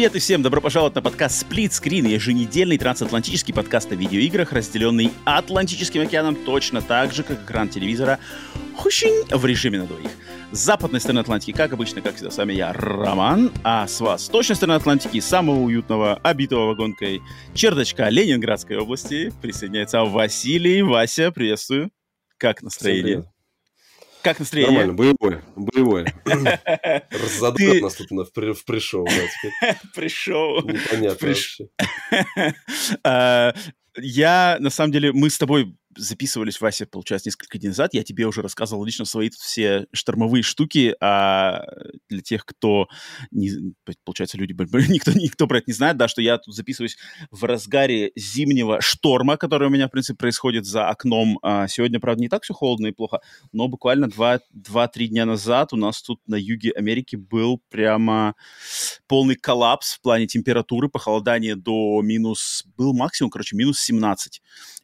Привет 0.00 0.16
и 0.16 0.18
всем 0.18 0.40
добро 0.40 0.62
пожаловать 0.62 0.94
на 0.94 1.02
подкаст 1.02 1.44
Split 1.44 1.72
Screen, 1.72 2.08
еженедельный 2.08 2.78
трансатлантический 2.78 3.52
подкаст 3.52 3.92
о 3.92 3.96
видеоиграх, 3.96 4.50
разделенный 4.50 5.12
Атлантическим 5.26 6.00
океаном 6.00 6.36
точно 6.36 6.80
так 6.80 7.12
же, 7.12 7.22
как 7.22 7.44
экран 7.44 7.68
телевизора 7.68 8.18
в 8.78 9.44
режиме 9.44 9.80
на 9.80 9.86
двоих. 9.86 10.08
С 10.52 10.58
западной 10.60 11.00
стороны 11.00 11.18
Атлантики, 11.18 11.52
как 11.52 11.74
обычно, 11.74 12.00
как 12.00 12.14
всегда, 12.14 12.30
с 12.30 12.38
вами 12.38 12.54
я, 12.54 12.72
Роман, 12.72 13.52
а 13.62 13.86
с 13.86 14.00
вас, 14.00 14.24
с 14.24 14.28
точной 14.30 14.56
стороны 14.56 14.76
Атлантики, 14.76 15.20
самого 15.20 15.60
уютного, 15.60 16.14
обитого 16.22 16.68
вагонкой 16.68 17.20
чердачка 17.52 18.08
Ленинградской 18.08 18.78
области, 18.78 19.34
присоединяется 19.42 20.02
Василий. 20.04 20.80
Вася, 20.80 21.30
приветствую. 21.30 21.90
Как 22.38 22.62
настроение? 22.62 23.30
Как 24.22 24.38
настроение? 24.38 24.84
Нормально, 24.86 24.94
боевое, 24.94 25.42
боевое. 25.56 26.14
Разодрал 27.10 27.80
нас 27.80 27.94
тут 27.94 28.10
в 28.54 28.64
пришел. 28.64 29.06
Пришел. 29.94 30.62
Непонятно. 30.64 31.34
А, 33.04 33.54
я, 33.96 34.56
на 34.60 34.70
самом 34.70 34.92
деле, 34.92 35.12
мы 35.12 35.30
с 35.30 35.38
тобой 35.38 35.74
записывались, 35.96 36.60
Вася, 36.60 36.86
получается, 36.86 37.28
несколько 37.28 37.58
дней 37.58 37.68
назад. 37.68 37.94
Я 37.94 38.04
тебе 38.04 38.26
уже 38.26 38.42
рассказывал 38.42 38.84
лично 38.84 39.04
свои 39.04 39.30
все 39.30 39.86
штормовые 39.92 40.42
штуки, 40.42 40.94
а 41.00 41.64
для 42.08 42.20
тех, 42.20 42.44
кто, 42.44 42.88
не, 43.30 43.74
получается, 44.04 44.38
люди, 44.38 44.52
никто, 44.90 45.12
никто 45.12 45.46
про 45.46 45.58
это 45.58 45.64
не 45.68 45.74
знает, 45.74 45.96
да, 45.96 46.08
что 46.08 46.22
я 46.22 46.38
тут 46.38 46.54
записываюсь 46.54 46.96
в 47.30 47.44
разгаре 47.44 48.12
зимнего 48.16 48.80
шторма, 48.80 49.36
который 49.36 49.68
у 49.68 49.70
меня, 49.70 49.88
в 49.88 49.90
принципе, 49.90 50.16
происходит 50.16 50.64
за 50.64 50.88
окном. 50.88 51.38
А 51.42 51.66
сегодня, 51.66 51.98
правда, 51.98 52.22
не 52.22 52.28
так 52.28 52.44
все 52.44 52.54
холодно 52.54 52.88
и 52.88 52.92
плохо, 52.92 53.20
но 53.52 53.68
буквально 53.68 54.06
2-3 54.06 55.06
дня 55.06 55.26
назад 55.26 55.72
у 55.72 55.76
нас 55.76 56.02
тут 56.02 56.20
на 56.26 56.36
юге 56.36 56.70
Америки 56.72 57.16
был 57.16 57.60
прямо 57.68 58.34
полный 59.08 59.34
коллапс 59.34 59.94
в 59.94 60.00
плане 60.00 60.26
температуры, 60.26 60.88
похолодание 60.88 61.56
до 61.56 62.00
минус, 62.02 62.64
был 62.76 62.94
максимум, 62.94 63.30
короче, 63.30 63.56
минус 63.56 63.80
17 63.80 64.40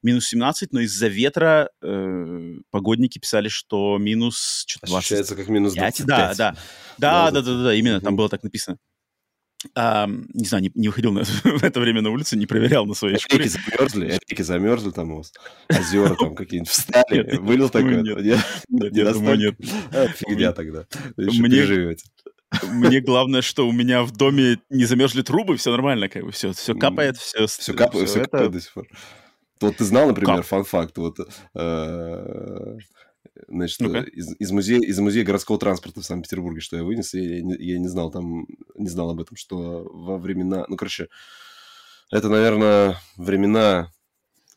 минус 0.06 0.26
17, 0.28 0.72
но 0.72 0.80
из-за 0.96 1.08
ветра 1.08 1.70
э, 1.82 2.54
погодники 2.70 3.18
писали, 3.18 3.48
что 3.48 3.98
минус... 3.98 4.66
Ощущается 4.82 5.34
20. 5.34 5.36
как 5.36 5.48
минус 5.48 5.74
25. 5.74 6.06
Да, 6.06 6.34
да. 6.34 6.56
Да, 6.98 7.30
да, 7.30 7.30
да, 7.30 7.42
да, 7.42 7.64
да, 7.64 7.74
именно, 7.74 8.00
там 8.00 8.16
было 8.16 8.28
так 8.28 8.42
написано. 8.42 8.78
А, 9.74 10.06
не 10.06 10.44
знаю, 10.44 10.64
не, 10.64 10.72
не 10.74 10.88
выходил 10.88 11.12
на, 11.12 11.24
в 11.44 11.64
это 11.64 11.80
время 11.80 12.00
на 12.00 12.10
улицу, 12.10 12.36
не 12.36 12.46
проверял 12.46 12.86
на 12.86 12.94
своей 12.94 13.18
шкуре. 13.18 13.44
Реки 13.44 13.58
замерзли, 13.58 14.18
реки 14.28 14.42
замерзли 14.42 14.90
там 14.90 15.12
у 15.12 15.16
вас, 15.18 15.32
озера 15.68 16.14
там 16.14 16.34
какие-нибудь 16.34 16.70
встали, 16.70 17.36
вылил 17.38 17.68
такой? 17.68 18.02
Нет, 18.02 18.16
нет, 18.16 18.40
нет. 18.72 20.16
Фигня 20.16 20.52
тогда, 20.52 20.86
мне, 21.16 21.96
мне 22.70 23.00
главное, 23.00 23.42
что 23.42 23.66
у 23.66 23.72
меня 23.72 24.02
в 24.02 24.12
доме 24.12 24.58
не 24.70 24.84
замерзли 24.84 25.22
трубы, 25.22 25.56
все 25.56 25.70
нормально, 25.70 26.08
как 26.08 26.24
бы 26.24 26.32
все, 26.32 26.52
все 26.52 26.74
капает, 26.74 27.16
все. 27.16 27.46
Все 27.46 27.74
капает, 27.74 28.08
все 28.08 28.24
капает 28.24 28.52
до 28.52 28.60
сих 28.60 28.72
пор. 28.72 28.86
Вот 29.60 29.76
ты 29.76 29.84
знал, 29.84 30.08
например, 30.08 30.42
фан-факт, 30.42 30.96
вот, 30.98 31.18
э, 31.54 32.78
значит, 33.48 33.80
ну 33.80 33.94
из, 34.02 34.34
из, 34.38 34.50
музея, 34.50 34.80
из 34.80 34.98
музея 34.98 35.24
городского 35.24 35.58
транспорта 35.58 36.00
в 36.00 36.04
Санкт-Петербурге, 36.04 36.60
что 36.60 36.76
я 36.76 36.84
вынес, 36.84 37.14
я, 37.14 37.22
я, 37.22 37.42
не, 37.42 37.56
я 37.56 37.78
не 37.78 37.88
знал 37.88 38.10
там, 38.10 38.46
не 38.74 38.88
знал 38.88 39.10
об 39.10 39.20
этом, 39.20 39.36
что 39.36 39.88
во 39.92 40.18
времена, 40.18 40.66
ну, 40.68 40.76
короче, 40.76 41.08
это, 42.10 42.28
наверное, 42.28 43.00
времена 43.16 43.90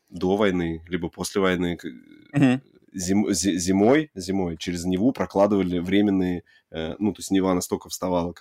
до 0.08 0.36
войны, 0.36 0.82
либо 0.88 1.08
после 1.08 1.40
войны, 1.40 1.78
угу 2.32 2.60
зим, 2.92 3.32
зимой, 3.32 4.10
зимой 4.14 4.56
через 4.56 4.84
Неву 4.84 5.12
прокладывали 5.12 5.78
временные, 5.78 6.44
э, 6.70 6.94
ну, 6.98 7.12
то 7.12 7.20
есть 7.20 7.30
Нева 7.30 7.54
настолько 7.54 7.88
вставала, 7.88 8.34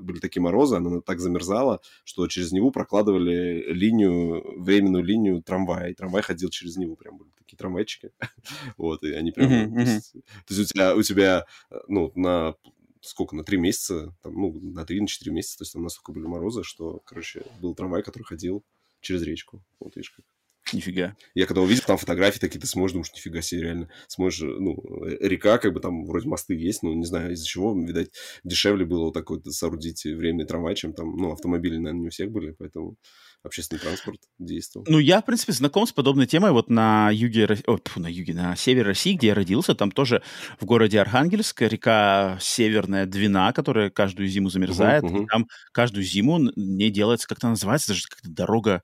были 0.00 0.18
такие 0.18 0.42
морозы, 0.42 0.76
она 0.76 1.00
так 1.00 1.20
замерзала, 1.20 1.80
что 2.04 2.26
через 2.26 2.52
Неву 2.52 2.70
прокладывали 2.70 3.64
линию, 3.72 4.62
временную 4.62 5.04
линию 5.04 5.42
трамвая, 5.42 5.90
и 5.90 5.94
трамвай 5.94 6.22
ходил 6.22 6.50
через 6.50 6.76
Неву, 6.76 6.96
прям 6.96 7.18
были 7.18 7.30
такие 7.38 7.56
трамвайчики, 7.56 8.10
вот, 8.76 9.02
и 9.02 9.12
они 9.12 9.32
прям... 9.32 9.74
То 9.74 10.54
есть 10.54 10.60
у 10.60 10.64
тебя, 10.64 10.94
у 10.94 11.02
тебя, 11.02 11.46
э, 11.70 11.76
ну, 11.88 12.12
на 12.14 12.54
сколько, 13.00 13.36
на 13.36 13.44
три 13.44 13.58
месяца, 13.58 14.14
там, 14.22 14.34
ну, 14.34 14.52
на 14.60 14.84
три, 14.84 15.00
на 15.00 15.06
четыре 15.06 15.32
месяца, 15.32 15.58
то 15.58 15.62
есть 15.62 15.72
там 15.72 15.82
настолько 15.82 16.12
были 16.12 16.26
морозы, 16.26 16.62
что, 16.64 17.00
короче, 17.04 17.44
был 17.60 17.74
трамвай, 17.74 18.02
который 18.02 18.24
ходил 18.24 18.64
через 19.00 19.22
речку. 19.22 19.62
Вот 19.78 19.94
видишь 19.96 20.10
как. 20.10 20.24
Нифига. 20.72 21.16
Я 21.34 21.46
когда 21.46 21.60
увидел 21.60 21.84
там 21.86 21.96
фотографии 21.96 22.38
такие, 22.38 22.60
ты 22.60 22.66
сможешь, 22.66 22.92
думаешь, 22.92 23.12
нифига 23.14 23.40
себе, 23.40 23.62
реально. 23.62 23.88
Сможешь, 24.08 24.40
ну, 24.40 24.76
река, 25.20 25.58
как 25.58 25.72
бы 25.72 25.80
там 25.80 26.04
вроде 26.04 26.28
мосты 26.28 26.54
есть, 26.54 26.82
но 26.82 26.92
не 26.92 27.04
знаю, 27.04 27.32
из-за 27.32 27.46
чего, 27.46 27.74
видать, 27.78 28.10
дешевле 28.42 28.84
было 28.84 29.04
вот 29.04 29.14
так 29.14 29.30
вот 29.30 29.46
соорудить 29.46 30.04
временный 30.04 30.44
трамвай, 30.44 30.74
чем 30.74 30.92
там, 30.92 31.16
ну, 31.16 31.32
автомобили, 31.32 31.76
наверное, 31.76 32.00
не 32.00 32.06
у 32.08 32.10
всех 32.10 32.30
были, 32.30 32.52
поэтому 32.58 32.96
общественный 33.46 33.80
транспорт 33.80 34.20
действовал. 34.38 34.86
Ну, 34.88 34.98
я, 34.98 35.20
в 35.20 35.24
принципе, 35.24 35.52
знаком 35.52 35.86
с 35.86 35.92
подобной 35.92 36.26
темой 36.26 36.50
вот 36.50 36.68
на 36.68 37.10
юге, 37.12 37.46
о, 37.66 37.78
фу, 37.84 38.00
на 38.00 38.08
юге, 38.08 38.34
на 38.34 38.56
севере 38.56 38.86
России, 38.86 39.14
где 39.14 39.28
я 39.28 39.34
родился, 39.34 39.74
там 39.74 39.90
тоже 39.90 40.22
в 40.60 40.64
городе 40.64 41.00
Архангельск 41.00 41.62
река 41.62 42.38
Северная 42.40 43.06
Двина, 43.06 43.52
которая 43.52 43.90
каждую 43.90 44.28
зиму 44.28 44.50
замерзает, 44.50 45.04
uh-huh, 45.04 45.22
uh-huh. 45.22 45.26
там 45.30 45.46
каждую 45.72 46.04
зиму 46.04 46.50
не 46.56 46.90
делается, 46.90 47.28
как-то 47.28 47.48
называется, 47.48 47.88
даже 47.88 48.02
как-то 48.08 48.28
дорога 48.28 48.82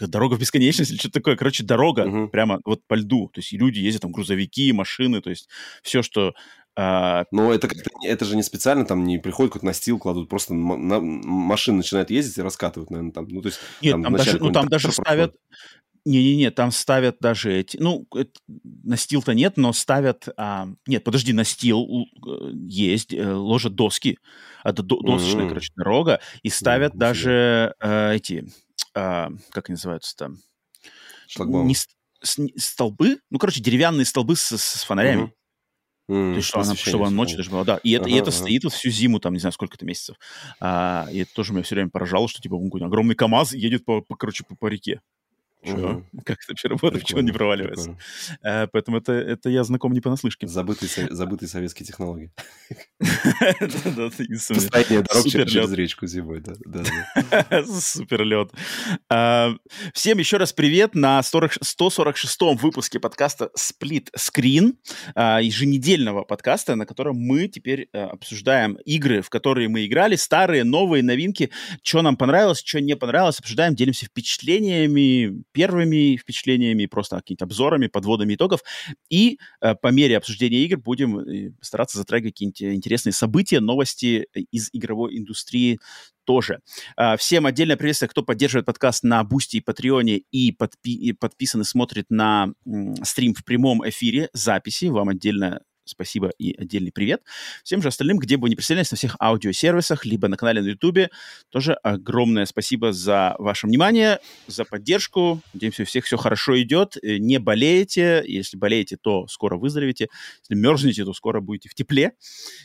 дорога 0.00 0.34
в 0.34 0.40
бесконечность 0.40 0.90
или 0.90 0.98
что-то 0.98 1.14
такое. 1.14 1.36
Короче, 1.36 1.64
дорога 1.64 2.06
угу. 2.06 2.28
прямо 2.28 2.60
вот 2.64 2.80
по 2.86 2.94
льду. 2.94 3.30
То 3.32 3.40
есть 3.40 3.52
люди 3.52 3.80
ездят, 3.80 4.02
там, 4.02 4.12
грузовики, 4.12 4.72
машины, 4.72 5.20
то 5.20 5.30
есть 5.30 5.48
все, 5.82 6.02
что... 6.02 6.34
А... 6.76 7.24
Но 7.32 7.52
это, 7.52 7.68
это 8.04 8.24
же 8.24 8.36
не 8.36 8.42
специально, 8.42 8.84
там 8.84 9.04
не 9.04 9.18
приходят 9.18 9.52
как 9.52 9.62
настил, 9.62 9.98
кладут, 9.98 10.28
просто 10.28 10.54
на, 10.54 11.00
машины 11.00 11.78
начинают 11.78 12.10
ездить 12.10 12.38
и 12.38 12.42
раскатывают, 12.42 12.90
наверное, 12.90 13.12
там. 13.12 13.26
Ну, 13.28 13.42
то 13.42 13.48
есть, 13.48 13.58
Нет, 13.82 13.92
там, 13.92 14.02
там 14.04 14.12
даже, 14.14 14.38
ну, 14.38 14.52
там 14.52 14.68
даже 14.68 14.92
ставят... 14.92 15.34
Не-не-не, 16.04 16.50
там 16.50 16.70
ставят 16.70 17.16
даже 17.20 17.52
эти... 17.52 17.76
Ну, 17.76 18.06
настил-то 18.84 19.34
нет, 19.34 19.56
но 19.56 19.72
ставят... 19.72 20.28
А, 20.38 20.68
нет, 20.86 21.04
подожди, 21.04 21.34
настил 21.34 21.84
э, 21.84 22.50
есть, 22.54 23.12
э, 23.12 23.30
ложат 23.30 23.74
доски. 23.74 24.16
Это 24.64 24.82
досочная, 24.82 25.44
mm-hmm. 25.44 25.48
короче, 25.48 25.72
дорога. 25.76 26.20
И 26.42 26.48
ставят 26.48 26.94
mm-hmm. 26.94 26.98
даже 26.98 27.74
э, 27.80 28.14
эти 28.14 28.48
а, 28.94 29.30
как 29.50 29.68
они 29.68 29.74
называются 29.74 30.16
там? 30.16 30.38
Не, 31.38 31.74
с, 31.74 31.86
столбы, 32.56 33.18
ну, 33.30 33.38
короче, 33.38 33.60
деревянные 33.60 34.04
столбы 34.04 34.36
с, 34.36 34.56
с 34.56 34.84
фонарями. 34.84 35.22
Угу. 35.22 35.32
Mm, 36.10 36.30
То 36.32 36.36
есть, 36.36 36.48
что 36.48 36.60
она, 36.60 36.74
чтобы 36.74 37.06
она 37.06 37.14
ночью 37.14 37.36
даже 37.36 37.50
была, 37.50 37.64
да. 37.64 37.80
И 37.82 37.92
это, 37.92 38.06
ага, 38.06 38.14
и 38.14 38.14
это 38.14 38.30
ага. 38.30 38.38
стоит 38.38 38.64
вот 38.64 38.72
всю 38.72 38.88
зиму, 38.88 39.20
там, 39.20 39.34
не 39.34 39.40
знаю, 39.40 39.52
сколько-то 39.52 39.84
месяцев. 39.84 40.16
А, 40.58 41.06
и 41.12 41.18
это 41.18 41.34
тоже 41.34 41.52
меня 41.52 41.62
все 41.62 41.74
время 41.74 41.90
поражало, 41.90 42.28
что, 42.28 42.40
типа, 42.40 42.56
огромный 42.56 43.14
КАМАЗ 43.14 43.52
едет, 43.52 43.84
по, 43.84 44.00
по 44.00 44.16
короче, 44.16 44.44
по, 44.44 44.56
по 44.56 44.68
реке. 44.68 45.02
Угу. 45.62 46.06
Как 46.24 46.38
это 46.38 46.52
вообще 46.52 46.68
работает, 46.68 47.04
чего 47.04 47.18
он 47.18 47.26
не 47.26 47.32
проваливается? 47.32 47.98
А, 48.42 48.68
поэтому 48.68 48.98
это, 48.98 49.12
это 49.12 49.50
я 49.50 49.64
знаком 49.64 49.92
не 49.92 50.00
понаслышке. 50.00 50.46
Забытые, 50.46 50.88
забытые 51.10 51.48
советские 51.48 51.86
технологии. 51.86 52.30
Построение 52.98 55.02
дорог 55.02 55.26
через 55.26 55.72
речку 55.72 56.06
зимой. 56.06 56.42
Супер 57.80 58.24
лед. 58.24 58.52
А, 59.10 59.54
всем 59.92 60.18
еще 60.18 60.36
раз 60.36 60.52
привет 60.52 60.94
на 60.94 61.20
146-м 61.20 62.56
выпуске 62.56 63.00
подкаста 63.00 63.50
Split 63.58 64.08
Screen, 64.16 64.74
а, 65.14 65.40
еженедельного 65.40 66.22
подкаста, 66.22 66.76
на 66.76 66.86
котором 66.86 67.16
мы 67.16 67.48
теперь 67.48 67.88
э, 67.92 68.00
обсуждаем 68.00 68.74
игры, 68.84 69.22
в 69.22 69.30
которые 69.30 69.68
мы 69.68 69.86
играли, 69.86 70.16
старые, 70.16 70.64
новые 70.64 71.02
новинки, 71.02 71.50
что 71.82 72.02
нам 72.02 72.16
понравилось, 72.16 72.62
что 72.64 72.80
не 72.80 72.96
понравилось, 72.96 73.40
обсуждаем, 73.40 73.74
делимся 73.74 74.06
впечатлениями, 74.06 75.42
первыми 75.52 76.16
впечатлениями, 76.16 76.86
просто 76.86 77.16
какими-то 77.16 77.44
обзорами, 77.44 77.86
подводами 77.86 78.34
итогов. 78.34 78.60
И 79.10 79.38
э, 79.60 79.74
по 79.74 79.88
мере 79.88 80.16
обсуждения 80.16 80.64
игр 80.64 80.78
будем 80.78 81.18
э, 81.18 81.52
стараться 81.60 81.98
затрагивать 81.98 82.34
какие-нибудь 82.34 82.62
интересные 82.62 83.12
события, 83.12 83.60
новости 83.60 84.26
э, 84.34 84.40
из 84.50 84.70
игровой 84.72 85.18
индустрии 85.18 85.78
тоже. 86.24 86.60
Э, 87.00 87.16
всем 87.16 87.46
отдельное 87.46 87.78
приветствие, 87.78 88.10
кто 88.10 88.22
поддерживает 88.22 88.66
подкаст 88.66 89.02
на 89.02 89.24
Boosty 89.24 89.56
и 89.56 89.60
Патреоне 89.60 90.20
и, 90.30 90.52
подпи- 90.52 90.92
и 90.92 91.12
подписан 91.14 91.62
и 91.62 91.64
смотрит 91.64 92.04
на 92.10 92.52
стрим 93.02 93.32
в 93.32 93.44
прямом 93.46 93.88
эфире, 93.88 94.28
записи. 94.34 94.86
Вам 94.86 95.08
отдельно 95.08 95.62
спасибо 95.88 96.30
и 96.38 96.54
отдельный 96.56 96.92
привет. 96.92 97.22
Всем 97.64 97.82
же 97.82 97.88
остальным, 97.88 98.18
где 98.18 98.36
бы 98.36 98.42
вы 98.42 98.50
ни 98.50 98.54
присоединялись, 98.54 98.90
на 98.90 98.96
всех 98.96 99.16
аудиосервисах, 99.20 100.04
либо 100.04 100.28
на 100.28 100.36
канале 100.36 100.62
на 100.62 100.68
Ютубе, 100.68 101.10
тоже 101.50 101.74
огромное 101.74 102.46
спасибо 102.46 102.92
за 102.92 103.34
ваше 103.38 103.66
внимание, 103.66 104.20
за 104.46 104.64
поддержку. 104.64 105.40
Надеемся, 105.52 105.82
у 105.82 105.86
всех 105.86 106.04
все 106.04 106.16
хорошо 106.16 106.60
идет. 106.60 106.96
Э, 107.02 107.18
не 107.18 107.38
болеете. 107.38 108.22
Если 108.26 108.56
болеете, 108.56 108.96
то 108.96 109.26
скоро 109.28 109.56
выздоровеете. 109.56 110.08
Если 110.40 110.60
мерзнете, 110.60 111.04
то 111.04 111.12
скоро 111.12 111.40
будете 111.40 111.68
в 111.68 111.74
тепле. 111.74 112.12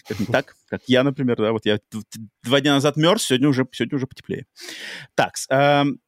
Как 0.08 0.20
не 0.20 0.26
так, 0.26 0.56
как 0.68 0.82
я, 0.88 1.04
например, 1.04 1.38
да, 1.38 1.52
вот 1.52 1.66
я 1.66 1.80
два 2.44 2.62
дня 2.62 2.74
назад 2.74 2.98
мерз, 2.98 3.24
сегодня 3.24 3.48
уже, 3.50 3.68
сегодня 3.72 3.96
уже 3.96 4.08
потеплее. 4.08 4.46
Так, 5.16 5.34
эм, 5.50 6.00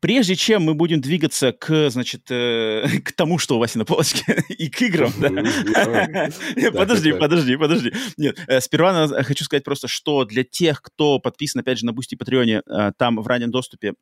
прежде 0.00 0.36
чем 0.36 0.62
мы 0.62 0.74
будем 0.74 1.00
двигаться 1.00 1.52
к, 1.52 1.90
значит, 1.90 2.30
э, 2.30 2.86
к 3.04 3.12
тому, 3.12 3.38
что 3.38 3.56
у 3.56 3.58
Васи 3.58 3.78
на 3.78 3.84
полочке, 3.84 4.44
и 4.48 4.68
к 4.68 4.80
играм, 4.82 5.12
да? 5.18 5.28
Подожди, 6.72 7.12
подожди, 7.12 7.56
подожди. 7.56 7.92
Нет, 8.16 8.38
э, 8.46 8.60
сперва 8.60 9.08
хочу 9.22 9.44
сказать 9.44 9.64
просто, 9.64 9.88
что 9.88 10.24
для 10.24 10.44
тех, 10.44 10.82
кто 10.82 11.18
подписан, 11.18 11.60
опять 11.60 11.78
же, 11.78 11.86
на 11.86 11.92
Boosty 11.92 12.14
Патреоне, 12.14 12.62
э, 12.66 12.92
там 12.96 13.16
в 13.20 13.26
раннем 13.26 13.50
доступе 13.50 13.94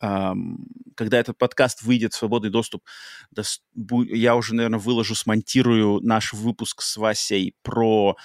когда 0.00 1.20
этот 1.20 1.38
подкаст 1.38 1.82
выйдет 1.82 2.12
в 2.12 2.16
свободный 2.16 2.50
доступ, 2.50 2.82
я 4.08 4.34
уже, 4.34 4.56
наверное, 4.56 4.80
выложу, 4.80 5.14
смонтирую 5.14 6.00
наш 6.00 6.32
выпуск 6.32 6.82
с 6.82 6.96
Васей 6.96 7.54
про 7.62 8.16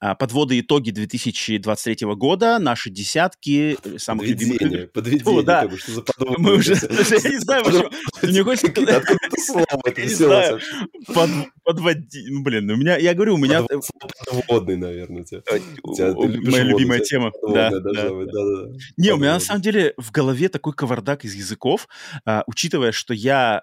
подводы 0.00 0.60
итоги 0.60 0.90
2023 0.90 2.06
года, 2.14 2.58
наши 2.58 2.90
десятки 2.90 3.76
э, 3.82 3.98
самых 3.98 4.26
любимых 4.26 4.60
игр. 4.60 4.86
Подведение, 4.88 5.40
О, 5.40 5.42
да. 5.42 5.66
бы, 5.66 5.78
что 5.78 5.92
за. 5.92 6.04
Мы 6.38 6.54
уже, 6.54 6.74
я 6.74 7.30
не 7.30 7.38
знаю, 7.38 7.64
почему. 7.64 7.90
Мне 8.22 8.44
хочется... 8.44 8.66
Откуда 8.68 8.92
это 9.22 9.40
слово 9.40 9.66
это 9.84 10.00
взялось? 10.02 10.62
Подводи... 11.64 12.26
Ну, 12.28 12.42
блин, 12.42 12.70
у 12.70 12.76
меня, 12.76 12.96
я 12.96 13.14
говорю, 13.14 13.34
у 13.34 13.38
меня... 13.38 13.64
Подводный, 14.26 14.76
наверное. 14.76 15.24
Э, 15.32 15.58
моя 16.14 16.64
любимая 16.64 17.00
тема. 17.00 17.32
Да, 17.42 17.70
да, 17.70 17.80
да. 17.80 18.10
Не, 18.96 19.12
у 19.12 19.16
меня 19.16 19.34
на 19.34 19.40
самом 19.40 19.62
деле 19.62 19.94
в 19.96 20.10
голове 20.10 20.48
такой 20.48 20.72
кавардак 20.72 21.24
из 21.24 21.34
языков, 21.34 21.88
а, 22.24 22.44
учитывая, 22.46 22.92
что 22.92 23.14
я 23.14 23.62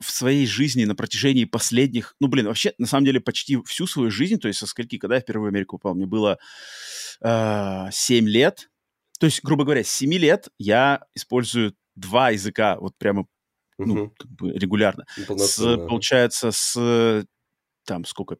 в 0.00 0.10
своей 0.10 0.46
жизни 0.46 0.84
на 0.84 0.94
протяжении 0.94 1.44
последних, 1.44 2.14
ну, 2.20 2.28
блин, 2.28 2.46
вообще, 2.46 2.72
на 2.78 2.86
самом 2.86 3.04
деле, 3.04 3.20
почти 3.20 3.62
всю 3.64 3.86
свою 3.86 4.10
жизнь, 4.10 4.38
то 4.38 4.48
есть 4.48 4.60
со 4.60 4.66
скольки, 4.66 4.98
когда 4.98 5.16
я 5.16 5.20
впервые 5.20 5.50
в 5.50 5.54
Америку 5.54 5.78
попал, 5.78 5.94
мне 5.94 6.06
было 6.06 6.38
э, 7.22 7.86
7 7.90 8.28
лет, 8.28 8.70
то 9.18 9.26
есть, 9.26 9.42
грубо 9.42 9.64
говоря, 9.64 9.84
с 9.84 9.88
7 9.88 10.12
лет 10.14 10.48
я 10.58 11.02
использую 11.14 11.74
два 11.94 12.30
языка 12.30 12.76
вот 12.78 12.96
прямо, 12.98 13.26
ну, 13.78 14.04
угу. 14.04 14.14
как 14.18 14.30
бы 14.30 14.52
регулярно. 14.52 15.06
С, 15.16 15.56
получается, 15.88 16.50
с, 16.50 17.26
там, 17.84 18.04
сколько, 18.04 18.36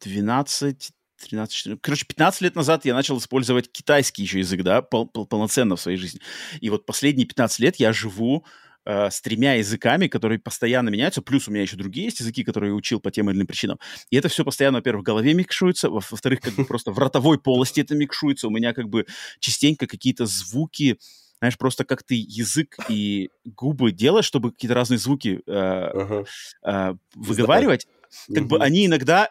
12, 0.00 0.92
13, 1.20 1.54
14, 1.54 1.80
короче, 1.80 2.06
15 2.06 2.40
лет 2.42 2.56
назад 2.56 2.84
я 2.84 2.94
начал 2.94 3.18
использовать 3.18 3.70
китайский 3.72 4.22
еще 4.22 4.38
язык, 4.40 4.62
да, 4.62 4.82
пол, 4.82 5.06
пол, 5.06 5.26
полноценно 5.26 5.76
в 5.76 5.80
своей 5.80 5.96
жизни. 5.96 6.20
И 6.60 6.70
вот 6.70 6.86
последние 6.86 7.26
15 7.26 7.58
лет 7.60 7.76
я 7.76 7.92
живу 7.92 8.44
э, 8.84 9.10
с 9.10 9.20
тремя 9.20 9.54
языками, 9.54 10.08
которые 10.08 10.38
постоянно 10.38 10.88
меняются, 10.88 11.22
плюс 11.22 11.48
у 11.48 11.50
меня 11.50 11.62
еще 11.62 11.76
другие 11.76 12.06
есть 12.06 12.20
языки, 12.20 12.44
которые 12.44 12.70
я 12.70 12.74
учил 12.74 13.00
по 13.00 13.10
тем 13.10 13.30
или 13.30 13.36
иным 13.36 13.46
причинам. 13.46 13.78
И 14.10 14.16
это 14.16 14.28
все 14.28 14.44
постоянно, 14.44 14.78
во-первых, 14.78 15.02
в 15.02 15.06
голове 15.06 15.34
микшуется, 15.34 15.90
во-вторых, 15.90 16.40
как 16.40 16.54
бы 16.54 16.64
просто 16.66 16.92
в 16.92 16.98
ротовой 16.98 17.38
полости 17.38 17.80
это 17.80 17.94
микшуется. 17.94 18.48
У 18.48 18.50
меня 18.50 18.72
как 18.72 18.88
бы 18.88 19.06
частенько 19.40 19.86
какие-то 19.86 20.26
звуки, 20.26 20.98
знаешь, 21.38 21.58
просто 21.58 21.84
как 21.84 22.02
ты 22.02 22.14
язык 22.14 22.78
и 22.88 23.30
губы 23.44 23.92
делаешь, 23.92 24.24
чтобы 24.24 24.52
какие-то 24.52 24.74
разные 24.74 24.98
звуки 24.98 25.40
э, 25.46 26.24
э, 26.64 26.94
выговаривать, 27.14 27.86
как 28.32 28.46
бы 28.46 28.58
они 28.58 28.86
иногда 28.86 29.30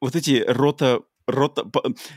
вот 0.00 0.16
эти 0.16 0.44
рота 0.46 1.00
рота, 1.26 1.64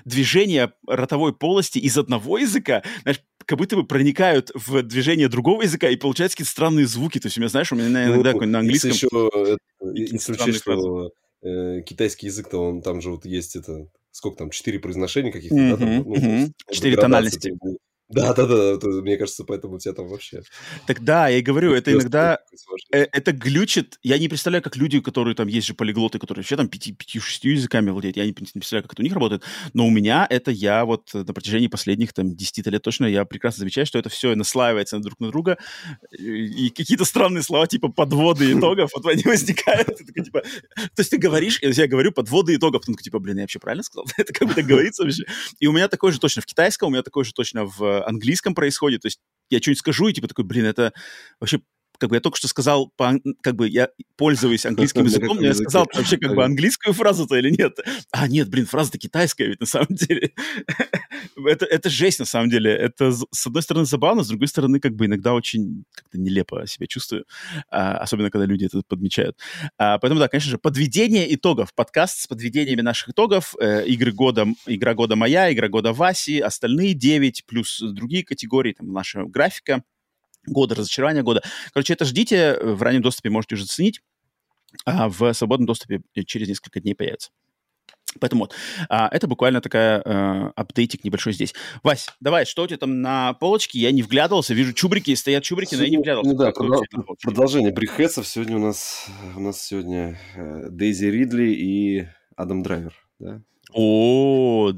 движения 0.05 0.73
ротовой 0.87 1.33
полости 1.33 1.79
из 1.79 1.97
одного 1.97 2.37
языка, 2.37 2.83
знаешь, 3.03 3.21
как 3.47 3.57
будто 3.57 3.75
бы 3.75 3.87
проникают 3.87 4.51
в 4.53 4.83
движение 4.83 5.29
другого 5.29 5.63
языка, 5.63 5.89
и 5.89 5.95
получаются 5.95 6.37
какие-то 6.37 6.51
странные 6.51 6.85
звуки. 6.85 7.19
То 7.19 7.27
есть 7.27 7.37
у 7.37 7.41
меня, 7.41 7.49
знаешь, 7.49 7.71
у 7.71 7.75
меня 7.75 8.05
иногда 8.05 8.33
ну, 8.33 8.45
на 8.45 8.59
английском... 8.59 8.91
Еще, 8.91 9.07
это, 9.33 9.57
исключи, 10.15 10.51
что 10.51 11.11
э, 11.41 11.81
китайский 11.81 12.27
язык-то, 12.27 12.59
он 12.59 12.81
там 12.83 13.01
же 13.01 13.09
вот 13.09 13.25
есть 13.25 13.55
это... 13.55 13.87
Сколько 14.09 14.39
там, 14.39 14.49
четыре 14.49 14.79
произношения 14.79 15.31
каких-то, 15.31 15.55
mm-hmm, 15.55 15.69
да? 15.69 15.77
Там, 15.77 15.95
ну, 15.95 16.15
mm-hmm. 16.15 16.51
Четыре 16.71 16.97
тональности. 16.97 17.53
Да, 18.09 18.33
да, 18.33 18.45
да, 18.45 18.77
да, 18.77 18.87
мне 18.87 19.17
кажется, 19.17 19.43
поэтому 19.43 19.75
у 19.75 19.79
тебя 19.79 19.93
там 19.93 20.07
вообще. 20.07 20.41
Так 20.85 21.03
да, 21.03 21.27
я 21.27 21.39
и 21.39 21.41
говорю, 21.41 21.73
это 21.73 21.91
иногда 21.91 22.39
э, 22.93 23.05
это 23.11 23.33
глючит. 23.33 23.99
Я 24.01 24.17
не 24.17 24.29
представляю, 24.29 24.63
как 24.63 24.77
люди, 24.77 25.01
которые 25.01 25.35
там 25.35 25.47
есть 25.47 25.67
же 25.67 25.73
полиглоты, 25.73 26.17
которые 26.17 26.41
вообще 26.41 26.55
там 26.55 26.69
пяти-шестью 26.69 27.51
языками 27.51 27.89
владеют. 27.89 28.15
Я 28.15 28.25
не, 28.25 28.31
представляю, 28.31 28.83
как 28.83 28.93
это 28.93 29.01
у 29.01 29.03
них 29.03 29.13
работает. 29.13 29.43
Но 29.73 29.85
у 29.85 29.89
меня 29.89 30.25
это 30.29 30.51
я 30.51 30.85
вот 30.85 31.13
на 31.13 31.33
протяжении 31.33 31.67
последних 31.67 32.13
там 32.13 32.33
10 32.33 32.65
лет 32.67 32.81
точно 32.81 33.05
я 33.05 33.25
прекрасно 33.25 33.59
замечаю, 33.59 33.85
что 33.85 33.99
это 33.99 34.07
все 34.07 34.35
наслаивается 34.35 34.99
друг 34.99 35.19
на 35.19 35.27
друга. 35.27 35.57
И 36.17 36.69
какие-то 36.69 37.03
странные 37.03 37.43
слова 37.43 37.67
типа 37.67 37.89
подводы 37.89 38.51
итогов, 38.57 38.91
вот 38.95 39.05
они 39.05 39.23
возникают. 39.23 39.97
Типа, 39.97 40.41
то 40.41 40.99
есть 40.99 41.11
ты 41.11 41.17
говоришь, 41.17 41.59
я 41.61 41.87
говорю 41.87 42.13
подводы 42.13 42.55
итогов, 42.55 42.81
потом 42.81 42.95
типа, 42.95 43.19
блин, 43.19 43.37
я 43.37 43.43
вообще 43.43 43.59
правильно 43.59 43.83
сказал? 43.83 44.05
Это 44.17 44.31
как 44.31 44.47
бы 44.47 44.53
так 44.53 44.65
говорится 44.65 45.03
вообще. 45.03 45.23
И 45.59 45.67
у 45.67 45.73
меня 45.73 45.89
такое 45.89 46.13
же 46.13 46.19
точно 46.19 46.41
в 46.41 46.45
китайском, 46.45 46.87
у 46.87 46.91
меня 46.91 47.03
такое 47.03 47.25
же 47.25 47.33
точно 47.33 47.65
в 47.65 47.96
английском 48.05 48.55
происходит. 48.55 49.01
То 49.01 49.07
есть 49.07 49.19
я 49.49 49.59
что-нибудь 49.59 49.79
скажу, 49.79 50.07
и 50.07 50.13
типа 50.13 50.27
такой, 50.27 50.45
блин, 50.45 50.65
это 50.65 50.93
вообще 51.39 51.61
как 51.97 52.09
бы 52.09 52.15
я 52.15 52.21
только 52.21 52.37
что 52.37 52.47
сказал, 52.47 52.91
по, 52.95 53.13
как 53.41 53.55
бы 53.55 53.67
я 53.67 53.89
пользуюсь 54.15 54.65
английским 54.65 55.05
языком, 55.05 55.37
но 55.37 55.43
я 55.43 55.53
сказал 55.53 55.87
вообще 55.93 56.17
как 56.17 56.35
бы 56.35 56.43
английскую 56.43 56.93
фразу-то 56.93 57.35
или 57.35 57.49
нет? 57.49 57.77
А, 58.11 58.27
нет, 58.27 58.49
блин, 58.49 58.65
фраза-то 58.65 58.97
китайская 58.97 59.47
ведь 59.47 59.59
на 59.59 59.65
самом 59.65 59.89
деле. 59.89 60.33
это, 61.45 61.65
это 61.65 61.89
жесть 61.89 62.19
на 62.19 62.25
самом 62.25 62.49
деле. 62.49 62.71
Это, 62.71 63.11
с 63.11 63.47
одной 63.47 63.63
стороны, 63.63 63.85
забавно, 63.85 64.23
с 64.23 64.27
другой 64.27 64.47
стороны, 64.47 64.79
как 64.79 64.95
бы 64.95 65.05
иногда 65.05 65.33
очень 65.33 65.85
как-то 65.93 66.17
нелепо 66.19 66.65
себя 66.67 66.87
чувствую, 66.87 67.25
а, 67.69 67.97
особенно 67.97 68.29
когда 68.29 68.45
люди 68.45 68.65
это 68.65 68.81
подмечают. 68.87 69.37
А, 69.77 69.97
поэтому, 69.97 70.19
да, 70.19 70.27
конечно 70.27 70.51
же, 70.51 70.57
подведение 70.57 71.33
итогов. 71.33 71.73
Подкаст 71.73 72.21
с 72.21 72.27
подведениями 72.27 72.81
наших 72.81 73.09
итогов. 73.09 73.55
Э, 73.59 73.85
игры 73.85 74.11
года, 74.11 74.47
игра 74.65 74.93
года 74.93 75.15
моя, 75.15 75.51
игра 75.51 75.67
года 75.67 75.93
Васи, 75.93 76.39
остальные 76.39 76.93
9, 76.93 77.45
плюс 77.45 77.79
другие 77.81 78.23
категории, 78.23 78.73
там, 78.73 78.91
наша 78.91 79.23
графика— 79.23 79.83
года, 80.47 80.75
разочарования 80.75 81.23
года. 81.23 81.43
Короче, 81.73 81.93
это 81.93 82.05
ждите, 82.05 82.35
э, 82.35 82.73
в 82.73 82.81
раннем 82.81 83.01
доступе 83.01 83.29
можете 83.29 83.55
уже 83.55 83.65
заценить, 83.65 84.01
а 84.85 85.09
в 85.09 85.33
свободном 85.33 85.67
доступе 85.67 86.01
через 86.25 86.47
несколько 86.47 86.79
дней 86.79 86.95
появится. 86.95 87.29
Поэтому 88.19 88.43
вот, 88.43 88.55
а, 88.89 89.09
это 89.11 89.27
буквально 89.27 89.61
такая 89.61 90.01
э, 90.03 90.51
апдейтик 90.55 91.03
небольшой 91.03 91.33
здесь. 91.33 91.53
Вась, 91.83 92.07
давай, 92.19 92.45
что 92.45 92.63
у 92.63 92.67
тебя 92.67 92.77
там 92.77 93.01
на 93.01 93.33
полочке? 93.33 93.79
Я 93.79 93.91
не 93.91 94.01
вглядывался, 94.01 94.53
вижу 94.53 94.73
чубрики, 94.73 95.13
стоят 95.13 95.43
чубрики, 95.43 95.75
но 95.75 95.83
я 95.83 95.89
не 95.89 95.97
вглядывался. 95.97 96.31
Ну, 96.31 96.37
да, 96.37 96.49
продол- 96.49 97.15
продолжение 97.21 97.71
брикхедсов. 97.71 98.27
Сегодня 98.27 98.55
у 98.55 98.59
нас, 98.59 99.07
у 99.35 99.39
нас 99.39 99.61
сегодня 99.61 100.19
э, 100.35 100.69
Дейзи 100.69 101.05
Ридли 101.05 101.51
и 101.51 102.07
Адам 102.35 102.63
Драйвер, 102.63 102.93
да? 103.19 103.41
О, 103.73 104.71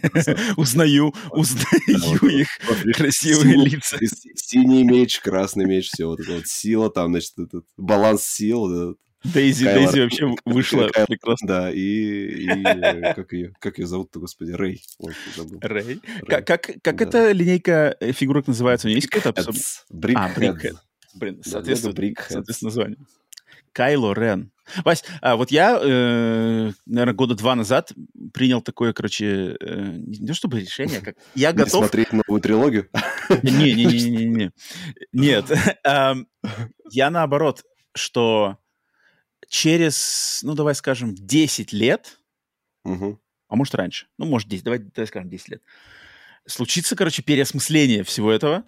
узнаю, 0.56 1.12
узнаю 1.30 2.28
их 2.28 2.48
красивые 2.94 3.56
лица. 3.56 3.98
Синий 4.36 4.84
меч, 4.84 5.20
красный 5.20 5.64
меч, 5.64 5.90
все 5.92 6.06
вот 6.06 6.20
вот 6.26 6.46
сила 6.46 6.90
там, 6.90 7.10
значит, 7.10 7.38
этот 7.38 7.64
баланс 7.76 8.22
сил. 8.24 8.96
Дейзи, 9.24 9.64
Дейзи 9.64 10.00
вообще 10.00 10.34
вышла 10.44 10.88
прекрасно. 11.08 11.48
Да, 11.48 11.70
и, 11.72 12.46
э, 12.48 13.14
как 13.14 13.32
ее, 13.32 13.52
как 13.58 13.78
ее 13.78 13.86
зовут-то, 13.86 14.20
господи, 14.20 14.52
Рэй. 14.52 14.82
Рэй? 15.60 16.00
Как, 16.28 16.46
как, 16.46 16.70
как 16.82 17.00
эта 17.00 17.32
линейка 17.32 17.96
э, 17.98 18.12
фигурок 18.12 18.46
называется? 18.46 18.86
У 18.86 18.90
нее 18.90 18.98
есть 18.98 19.08
какая-то... 19.08 19.50
Брикхед. 19.90 20.22
А, 20.22 20.38
Брикхед. 20.38 20.76
Блин, 21.14 21.40
соответственно, 21.44 21.94
соответственно 22.28 22.68
название. 22.68 22.98
Кайло 23.76 24.14
Рен. 24.14 24.52
Вась, 24.86 25.04
а 25.20 25.36
вот 25.36 25.50
я, 25.50 25.78
э, 25.78 26.72
наверное, 26.86 27.12
года 27.12 27.34
два 27.34 27.54
назад 27.54 27.92
принял 28.32 28.62
такое, 28.62 28.94
короче, 28.94 29.54
э, 29.60 29.90
не 29.98 30.26
то 30.26 30.32
чтобы 30.32 30.60
решение, 30.60 31.02
как 31.02 31.16
я 31.34 31.52
готов... 31.52 31.74
Не 31.74 31.80
смотреть 31.80 32.12
новую 32.14 32.40
трилогию? 32.40 32.88
Не-не-не-не-не. 33.42 34.52
Нет. 35.12 35.52
Я 36.90 37.10
наоборот, 37.10 37.64
что 37.94 38.56
через, 39.46 40.40
ну, 40.42 40.54
давай 40.54 40.74
скажем, 40.74 41.14
10 41.14 41.74
лет, 41.74 42.18
а 42.82 43.56
может 43.56 43.74
раньше, 43.74 44.06
ну, 44.16 44.24
может 44.24 44.48
10, 44.48 44.64
давай, 44.64 44.78
давай 44.78 45.06
скажем 45.06 45.28
10 45.28 45.48
лет, 45.50 45.62
случится, 46.46 46.96
короче, 46.96 47.22
переосмысление 47.22 48.04
всего 48.04 48.32
этого, 48.32 48.64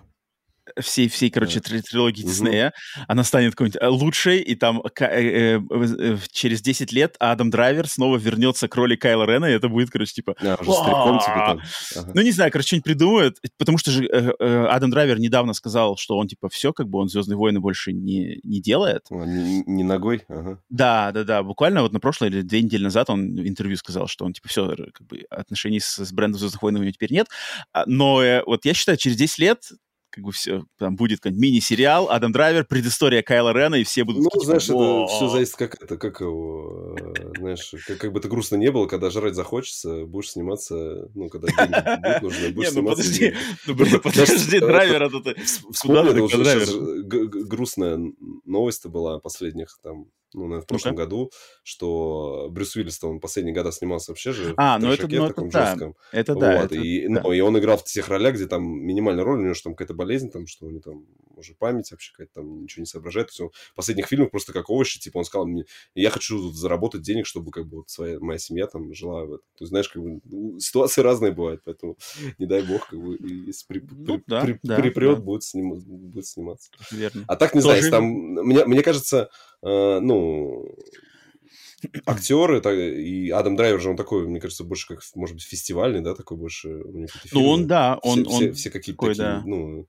всей, 0.81 1.09
всей, 1.09 1.31
короче, 1.31 1.61
да. 1.61 1.81
трилогии 1.81 2.23
Диснея, 2.23 2.69
угу. 2.97 3.05
она 3.09 3.25
станет 3.25 3.53
какой-нибудь 3.53 3.81
э, 3.81 3.87
лучшей, 3.89 4.41
и 4.41 4.55
там 4.55 4.81
э, 4.81 4.91
э, 5.01 5.61
э, 5.71 6.17
через 6.31 6.61
10 6.63 6.93
лет 6.93 7.17
Адам 7.19 7.51
Драйвер 7.51 7.89
снова 7.89 8.17
вернется 8.17 8.69
к 8.69 8.77
роли 8.77 8.97
Кайла 8.97 9.25
Рена, 9.25 9.47
и 9.47 9.53
это 9.53 9.69
будет, 9.69 9.91
короче, 9.91 10.15
типа... 10.15 10.35
Уже 10.41 10.73
стариком, 10.73 11.19
типа, 11.19 11.45
там. 11.47 11.61
Ага. 11.97 12.13
Ну, 12.15 12.23
не 12.23 12.33
знаю, 12.33 12.51
короче, 12.51 12.69
что-нибудь 12.69 12.85
придумают, 12.85 13.39
потому 13.59 13.79
что 13.79 13.91
же 13.91 14.05
э, 14.05 14.33
э, 14.39 14.67
Адам 14.67 14.91
Драйвер 14.91 15.19
недавно 15.19 15.53
сказал, 15.53 15.97
что 15.97 16.17
он, 16.17 16.29
типа, 16.29 16.49
все, 16.49 16.73
как 16.73 16.89
бы 16.89 16.99
он 16.99 17.09
«Звездные 17.09 17.37
войны» 17.37 17.61
больше 17.61 17.93
не, 17.93 18.41
не 18.43 18.61
делает. 18.61 19.03
Не, 19.11 19.63
не 19.67 19.85
ногой? 19.85 20.23
Ага. 20.29 20.61
Да, 20.69 21.13
да, 21.13 21.25
да, 21.25 21.43
буквально 21.43 21.83
вот 21.83 21.93
на 21.93 22.01
прошлой 22.01 22.29
или 22.29 22.43
две 22.43 22.63
недели 22.63 22.85
назад 22.85 23.11
он 23.11 23.35
в 23.35 23.49
интервью 23.49 23.77
сказал, 23.77 24.07
что 24.09 24.25
он, 24.25 24.33
типа, 24.33 24.49
все, 24.49 24.75
как 24.93 25.07
бы 25.07 25.25
отношений 25.31 25.81
с, 25.81 26.05
с 26.05 26.13
брендом 26.13 26.39
«Звездных 26.41 26.63
войн» 26.63 26.77
у 26.77 26.79
него 26.81 26.93
теперь 26.93 27.13
нет, 27.13 27.29
а, 27.73 27.85
но 27.87 28.23
э, 28.23 28.43
вот 28.47 28.65
я 28.65 28.75
считаю, 28.75 28.99
через 28.99 29.17
10 29.17 29.39
лет 29.39 29.65
как 30.11 30.25
бы 30.25 30.33
все, 30.33 30.65
там 30.79 30.97
будет 30.97 31.25
мини-сериал, 31.25 32.11
Адам 32.11 32.33
Драйвер, 32.33 32.65
предыстория 32.65 33.23
Кайла 33.23 33.53
Рена, 33.53 33.77
и 33.77 33.85
все 33.85 34.05
будут... 34.05 34.23
Ну, 34.23 34.31
такие, 34.31 34.47
знаешь, 34.47 34.69
это 34.69 35.07
все 35.07 35.29
зависит, 35.29 35.55
как 35.57 35.83
это, 35.83 35.97
как 35.97 36.21
его, 36.21 36.97
э, 36.99 37.39
знаешь, 37.39 37.75
как, 37.87 37.99
как 37.99 38.13
бы 38.13 38.19
это 38.19 38.29
грустно 38.29 38.57
не 38.57 38.71
было, 38.71 38.87
когда 38.87 39.11
жрать 39.11 39.35
захочется, 39.35 40.07
будешь 40.07 40.31
сниматься, 40.31 41.11
ну, 41.15 41.29
когда 41.29 41.49
деньги 41.49 41.97
будут 42.03 42.23
нужны, 42.23 42.49
будешь 42.51 42.69
ну 42.69 42.73
сниматься. 42.73 43.03
подожди, 43.05 43.35
ну, 43.67 44.01
подожди, 44.03 44.61
Драйвер 44.61 45.03
это... 45.03 45.35
Вспомни, 45.73 46.11
это 46.11 46.23
уже 46.23 47.45
грустная 47.45 47.99
новость-то 48.45 48.89
была 48.89 49.19
последних, 49.19 49.79
там, 49.83 50.07
ну, 50.35 50.43
наверное, 50.43 50.63
в 50.63 50.67
прошлом 50.67 50.93
ну 50.93 50.99
году, 50.99 51.31
что 51.63 52.49
Брюс 52.51 52.77
Уиллис, 52.77 53.03
он 53.03 53.21
последние 53.21 53.55
года 53.55 53.73
снимался 53.73 54.13
вообще 54.13 54.33
же 54.33 54.55
а, 54.57 54.79
в 54.79 54.83
ну 54.83 54.93
это, 54.93 55.09
ну, 55.09 55.29
таком 55.29 55.49
это 55.49 55.67
жестком. 55.67 55.95
Да. 56.13 56.19
Это 56.19 56.35
да. 56.35 56.57
Вот, 56.57 56.65
это, 56.67 56.75
и, 56.75 57.09
да. 57.09 57.23
Ну, 57.23 57.33
и 57.33 57.41
он 57.41 57.59
играл 57.59 57.79
в 57.79 57.85
тех 57.85 58.09
ролях, 58.09 58.35
где 58.35 58.47
там 58.47 58.63
минимальная 58.63 59.25
роль, 59.25 59.39
у 59.39 59.43
него 59.43 59.55
же 59.55 59.63
там 59.63 59.75
какая-то 59.75 59.95
болезнь, 59.95 60.31
там, 60.31 60.47
что 60.47 60.67
у 60.67 60.71
него 60.71 60.81
там, 60.81 61.07
может, 61.35 61.57
память 61.59 61.91
вообще 61.91 62.13
какая-то 62.13 62.35
там, 62.35 62.63
ничего 62.63 62.83
не 62.83 62.87
соображает. 62.87 63.29
То 63.29 63.31
есть 63.31 63.41
он 63.41 63.51
в 63.73 63.75
последних 63.75 64.07
фильмах 64.07 64.31
просто 64.31 64.53
как 64.53 64.71
овощи, 64.71 65.01
типа, 65.01 65.19
он 65.19 65.25
сказал 65.25 65.47
мне, 65.47 65.65
я 65.95 66.11
хочу 66.11 66.39
тут 66.39 66.57
заработать 66.57 67.03
денег, 67.03 67.27
чтобы 67.27 67.51
как 67.51 67.67
бы 67.67 67.79
вот 67.79 67.91
своя, 67.91 68.19
моя 68.21 68.39
семья 68.39 68.67
там 68.67 68.93
жила 68.93 69.25
в 69.25 69.35
этом. 69.35 69.47
То 69.57 69.65
есть, 69.65 69.71
знаешь, 69.71 69.89
как 69.89 70.03
бы 70.03 70.21
ну, 70.25 70.59
ситуации 70.59 71.01
разные 71.01 71.33
бывают, 71.33 71.63
поэтому 71.65 71.97
не 72.39 72.47
дай 72.47 72.63
бог, 72.63 72.89
как 72.89 73.01
бы, 73.01 73.17
если 73.21 73.67
при, 73.67 73.81
ну, 73.81 74.19
при, 74.19 74.25
да, 74.27 74.41
при, 74.43 74.59
да, 74.63 74.77
припрет, 74.77 75.19
да. 75.19 75.23
Будет, 75.23 75.43
сним, 75.43 75.79
будет 75.81 76.27
сниматься. 76.27 76.71
Верно. 76.91 77.25
А 77.27 77.37
так, 77.37 77.55
не 77.55 77.61
Тоже... 77.61 77.63
знаю, 77.63 77.79
если 77.79 77.91
там, 77.91 78.05
мне, 78.05 78.65
мне 78.65 78.83
кажется, 78.83 79.31
э, 79.63 80.01
ну, 80.01 80.77
актеры 82.07 82.61
так, 82.61 82.75
и 82.77 83.31
Адам 83.31 83.57
Драйвер 83.57 83.81
же 83.81 83.91
он 83.91 83.97
такой, 83.97 84.27
мне 84.27 84.41
кажется, 84.41 84.65
больше 84.65 84.89
как, 84.89 85.01
может 85.15 85.37
быть, 85.37 85.45
фестивальный, 85.45 86.01
да, 86.01 86.15
такой 86.15 86.37
больше. 86.37 86.69
У 86.69 86.99
него 86.99 87.09
ну, 87.33 87.47
он, 87.47 87.67
да, 87.67 87.99
он... 88.03 88.25
Все, 88.25 88.35
он 88.35 88.41
все, 88.41 88.53
все 88.53 88.71
какие-то 88.71 89.07
такие, 89.07 89.25
да. 89.25 89.43
ну, 89.45 89.87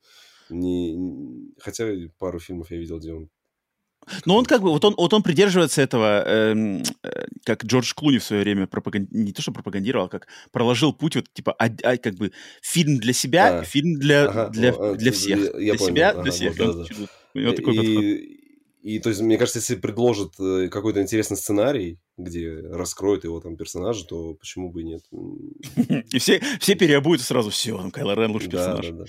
не. 0.49 1.53
Хотя 1.59 1.87
пару 2.17 2.39
фильмов 2.39 2.71
я 2.71 2.77
видел, 2.77 2.99
где 2.99 3.13
он 3.13 3.29
но 4.25 4.37
он 4.37 4.45
как 4.45 4.61
бы, 4.61 4.69
вот 4.69 4.83
он, 4.85 4.95
вот 4.97 5.13
он 5.13 5.21
придерживается 5.21 5.81
этого, 5.81 6.23
эм, 6.25 6.83
э, 7.03 7.25
как 7.43 7.63
Джордж 7.65 7.93
Клуни 7.93 8.17
в 8.17 8.23
свое 8.23 8.41
время 8.43 8.65
пропаган... 8.65 9.07
не 9.11 9.33
то 9.33 9.41
что 9.41 9.51
пропагандировал, 9.51 10.05
а 10.05 10.09
как 10.09 10.27
проложил 10.51 10.93
путь, 10.93 11.15
вот 11.15 11.31
типа, 11.31 11.53
а, 11.53 11.69
а, 11.83 11.97
как 11.97 12.15
бы 12.15 12.31
фильм 12.61 12.97
для 12.97 13.13
себя, 13.13 13.59
а, 13.59 13.63
фильм 13.63 13.99
для, 13.99 14.25
ага, 14.25 14.49
для, 14.49 14.71
ну, 14.71 14.95
для 14.95 15.11
всех. 15.11 15.37
Я, 15.37 15.45
я 15.45 15.51
для 15.51 15.73
понял, 15.73 15.87
себя, 15.87 16.09
ага, 16.09 16.23
для 16.23 16.31
всех. 16.31 16.57
Вот, 16.57 16.75
да, 16.75 16.83
да. 16.83 17.39
И, 17.39 17.55
подход. 17.55 17.85
И, 18.81 18.99
то 18.99 19.09
есть, 19.09 19.21
мне 19.21 19.37
кажется, 19.37 19.59
если 19.59 19.75
предложат 19.75 20.39
э, 20.39 20.69
какой-то 20.69 21.01
интересный 21.01 21.35
сценарий, 21.35 21.99
где 22.17 22.61
раскроют 22.61 23.25
его 23.25 23.41
там 23.41 23.57
персонажа, 23.57 24.05
то 24.05 24.35
почему 24.35 24.71
бы 24.71 24.81
и 24.81 24.85
нет? 24.85 25.03
И 26.13 26.17
все, 26.17 26.41
все 26.59 26.75
переобуются 26.75 27.27
сразу, 27.27 27.49
все, 27.49 27.77
там, 27.77 27.91
Кайло 27.91 28.15
Рен 28.15 28.31
лучший 28.31 28.49
персонаж. 28.49 28.87
Да, 28.87 28.97
да, 28.97 29.05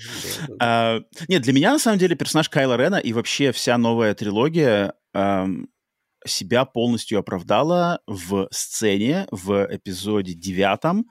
да, 0.47 0.55
а, 0.59 1.01
нет, 1.29 1.41
для 1.43 1.53
меня, 1.53 1.71
на 1.71 1.79
самом 1.79 1.99
деле, 1.99 2.15
персонаж 2.15 2.49
Кайла 2.49 2.75
Рена 2.75 2.97
и 2.97 3.13
вообще 3.13 3.53
вся 3.53 3.77
новая 3.77 4.13
трилогия 4.13 4.93
эм, 5.13 5.69
себя 6.25 6.65
полностью 6.65 7.19
оправдала 7.19 8.01
в 8.07 8.49
сцене, 8.51 9.27
в 9.31 9.67
эпизоде 9.71 10.33
девятом, 10.33 11.05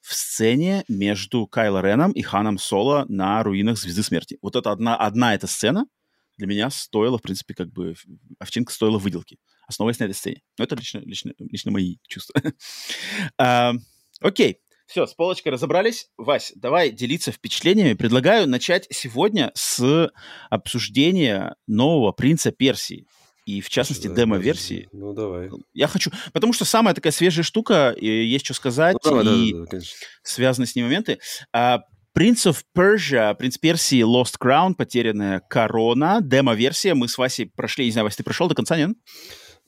в 0.00 0.14
сцене 0.14 0.84
между 0.88 1.46
Кайло 1.46 1.82
Реном 1.82 2.12
и 2.12 2.22
Ханом 2.22 2.58
Соло 2.58 3.04
на 3.08 3.42
руинах 3.42 3.76
Звезды 3.76 4.02
Смерти. 4.02 4.38
Вот 4.40 4.56
это 4.56 4.70
одна, 4.70 4.96
одна 4.96 5.34
эта 5.34 5.46
сцена 5.46 5.86
для 6.36 6.46
меня 6.46 6.70
стоила, 6.70 7.18
в 7.18 7.22
принципе, 7.22 7.54
как 7.54 7.72
бы 7.72 7.94
овчинка 8.38 8.72
стоила 8.72 8.98
выделки, 8.98 9.38
основываясь 9.66 9.98
на 9.98 10.04
этой 10.04 10.14
сцене. 10.14 10.42
Но 10.58 10.64
это 10.64 10.76
лично, 10.76 10.98
лично, 10.98 11.32
лично 11.38 11.70
мои 11.70 11.96
чувства. 12.06 12.40
а, 13.38 13.72
окей. 14.20 14.60
Все, 14.86 15.04
с 15.06 15.14
полочкой 15.14 15.52
разобрались. 15.52 16.10
Вась, 16.16 16.52
давай 16.54 16.92
делиться 16.92 17.32
впечатлениями. 17.32 17.94
Предлагаю 17.94 18.48
начать 18.48 18.86
сегодня 18.90 19.50
с 19.54 20.12
обсуждения 20.48 21.56
нового 21.66 22.12
принца 22.12 22.52
Персии 22.52 23.06
и 23.46 23.60
в 23.60 23.68
частности 23.68 24.08
демо-версии. 24.08 24.88
Ну 24.92 25.12
давай. 25.12 25.50
Я 25.72 25.86
хочу, 25.88 26.10
потому 26.32 26.52
что 26.52 26.64
самая 26.64 26.94
такая 26.94 27.12
свежая 27.12 27.44
штука, 27.44 27.90
и 27.90 28.06
есть 28.06 28.44
что 28.44 28.54
сказать, 28.54 28.96
ну, 29.04 29.10
давай, 29.10 29.24
и 29.24 29.52
да, 29.52 29.58
да, 29.70 29.78
да, 29.78 29.84
связаны 30.22 30.66
с 30.66 30.74
ним 30.74 30.86
моменты. 30.86 31.20
А, 31.52 31.82
Prince 32.16 32.46
of 32.46 32.62
Persia, 32.74 33.34
Принц 33.34 33.58
Персии, 33.58 34.02
Lost 34.02 34.36
Crown, 34.42 34.74
Потерянная 34.74 35.40
корона, 35.40 36.20
демо-версия. 36.22 36.94
Мы 36.94 37.08
с 37.08 37.18
Васей 37.18 37.52
прошли, 37.54 37.84
не 37.84 37.90
знаю, 37.90 38.06
Вася, 38.06 38.16
ты 38.16 38.24
прошел 38.24 38.48
до 38.48 38.54
конца, 38.54 38.74
нет? 38.78 38.96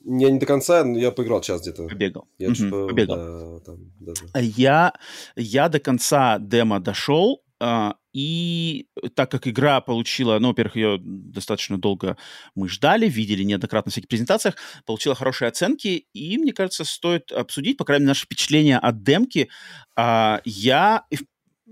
Я 0.03 0.31
не 0.31 0.39
до 0.39 0.47
конца, 0.47 0.83
но 0.83 0.97
я 0.97 1.11
поиграл 1.11 1.41
час 1.41 1.61
где-то. 1.61 1.87
Побегал. 1.87 2.27
Я 2.39 2.49
угу, 2.49 2.87
побегал. 2.87 3.17
Да, 3.17 3.59
там, 3.59 3.77
да, 3.99 4.13
да. 4.33 4.39
Я, 4.39 4.93
я 5.35 5.69
до 5.69 5.79
конца 5.79 6.39
демо 6.39 6.79
дошел, 6.79 7.43
Uh, 7.61 7.93
и 8.13 8.87
так 9.15 9.29
как 9.29 9.45
игра 9.45 9.81
получила, 9.81 10.39
ну, 10.39 10.47
во-первых, 10.47 10.77
ее 10.77 10.97
достаточно 11.03 11.77
долго 11.77 12.15
мы 12.55 12.69
ждали, 12.69 13.09
видели 13.09 13.43
неоднократно 13.43 13.89
в 13.89 13.91
всяких 13.91 14.07
презентациях, 14.07 14.55
получила 14.85 15.13
хорошие 15.13 15.49
оценки, 15.49 16.07
и, 16.13 16.37
мне 16.37 16.53
кажется, 16.53 16.85
стоит 16.85 17.33
обсудить, 17.33 17.75
по 17.75 17.83
крайней 17.83 18.03
мере, 18.03 18.11
наше 18.11 18.23
впечатление 18.27 18.77
от 18.77 19.03
демки. 19.03 19.49
Uh, 19.99 20.39
я 20.45 21.03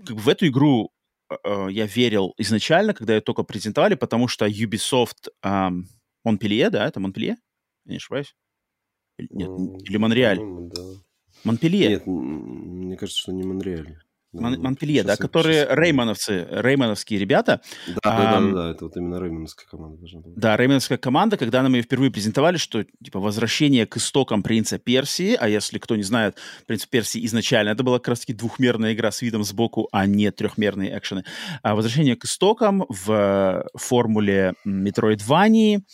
в 0.06 0.28
эту 0.28 0.48
игру 0.48 0.92
uh, 1.32 1.70
я 1.70 1.86
верил 1.86 2.34
изначально, 2.38 2.94
когда 2.94 3.14
ее 3.14 3.20
только 3.20 3.42
презентовали, 3.42 3.94
потому 3.94 4.28
что 4.28 4.46
Ubisoft 4.46 5.28
um, 5.44 5.84
Монпелье, 6.24 6.70
да, 6.70 6.86
это 6.86 7.00
Монпелье? 7.00 7.36
Я 7.84 7.92
не 7.92 7.96
ошибаюсь? 7.96 8.34
Нет, 9.18 9.50
или 9.88 9.96
Монреаль? 9.96 10.38
Да. 10.38 10.82
Монпелье. 11.44 11.88
Нет, 11.88 12.06
мне 12.06 12.96
кажется, 12.96 13.20
что 13.20 13.32
не 13.32 13.42
Монреаль. 13.42 13.98
Мон- 14.32 14.60
Монпелье, 14.60 15.02
да, 15.04 15.16
которые 15.16 15.64
сейчас... 15.64 15.78
реймоновцы, 15.78 16.46
реймоновские 16.50 17.18
ребята. 17.18 17.62
Да, 17.86 17.94
а, 18.02 18.18
да, 18.18 18.40
да, 18.40 18.52
да, 18.52 18.70
это 18.70 18.84
вот 18.84 18.96
именно 18.96 19.18
реймоновская 19.20 19.66
команда 19.66 19.98
должна 19.98 20.20
была. 20.20 20.34
Да, 20.36 20.56
реймоновская 20.56 20.98
команда, 20.98 21.36
когда 21.36 21.62
нам 21.62 21.74
ее 21.74 21.82
впервые 21.82 22.10
презентовали, 22.10 22.58
что, 22.58 22.84
типа, 23.02 23.20
возвращение 23.20 23.86
к 23.86 23.96
истокам 23.96 24.42
Принца 24.42 24.78
Персии, 24.78 25.34
а 25.34 25.48
если 25.48 25.78
кто 25.78 25.96
не 25.96 26.02
знает, 26.02 26.36
Принц 26.66 26.84
Персии 26.84 27.24
изначально, 27.24 27.70
это 27.70 27.82
была 27.82 27.98
как 27.98 28.08
раз-таки 28.08 28.34
двухмерная 28.34 28.92
игра 28.92 29.10
с 29.10 29.22
видом 29.22 29.44
сбоку, 29.44 29.88
а 29.92 30.06
не 30.06 30.30
трехмерные 30.30 30.96
экшены. 30.98 31.24
А 31.62 31.74
возвращение 31.74 32.16
к 32.16 32.24
истокам 32.26 32.84
в 32.88 33.64
формуле 33.74 34.54
Метроидвании 34.64 35.84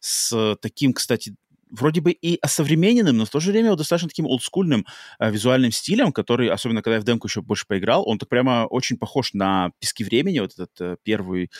с 0.00 0.56
таким, 0.60 0.92
кстати, 0.92 1.34
вроде 1.70 2.00
бы 2.00 2.12
и 2.12 2.38
осовремененным, 2.40 3.16
но 3.16 3.24
в 3.24 3.30
то 3.30 3.40
же 3.40 3.52
время 3.52 3.70
вот 3.70 3.78
достаточно 3.78 4.08
таким 4.08 4.26
олдскульным 4.26 4.86
э, 5.18 5.30
визуальным 5.30 5.72
стилем, 5.72 6.12
который, 6.12 6.48
особенно 6.48 6.82
когда 6.82 6.96
я 6.96 7.00
в 7.00 7.04
демку 7.04 7.28
еще 7.28 7.42
больше 7.42 7.66
поиграл, 7.66 8.08
он 8.08 8.18
так 8.18 8.28
прямо 8.28 8.66
очень 8.68 8.96
похож 8.96 9.34
на 9.34 9.72
«Пески 9.78 10.04
времени», 10.04 10.40
вот 10.40 10.52
этот 10.54 10.80
э, 10.80 10.96
первый 11.02 11.50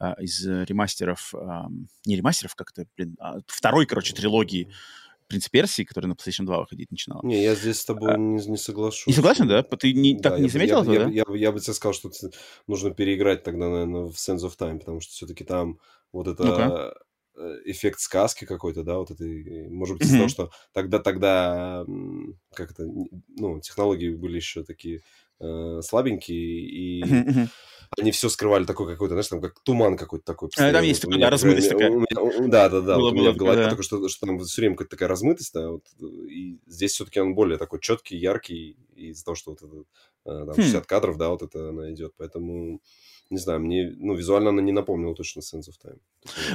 э, 0.00 0.12
из 0.20 0.46
ремастеров, 0.46 1.34
э, 1.34 1.46
не 2.06 2.16
ремастеров, 2.16 2.54
как-то, 2.54 2.86
блин, 2.96 3.16
а 3.20 3.38
второй, 3.46 3.86
короче, 3.86 4.14
трилогии 4.14 4.70
«Принц 5.26 5.48
Персии», 5.48 5.84
который 5.84 6.06
на 6.06 6.12
PlayStation 6.12 6.44
2 6.44 6.58
выходить 6.60 6.90
начинал. 6.90 7.20
Не, 7.22 7.42
я 7.42 7.54
здесь 7.54 7.80
с 7.80 7.84
тобой 7.84 8.14
а, 8.14 8.16
не, 8.18 8.44
не 8.46 8.56
соглашусь. 8.56 9.06
Не 9.06 9.14
согласен, 9.14 9.48
да? 9.48 9.62
Ты 9.62 9.92
не, 9.94 10.14
да, 10.14 10.30
так 10.30 10.40
не 10.40 10.48
заметил 10.48 10.76
я, 10.76 10.80
этого, 10.82 10.94
я, 10.94 11.00
да? 11.00 11.10
Я, 11.10 11.24
я, 11.28 11.36
я 11.36 11.52
бы 11.52 11.60
тебе 11.60 11.72
сказал, 11.72 11.94
что 11.94 12.10
нужно 12.66 12.90
переиграть 12.90 13.42
тогда, 13.42 13.68
наверное, 13.68 14.04
в 14.04 14.14
Sense 14.14 14.44
of 14.44 14.56
Time, 14.58 14.78
потому 14.78 15.00
что 15.00 15.12
все-таки 15.12 15.44
там 15.44 15.78
вот 16.12 16.28
это... 16.28 16.44
Ну 16.44 16.54
Э, 16.56 16.92
эффект 17.64 18.00
сказки 18.00 18.44
какой-то, 18.44 18.82
да, 18.82 18.98
вот 18.98 19.10
это, 19.10 19.24
может 19.68 19.98
быть, 19.98 20.06
из-за 20.06 20.16
того, 20.18 20.28
что 20.28 20.50
тогда, 20.72 20.98
тогда, 20.98 21.84
как 22.54 22.72
это, 22.72 22.84
ну, 22.84 23.60
технологии 23.60 24.10
были 24.10 24.36
еще 24.36 24.64
такие 24.64 25.02
э, 25.40 25.80
слабенькие, 25.82 26.60
и 26.60 27.04
они 27.98 28.10
все 28.10 28.28
скрывали 28.28 28.64
такой 28.64 28.86
какой-то, 28.86 29.14
знаешь, 29.14 29.28
там 29.28 29.40
как 29.40 29.60
туман 29.60 29.96
какой-то 29.96 30.24
такой. 30.24 30.48
А, 30.56 30.72
там 30.72 30.84
есть 30.84 31.02
такая, 31.02 31.30
размытость 31.30 31.70
такая. 31.70 31.90
да, 32.48 32.68
да, 32.68 32.80
да, 32.80 32.96
было, 32.96 33.10
вот 33.10 33.12
у 33.12 33.16
меня 33.16 33.32
в 33.32 33.36
голове 33.36 33.64
да. 33.64 33.70
только 33.70 33.82
что, 33.82 34.08
что 34.08 34.26
там 34.26 34.38
все 34.40 34.62
время 34.62 34.74
какая-то 34.74 34.96
такая 34.96 35.08
размытость, 35.08 35.52
да, 35.54 35.70
вот, 35.70 35.84
и 36.00 36.58
здесь 36.66 36.92
все-таки 36.92 37.20
он 37.20 37.34
более 37.34 37.58
такой 37.58 37.80
четкий, 37.80 38.16
яркий, 38.16 38.76
из-за 38.94 39.24
того, 39.24 39.34
что 39.34 39.50
вот 39.50 39.62
это, 39.62 39.76
э, 40.26 40.46
там, 40.46 40.54
60 40.54 40.82
хм. 40.82 40.86
кадров, 40.86 41.16
да, 41.16 41.28
вот 41.30 41.42
это 41.42 41.70
она 41.70 41.92
идет, 41.92 42.14
поэтому 42.16 42.80
не 43.34 43.40
знаю, 43.40 43.60
мне, 43.60 43.92
ну, 43.98 44.14
визуально 44.14 44.50
она 44.50 44.62
не 44.62 44.72
напомнила 44.72 45.14
точно 45.14 45.40
Sense 45.40 45.68
of 45.68 45.74
Time. 45.84 45.98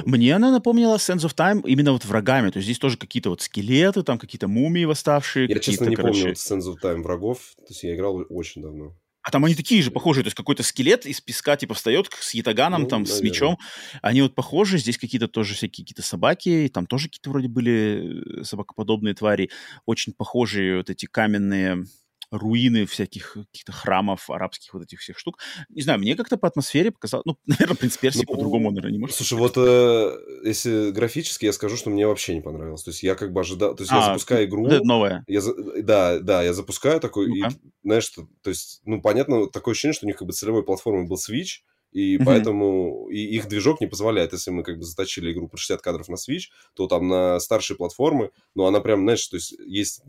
Мне 0.04 0.34
она 0.34 0.50
напомнила 0.50 0.96
Sense 0.96 1.26
of 1.26 1.34
Time 1.36 1.62
именно 1.64 1.92
вот 1.92 2.04
врагами, 2.04 2.50
то 2.50 2.56
есть 2.56 2.66
здесь 2.66 2.78
тоже 2.78 2.96
какие-то 2.96 3.30
вот 3.30 3.42
скелеты, 3.42 4.02
там 4.02 4.18
какие-то 4.18 4.48
мумии 4.48 4.84
восставшие. 4.84 5.46
Я, 5.48 5.58
честно, 5.58 5.84
не 5.84 5.96
короче... 5.96 6.20
помню 6.20 6.34
вот 6.34 6.36
Sense 6.36 6.72
of 6.72 6.76
Time 6.82 7.02
врагов, 7.02 7.52
то 7.56 7.66
есть 7.68 7.84
я 7.84 7.94
играл 7.94 8.24
очень 8.28 8.62
давно. 8.62 8.96
А 9.22 9.30
там 9.30 9.44
они 9.44 9.54
такие 9.54 9.82
же 9.82 9.90
похожие, 9.90 10.24
то 10.24 10.28
есть 10.28 10.36
какой-то 10.36 10.62
скелет 10.62 11.04
из 11.04 11.20
песка 11.20 11.56
типа 11.56 11.74
встает 11.74 12.08
с 12.18 12.32
ятаганом, 12.32 12.82
ну, 12.82 12.88
там, 12.88 13.02
наверное. 13.02 13.18
с 13.18 13.22
мечом. 13.22 13.58
Они 14.00 14.22
вот 14.22 14.34
похожи, 14.34 14.78
здесь 14.78 14.96
какие-то 14.96 15.28
тоже 15.28 15.54
всякие 15.54 15.84
какие-то 15.84 16.02
собаки, 16.02 16.70
там 16.72 16.86
тоже 16.86 17.08
какие-то 17.08 17.30
вроде 17.30 17.48
были 17.48 18.40
э, 18.40 18.44
собакоподобные 18.44 19.14
твари, 19.14 19.50
очень 19.84 20.14
похожие 20.14 20.78
вот 20.78 20.88
эти 20.88 21.04
каменные 21.04 21.84
руины 22.30 22.86
всяких 22.86 23.32
каких-то 23.32 23.72
храмов, 23.72 24.30
арабских 24.30 24.74
вот 24.74 24.82
этих 24.82 25.00
всех 25.00 25.18
штук. 25.18 25.38
Не 25.68 25.82
знаю, 25.82 25.98
мне 25.98 26.14
как-то 26.16 26.36
по 26.36 26.48
атмосфере 26.48 26.90
показалось... 26.90 27.24
Ну, 27.26 27.36
наверное, 27.46 27.76
принц 27.76 27.96
Персии 27.96 28.24
ну, 28.26 28.34
по-другому, 28.34 28.70
наверное, 28.70 28.92
не 28.92 28.98
может. 28.98 29.16
Слушай, 29.16 29.38
вот 29.38 29.54
э, 29.56 30.18
если 30.44 30.90
графически, 30.90 31.46
я 31.46 31.52
скажу, 31.52 31.76
что 31.76 31.90
мне 31.90 32.06
вообще 32.06 32.34
не 32.34 32.40
понравилось. 32.40 32.82
То 32.82 32.90
есть 32.90 33.02
я 33.02 33.14
как 33.14 33.32
бы 33.32 33.40
ожидал... 33.40 33.74
То 33.74 33.82
есть 33.82 33.92
а, 33.92 33.96
я 33.96 34.04
запускаю 34.06 34.46
игру... 34.46 34.66
Это 34.66 34.84
новое. 34.84 35.24
Я, 35.26 35.40
да, 35.82 36.18
да, 36.18 36.42
я 36.42 36.52
запускаю 36.52 37.00
такой... 37.00 37.28
Ну 37.28 37.34
и, 37.34 37.42
знаешь, 37.82 38.04
что, 38.04 38.28
то 38.42 38.50
есть, 38.50 38.80
ну, 38.84 39.00
понятно, 39.00 39.48
такое 39.48 39.72
ощущение, 39.72 39.94
что 39.94 40.06
у 40.06 40.08
них 40.08 40.16
как 40.16 40.26
бы 40.26 40.32
целевой 40.32 40.62
платформой 40.62 41.06
был 41.06 41.16
Switch, 41.16 41.60
и 41.92 42.16
mm-hmm. 42.16 42.24
поэтому 42.24 43.08
и 43.10 43.18
их 43.18 43.48
движок 43.48 43.80
не 43.80 43.86
позволяет. 43.86 44.32
Если 44.32 44.50
мы 44.50 44.62
как 44.62 44.78
бы 44.78 44.84
заточили 44.84 45.32
игру 45.32 45.48
по 45.48 45.56
60 45.56 45.82
кадров 45.82 46.08
на 46.08 46.14
Switch, 46.14 46.48
то 46.74 46.86
там 46.86 47.08
на 47.08 47.40
старшие 47.40 47.76
платформы, 47.76 48.30
ну, 48.54 48.66
она 48.66 48.80
прям, 48.80 49.00
знаешь, 49.00 49.26
то 49.26 49.36
есть 49.36 49.52
есть, 49.66 50.02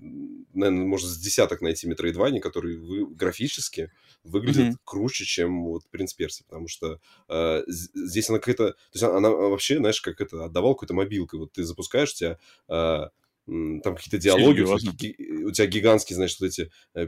наверное, 0.54 0.86
можно 0.86 1.08
с 1.08 1.18
десяток 1.18 1.62
найти 1.62 1.90
Metroidvania, 1.90 2.40
которые 2.40 2.78
вы, 2.78 3.08
графически 3.08 3.92
выглядят 4.24 4.74
mm-hmm. 4.74 4.80
круче, 4.84 5.26
чем 5.26 5.66
вот 5.66 5.84
Принц 5.90 6.14
Перси, 6.14 6.44
потому 6.44 6.68
что 6.68 7.00
э, 7.30 7.64
здесь 7.68 8.30
она 8.30 8.40
какая-то... 8.40 8.72
То 8.74 8.78
есть 8.94 9.04
она, 9.04 9.18
она 9.18 9.30
вообще, 9.30 9.78
знаешь, 9.78 10.02
как 10.02 10.22
это, 10.22 10.46
отдавал 10.46 10.76
какой-то 10.76 10.94
мобилкой. 10.94 11.40
Вот 11.40 11.54
ты 11.54 11.64
запускаешь, 11.64 12.12
у 12.12 12.16
тебя... 12.16 12.38
Э, 12.68 13.10
там 13.48 13.96
какие-то 13.96 14.18
диалоги, 14.18 14.62
у 14.62 14.78
тебя, 14.78 15.48
у 15.48 15.52
тебя 15.52 15.68
гигантские, 15.68 16.16
значит, 16.16 16.40
вот 16.40 16.48
эти 16.48 16.70
э, 16.96 17.08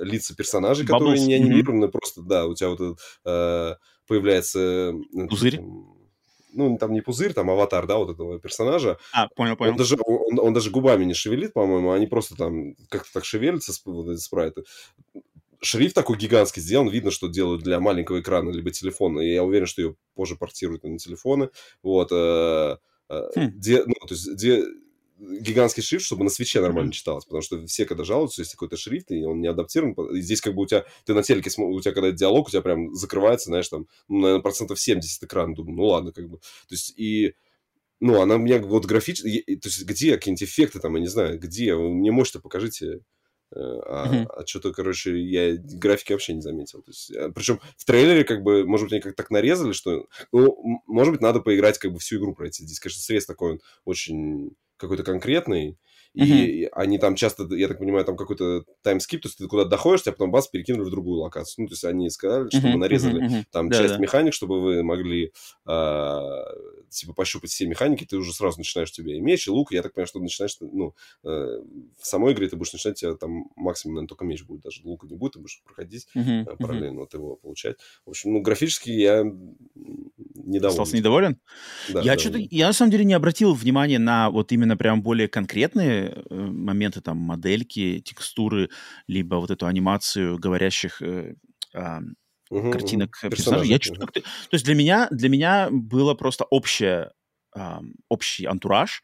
лица 0.00 0.34
персонажей, 0.34 0.86
которые 0.86 1.16
Bubbles. 1.16 1.26
не 1.26 1.34
анимированы, 1.34 1.86
mm-hmm. 1.86 1.90
просто, 1.90 2.22
да, 2.22 2.46
у 2.46 2.54
тебя 2.54 2.70
вот 2.70 2.98
э, 3.24 3.74
появляется... 4.06 4.94
Пузырь? 5.28 5.60
ну, 6.54 6.76
там 6.78 6.92
не 6.92 7.00
пузырь, 7.00 7.32
там 7.32 7.50
аватар, 7.50 7.86
да, 7.86 7.96
вот 7.96 8.10
этого 8.10 8.38
персонажа. 8.38 8.98
А, 9.12 9.28
понял, 9.28 9.56
понял. 9.56 9.72
Он 9.72 9.76
даже, 9.76 9.96
он, 10.04 10.38
он 10.38 10.52
даже 10.52 10.70
губами 10.70 11.04
не 11.04 11.14
шевелит, 11.14 11.52
по-моему, 11.52 11.92
они 11.92 12.06
просто 12.06 12.36
там 12.36 12.74
как-то 12.88 13.12
так 13.12 13.24
шевелятся, 13.24 13.72
вот 13.86 14.08
эти 14.08 14.20
спрайты. 14.20 14.64
Шрифт 15.60 15.94
такой 15.94 16.18
гигантский 16.18 16.60
сделан, 16.60 16.88
видно, 16.88 17.10
что 17.10 17.28
делают 17.28 17.62
для 17.62 17.78
маленького 17.78 18.20
экрана, 18.20 18.50
либо 18.50 18.70
телефона, 18.70 19.20
и 19.20 19.32
я 19.32 19.44
уверен, 19.44 19.66
что 19.66 19.82
ее 19.82 19.96
позже 20.14 20.36
портируют 20.36 20.82
на 20.84 20.98
телефоны, 20.98 21.50
вот. 21.82 22.10
Э, 22.12 22.78
э, 23.08 23.22
хм. 23.34 23.50
Где, 23.54 23.84
ну, 23.84 23.94
то 24.06 24.14
есть, 24.14 24.28
где 24.28 24.64
гигантский 25.22 25.82
шрифт, 25.82 26.04
чтобы 26.04 26.24
на 26.24 26.30
свече 26.30 26.60
нормально 26.60 26.90
mm-hmm. 26.90 26.94
читалось, 26.94 27.24
потому 27.24 27.42
что 27.42 27.64
все, 27.66 27.84
когда 27.84 28.04
жалуются, 28.04 28.42
есть 28.42 28.52
какой-то 28.52 28.76
шрифт, 28.76 29.10
и 29.10 29.24
он 29.24 29.40
не 29.40 29.48
адаптирован, 29.48 29.94
и 30.14 30.20
здесь 30.20 30.40
как 30.40 30.54
бы 30.54 30.62
у 30.62 30.66
тебя, 30.66 30.84
ты 31.04 31.14
на 31.14 31.22
телеке, 31.22 31.50
у 31.62 31.80
тебя 31.80 31.92
когда 31.92 32.10
диалог, 32.10 32.48
у 32.48 32.50
тебя 32.50 32.62
прям 32.62 32.94
закрывается, 32.94 33.46
знаешь, 33.46 33.68
там, 33.68 33.86
ну, 34.08 34.20
наверное, 34.20 34.42
процентов 34.42 34.80
70 34.80 35.22
экран, 35.22 35.54
думаю, 35.54 35.76
ну 35.76 35.84
ладно, 35.84 36.12
как 36.12 36.28
бы, 36.28 36.38
то 36.38 36.74
есть, 36.74 36.92
и, 36.98 37.34
ну, 38.00 38.20
она 38.20 38.34
у 38.34 38.38
меня 38.38 38.58
вот 38.60 38.84
графически, 38.84 39.42
то 39.56 39.68
есть, 39.68 39.84
где 39.84 40.16
какие-нибудь 40.16 40.42
эффекты 40.42 40.80
там, 40.80 40.94
я 40.96 41.00
не 41.00 41.08
знаю, 41.08 41.38
где, 41.38 41.74
мне 41.76 42.10
мощно 42.10 42.40
покажите, 42.40 43.00
э, 43.54 43.58
а, 43.58 44.08
mm-hmm. 44.08 44.26
а 44.26 44.46
что-то, 44.46 44.72
короче, 44.72 45.16
я 45.20 45.56
графики 45.56 46.12
вообще 46.12 46.32
не 46.32 46.40
заметил. 46.40 46.82
То 46.82 46.90
есть, 46.90 47.10
э, 47.12 47.30
причем 47.32 47.60
в 47.76 47.84
трейлере, 47.84 48.24
как 48.24 48.42
бы, 48.42 48.64
может 48.64 48.86
быть, 48.86 48.94
они 48.94 49.02
как-то 49.02 49.22
так 49.22 49.30
нарезали, 49.30 49.72
что, 49.72 50.06
ну, 50.32 50.82
может 50.86 51.12
быть, 51.12 51.20
надо 51.20 51.40
поиграть, 51.40 51.78
как 51.78 51.92
бы, 51.92 51.98
всю 52.00 52.16
игру 52.18 52.34
пройти. 52.34 52.64
Здесь, 52.64 52.80
конечно, 52.80 53.02
срез 53.02 53.26
такой 53.26 53.52
он 53.52 53.60
очень 53.84 54.56
какой-то 54.82 55.04
конкретный, 55.04 55.78
и 56.14 56.64
uh-huh. 56.64 56.68
они 56.72 56.98
там 56.98 57.14
часто, 57.14 57.44
я 57.54 57.68
так 57.68 57.78
понимаю, 57.78 58.04
там 58.04 58.16
какой-то 58.16 58.64
таймскип, 58.82 59.22
то 59.22 59.28
есть 59.28 59.38
ты 59.38 59.46
куда-то 59.46 59.70
доходишь, 59.70 60.02
тебя 60.02 60.12
потом 60.12 60.30
бас 60.30 60.46
перекинули 60.46 60.84
в 60.84 60.90
другую 60.90 61.20
локацию. 61.20 61.62
Ну, 61.62 61.68
то 61.68 61.72
есть 61.72 61.84
они 61.84 62.10
сказали, 62.10 62.50
что 62.50 62.58
uh-huh, 62.58 62.72
мы 62.72 62.78
нарезали 62.78 63.22
uh-huh, 63.22 63.44
там 63.50 63.70
да, 63.70 63.78
часть 63.78 63.94
да. 63.94 64.00
механик, 64.00 64.34
чтобы 64.34 64.60
вы 64.60 64.82
могли 64.82 65.32
э, 65.66 66.42
типа 66.92 67.12
пощупать 67.12 67.50
все 67.50 67.66
механики, 67.66 68.04
ты 68.04 68.16
уже 68.16 68.32
сразу 68.32 68.58
начинаешь 68.58 68.92
тебе 68.92 69.16
и 69.16 69.20
меч, 69.20 69.46
и 69.46 69.50
лук. 69.50 69.72
Я 69.72 69.82
так 69.82 69.94
понимаю, 69.94 70.06
что 70.06 70.20
начинаешь, 70.20 70.56
ну, 70.60 70.94
э, 71.24 71.28
в 71.28 72.06
самой 72.06 72.32
игре 72.32 72.48
ты 72.48 72.56
будешь 72.56 72.72
начинать, 72.72 72.98
тебя 72.98 73.14
там 73.14 73.50
максимум, 73.56 73.94
наверное, 73.94 74.08
только 74.08 74.24
меч 74.24 74.44
будет, 74.44 74.62
даже 74.62 74.80
лука 74.84 75.06
не 75.06 75.16
будет, 75.16 75.34
ты 75.34 75.38
будешь 75.38 75.62
проходить 75.64 76.06
uh-huh, 76.14 76.44
э, 76.44 76.56
параллельно 76.56 76.96
uh-huh. 76.96 77.00
вот 77.00 77.14
его 77.14 77.36
получать. 77.36 77.76
В 78.06 78.10
общем, 78.10 78.32
ну, 78.32 78.40
графически 78.40 78.90
я 78.90 79.24
недоволен. 79.24 80.66
Остался 80.66 80.96
недоволен? 80.96 81.40
Да, 81.88 82.00
я, 82.02 82.14
да, 82.14 82.18
что-то, 82.18 82.38
я 82.38 82.66
на 82.68 82.72
самом 82.72 82.90
деле 82.90 83.04
не 83.04 83.14
обратил 83.14 83.54
внимания 83.54 83.98
на 83.98 84.30
вот 84.30 84.52
именно 84.52 84.76
прям 84.76 85.02
более 85.02 85.28
конкретные 85.28 86.24
э, 86.28 86.34
моменты, 86.34 87.00
там, 87.00 87.18
модельки, 87.18 88.00
текстуры, 88.00 88.70
либо 89.06 89.36
вот 89.36 89.50
эту 89.50 89.66
анимацию 89.66 90.38
говорящих 90.38 91.02
э, 91.02 91.34
э, 91.74 91.98
угу, 92.52 92.70
картинок 92.70 93.18
угу. 93.22 93.30
персонажей. 93.30 93.68
Я 93.68 93.78
что-то 93.80 94.04
угу. 94.04 94.12
То 94.12 94.22
есть 94.52 94.64
для 94.64 94.74
меня, 94.74 95.08
для 95.10 95.28
меня 95.28 95.68
было 95.70 96.14
просто 96.14 96.44
общее, 96.44 97.12
э, 97.56 97.78
общий 98.08 98.46
антураж, 98.46 99.02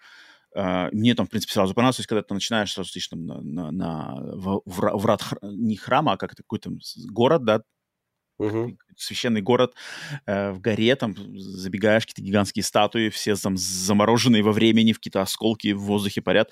Uh, 0.56 0.88
мне 0.92 1.14
там, 1.14 1.26
в 1.26 1.28
принципе, 1.28 1.52
сразу 1.52 1.74
понравилось, 1.74 1.96
то 1.96 2.00
есть, 2.00 2.08
когда 2.08 2.22
ты 2.22 2.32
начинаешь 2.32 2.72
сразу 2.72 2.88
идти 2.88 3.06
там 3.10 3.26
на, 3.26 3.40
на, 3.42 3.70
на 3.70 4.14
в, 4.34 4.62
врат, 4.64 5.22
не 5.42 5.76
храма, 5.76 6.12
а 6.12 6.16
как 6.16 6.32
это 6.32 6.42
какой-то 6.42 6.72
город, 7.10 7.44
да, 7.44 7.62
угу. 8.38 8.76
священный 8.96 9.42
город 9.42 9.74
э, 10.26 10.52
в 10.52 10.60
горе, 10.60 10.96
там 10.96 11.14
забегаешь, 11.38 12.06
какие-то 12.06 12.22
гигантские 12.22 12.62
статуи, 12.62 13.10
все 13.10 13.36
там 13.36 13.56
замороженные 13.56 14.42
во 14.42 14.52
времени, 14.52 14.92
в 14.92 14.96
какие-то 14.96 15.20
осколки 15.20 15.72
в 15.72 15.80
воздухе 15.80 16.22
парят. 16.22 16.50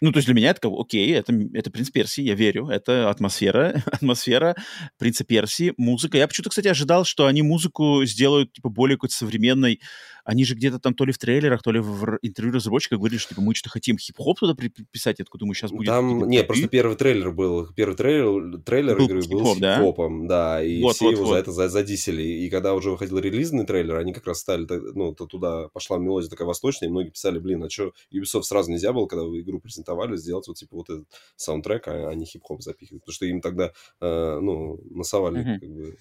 Ну, 0.00 0.12
то 0.12 0.18
есть 0.18 0.26
для 0.26 0.34
меня 0.34 0.50
это 0.50 0.60
как, 0.60 0.72
окей, 0.78 1.12
это, 1.12 1.32
это 1.54 1.70
принц 1.70 1.90
Персии, 1.90 2.22
я 2.22 2.34
верю, 2.34 2.68
это 2.68 3.10
атмосфера, 3.10 3.82
атмосфера 3.86 4.54
принца 4.96 5.24
Персии, 5.24 5.74
музыка. 5.76 6.18
Я 6.18 6.28
почему-то, 6.28 6.50
кстати, 6.50 6.68
ожидал, 6.68 7.04
что 7.04 7.26
они 7.26 7.42
музыку 7.42 8.04
сделают, 8.04 8.52
типа, 8.52 8.68
более 8.68 8.96
какой-то 8.96 9.14
современной. 9.14 9.80
Они 10.24 10.44
же 10.44 10.54
где-то 10.54 10.78
там 10.78 10.92
то 10.92 11.06
ли 11.06 11.12
в 11.12 11.18
трейлерах, 11.18 11.62
то 11.62 11.72
ли 11.72 11.80
в 11.80 12.18
интервью 12.20 12.54
разработчика 12.54 12.96
говорили, 12.96 13.18
что, 13.18 13.30
типа, 13.30 13.40
мы 13.40 13.54
что-то 13.54 13.70
хотим 13.70 13.96
хип-хоп 13.96 14.38
туда 14.38 14.54
приписать, 14.54 15.20
откуда 15.20 15.46
мы 15.46 15.54
сейчас 15.54 15.70
будем... 15.70 15.86
Там, 15.86 16.28
нет, 16.28 16.46
просто 16.46 16.68
первый 16.68 16.96
трейлер 16.96 17.32
был, 17.32 17.68
первый 17.74 17.96
трейлер, 17.96 18.60
трейлер 18.60 18.98
был 18.98 19.06
игры 19.06 19.22
был 19.26 19.54
с 19.54 19.56
хип-хопом, 19.56 20.26
да, 20.26 20.56
да 20.56 20.62
и 20.62 20.82
вот, 20.82 20.96
все 20.96 21.06
вот, 21.06 21.12
его 21.12 21.24
вот. 21.24 21.32
за 21.32 21.38
это 21.38 21.68
задисели. 21.70 22.22
И 22.22 22.50
когда 22.50 22.74
уже 22.74 22.90
выходил 22.90 23.18
релизный 23.18 23.64
трейлер, 23.64 23.96
они 23.96 24.12
как 24.12 24.26
раз 24.26 24.40
стали, 24.40 24.66
ну, 24.68 25.14
то 25.14 25.24
туда 25.26 25.68
пошла 25.68 25.96
мелодия 25.96 26.28
такая 26.28 26.46
восточная, 26.46 26.88
и 26.88 26.92
многие 26.92 27.10
писали, 27.10 27.38
блин, 27.38 27.64
а 27.64 27.70
что, 27.70 27.92
Ubisoft 28.12 28.42
сразу 28.42 28.70
нельзя 28.70 28.92
было, 28.92 29.06
когда 29.06 29.24
вы 29.24 29.40
игру 29.40 29.60
презентовали, 29.60 29.87
презентовали, 29.88 30.16
сделать 30.16 30.48
вот 30.48 30.56
типа 30.56 30.76
вот 30.76 30.90
этот 30.90 31.06
саундтрек, 31.36 31.88
а, 31.88 32.10
а 32.10 32.14
не 32.14 32.26
хип-хоп 32.26 32.62
запихивать. 32.62 33.02
Потому 33.02 33.14
что 33.14 33.26
им 33.26 33.40
тогда, 33.40 33.72
э, 34.00 34.38
ну, 34.40 34.80
насовали 34.90 35.40
mm-hmm. 35.40 35.60
как 35.60 35.70
бы 35.70 35.96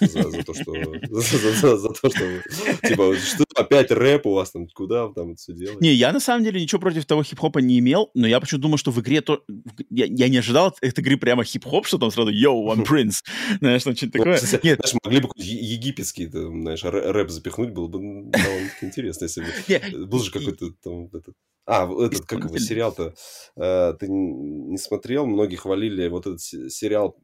за, 0.00 0.30
за 0.30 0.42
то, 0.42 0.54
что... 0.54 0.72
За, 1.10 1.38
за, 1.54 1.76
за 1.76 1.88
то, 1.88 2.10
что... 2.10 2.88
Типа, 2.88 3.14
что 3.16 3.44
опять 3.54 3.90
рэп 3.90 4.26
у 4.26 4.34
вас 4.34 4.50
там, 4.50 4.66
куда 4.74 5.08
там 5.14 5.30
это 5.30 5.36
все 5.36 5.52
делать? 5.52 5.80
Не, 5.80 5.92
я 5.92 6.12
на 6.12 6.20
самом 6.20 6.44
деле 6.44 6.60
ничего 6.60 6.80
против 6.80 7.06
того 7.06 7.22
хип-хопа 7.22 7.60
не 7.60 7.78
имел, 7.78 8.10
но 8.14 8.26
я 8.26 8.40
почему-то 8.40 8.62
думал, 8.62 8.78
что 8.78 8.90
в 8.90 9.00
игре 9.00 9.20
то... 9.20 9.44
Я, 9.90 10.06
я 10.06 10.28
не 10.28 10.38
ожидал 10.38 10.66
от 10.66 10.78
этой 10.80 11.00
игры 11.00 11.16
прямо 11.16 11.44
хип-хоп, 11.44 11.86
что 11.86 11.98
там 11.98 12.10
сразу 12.10 12.30
«Yo, 12.32 12.52
I'm 12.66 12.84
Prince». 12.88 13.22
Знаешь, 13.60 13.84
там 13.84 13.94
что-то 13.94 14.18
ну, 14.18 14.24
такое. 14.24 14.60
Нет. 14.64 14.80
Знаешь, 14.80 14.96
могли 15.04 15.20
бы 15.20 15.28
египетский, 15.36 16.26
знаешь, 16.26 16.82
рэп 16.82 17.30
запихнуть, 17.30 17.70
было 17.70 17.86
бы 17.86 17.98
довольно-таки 17.98 18.86
интересно, 18.86 19.24
если 19.24 19.42
бы... 19.42 20.06
Был 20.06 20.18
же 20.18 20.32
какой-то 20.32 20.72
там 20.82 21.06
этот 21.12 21.34
а, 21.66 21.88
этот, 22.00 22.26
как 22.26 22.44
его, 22.44 22.58
сериал-то 22.58 23.14
э, 23.56 23.94
ты 23.98 24.08
не 24.08 24.78
смотрел? 24.78 25.26
Многие 25.26 25.56
хвалили 25.56 26.08
вот 26.08 26.26
этот 26.26 26.40
сериал 26.40 27.16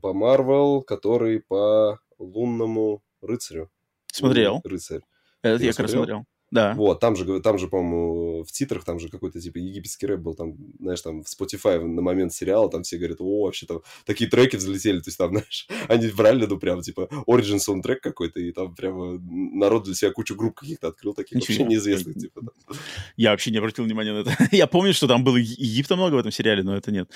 по 0.00 0.12
Марвел, 0.12 0.82
который 0.82 1.40
по 1.40 1.98
лунному 2.18 3.02
рыцарю. 3.20 3.70
Смотрел. 4.12 4.60
Рыцарь. 4.64 5.00
Этот 5.42 5.62
я 5.62 5.70
как 5.72 5.80
раз 5.80 5.92
смотрел. 5.92 6.24
Да. 6.50 6.74
Вот, 6.74 6.98
там 6.98 7.14
же, 7.14 7.40
там 7.40 7.58
же, 7.58 7.68
по-моему, 7.68 8.42
в 8.44 8.50
титрах, 8.50 8.84
там 8.84 8.98
же 8.98 9.08
какой-то, 9.08 9.40
типа, 9.40 9.58
египетский 9.58 10.06
рэп 10.06 10.20
был, 10.20 10.34
там, 10.34 10.56
знаешь, 10.80 11.00
там 11.00 11.22
в 11.22 11.26
Spotify 11.26 11.80
на 11.80 12.02
момент 12.02 12.32
сериала, 12.32 12.68
там 12.68 12.82
все 12.82 12.98
говорят, 12.98 13.20
о, 13.20 13.44
вообще 13.44 13.66
там 13.66 13.82
такие 14.04 14.28
треки 14.28 14.56
взлетели, 14.56 14.98
то 14.98 15.08
есть 15.08 15.18
там, 15.18 15.30
знаешь, 15.30 15.68
они 15.88 16.08
брали, 16.08 16.46
ну, 16.46 16.58
прям, 16.58 16.80
типа, 16.80 17.08
Origin 17.28 17.58
саундтрек 17.60 18.02
какой-то, 18.02 18.40
и 18.40 18.50
там 18.50 18.74
прямо 18.74 19.18
народ 19.20 19.84
для 19.84 19.94
себя 19.94 20.10
кучу 20.10 20.34
групп 20.34 20.56
каких-то 20.56 20.88
открыл, 20.88 21.14
таких 21.14 21.36
Ничего. 21.36 21.58
вообще 21.58 21.64
неизвестных, 21.64 22.16
типа. 22.16 22.40
Там. 22.40 22.76
Я 23.16 23.30
вообще 23.30 23.52
не 23.52 23.58
обратил 23.58 23.84
внимания 23.84 24.12
на 24.12 24.18
это. 24.18 24.36
я 24.50 24.66
помню, 24.66 24.92
что 24.92 25.06
там 25.06 25.22
было 25.22 25.36
Египта 25.36 25.94
много 25.94 26.14
в 26.14 26.18
этом 26.18 26.32
сериале, 26.32 26.62
но 26.62 26.76
это 26.76 26.90
нет. 26.90 27.10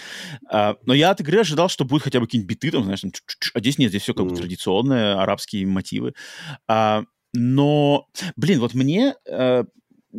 А, 0.49 0.77
но 0.87 0.95
я 0.95 1.11
от 1.11 1.21
игры 1.21 1.41
ожидал, 1.41 1.69
что 1.69 1.85
будет 1.85 2.03
хотя 2.03 2.21
бы 2.21 2.27
какие-нибудь 2.27 2.51
биты, 2.51 2.71
там, 2.71 2.85
знаешь, 2.85 3.01
там, 3.01 3.11
а 3.55 3.61
здесь 3.61 3.79
нет, 3.79 3.91
здесь 3.91 4.03
все 4.03 4.15
как 4.15 4.27
бы 4.27 4.33
mm. 4.33 4.37
традиционные 4.37 5.15
арабские 5.15 5.67
мотивы. 5.67 6.15
А, 6.69 7.05
но, 7.35 8.07
блин, 8.37 8.61
вот 8.61 8.75
мне, 8.75 9.17
э, 9.29 9.65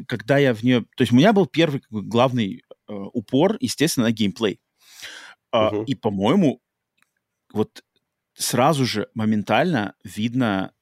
когда 0.08 0.38
я 0.38 0.54
в 0.54 0.64
нее... 0.64 0.82
То 0.98 1.02
есть 1.02 1.14
у 1.14 1.16
меня 1.16 1.32
был 1.32 1.48
первый 1.48 1.82
главный 1.90 2.64
э, 2.88 2.94
упор, 2.94 3.58
естественно, 3.62 4.08
на 4.08 4.12
геймплей. 4.12 4.60
Uh-huh. 5.54 5.86
И, 5.86 5.96
по-моему, 5.96 6.62
вот 7.54 7.84
сразу 8.34 8.86
же 8.86 9.08
моментально 9.14 9.96
видно 10.04 10.74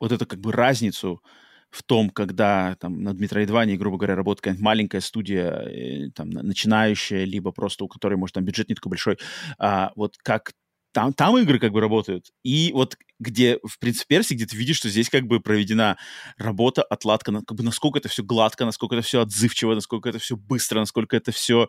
вот 0.00 0.10
эту 0.10 0.26
как 0.26 0.40
бы 0.40 0.50
разницу 0.50 1.22
в 1.70 1.84
том, 1.84 2.10
когда 2.10 2.74
там 2.80 3.04
над 3.04 3.20
Metroidvania, 3.20 3.76
грубо 3.76 3.96
говоря, 3.96 4.16
работает 4.16 4.40
какая-нибудь 4.40 4.64
маленькая 4.64 5.00
студия, 5.00 5.50
э, 5.50 6.10
там, 6.10 6.30
начинающая, 6.30 7.24
либо 7.24 7.52
просто 7.52 7.84
у 7.84 7.88
которой, 7.88 8.14
может, 8.14 8.34
там 8.34 8.44
бюджет 8.44 8.68
не 8.68 8.74
такой 8.74 8.90
большой, 8.90 9.18
а, 9.56 9.92
вот 9.94 10.16
как 10.18 10.52
там, 10.92 11.12
там 11.12 11.38
игры 11.38 11.58
как 11.58 11.72
бы 11.72 11.80
работают. 11.80 12.30
И 12.42 12.70
вот 12.74 12.96
где 13.20 13.58
в 13.62 13.78
«Принце 13.78 14.04
Перси», 14.08 14.34
где 14.34 14.46
ты 14.46 14.56
видишь, 14.56 14.78
что 14.78 14.88
здесь 14.88 15.10
как 15.10 15.26
бы 15.26 15.40
проведена 15.40 15.98
работа, 16.38 16.82
отладка, 16.82 17.32
как 17.32 17.56
бы 17.56 17.62
насколько 17.62 17.98
это 17.98 18.08
все 18.08 18.24
гладко, 18.24 18.64
насколько 18.64 18.96
это 18.96 19.06
все 19.06 19.20
отзывчиво, 19.20 19.74
насколько 19.74 20.08
это 20.08 20.18
все 20.18 20.36
быстро, 20.36 20.80
насколько 20.80 21.16
это 21.16 21.30
все 21.30 21.68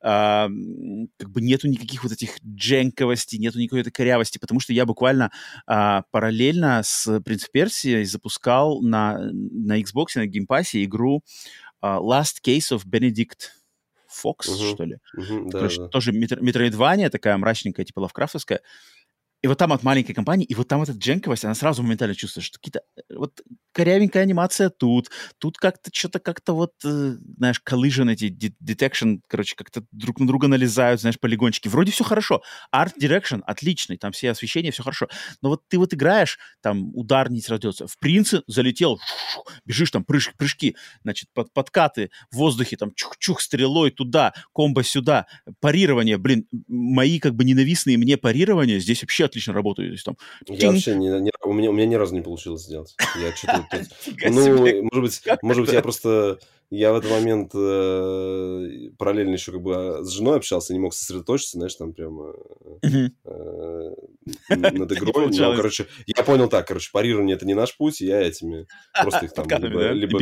э, 0.00 0.48
как 1.18 1.30
бы 1.30 1.40
нету 1.40 1.68
никаких 1.68 2.04
вот 2.04 2.12
этих 2.12 2.38
дженковостей, 2.44 3.38
нету 3.38 3.58
никакой 3.58 3.80
этой 3.80 3.90
корявости, 3.90 4.38
потому 4.38 4.60
что 4.60 4.72
я 4.72 4.86
буквально 4.86 5.32
э, 5.66 6.02
параллельно 6.10 6.82
с 6.84 7.20
«Принц 7.20 7.46
Перси» 7.52 8.04
запускал 8.04 8.80
на, 8.80 9.18
на 9.32 9.80
Xbox, 9.80 10.06
на 10.14 10.26
Game 10.26 10.52
Pass 10.52 10.78
е 10.78 10.84
игру 10.84 11.22
э, 11.82 11.86
Last 11.86 12.36
Case 12.46 12.70
of 12.70 12.86
Benedict 12.86 13.61
Фокс, 14.12 14.48
uh-huh. 14.48 14.74
что 14.74 14.84
ли. 14.84 14.98
Uh-huh, 15.18 15.44
да, 15.46 15.58
Короче, 15.58 15.78
да. 15.78 15.88
тоже 15.88 16.12
метроидвания, 16.12 17.10
такая 17.10 17.36
мрачненькая, 17.36 17.84
типа 17.84 18.00
лавкрафтовская. 18.00 18.60
И 19.42 19.48
вот 19.48 19.58
там 19.58 19.72
от 19.72 19.82
маленькой 19.82 20.14
компании, 20.14 20.46
и 20.46 20.54
вот 20.54 20.68
там 20.68 20.82
эта 20.82 20.92
дженковость, 20.92 21.44
она 21.44 21.54
сразу 21.54 21.82
моментально 21.82 22.14
чувствует, 22.14 22.44
что 22.44 22.58
какие-то 22.58 22.82
э, 22.96 23.00
вот 23.16 23.42
корявенькая 23.72 24.22
анимация 24.22 24.70
тут, 24.70 25.10
тут 25.38 25.58
как-то 25.58 25.90
что-то 25.92 26.20
как-то 26.20 26.52
вот, 26.54 26.72
э, 26.84 27.16
знаешь, 27.38 27.60
collision 27.68 28.12
эти, 28.12 28.26
detection, 28.62 29.20
короче, 29.26 29.56
как-то 29.56 29.84
друг 29.90 30.20
на 30.20 30.28
друга 30.28 30.46
налезают, 30.46 31.00
знаешь, 31.00 31.18
полигончики. 31.18 31.66
Вроде 31.66 31.90
все 31.90 32.04
хорошо. 32.04 32.42
Art 32.72 32.92
direction 33.00 33.42
отличный, 33.44 33.96
там 33.96 34.12
все 34.12 34.30
освещения, 34.30 34.70
все 34.70 34.84
хорошо. 34.84 35.08
Но 35.40 35.48
вот 35.48 35.62
ты 35.68 35.76
вот 35.78 35.92
играешь, 35.92 36.38
там 36.60 36.94
удар 36.94 37.28
не 37.28 37.40
сразу 37.40 37.72
В 37.86 37.98
принце 37.98 38.42
залетел, 38.46 39.00
бежишь 39.64 39.90
там, 39.90 40.04
прыж, 40.04 40.32
прыжки, 40.36 40.76
значит, 41.02 41.28
под, 41.34 41.52
подкаты 41.52 42.10
в 42.30 42.36
воздухе, 42.36 42.76
там 42.76 42.92
чух-чух 42.94 43.40
стрелой 43.40 43.90
туда, 43.90 44.34
комбо 44.52 44.84
сюда, 44.84 45.26
парирование, 45.60 46.16
блин, 46.18 46.46
мои 46.68 47.18
как 47.18 47.34
бы 47.34 47.44
ненавистные 47.44 47.98
мне 47.98 48.16
парирования 48.16 48.78
здесь 48.78 49.02
вообще 49.02 49.24
отлично 49.32 49.54
работают. 49.54 49.90
То 49.90 49.92
есть, 49.92 50.04
там, 50.04 50.16
я 50.46 50.70
вообще 50.70 50.94
не, 50.94 51.08
не, 51.20 51.30
у, 51.42 51.52
меня, 51.52 51.70
у 51.70 51.72
меня 51.72 51.86
ни 51.86 51.94
разу 51.94 52.14
не 52.14 52.20
получилось 52.20 52.62
сделать. 52.62 52.94
Я 53.20 53.34
что-то 53.34 53.66
ну, 54.30 54.88
может 54.92 55.02
быть, 55.02 55.22
может 55.42 55.64
быть, 55.64 55.72
я 55.72 55.82
просто... 55.82 56.38
Я 56.74 56.94
в 56.94 56.96
этот 56.96 57.10
момент 57.10 57.50
э, 57.54 58.90
параллельно 58.96 59.34
еще 59.34 59.52
как 59.52 59.60
бы 59.60 59.74
а, 59.76 60.02
с 60.02 60.08
женой 60.08 60.38
общался, 60.38 60.72
не 60.72 60.78
мог 60.78 60.94
сосредоточиться, 60.94 61.58
знаешь, 61.58 61.74
там 61.74 61.92
прямо 61.92 62.32
э, 62.82 63.10
над 64.48 64.92
игрой. 64.92 65.28
Но, 65.36 65.54
короче, 65.54 65.86
я 66.06 66.22
понял 66.24 66.48
так, 66.48 66.66
короче, 66.66 66.88
парирование 66.90 67.36
это 67.36 67.44
не 67.44 67.52
наш 67.52 67.76
путь, 67.76 68.00
я 68.00 68.22
этими 68.22 68.66
просто 69.02 69.26
их 69.26 69.34
там 69.34 69.46
либо 69.50 70.18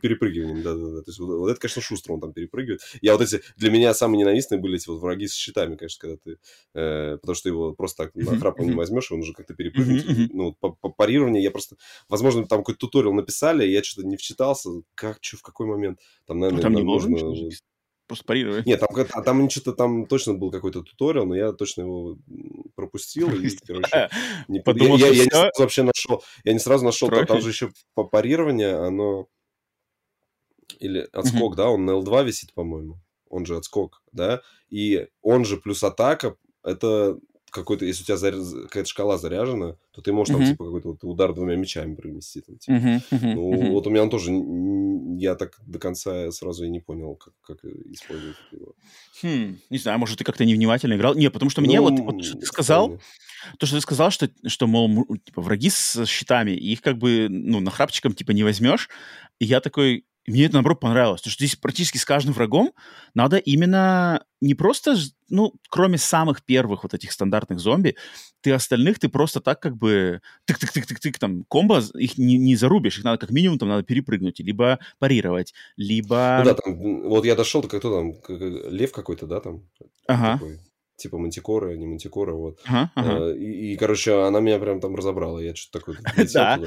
перепрыгиванием, 0.00 0.62
да-да-да. 0.62 1.02
То 1.02 1.10
есть 1.10 1.18
вот 1.18 1.48
это, 1.48 1.60
конечно, 1.60 1.82
шустро 1.82 2.14
он 2.14 2.20
там 2.20 2.32
перепрыгивает. 2.32 2.80
Я 3.00 3.12
вот 3.12 3.22
эти, 3.22 3.42
для 3.56 3.70
меня 3.70 3.94
самые 3.94 4.20
ненавистные 4.20 4.60
были 4.60 4.76
эти 4.76 4.88
вот 4.88 5.00
враги 5.00 5.26
с 5.26 5.34
щитами, 5.34 5.76
конечно, 5.76 6.00
когда 6.00 6.16
ты, 6.16 6.38
э, 6.74 7.18
потому 7.18 7.34
что 7.34 7.48
его 7.48 7.72
просто 7.74 8.04
так 8.04 8.14
на 8.14 8.38
храпу 8.38 8.64
не 8.64 8.74
возьмешь, 8.74 9.10
он 9.12 9.20
уже 9.20 9.32
как-то 9.32 9.54
перепрыгнет. 9.54 10.32
Ну, 10.32 10.54
по 10.54 10.70
парированию 10.88 11.42
я 11.42 11.50
просто, 11.50 11.76
возможно, 12.08 12.46
там 12.46 12.60
какой-то 12.60 12.80
туториал 12.80 13.12
написали, 13.12 13.66
я 13.66 13.82
что-то 13.82 14.06
не 14.06 14.16
вчитался, 14.16 14.70
как, 14.94 15.18
что, 15.20 15.36
в 15.36 15.42
какой 15.42 15.66
момент. 15.66 15.98
Там, 16.26 16.38
наверное, 16.38 16.62
там 16.62 16.74
не 16.74 16.82
нужно 16.82 17.18
просто 18.06 18.24
парировать. 18.24 18.66
Нет, 18.66 18.80
там, 18.80 18.88
а 19.12 19.22
там 19.22 19.50
что-то 19.50 19.72
там 19.72 20.06
точно 20.06 20.34
был 20.34 20.50
какой-то 20.50 20.82
туториал, 20.82 21.26
но 21.26 21.34
я 21.34 21.52
точно 21.52 21.82
его 21.82 22.16
пропустил 22.74 23.30
и, 23.30 23.50
короче, 23.66 24.10
не 24.48 24.60
подумал, 24.60 24.96
я, 24.96 25.08
я, 25.08 25.12
я 25.12 25.24
не 25.24 25.30
сразу 25.30 25.50
вообще 25.58 25.82
нашел, 25.82 26.22
я 26.44 26.52
не 26.52 26.58
сразу 26.58 26.84
нашел, 26.84 27.08
там, 27.08 27.26
там 27.26 27.40
же 27.40 27.50
еще 27.50 27.70
парирование, 27.94 28.74
оно 28.76 29.28
или 30.78 31.08
отскок, 31.12 31.54
mm-hmm. 31.54 31.56
да, 31.56 31.70
он 31.70 31.84
на 31.84 31.90
L2 31.92 32.24
висит, 32.24 32.52
по-моему, 32.54 32.98
он 33.28 33.46
же 33.46 33.56
отскок, 33.56 34.02
да, 34.12 34.42
и 34.68 35.08
он 35.22 35.44
же 35.44 35.56
плюс 35.56 35.82
атака, 35.84 36.36
это 36.62 37.18
какой-то, 37.56 37.84
если 37.84 38.02
у 38.02 38.06
тебя 38.06 38.16
заря... 38.16 38.38
какая-то 38.64 38.88
шкала 38.88 39.18
заряжена, 39.18 39.76
то 39.92 40.02
ты 40.02 40.12
можешь 40.12 40.34
mm-hmm. 40.34 40.38
там, 40.38 40.46
типа, 40.46 40.64
какой-то 40.64 40.88
вот 40.88 41.04
удар 41.04 41.32
двумя 41.32 41.56
мечами 41.56 41.94
провести. 41.94 42.42
Там, 42.42 42.58
типа. 42.58 42.76
mm-hmm. 42.76 43.34
Ну, 43.34 43.54
mm-hmm. 43.54 43.70
вот 43.70 43.86
у 43.86 43.90
меня 43.90 44.02
он 44.02 44.10
тоже, 44.10 44.30
я 45.18 45.34
так 45.36 45.58
до 45.66 45.78
конца 45.78 46.30
сразу 46.32 46.64
и 46.64 46.68
не 46.68 46.80
понял, 46.80 47.14
как, 47.14 47.32
как 47.40 47.64
использовать 47.64 48.36
его. 48.52 48.74
Хм, 49.22 49.58
не 49.70 49.78
знаю, 49.78 49.98
может, 49.98 50.18
ты 50.18 50.24
как-то 50.24 50.44
невнимательно 50.44 50.94
играл? 50.94 51.14
Нет, 51.14 51.32
потому 51.32 51.50
что 51.50 51.62
мне 51.62 51.80
ну, 51.80 51.90
вот, 51.90 52.00
вот 52.00 52.24
что 52.24 52.38
ты 52.38 52.46
сказал, 52.46 53.00
то, 53.58 53.66
что 53.66 53.76
ты 53.76 53.80
сказал, 53.80 54.10
что, 54.10 54.28
что 54.46 54.66
мол, 54.66 55.06
типа, 55.24 55.40
враги 55.40 55.70
с 55.70 56.04
щитами, 56.06 56.50
их 56.50 56.82
как 56.82 56.98
бы, 56.98 57.28
ну, 57.30 57.60
на 57.60 57.70
храпчиком, 57.70 58.12
типа, 58.12 58.32
не 58.32 58.44
возьмешь. 58.44 58.90
И 59.38 59.44
я 59.44 59.60
такой, 59.60 60.04
и 60.26 60.30
мне 60.32 60.44
это, 60.44 60.54
наоборот, 60.54 60.80
понравилось. 60.80 61.20
Потому 61.20 61.32
что 61.32 61.44
здесь 61.44 61.56
практически 61.56 61.98
с 61.98 62.04
каждым 62.04 62.34
врагом 62.34 62.72
надо 63.14 63.36
именно 63.36 64.24
не 64.40 64.54
просто, 64.54 64.96
ну, 65.28 65.54
кроме 65.70 65.98
самых 65.98 66.44
первых 66.44 66.82
вот 66.82 66.94
этих 66.94 67.12
стандартных 67.12 67.60
зомби, 67.60 67.96
ты 68.40 68.52
остальных, 68.52 68.98
ты 68.98 69.08
просто 69.08 69.40
так 69.40 69.60
как 69.60 69.76
бы 69.76 70.20
тык-тык-тык-тык-тык, 70.46 71.18
там, 71.18 71.44
комбо, 71.44 71.80
их 71.94 72.18
не, 72.18 72.36
не 72.36 72.56
зарубишь, 72.56 72.98
их 72.98 73.04
надо 73.04 73.18
как 73.18 73.30
минимум 73.30 73.58
там 73.58 73.68
надо 73.68 73.84
перепрыгнуть, 73.84 74.40
либо 74.40 74.78
парировать, 74.98 75.54
либо... 75.76 76.42
Ну 76.44 76.50
да, 76.50 76.54
там, 76.54 77.02
вот 77.08 77.24
я 77.24 77.34
дошел, 77.34 77.62
то 77.62 77.68
кто 77.68 77.80
там, 77.80 78.14
лев 78.28 78.92
какой-то, 78.92 79.26
да, 79.26 79.40
там? 79.40 79.62
Ага. 80.06 80.34
Такой 80.34 80.60
типа 80.96 81.18
мантикора, 81.18 81.76
не 81.76 81.86
мантикора, 81.86 82.32
вот. 82.34 82.60
Ага, 82.64 82.90
ага. 82.94 83.32
И, 83.32 83.72
и, 83.72 83.76
короче, 83.76 84.14
она 84.22 84.40
меня 84.40 84.58
прям 84.58 84.80
там 84.80 84.96
разобрала. 84.96 85.38
Я 85.40 85.54
что-то 85.54 85.80
такое 85.80 85.98
Да. 86.32 86.58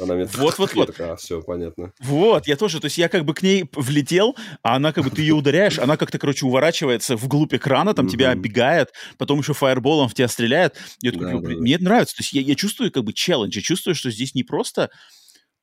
Она 0.00 0.14
мне 0.14 0.24
вот, 0.24 0.58
вот, 0.58 0.74
вот. 0.74 0.86
такая, 0.96 1.16
все, 1.16 1.42
понятно. 1.42 1.92
Вот, 2.00 2.46
я 2.46 2.56
тоже, 2.56 2.80
то 2.80 2.86
есть 2.86 2.98
я 2.98 3.08
как 3.08 3.24
бы 3.24 3.34
к 3.34 3.42
ней 3.42 3.68
влетел, 3.74 4.36
а 4.62 4.76
она 4.76 4.92
как 4.92 5.04
бы, 5.04 5.10
ты 5.10 5.22
ее 5.22 5.34
ударяешь, 5.34 5.78
она 5.78 5.96
как-то, 5.96 6.18
короче, 6.18 6.46
уворачивается 6.46 7.16
вглубь 7.16 7.54
экрана, 7.54 7.94
там 7.94 8.08
тебя 8.08 8.30
оббегает, 8.30 8.92
потом 9.18 9.40
еще 9.40 9.52
фаерболом 9.54 10.08
в 10.08 10.14
тебя 10.14 10.28
стреляет. 10.28 10.76
Я 11.00 11.12
такой, 11.12 11.40
мне 11.40 11.74
это 11.74 11.84
нравится. 11.84 12.16
То 12.16 12.22
есть 12.22 12.32
я 12.32 12.54
чувствую 12.54 12.92
как 12.92 13.04
бы 13.04 13.12
челлендж, 13.12 13.56
я 13.56 13.62
чувствую, 13.62 13.94
что 13.94 14.10
здесь 14.10 14.34
не 14.34 14.42
просто 14.42 14.90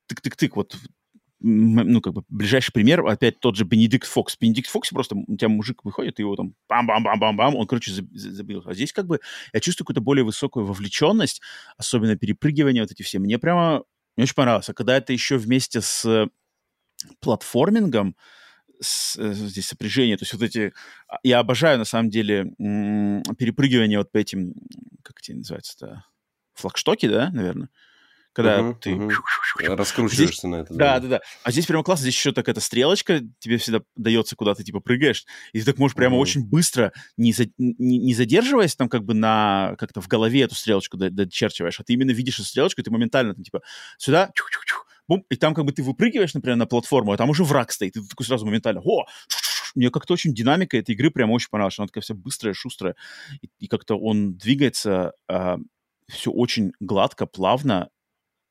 тык-тык-тык, 0.10 0.51
вот 0.55 0.75
ну, 1.41 2.02
как 2.02 2.13
бы, 2.13 2.23
ближайший 2.28 2.71
пример, 2.71 3.06
опять 3.06 3.39
тот 3.39 3.56
же 3.56 3.63
Бенедикт 3.63 4.08
Фокс. 4.08 4.38
Бенедикт 4.38 4.69
Фокс 4.69 4.89
просто, 4.89 5.15
у 5.15 5.38
тебя 5.38 5.49
мужик 5.49 5.84
выходит, 5.84 6.19
и 6.19 6.23
его 6.23 6.36
там 6.36 6.54
бам-бам-бам-бам-бам, 6.67 7.56
он, 7.56 7.65
короче, 7.67 7.91
забил. 7.91 8.63
А 8.65 8.73
здесь 8.73 8.91
как 8.91 9.08
бы 9.08 9.19
я 9.54 9.60
чувствую 9.60 9.86
какую-то 9.86 10.02
более 10.02 10.25
высокую 10.25 10.65
вовлеченность, 10.65 11.41
особенно 11.78 12.15
перепрыгивание 12.17 12.84
вот 12.84 12.91
эти 12.91 13.04
все. 13.04 13.19
Мне 13.19 13.39
прямо, 13.39 13.84
мне 14.17 14.23
очень 14.23 14.36
понравилось. 14.36 14.69
А 14.69 14.73
когда 14.73 14.97
это 14.97 15.13
еще 15.13 15.38
вместе 15.38 15.82
с 15.82 16.28
платформингом, 17.21 18.15
с, 18.82 19.17
э, 19.17 19.34
здесь 19.34 19.67
сопряжение, 19.67 20.17
то 20.17 20.23
есть 20.23 20.34
вот 20.34 20.41
эти... 20.43 20.73
А, 21.08 21.19
я 21.23 21.39
обожаю, 21.39 21.78
на 21.78 21.86
самом 21.86 22.10
деле, 22.10 22.54
перепрыгивание 22.58 23.97
вот 23.97 24.12
по 24.12 24.17
этим, 24.17 24.54
как 25.04 25.19
эти 25.19 25.34
называются-то, 25.34 26.06
флагштоки, 26.54 27.08
да, 27.08 27.30
наверное? 27.32 27.69
Когда 28.34 28.60
uh-huh, 28.60 28.76
ты... 28.80 28.92
Uh-huh. 28.92 29.76
Раскручиваешься 29.76 30.34
здесь... 30.34 30.44
на 30.44 30.56
это. 30.58 30.74
Да, 30.74 31.00
да, 31.00 31.08
да. 31.08 31.22
А 31.44 31.52
здесь 31.52 31.65
прямо 31.65 31.84
классно, 31.84 32.04
здесь 32.04 32.15
еще 32.15 32.32
так 32.32 32.48
эта 32.48 32.62
стрелочка 32.62 33.22
тебе 33.39 33.58
всегда 33.58 33.82
дается, 33.96 34.36
куда 34.36 34.54
ты 34.56 34.63
типа 34.63 34.80
прыгаешь, 34.80 35.26
и 35.54 35.60
ты 35.60 35.65
так 35.65 35.78
можешь 35.78 35.96
прямо 35.96 36.15
uh-huh. 36.15 36.22
очень 36.22 36.46
быстро, 36.46 36.94
не, 37.18 37.34
за... 37.34 37.46
не, 37.58 37.98
не 37.98 38.13
задерживаясь 38.13 38.76
там 38.76 38.89
как 38.89 39.04
бы 39.04 39.13
на... 39.13 39.76
как-то 39.78 40.02
в 40.02 40.08
голове 40.08 40.42
эту 40.42 40.56
стрелочку 40.56 40.98
дочерчиваешь, 40.98 41.80
а 41.80 41.84
ты 41.84 41.94
именно 41.94 42.12
видишь 42.12 42.39
эту 42.39 42.48
стрелочку, 42.48 42.82
и 42.82 42.84
ты 42.84 42.92
моментально 42.92 43.34
там 43.34 43.44
типа 43.44 43.62
сюда, 43.98 44.32
бум, 45.08 45.26
и 45.30 45.36
там 45.36 45.54
как 45.54 45.65
бы 45.65 45.72
ты 45.72 45.84
выпрыгиваешь, 45.84 46.34
например, 46.34 46.56
на 46.56 46.68
платформу, 46.68 47.12
а 47.12 47.18
там 47.18 47.30
уже 47.30 47.44
враг 47.44 47.72
стоит, 47.72 47.98
и 47.98 48.00
ты 48.00 48.08
такой 48.08 48.26
сразу 48.26 48.46
моментально, 48.46 48.82
о, 48.84 49.06
мне 49.76 49.89
как-то 49.89 50.13
очень 50.13 50.34
динамика 50.34 50.78
этой 50.78 50.96
игры 50.96 51.10
прямо 51.12 51.34
очень 51.34 51.50
понравилась, 51.50 51.80
она 51.80 51.88
такая 51.88 52.02
вся 52.02 52.13
быстрая, 52.13 52.54
шустрая, 52.54 52.96
и, 53.42 53.50
и 53.60 53.68
как-то 53.68 53.96
он 53.96 54.36
двигается, 54.36 55.13
э, 55.28 55.58
все 56.08 56.32
очень 56.32 56.74
гладко, 56.80 57.26
плавно, 57.26 57.89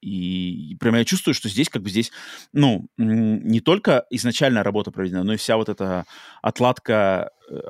и, 0.00 0.72
и 0.72 0.76
прямо 0.76 0.98
я 0.98 1.04
чувствую, 1.04 1.34
что 1.34 1.48
здесь 1.48 1.68
как 1.68 1.82
бы 1.82 1.90
здесь, 1.90 2.12
ну, 2.52 2.88
не 2.96 3.60
только 3.60 4.04
изначальная 4.10 4.62
работа 4.62 4.90
проведена, 4.90 5.24
но 5.24 5.34
и 5.34 5.36
вся 5.36 5.56
вот 5.56 5.68
эта 5.68 6.04
отладка, 6.42 7.30
э, 7.50 7.60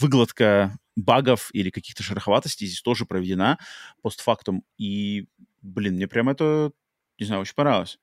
выгладка 0.00 0.78
багов 0.96 1.50
или 1.52 1.70
каких-то 1.70 2.02
шероховатостей 2.02 2.66
здесь 2.66 2.82
тоже 2.82 3.06
проведена 3.06 3.58
постфактум. 4.02 4.62
И, 4.78 5.26
блин, 5.62 5.94
мне 5.94 6.06
прям 6.08 6.28
это, 6.28 6.72
не 7.18 7.26
знаю, 7.26 7.42
очень 7.42 7.54
понравилось. 7.54 7.98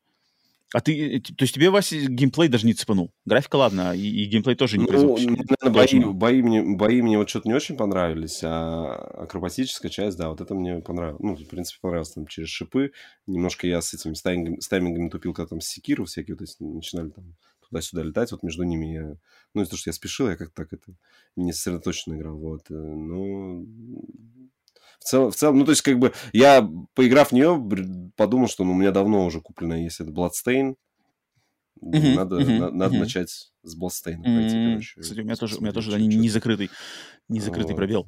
А 0.73 0.82
ты, 0.82 1.17
э, 1.17 1.19
то 1.21 1.43
есть 1.43 1.56
тебе, 1.56 1.69
Вася, 1.69 1.95
геймплей 1.95 2.49
даже 2.49 2.65
не 2.65 2.73
цепанул? 2.73 3.13
Графика, 3.25 3.56
ладно, 3.56 3.95
и, 3.95 4.01
и 4.01 4.25
геймплей 4.25 4.56
тоже 4.56 4.77
не 4.77 4.86
ну, 4.86 5.15
наверное, 5.15 5.69
бои, 5.69 6.03
бои, 6.03 6.41
мне, 6.41 6.62
бои 6.62 7.01
мне 7.01 7.17
вот 7.17 7.30
что-то 7.30 7.47
не 7.47 7.53
очень 7.53 7.77
понравились, 7.77 8.41
а 8.43 8.95
акробатическая 8.95 9.89
часть, 9.89 10.17
да, 10.17 10.30
вот 10.30 10.41
это 10.41 10.53
мне 10.56 10.80
понравилось. 10.80 11.21
Ну, 11.21 11.36
в 11.36 11.47
принципе, 11.47 11.80
понравилось 11.82 12.12
там 12.12 12.27
через 12.27 12.49
шипы. 12.49 12.91
Немножко 13.27 13.65
я 13.65 13.82
с 13.82 13.93
этими 13.93 14.13
стаймингами, 14.13 14.60
стаймингами 14.60 15.10
тупил, 15.10 15.34
когда 15.34 15.47
там 15.47 15.62
секиру 15.62 16.03
всякие 16.03 16.36
вот 16.36 16.41
эти 16.41 16.62
начинали 16.62 17.10
там 17.10 17.36
туда-сюда 17.69 18.03
летать, 18.03 18.32
вот 18.32 18.43
между 18.43 18.63
ними 18.63 18.86
я... 18.88 19.17
Ну, 19.53 19.62
из-за 19.62 19.71
того, 19.71 19.80
что 19.80 19.89
я 19.89 19.93
спешил, 19.93 20.30
я 20.30 20.36
как-то 20.36 20.63
так 20.63 20.73
это 20.73 20.93
не 21.36 21.53
сосредоточенно 21.53 22.15
играл, 22.15 22.38
вот. 22.38 22.69
Э, 22.69 22.73
ну, 22.73 23.65
в 24.99 25.03
целом, 25.03 25.31
в 25.31 25.36
целом, 25.36 25.60
ну, 25.60 25.65
то 25.65 25.71
есть, 25.71 25.81
как 25.81 25.99
бы, 25.99 26.13
я, 26.33 26.67
поиграв 26.93 27.29
в 27.29 27.31
нее, 27.33 28.12
подумал, 28.15 28.47
что 28.47 28.63
ну, 28.63 28.71
у 28.71 28.75
меня 28.75 28.91
давно 28.91 29.25
уже 29.25 29.41
куплено 29.41 29.73
есть 29.73 29.99
это 29.99 30.12
Bloodstain. 30.12 30.75
Mm-hmm, 31.83 32.15
надо 32.15 32.39
mm-hmm, 32.39 32.60
на, 32.60 32.71
надо 32.71 32.95
mm-hmm. 32.95 32.99
начать 32.99 33.29
с 33.29 33.79
Bloodstain. 33.79 34.17
Mm-hmm. 34.25 34.81
Кстати, 34.99 35.21
у 35.21 35.23
меня 35.23 35.36
тоже, 35.36 35.57
у 35.57 35.62
меня 35.62 35.73
тоже 35.73 35.91
да, 35.91 35.99
не, 35.99 36.07
не 36.07 36.29
закрытый, 36.29 36.71
не 37.29 37.39
закрытый 37.39 37.73
вот. 37.73 37.77
пробел. 37.77 38.07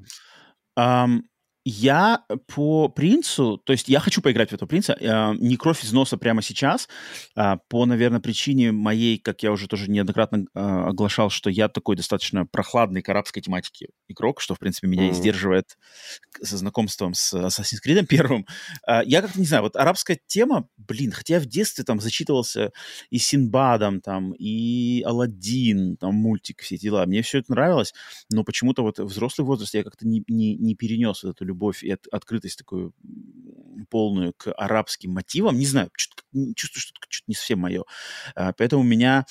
Um, 0.77 1.21
я 1.69 2.23
по 2.47 2.89
принцу, 2.89 3.57
то 3.57 3.73
есть 3.73 3.87
я 3.87 3.99
хочу 3.99 4.21
поиграть 4.21 4.49
в 4.49 4.53
этого 4.53 4.67
принца, 4.67 4.97
э, 4.99 5.33
не 5.35 5.55
кровь 5.55 5.83
из 5.83 5.91
носа 5.93 6.17
прямо 6.17 6.41
сейчас, 6.41 6.89
э, 7.35 7.57
по, 7.69 7.85
наверное, 7.85 8.19
причине 8.19 8.71
моей, 8.71 9.17
как 9.17 9.43
я 9.43 9.51
уже 9.51 9.67
тоже 9.67 9.89
неоднократно 9.89 10.45
э, 10.53 10.59
оглашал, 10.59 11.29
что 11.29 11.49
я 11.49 11.69
такой 11.69 11.95
достаточно 11.95 12.45
прохладный 12.45 13.01
к 13.01 13.09
арабской 13.09 13.41
тематике 13.41 13.89
игрок, 14.07 14.41
что, 14.41 14.55
в 14.55 14.59
принципе, 14.59 14.87
меня 14.87 15.07
mm-hmm. 15.07 15.11
и 15.11 15.13
сдерживает 15.13 15.77
со 16.41 16.57
знакомством 16.57 17.13
с 17.13 17.33
Assassin's 17.33 17.79
Creed 17.85 18.05
первым. 18.07 18.45
Э, 18.87 19.01
я 19.05 19.21
как-то 19.21 19.39
не 19.39 19.45
знаю, 19.45 19.63
вот 19.63 19.75
арабская 19.75 20.19
тема, 20.27 20.67
блин, 20.77 21.11
хотя 21.11 21.35
я 21.35 21.39
в 21.39 21.45
детстве 21.45 21.83
там 21.83 21.99
зачитывался 21.99 22.71
и 23.09 23.19
Синбадом, 23.19 24.01
там, 24.01 24.33
и 24.33 25.03
Алладин, 25.05 25.97
там, 25.97 26.15
мультик, 26.15 26.61
все 26.61 26.77
дела, 26.77 27.05
мне 27.05 27.21
все 27.21 27.39
это 27.39 27.51
нравилось, 27.51 27.93
но 28.31 28.43
почему-то 28.43 28.81
вот 28.81 28.99
взрослый 28.99 29.45
возраст 29.45 29.73
я 29.73 29.83
как-то 29.83 30.07
не, 30.07 30.23
не, 30.27 30.55
не 30.55 30.75
перенес 30.75 31.23
вот 31.23 31.35
эту 31.35 31.45
любовь 31.45 31.58
и 31.83 31.91
от, 31.91 32.07
открытость 32.07 32.57
такую 32.57 32.93
полную 33.89 34.33
к 34.37 34.51
арабским 34.53 35.11
мотивам. 35.11 35.57
Не 35.57 35.65
знаю, 35.65 35.89
чувствую, 35.95 36.53
что 36.55 36.93
это 36.95 37.07
что-то 37.09 37.25
не 37.27 37.35
совсем 37.35 37.59
мое. 37.59 37.83
А, 38.35 38.53
поэтому 38.53 38.83
меня 38.83 39.25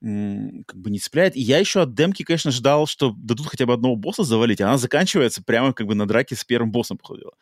как 0.00 0.76
бы 0.76 0.90
не 0.90 0.98
цепляет. 0.98 1.34
И 1.34 1.40
я 1.40 1.58
еще 1.58 1.82
от 1.82 1.94
демки, 1.94 2.24
конечно, 2.24 2.50
ждал, 2.50 2.86
что 2.86 3.14
дадут 3.16 3.46
хотя 3.46 3.64
бы 3.64 3.72
одного 3.72 3.96
босса 3.96 4.22
завалить, 4.22 4.60
а 4.60 4.68
она 4.68 4.76
заканчивается 4.76 5.42
прямо 5.42 5.72
как 5.72 5.86
бы 5.86 5.94
на 5.94 6.06
драке 6.06 6.36
с 6.36 6.44
первым 6.44 6.72
боссом, 6.72 6.98
походила. 6.98 7.32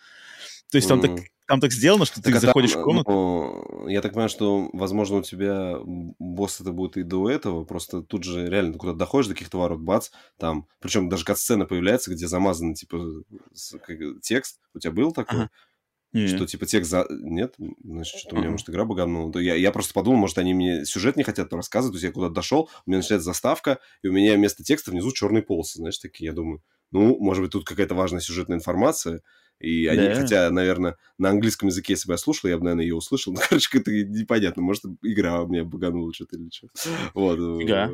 То 0.72 0.76
есть 0.76 0.88
там 0.88 1.00
mm. 1.00 1.02
так 1.02 1.26
там 1.46 1.60
так 1.60 1.72
сделано, 1.72 2.06
что 2.06 2.22
так, 2.22 2.32
ты 2.32 2.38
а 2.38 2.40
заходишь 2.40 2.72
там, 2.72 2.80
в 2.80 2.84
комнату. 2.84 3.10
Ну, 3.10 3.88
я 3.88 4.00
так 4.00 4.12
понимаю, 4.12 4.30
что, 4.30 4.70
возможно, 4.72 5.18
у 5.18 5.22
тебя 5.22 5.76
босс 5.84 6.60
это 6.62 6.72
будет 6.72 6.96
и 6.96 7.02
до 7.02 7.28
этого, 7.28 7.64
просто 7.64 8.00
тут 8.00 8.24
же 8.24 8.48
реально 8.48 8.78
куда 8.78 8.94
доходишь 8.94 9.26
до 9.26 9.34
каких-то 9.34 9.58
ворот, 9.58 9.80
бац, 9.80 10.08
там, 10.38 10.66
причем 10.80 11.10
даже 11.10 11.26
кат-сцена 11.26 11.66
появляется, 11.66 12.10
где 12.10 12.26
замазан, 12.26 12.72
типа, 12.72 13.22
текст. 14.22 14.60
У 14.72 14.78
тебя 14.78 14.92
был 14.92 15.12
такой? 15.12 15.40
Ага. 15.40 15.50
Нет. 16.14 16.30
Что 16.30 16.46
типа 16.46 16.64
текст 16.66 16.90
за... 16.90 17.06
Нет? 17.10 17.54
Значит, 17.82 18.18
что-то 18.18 18.36
у 18.36 18.38
меня, 18.38 18.50
может, 18.50 18.68
игра 18.70 18.84
баганула. 18.84 19.38
Я, 19.38 19.54
я 19.54 19.72
просто 19.72 19.94
подумал, 19.94 20.18
может, 20.20 20.38
они 20.38 20.54
мне 20.54 20.84
сюжет 20.84 21.16
не 21.16 21.22
хотят 21.22 21.52
рассказывать. 21.52 21.94
То 21.94 21.96
есть 21.96 22.04
я 22.04 22.12
куда-то 22.12 22.34
дошел, 22.34 22.70
у 22.86 22.90
меня 22.90 22.98
начинается 22.98 23.24
заставка, 23.24 23.78
и 24.02 24.08
у 24.08 24.12
меня 24.12 24.34
вместо 24.36 24.62
текста 24.62 24.90
внизу 24.90 25.10
черные 25.12 25.42
полосы, 25.42 25.78
знаешь, 25.78 25.98
такие. 25.98 26.26
Я 26.26 26.32
думаю, 26.32 26.62
ну, 26.90 27.18
может 27.18 27.42
быть, 27.42 27.52
тут 27.52 27.64
какая-то 27.64 27.94
важная 27.94 28.20
сюжетная 28.20 28.58
информация. 28.58 29.22
И 29.62 29.86
они, 29.86 30.08
да. 30.08 30.14
хотя, 30.16 30.50
наверное, 30.50 30.96
на 31.18 31.30
английском 31.30 31.68
языке, 31.68 31.92
если 31.92 32.08
бы 32.08 32.14
я 32.14 32.18
слушал, 32.18 32.50
я 32.50 32.58
бы, 32.58 32.64
наверное, 32.64 32.84
ее 32.84 32.96
услышал. 32.96 33.32
Ну, 33.34 33.40
короче, 33.48 33.78
это 33.78 33.92
непонятно. 33.92 34.60
Может, 34.60 34.84
игра 35.02 35.40
у 35.40 35.46
меня 35.46 35.64
баганула 35.64 36.12
что-то 36.12 36.36
или 36.36 36.50
что. 36.52 36.66
Вот. 37.14 37.60
Фига. 37.60 37.92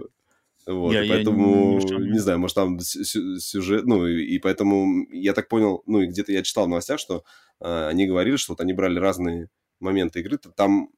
Вот, 0.67 0.93
я, 0.93 1.03
и 1.03 1.09
поэтому, 1.09 1.81
я 1.81 1.97
не, 1.99 2.11
не 2.13 2.19
знаю, 2.19 2.39
может, 2.39 2.55
там 2.55 2.79
сюжет, 2.81 3.87
ну, 3.87 4.07
и, 4.07 4.23
и 4.23 4.39
поэтому 4.39 5.07
я 5.11 5.33
так 5.33 5.49
понял, 5.49 5.83
ну, 5.87 6.03
и 6.03 6.07
где-то 6.07 6.31
я 6.31 6.43
читал 6.43 6.67
в 6.67 6.69
новостях, 6.69 7.01
что 7.01 7.25
э, 7.61 7.89
они 7.89 8.07
говорили, 8.07 8.37
что 8.37 8.53
вот 8.53 8.61
они 8.61 8.75
брали 8.75 8.99
разные 8.99 9.49
моменты 9.81 10.21
игры, 10.21 10.37
там 10.37 10.91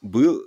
был, 0.00 0.42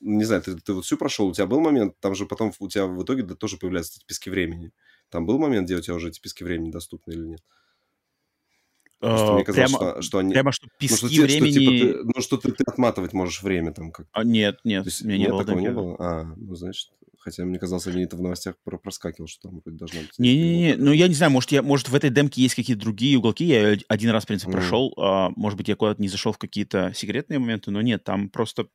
не 0.00 0.24
знаю, 0.24 0.42
ты, 0.42 0.56
ты 0.56 0.72
вот 0.72 0.84
всю 0.84 0.96
прошел, 0.96 1.28
у 1.28 1.32
тебя 1.32 1.46
был 1.46 1.60
момент, 1.60 2.00
там 2.00 2.16
же 2.16 2.26
потом 2.26 2.52
у 2.58 2.68
тебя 2.68 2.86
в 2.86 3.00
итоге 3.04 3.22
да, 3.22 3.36
тоже 3.36 3.58
появляются 3.58 3.98
эти 3.98 4.06
пески 4.06 4.28
времени. 4.28 4.72
Там 5.08 5.24
был 5.24 5.38
момент, 5.38 5.66
где 5.66 5.76
у 5.76 5.80
тебя 5.80 5.94
уже 5.94 6.08
эти 6.08 6.20
пески 6.20 6.42
времени 6.42 6.72
доступны 6.72 7.12
или 7.12 7.26
нет? 7.26 7.44
Просто 9.00 9.32
мне 9.32 9.44
казалось, 9.44 9.72
прямо, 9.72 9.92
что, 9.92 10.02
что 10.02 10.18
они... 10.18 10.32
Прямо 10.32 10.52
что 10.52 10.68
пески 10.78 11.04
ну, 11.04 11.08
что, 11.08 11.22
времени... 11.22 11.50
Что, 11.50 11.60
типа, 11.60 11.70
ты, 11.70 12.04
ну, 12.04 12.22
что 12.22 12.36
ты, 12.36 12.52
ты 12.52 12.64
отматывать 12.66 13.12
можешь 13.14 13.42
время 13.42 13.72
там 13.72 13.92
как 13.92 14.06
а, 14.12 14.24
Нет, 14.24 14.60
нет, 14.64 14.84
То 14.84 14.88
есть, 14.88 15.04
меня 15.04 15.16
не 15.16 15.22
нет, 15.22 15.30
было 15.30 15.44
такого 15.44 15.60
не 15.60 15.70
было? 15.70 15.96
А, 15.98 16.34
ну, 16.36 16.54
значит... 16.54 16.90
Хотя 17.22 17.44
мне 17.44 17.58
казалось, 17.58 17.86
они 17.86 18.04
это 18.04 18.16
в 18.16 18.22
новостях 18.22 18.54
проскакивал, 18.64 19.28
что 19.28 19.48
там 19.48 19.60
вроде 19.60 19.76
должно 19.76 20.00
быть. 20.00 20.18
Не-не-не, 20.18 20.76
ну 20.76 20.90
я 20.92 21.06
не 21.06 21.12
знаю, 21.12 21.30
может, 21.30 21.52
я, 21.52 21.62
может 21.62 21.90
в 21.90 21.94
этой 21.94 22.08
демке 22.08 22.40
есть 22.40 22.54
какие-то 22.54 22.80
другие 22.80 23.18
уголки. 23.18 23.44
Я 23.44 23.76
один 23.88 24.08
раз, 24.08 24.24
в 24.24 24.26
принципе, 24.26 24.50
mm. 24.50 24.54
прошел. 24.54 24.94
А, 24.96 25.30
может 25.36 25.58
быть, 25.58 25.68
я 25.68 25.76
куда-то 25.76 26.00
не 26.00 26.08
зашел 26.08 26.32
в 26.32 26.38
какие-то 26.38 26.92
секретные 26.94 27.38
моменты, 27.38 27.70
но 27.70 27.82
нет, 27.82 28.04
там 28.04 28.30
просто 28.30 28.68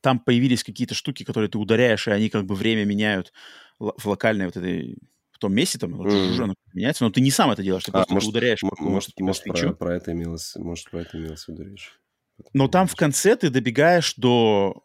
там 0.00 0.18
появились 0.18 0.64
какие-то 0.64 0.94
штуки, 0.94 1.24
которые 1.24 1.50
ты 1.50 1.58
ударяешь, 1.58 2.08
и 2.08 2.10
они 2.10 2.30
как 2.30 2.46
бы 2.46 2.54
время 2.54 2.86
меняют 2.86 3.34
в 3.78 4.06
локальной 4.06 4.46
вот 4.46 4.56
этой 4.56 4.96
в 5.34 5.38
том 5.38 5.52
месте, 5.52 5.78
там, 5.78 6.00
mm. 6.00 6.42
оно 6.42 6.54
меняется, 6.72 7.04
но 7.04 7.10
ты 7.10 7.20
не 7.20 7.30
сам 7.30 7.50
это 7.50 7.62
делаешь, 7.62 7.84
ты 7.84 7.90
а, 7.90 7.94
просто 7.94 8.14
может, 8.14 8.30
ударяешь. 8.30 8.62
Может, 8.62 9.18
может 9.18 9.44
про, 9.44 9.72
про 9.72 9.96
это 9.96 10.12
имелось, 10.12 10.54
может, 10.56 10.90
про 10.90 11.00
это 11.00 11.18
имелось 11.18 11.44
речь. 11.48 11.92
Но 12.52 12.68
там 12.68 12.86
в 12.86 12.94
конце 12.94 13.36
ты 13.36 13.50
добегаешь 13.50 14.14
до 14.16 14.84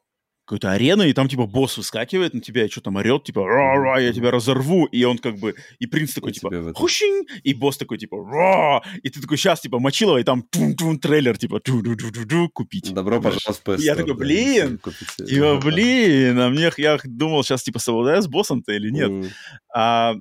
какой-то 0.49 0.71
арены, 0.71 1.07
и 1.07 1.13
там, 1.13 1.29
типа, 1.29 1.45
босс 1.45 1.77
выскакивает 1.77 2.33
на 2.33 2.41
тебя 2.41 2.65
и 2.65 2.69
что 2.69 2.81
там 2.81 2.95
орет, 2.95 3.23
типа, 3.23 3.45
ра-ра, 3.45 4.01
я 4.01 4.11
тебя 4.11 4.31
разорву, 4.31 4.85
и 4.85 5.03
он 5.03 5.19
как 5.19 5.37
бы, 5.37 5.53
и 5.77 5.85
принц 5.85 6.15
такой, 6.15 6.31
и 6.31 6.33
типа, 6.33 6.73
хущинь, 6.73 7.27
и 7.43 7.53
босс 7.53 7.77
такой, 7.77 7.99
типа, 7.99 8.17
ра, 8.17 8.81
и 9.03 9.09
ты 9.09 9.21
такой, 9.21 9.37
сейчас, 9.37 9.61
типа, 9.61 9.77
Мочилова, 9.77 10.17
и 10.17 10.23
там 10.23 10.41
тун-тун 10.41 10.97
трейлер, 10.97 11.37
типа, 11.37 11.61
ду-ду-ду-ду-ду, 11.63 12.49
купить. 12.49 12.91
Добро 12.91 13.21
пожаловать 13.21 13.61
в 13.63 13.63
PS 13.63 13.81
Я 13.81 13.95
такой, 13.95 14.15
блин, 14.15 14.79
типа, 15.27 15.59
блин, 15.63 16.39
а 16.39 16.49
мне, 16.49 16.71
я 16.77 16.97
думал, 17.03 17.43
сейчас, 17.43 17.61
типа, 17.61 17.77
совладаю 17.77 18.19
с 18.23 18.27
боссом-то 18.27 18.73
или 18.73 18.89
нет. 18.89 19.31
А, 19.71 20.15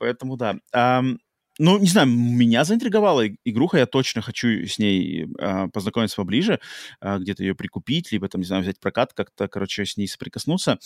поэтому, 0.00 0.36
да. 0.38 0.56
А, 0.74 1.02
ну, 1.60 1.78
не 1.78 1.88
знаю, 1.88 2.08
меня 2.08 2.64
заинтриговала 2.64 3.28
игруха, 3.44 3.78
я 3.78 3.86
точно 3.86 4.22
хочу 4.22 4.48
с 4.66 4.78
ней 4.78 5.28
э, 5.38 5.68
познакомиться 5.72 6.16
поближе, 6.16 6.60
э, 7.02 7.18
где-то 7.18 7.44
ее 7.44 7.54
прикупить, 7.54 8.12
либо 8.12 8.28
там, 8.28 8.40
не 8.42 8.46
знаю, 8.46 8.62
взять 8.62 8.80
прокат, 8.80 9.12
как-то, 9.14 9.48
короче, 9.48 9.84
с 9.86 9.96
ней 9.98 10.08
соприкоснуться. 10.08 10.78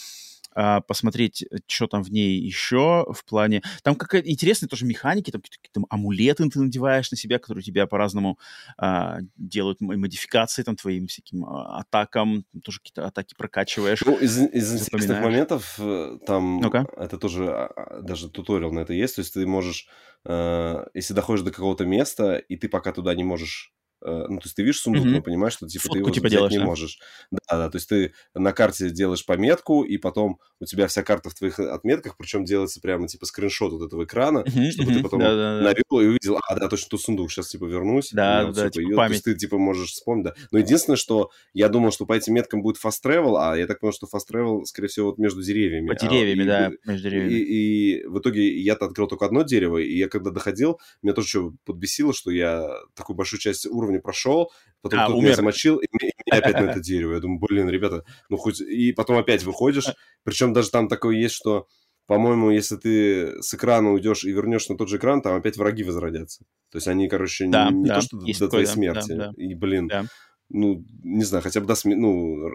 А, 0.55 0.81
посмотреть, 0.81 1.43
э, 1.43 1.59
что 1.67 1.87
там 1.87 2.03
в 2.03 2.11
ней 2.11 2.39
еще 2.39 3.07
в 3.13 3.25
плане... 3.25 3.63
Там 3.83 3.97
какая-то 3.97 4.31
интересная 4.31 4.69
тоже 4.69 4.87
механики, 4.87 5.31
там 5.31 5.43
какие-то 5.43 5.83
амулеты 5.91 6.49
ты 6.49 6.61
надеваешь 6.61 7.11
на 7.11 7.17
себя, 7.17 7.39
которые 7.39 7.65
тебя 7.65 7.87
по-разному 7.87 8.39
а, 8.79 9.19
делают 9.37 9.81
модификации 9.81 10.63
там 10.63 10.77
твоим 10.77 11.07
всяким 11.07 11.45
а, 11.45 11.81
атакам, 11.81 12.45
там 12.53 12.61
тоже 12.63 12.79
какие-то 12.79 13.07
атаки 13.07 13.35
прокачиваешь. 13.37 14.03
Ну, 14.05 14.17
из, 14.17 14.39
из 14.39 14.75
интересных 14.75 15.21
моментов 15.21 15.77
э, 15.79 16.19
там 16.27 16.61
ну 16.61 16.71
это 16.71 17.19
тоже, 17.19 17.51
а, 17.51 18.01
даже 18.03 18.31
туториал 18.31 18.73
на 18.73 18.81
это 18.81 18.93
есть, 18.93 19.17
то 19.17 19.21
есть 19.21 19.35
ты 19.35 19.47
можешь, 19.47 19.89
э, 20.25 20.87
если 20.95 21.15
доходишь 21.15 21.45
до 21.45 21.51
какого-то 21.51 21.85
места, 21.85 22.37
и 22.37 22.57
ты 22.57 22.69
пока 22.69 22.93
туда 22.93 23.15
не 23.15 23.25
можешь 23.25 23.73
ну, 24.05 24.39
то 24.39 24.45
есть 24.45 24.55
ты 24.55 24.63
видишь 24.63 24.81
сундук, 24.81 25.07
mm-hmm. 25.07 25.11
но 25.11 25.23
понимаешь, 25.23 25.55
что 25.55 25.67
типа 25.67 25.85
Фотку, 25.85 25.95
ты 25.95 25.99
его 26.01 26.11
типа, 26.11 26.29
делаешь, 26.29 26.53
не 26.53 26.59
да? 26.59 26.65
можешь. 26.65 26.99
Да, 27.31 27.39
да, 27.51 27.71
то 27.71 27.77
есть 27.77 27.89
ты 27.89 28.13
на 28.35 28.53
карте 28.53 28.91
делаешь 28.91 29.25
пометку, 29.25 29.83
и 29.83 29.97
потом 29.97 30.39
у 30.61 30.67
тебя 30.67 30.87
вся 30.87 31.03
карта 31.03 31.31
в 31.31 31.35
твоих 31.35 31.59
отметках, 31.59 32.17
причем 32.17 32.45
делается 32.45 32.81
прямо 32.81 33.09
типа 33.09 33.27
скриншот 33.27 33.73
вот 33.73 33.87
этого 33.87 34.05
экрана, 34.05 34.45
mm-hmm, 34.47 34.71
чтобы 34.71 34.91
mm-hmm. 34.91 34.95
ты 34.97 35.03
потом 35.03 35.21
да, 35.21 35.35
да, 35.35 35.61
навел 35.63 36.01
и 36.01 36.07
увидел, 36.07 36.39
а, 36.49 36.55
да, 36.55 36.69
точно 36.69 36.91
тут 36.91 37.03
сундук, 37.03 37.31
сейчас 37.31 37.49
типа 37.49 37.65
вернусь. 37.65 38.11
Да, 38.13 38.53
да, 38.53 38.71
типа, 38.71 38.97
память. 38.97 39.09
То 39.09 39.13
есть 39.13 39.25
ты 39.25 39.35
типа 39.47 39.59
можешь 39.59 39.91
вспомнить, 39.91 40.25
да. 40.25 40.35
Но 40.51 40.59
единственное, 40.59 40.97
что 40.97 41.31
я 41.53 41.69
думал, 41.69 41.91
что 41.91 42.07
по 42.07 42.13
этим 42.13 42.35
меткам 42.35 42.63
будет 42.63 42.77
fast 42.83 43.03
travel, 43.05 43.37
а 43.39 43.57
я 43.57 43.67
так 43.67 43.81
понял, 43.81 43.93
что 43.93 44.07
fast 44.07 44.25
travel, 44.31 44.65
скорее 44.65 44.89
всего, 44.89 45.09
вот 45.09 45.19
между 45.19 45.43
деревьями. 45.43 45.87
По 45.87 45.95
деревьями, 45.95 46.43
а, 46.43 46.47
да, 46.47 46.67
и, 46.69 46.89
между 46.89 47.09
деревьями. 47.09 47.33
И, 47.33 48.01
и 48.01 48.07
в 48.07 48.19
итоге 48.19 48.61
я-то 48.61 48.87
открыл 48.87 49.09
только 49.09 49.25
одно 49.27 49.43
дерево, 49.43 49.79
и 49.79 49.97
я 49.97 50.09
когда 50.09 50.31
доходил, 50.31 50.81
меня 51.03 51.15
тоже 51.15 51.29
что 51.29 51.53
подбесило, 51.65 52.13
что 52.13 52.31
я 52.31 52.69
такую 52.95 53.17
большую 53.17 53.41
часть 53.41 53.67
уровня 53.67 53.94
прошел, 54.01 54.51
потом 54.81 55.01
а, 55.01 55.05
кто-то 55.05 55.21
меня 55.21 55.35
замочил, 55.35 55.79
и 55.79 55.87
меня, 55.93 56.11
и 56.11 56.31
меня 56.31 56.39
опять 56.41 56.61
на 56.61 56.71
это 56.71 56.81
дерево. 56.81 57.15
Я 57.15 57.21
думаю, 57.21 57.41
блин, 57.41 57.69
ребята, 57.69 58.05
ну 58.29 58.37
хоть... 58.37 58.61
И 58.61 58.93
потом 58.93 59.19
опять 59.19 59.43
выходишь, 59.45 59.87
причем 60.23 60.53
даже 60.53 60.71
там 60.71 60.89
такое 60.89 61.17
есть, 61.17 61.35
что, 61.35 61.67
по-моему, 62.07 62.51
если 62.51 62.77
ты 62.77 63.43
с 63.43 63.55
экрана 63.55 63.93
уйдешь 63.93 64.25
и 64.25 64.31
вернешь 64.31 64.69
на 64.69 64.77
тот 64.77 64.89
же 64.89 64.99
экран, 64.99 65.23
там 65.23 65.37
опять 65.37 65.57
враги 65.57 65.83
возродятся. 65.83 66.45
То 66.71 66.77
есть 66.77 66.89
они, 66.89 67.09
короче, 67.09 67.47
да, 67.49 67.71
не, 67.71 67.81
не 67.83 67.89
да, 67.89 67.95
то, 67.97 68.01
что 68.03 68.19
до 68.19 68.49
твоей 68.49 68.67
смерти. 68.67 69.13
Да, 69.13 69.33
да. 69.33 69.33
И, 69.37 69.55
блин, 69.55 69.89
да. 69.89 70.07
ну, 70.49 70.85
не 71.03 71.25
знаю, 71.25 71.43
хотя 71.43 71.61
бы 71.61 71.67
до 71.67 71.75
смерти, 71.75 72.01
ну, 72.01 72.51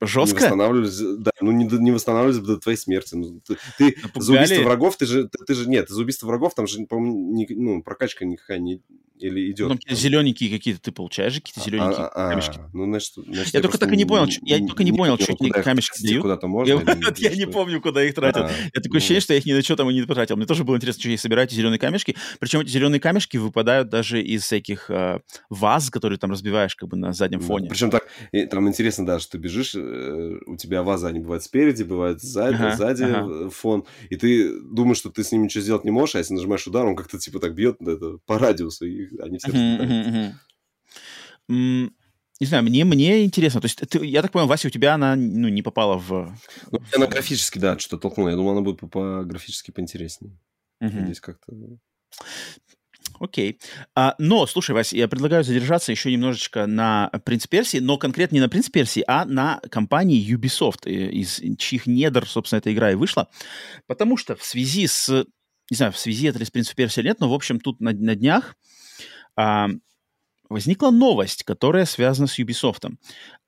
Жестко? 0.00 0.38
Не 0.38 0.42
восстанавливались, 0.42 0.98
да, 1.18 1.30
ну 1.40 1.52
не, 1.52 1.64
не 1.64 1.92
восстанавливались 1.92 2.38
до 2.38 2.58
твоей 2.58 2.76
смерти. 2.76 3.14
Ну, 3.14 3.40
ты, 3.46 3.56
ты 3.78 3.96
за 4.16 4.32
убийство 4.32 4.62
врагов, 4.62 4.96
ты 4.96 5.06
же, 5.06 5.28
ты, 5.28 5.44
ты 5.44 5.54
же, 5.54 5.68
нет, 5.68 5.88
за 5.88 6.00
убийство 6.02 6.26
врагов 6.26 6.54
там 6.54 6.66
же, 6.66 6.84
по-моему, 6.86 7.46
ну, 7.50 7.82
прокачка 7.82 8.24
никакая 8.24 8.58
не, 8.58 8.82
или 9.18 9.50
идет. 9.50 9.68
Ну, 9.68 9.78
зелененькие 9.88 10.50
какие-то 10.50 10.80
ты 10.80 10.92
получаешь, 10.92 11.34
какие-то 11.34 11.60
а, 11.60 11.64
зелененькие 11.64 12.06
а, 12.06 12.08
а, 12.08 12.30
камешки. 12.30 12.60
Ну, 12.72 12.84
значит, 12.84 13.12
значит, 13.14 13.54
я, 13.54 13.58
я 13.58 13.62
только 13.62 13.78
так 13.78 13.92
и 13.92 13.96
не 13.96 14.04
понял, 14.04 14.26
я 14.42 14.58
не, 14.58 14.66
только 14.66 14.82
не, 14.82 14.90
не 14.90 14.96
понял, 14.96 15.16
что 15.18 15.32
эти 15.32 15.50
камешки 15.50 16.02
дают. 16.02 16.22
Куда-то 16.22 16.46
можно. 16.48 16.72
Я, 16.72 16.82
я 17.30 17.36
не 17.36 17.46
помню, 17.46 17.80
куда 17.80 18.04
их 18.04 18.14
тратят. 18.14 18.44
А, 18.44 18.50
я 18.50 18.80
такое 18.80 18.92
ну. 18.92 18.96
ощущение, 18.96 19.20
что 19.20 19.32
я 19.32 19.38
их 19.38 19.46
ни 19.46 19.52
на 19.52 19.62
что 19.62 19.76
там 19.76 19.88
и 19.90 19.94
не 19.94 20.02
потратил. 20.02 20.36
Мне 20.36 20.46
тоже 20.46 20.64
было 20.64 20.76
интересно, 20.76 21.00
что 21.00 21.10
я 21.10 21.18
собираю 21.18 21.46
эти 21.46 21.54
зеленые 21.54 21.78
камешки. 21.78 22.16
Причем 22.40 22.60
эти 22.60 22.70
зеленые 22.70 23.00
камешки 23.00 23.36
выпадают 23.36 23.88
даже 23.88 24.20
из 24.20 24.42
всяких 24.42 24.90
э, 24.90 25.20
ваз, 25.48 25.90
которые 25.90 26.18
там 26.18 26.32
разбиваешь 26.32 26.74
как 26.74 26.88
бы 26.88 26.96
на 26.96 27.12
заднем 27.12 27.40
фоне. 27.40 27.68
Причем 27.68 27.90
так, 27.90 28.08
там 28.50 28.68
интересно, 28.68 29.06
да, 29.06 29.20
что 29.20 29.32
ты 29.32 29.38
бежишь, 29.38 29.74
э, 29.74 29.83
у 30.46 30.56
тебя 30.56 30.82
ваза, 30.82 31.08
они 31.08 31.20
бывают 31.20 31.42
спереди, 31.42 31.82
бывают 31.82 32.22
сзади, 32.22 32.56
ага, 32.56 32.76
сзади 32.76 33.02
ага. 33.04 33.50
фон, 33.50 33.84
и 34.10 34.16
ты 34.16 34.60
думаешь, 34.60 34.98
что 34.98 35.10
ты 35.10 35.24
с 35.24 35.32
ним 35.32 35.44
ничего 35.44 35.62
сделать 35.62 35.84
не 35.84 35.90
можешь, 35.90 36.14
а 36.14 36.18
если 36.18 36.34
нажимаешь 36.34 36.66
удар, 36.66 36.86
он 36.86 36.96
как-то 36.96 37.18
типа 37.18 37.38
так 37.38 37.54
бьет 37.54 37.80
это, 37.80 38.18
по 38.26 38.38
радиусу, 38.38 38.86
и 38.86 39.18
они 39.20 39.38
все 39.38 40.32
не 42.40 42.46
знаю, 42.46 42.64
мне, 42.64 42.84
мне 42.84 43.24
интересно. 43.24 43.60
То 43.60 43.66
есть, 43.66 43.78
ты, 43.88 44.04
я 44.04 44.20
так 44.20 44.32
понял, 44.32 44.46
Вася, 44.46 44.66
у 44.68 44.70
тебя 44.70 44.94
она 44.94 45.14
ну, 45.14 45.48
не 45.48 45.62
попала 45.62 45.96
в... 45.96 46.36
Ну, 46.72 46.80
она 46.94 47.06
графически, 47.06 47.58
да, 47.58 47.78
что-то 47.78 48.02
толкнула. 48.02 48.30
Я 48.30 48.36
думал, 48.36 48.52
она 48.52 48.60
будет 48.60 48.80
по, 48.80 48.88
по 48.88 49.24
графически 49.24 49.70
поинтереснее. 49.70 50.36
Угу. 50.80 51.04
Здесь 51.04 51.20
как-то... 51.20 51.52
Окей. 53.20 53.58
А, 53.94 54.14
но, 54.18 54.46
слушай, 54.46 54.72
Вася, 54.72 54.96
я 54.96 55.08
предлагаю 55.08 55.44
задержаться 55.44 55.92
еще 55.92 56.10
немножечко 56.10 56.66
на 56.66 57.10
«Принц 57.24 57.46
Персии», 57.46 57.78
но 57.78 57.96
конкретно 57.98 58.36
не 58.36 58.40
на 58.40 58.48
«Принц 58.48 58.68
Персии», 58.68 59.04
а 59.06 59.24
на 59.24 59.60
компании 59.70 60.22
Ubisoft, 60.34 60.86
э, 60.86 61.10
из 61.10 61.40
чьих 61.58 61.86
недр, 61.86 62.28
собственно, 62.28 62.58
эта 62.58 62.72
игра 62.72 62.90
и 62.90 62.94
вышла. 62.94 63.28
Потому 63.86 64.16
что 64.16 64.36
в 64.36 64.44
связи 64.44 64.86
с... 64.86 65.26
Не 65.70 65.76
знаю, 65.76 65.92
в 65.92 65.98
связи 65.98 66.26
это 66.26 66.38
ли 66.38 66.44
с 66.44 66.50
«Принц 66.50 66.72
Персии» 66.72 67.00
или 67.00 67.08
нет, 67.08 67.20
но, 67.20 67.30
в 67.30 67.34
общем, 67.34 67.60
тут 67.60 67.80
на, 67.80 67.92
на 67.92 68.14
днях 68.14 68.56
а, 69.36 69.68
возникла 70.48 70.90
новость, 70.90 71.42
которая 71.42 71.84
связана 71.84 72.26
с 72.26 72.38
Ubisoft, 72.38 72.90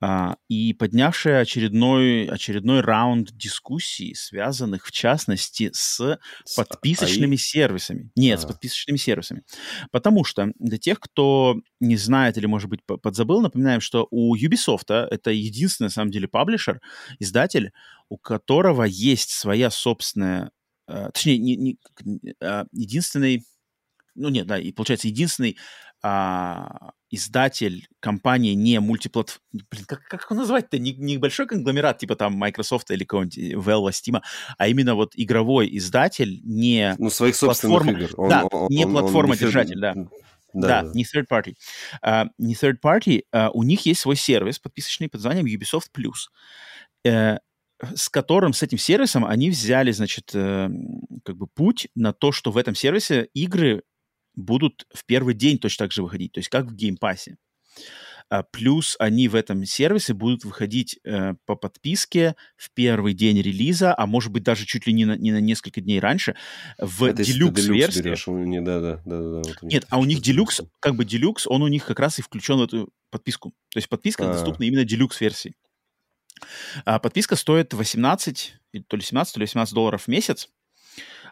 а, 0.01 0.37
и 0.49 0.73
поднявшая 0.73 1.41
очередной, 1.41 2.27
очередной 2.27 2.81
раунд 2.81 3.33
дискуссий, 3.33 4.15
связанных, 4.15 4.87
в 4.87 4.93
частности, 4.93 5.71
с 5.73 6.19
подписочными 6.57 7.37
сервисами. 7.37 8.11
Нет, 8.17 8.39
а. 8.39 8.43
с 8.43 8.45
подписочными 8.47 8.97
сервисами. 8.97 9.43
Потому 9.91 10.25
что 10.25 10.53
для 10.59 10.79
тех, 10.79 11.01
кто 11.01 11.57
не 11.81 11.97
знает 11.97 12.39
или, 12.39 12.47
может 12.47 12.69
быть, 12.69 12.81
подзабыл, 12.85 13.41
напоминаем, 13.41 13.81
что 13.81 14.07
у 14.11 14.37
Ubisoft 14.37 14.93
это 14.93 15.31
единственный, 15.31 15.87
на 15.87 15.93
самом 15.93 16.11
деле, 16.11 16.29
паблишер, 16.29 16.81
издатель, 17.19 17.73
у 18.09 18.19
которого 18.19 18.85
есть 18.85 19.31
своя 19.31 19.71
собственная, 19.71 20.51
точнее, 20.87 21.39
не, 21.39 21.57
не, 21.57 21.79
единственный 22.73 23.45
ну 24.17 24.29
нет, 24.29 24.47
да, 24.47 24.59
и 24.59 24.73
получается 24.73 25.09
единственный 25.09 25.57
а, 26.03 26.93
издатель 27.11 27.89
компании 28.01 28.55
не 28.55 28.81
мультиплат... 28.81 29.41
Блин, 29.53 29.85
как, 29.87 30.05
как 30.09 30.27
его 30.29 30.41
назвать-то? 30.41 30.79
Не, 30.79 30.93
не 30.93 31.19
большой 31.19 31.47
конгломерат, 31.47 31.99
типа 31.99 32.17
там 32.17 32.35
Microsoft 32.35 32.91
или 32.91 33.05
какого-нибудь 33.05 33.39
Valve, 33.39 33.91
Steam, 33.91 34.21
а 34.59 34.69
именно 34.69 34.95
вот 34.95 35.13
игровой 35.15 35.69
издатель, 35.77 36.41
не 36.45 36.95
Ну, 36.99 37.11
своих 37.11 37.37
собственных 37.37 37.83
платформа... 37.83 38.05
игр. 38.05 38.15
Он, 38.17 38.29
да, 38.29 38.45
он, 38.45 38.69
не 38.69 38.87
платформа-держатель, 38.87 39.81
да. 39.81 39.95
Да, 40.53 40.83
да, 40.83 40.91
не 40.95 41.05
third 41.05 41.27
party. 41.31 41.55
Uh, 42.03 42.29
не 42.39 42.55
third 42.55 42.77
party, 42.83 43.23
uh, 43.35 43.51
у 43.53 43.63
них 43.63 43.85
есть 43.85 44.01
свой 44.01 44.17
сервис 44.17 44.59
подписочный 44.59 45.09
под 45.09 45.23
названием 45.23 45.47
Ubisoft 45.47 45.89
Plus, 45.95 46.31
uh, 47.07 47.39
с 47.95 48.09
которым, 48.09 48.55
с 48.55 48.63
этим 48.63 48.79
сервисом 48.79 49.27
они 49.27 49.51
взяли, 49.51 49.91
значит, 49.91 50.35
uh, 50.35 50.71
как 51.25 51.37
бы 51.37 51.47
путь 51.47 51.89
на 51.95 52.15
то, 52.15 52.33
что 52.33 52.53
в 52.53 52.57
этом 52.57 52.75
сервисе 52.75 53.29
игры 53.35 53.83
будут 54.37 54.87
в 54.95 55.05
первый 55.05 55.35
день 55.35 55.59
точно 55.59 55.85
так 55.85 55.93
же 55.93 56.03
выходить, 56.03 56.33
то 56.33 56.39
есть 56.39 56.49
как 56.49 56.67
в 56.67 56.75
Game 56.75 57.00
Pass 57.00 57.24
е. 57.24 57.37
А, 58.29 58.43
плюс 58.43 58.97
они 58.99 59.29
в 59.29 59.37
этом 59.37 59.65
сервисе 59.65 60.13
будут 60.13 60.45
выходить 60.45 60.99
э, 61.05 61.35
по 61.47 61.55
подписке 61.55 62.35
в 62.57 62.73
первый 62.73 63.15
день 63.15 63.41
релиза, 63.41 63.95
а 63.97 64.07
может 64.07 64.33
быть 64.33 64.43
даже 64.43 64.67
чуть 64.67 64.87
ли 64.87 64.93
не 64.93 65.05
на, 65.05 65.17
не 65.17 65.31
на 65.31 65.41
несколько 65.41 65.81
дней 65.81 66.01
раньше, 66.01 66.35
в 66.79 67.13
deluxe-версии. 67.13 68.31
Не, 68.31 68.61
да, 68.61 68.81
да, 68.81 69.03
да, 69.05 69.19
да, 69.21 69.43
вот 69.45 69.63
Нет, 69.63 69.87
а 69.91 69.99
у 69.99 70.05
них 70.05 70.23
deluxe, 70.23 70.63
как 70.81 70.97
бы 70.97 71.05
deluxe, 71.05 71.47
он 71.47 71.63
у 71.63 71.69
них 71.69 71.87
как 71.87 72.01
раз 72.01 72.19
и 72.19 72.23
включен 72.23 72.59
в 72.59 72.63
эту 72.63 72.93
подписку. 73.11 73.51
То 73.71 73.79
есть 73.79 73.89
подписка 73.89 74.25
А-а-а. 74.25 74.33
доступна 74.33 74.65
именно 74.65 74.85
deluxe-версии. 74.85 75.55
А 76.85 76.99
подписка 76.99 77.37
стоит 77.37 77.75
18, 77.75 78.55
то 78.89 78.97
ли 78.97 79.03
17, 79.03 79.35
то 79.35 79.41
ли 79.41 79.45
18 79.45 79.73
долларов 79.73 80.03
в 80.03 80.09
месяц. 80.09 80.49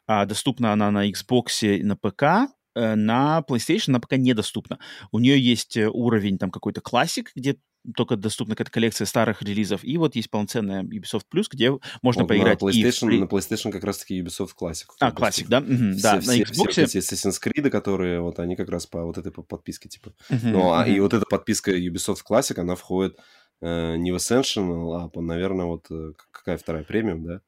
А, 0.06 0.26
доступна 0.26 0.72
она 0.72 0.90
на 0.90 1.10
Xbox 1.10 1.46
и 1.62 1.82
на 1.82 1.96
ПК, 1.96 2.53
на 2.74 3.44
PlayStation 3.48 3.90
она 3.90 4.00
пока 4.00 4.16
недоступна. 4.16 4.78
У 5.12 5.18
нее 5.18 5.38
есть 5.40 5.76
э, 5.76 5.88
уровень 5.88 6.38
там 6.38 6.50
какой-то 6.50 6.80
классик, 6.80 7.32
где 7.34 7.56
только 7.94 8.16
доступна 8.16 8.54
какая-то 8.54 8.70
коллекция 8.70 9.04
старых 9.04 9.42
релизов, 9.42 9.84
и 9.84 9.98
вот 9.98 10.16
есть 10.16 10.30
полноценная 10.30 10.82
Ubisoft 10.82 11.24
Plus, 11.32 11.44
где 11.50 11.70
можно 12.02 12.22
вот 12.22 12.28
поиграть. 12.28 12.60
На 12.62 12.66
PlayStation, 12.66 13.12
и... 13.12 13.18
на 13.18 13.24
PlayStation 13.24 13.70
как 13.70 13.84
раз-таки 13.84 14.20
Ubisoft 14.20 14.50
Classic. 14.58 14.86
А, 15.00 15.10
Classic, 15.10 15.46
да? 15.48 15.58
Угу, 15.58 15.92
все, 15.92 16.02
да, 16.02 16.20
все, 16.20 16.30
на 16.30 16.42
Xbox... 16.42 16.70
Все 16.70 16.82
эти 16.84 16.96
Assassin's 16.98 17.38
Creed, 17.42 17.68
которые 17.70 18.20
вот 18.20 18.38
они 18.38 18.56
как 18.56 18.70
раз 18.70 18.86
по 18.86 19.04
вот 19.04 19.18
этой 19.18 19.32
подписке, 19.32 19.88
типа. 19.88 20.14
Uh-huh, 20.30 20.38
ну, 20.44 20.72
а, 20.72 20.86
uh-huh. 20.86 20.94
и 20.94 21.00
вот 21.00 21.12
эта 21.12 21.26
подписка 21.26 21.72
Ubisoft 21.72 22.20
Classic, 22.28 22.58
она 22.58 22.74
входит 22.74 23.18
э, 23.60 23.96
не 23.96 24.12
в 24.12 24.16
Essential, 24.16 25.10
а, 25.14 25.20
наверное, 25.20 25.66
вот 25.66 25.86
э, 25.90 26.12
какая 26.30 26.56
вторая, 26.56 26.84
премиум, 26.84 27.24
да? 27.24 27.40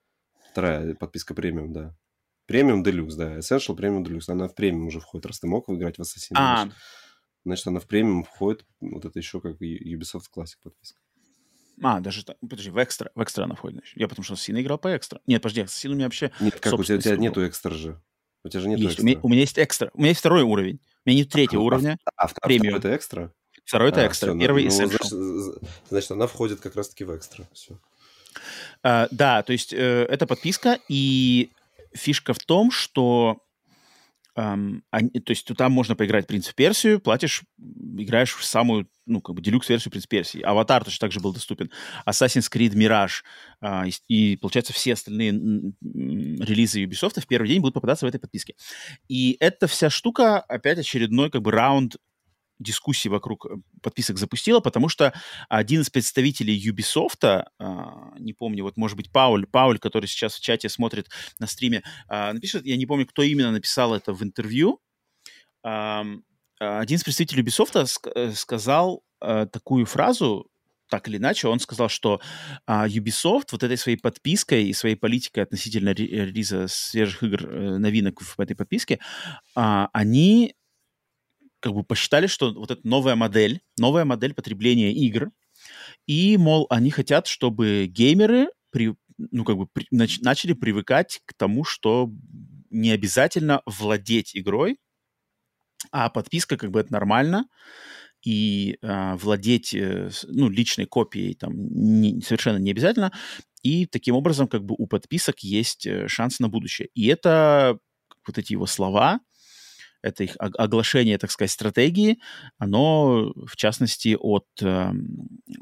Вторая 0.50 0.94
подписка 0.94 1.34
премиум, 1.34 1.72
да. 1.72 1.94
Премиум 2.46 2.82
Делюкс, 2.82 3.14
да. 3.14 3.38
Essential 3.38 3.74
премиум 3.74 4.04
Делюкс. 4.04 4.28
Она 4.28 4.48
в 4.48 4.54
премиум 4.54 4.86
уже 4.86 5.00
входит. 5.00 5.26
Раз 5.26 5.40
ты 5.40 5.46
мог 5.46 5.68
выиграть 5.68 5.98
в 5.98 6.02
Assassin's 6.02 6.34
а. 6.34 6.68
значит, 7.44 7.66
она 7.66 7.80
в 7.80 7.86
премиум 7.86 8.24
входит. 8.24 8.64
Вот 8.80 9.04
это 9.04 9.18
еще 9.18 9.40
как 9.40 9.60
Ubisoft 9.60 10.26
Classic 10.34 10.56
подписка. 10.62 11.00
А, 11.82 12.00
даже 12.00 12.24
так. 12.24 12.36
Подожди, 12.40 12.70
в 12.70 12.82
экстра, 12.82 13.10
в 13.14 13.22
экстра 13.22 13.44
она 13.44 13.54
входит. 13.54 13.78
Значит. 13.78 13.96
Я 13.96 14.08
потому 14.08 14.24
что 14.24 14.34
Ассасина 14.34 14.62
играл 14.62 14.78
по 14.78 14.96
экстра. 14.96 15.20
Нет, 15.26 15.42
подожди, 15.42 15.62
Ассасин 15.62 15.92
у 15.92 15.94
меня 15.94 16.06
вообще... 16.06 16.30
Нет, 16.40 16.58
как 16.58 16.72
у 16.74 16.84
тебя, 16.84 16.96
у 16.96 17.00
тебя 17.00 17.16
нету 17.16 17.46
экстра 17.46 17.74
же. 17.74 18.00
У 18.44 18.48
тебя 18.48 18.60
же 18.60 18.68
нету 18.68 18.82
есть. 18.82 18.94
экстра. 18.94 19.02
У 19.02 19.06
меня, 19.06 19.20
у 19.22 19.28
меня 19.28 19.40
есть 19.40 19.58
экстра. 19.58 19.90
У 19.92 19.98
меня 19.98 20.08
есть 20.10 20.20
второй 20.20 20.42
уровень. 20.42 20.80
У 21.04 21.10
меня 21.10 21.18
нет 21.20 21.30
третьего 21.30 21.62
а, 21.62 21.64
уровня. 21.66 21.98
А, 22.16 22.26
а 22.26 22.46
премиум. 22.46 22.76
это 22.76 22.94
экстра? 22.94 23.32
Второй 23.64 23.88
это 23.90 24.02
а, 24.02 24.06
экстра. 24.06 24.30
Все, 24.30 24.38
Первый 24.38 24.64
ну, 24.64 24.70
значит, 24.70 25.12
значит, 25.88 26.10
она 26.12 26.26
входит 26.28 26.60
как 26.60 26.76
раз-таки 26.76 27.04
в 27.04 27.14
экстра. 27.16 27.46
Все. 27.52 27.78
Uh, 28.82 29.08
да, 29.10 29.42
то 29.42 29.52
есть 29.52 29.72
uh, 29.72 30.04
это 30.04 30.26
подписка, 30.26 30.78
и 30.88 31.50
фишка 31.96 32.34
в 32.34 32.38
том, 32.38 32.70
что 32.70 33.38
Um, 34.38 34.82
они, 34.90 35.08
то 35.08 35.30
есть 35.30 35.46
там 35.56 35.72
можно 35.72 35.96
поиграть 35.96 36.26
«Принц 36.26 36.52
Персию», 36.52 37.00
платишь, 37.00 37.44
играешь 37.58 38.34
в 38.34 38.44
самую, 38.44 38.86
ну, 39.06 39.22
как 39.22 39.34
бы, 39.34 39.40
делюкс-версию 39.40 39.90
«Принц 39.90 40.06
Персии». 40.06 40.42
«Аватар» 40.42 40.84
точно 40.84 41.06
также 41.06 41.20
был 41.20 41.32
доступен. 41.32 41.70
«Assassin's 42.06 42.52
Creed 42.52 42.74
Mirage» 42.74 43.22
uh, 43.64 43.90
и, 44.08 44.32
и, 44.32 44.36
получается, 44.36 44.74
все 44.74 44.92
остальные 44.92 45.30
релизы 45.80 46.84
Ubisoft 46.84 47.18
в 47.18 47.26
первый 47.26 47.48
день 47.48 47.60
будут 47.60 47.72
попадаться 47.72 48.04
в 48.04 48.10
этой 48.10 48.20
подписке. 48.20 48.56
И 49.08 49.38
эта 49.40 49.66
вся 49.66 49.88
штука 49.88 50.40
опять 50.40 50.78
очередной, 50.78 51.30
как 51.30 51.40
бы, 51.40 51.50
раунд 51.50 51.96
дискуссии 52.58 53.08
вокруг 53.08 53.46
э, 53.46 53.56
подписок 53.82 54.18
запустила, 54.18 54.60
потому 54.60 54.88
что 54.88 55.12
один 55.48 55.82
из 55.82 55.90
представителей 55.90 56.58
Ubisoft, 56.58 57.44
а, 57.58 58.12
не 58.18 58.32
помню, 58.32 58.64
вот 58.64 58.76
может 58.76 58.96
быть 58.96 59.10
Пауль, 59.12 59.46
Пауль, 59.46 59.78
который 59.78 60.06
сейчас 60.06 60.34
в 60.34 60.40
чате 60.40 60.68
смотрит 60.68 61.08
на 61.38 61.46
стриме, 61.46 61.82
а, 62.08 62.32
напишет, 62.32 62.64
я 62.64 62.76
не 62.76 62.86
помню, 62.86 63.06
кто 63.06 63.22
именно 63.22 63.50
написал 63.50 63.94
это 63.94 64.12
в 64.12 64.22
интервью, 64.22 64.80
один 66.58 66.96
из 66.96 67.04
представителей 67.04 67.42
Ubisoft 67.42 67.86
э, 68.14 68.32
сказал 68.32 69.02
э, 69.20 69.46
такую 69.50 69.84
фразу, 69.84 70.50
так 70.88 71.08
или 71.08 71.16
иначе, 71.16 71.48
он 71.48 71.58
сказал, 71.58 71.88
что 71.88 72.20
а, 72.66 72.86
Ubisoft 72.86 73.48
вот 73.52 73.62
этой 73.62 73.76
своей 73.76 73.96
подпиской 73.96 74.64
и 74.64 74.72
своей 74.72 74.94
политикой 74.94 75.40
относительно 75.40 75.90
релиза 75.90 76.68
свежих 76.68 77.24
игр, 77.24 77.46
новинок 77.78 78.20
в 78.22 78.40
этой 78.40 78.54
подписке, 78.54 79.00
а, 79.54 79.88
они 79.92 80.54
как 81.60 81.72
бы 81.72 81.82
посчитали, 81.82 82.26
что 82.26 82.52
вот 82.52 82.70
эта 82.70 82.86
новая 82.86 83.16
модель, 83.16 83.60
новая 83.78 84.04
модель 84.04 84.34
потребления 84.34 84.92
игр, 84.92 85.30
и, 86.06 86.36
мол, 86.36 86.66
они 86.70 86.90
хотят, 86.90 87.26
чтобы 87.26 87.86
геймеры 87.86 88.48
при, 88.70 88.94
ну, 89.18 89.44
как 89.44 89.56
бы 89.56 89.66
при, 89.66 89.86
нач, 89.90 90.20
начали 90.20 90.52
привыкать 90.52 91.20
к 91.24 91.34
тому, 91.34 91.64
что 91.64 92.10
не 92.70 92.90
обязательно 92.90 93.62
владеть 93.66 94.36
игрой, 94.36 94.78
а 95.90 96.10
подписка 96.10 96.56
как 96.56 96.70
бы 96.70 96.80
это 96.80 96.92
нормально, 96.92 97.48
и 98.22 98.78
э, 98.82 99.14
владеть 99.16 99.74
э, 99.74 100.10
ну, 100.28 100.48
личной 100.48 100.86
копией 100.86 101.34
там 101.34 101.52
не, 101.54 102.20
совершенно 102.20 102.58
не 102.58 102.72
обязательно, 102.72 103.12
и 103.62 103.86
таким 103.86 104.14
образом 104.14 104.48
как 104.48 104.64
бы 104.64 104.74
у 104.76 104.86
подписок 104.86 105.40
есть 105.40 105.86
э, 105.86 106.08
шанс 106.08 106.40
на 106.40 106.48
будущее. 106.48 106.88
И 106.94 107.06
это 107.06 107.78
вот 108.26 108.38
эти 108.38 108.52
его 108.52 108.66
слова, 108.66 109.20
это 110.06 110.24
их 110.24 110.36
оглашение, 110.38 111.18
так 111.18 111.30
сказать, 111.30 111.50
стратегии, 111.50 112.18
оно, 112.58 113.32
в 113.46 113.56
частности, 113.56 114.16
от 114.18 114.46
э, 114.62 114.92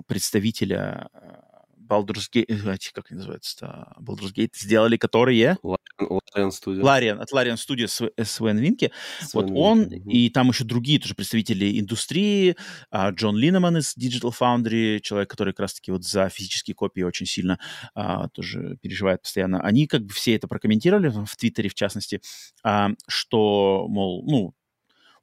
представителя 0.06 1.08
э, 1.12 1.53
Baldur's 1.94 2.28
Gate, 2.32 2.46
э, 2.48 2.76
как 2.92 3.10
называется, 3.10 3.92
Baldur's 4.00 4.32
Gate 4.34 4.52
сделали, 4.54 4.96
которые... 4.96 5.58
Larian 6.00 6.50
Studios. 6.50 6.82
Larian, 6.82 7.18
от 7.20 7.32
Larian 7.32 7.56
Studios 7.56 8.24
Свен 8.24 8.58
Винки. 8.58 8.90
Вот 9.32 9.50
он, 9.54 9.82
угу. 9.82 10.10
и 10.10 10.28
там 10.30 10.48
еще 10.48 10.64
другие 10.64 10.98
тоже 10.98 11.14
представители 11.14 11.78
индустрии, 11.78 12.56
а, 12.90 13.10
Джон 13.10 13.36
Линнеман 13.36 13.76
из 13.76 13.96
Digital 13.96 14.32
Foundry, 14.38 15.00
человек, 15.00 15.30
который 15.30 15.52
как 15.52 15.60
раз-таки 15.60 15.92
вот 15.92 16.04
за 16.04 16.28
физические 16.28 16.74
копии 16.74 17.02
очень 17.02 17.26
сильно 17.26 17.58
а, 17.94 18.28
тоже 18.28 18.76
переживает 18.80 19.22
постоянно. 19.22 19.60
Они 19.60 19.86
как 19.86 20.04
бы 20.04 20.12
все 20.12 20.34
это 20.34 20.48
прокомментировали 20.48 21.08
в 21.08 21.36
Твиттере, 21.36 21.68
в 21.68 21.74
частности, 21.74 22.20
а, 22.62 22.90
что, 23.06 23.86
мол, 23.88 24.24
ну, 24.26 24.54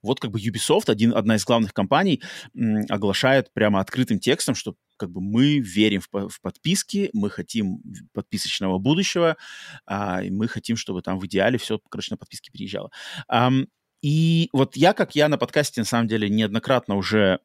вот 0.02 0.20
как 0.20 0.32
бы 0.32 0.40
Ubisoft, 0.40 0.90
один, 0.90 1.14
одна 1.14 1.36
из 1.36 1.46
главных 1.46 1.74
компаний, 1.74 2.22
м, 2.56 2.86
оглашает 2.90 3.54
прямо 3.54 3.80
открытым 3.80 4.20
текстом, 4.20 4.56
что 4.56 4.76
как 5.02 5.10
бы 5.10 5.20
мы 5.20 5.58
верим 5.58 6.02
в, 6.02 6.30
в 6.30 6.42
подписки, 6.42 7.10
мы 7.14 7.32
хотим 7.32 7.82
подписочного 8.14 8.78
будущего, 8.78 9.36
а, 9.88 10.22
и 10.22 10.30
мы 10.30 10.48
хотим, 10.48 10.78
чтобы 10.78 11.02
там 11.02 11.18
в 11.18 11.26
идеале 11.26 11.58
все, 11.58 11.80
короче, 11.90 12.10
на 12.12 12.18
подписки 12.18 12.52
переезжало. 12.52 12.92
Um, 13.32 13.66
и 14.04 14.50
вот 14.54 14.76
я, 14.76 14.94
как 14.94 15.16
я 15.16 15.28
на 15.28 15.40
подкасте, 15.40 15.82
на 15.82 15.86
самом 15.86 16.08
деле, 16.08 16.30
неоднократно 16.30 16.96
уже 16.96 17.40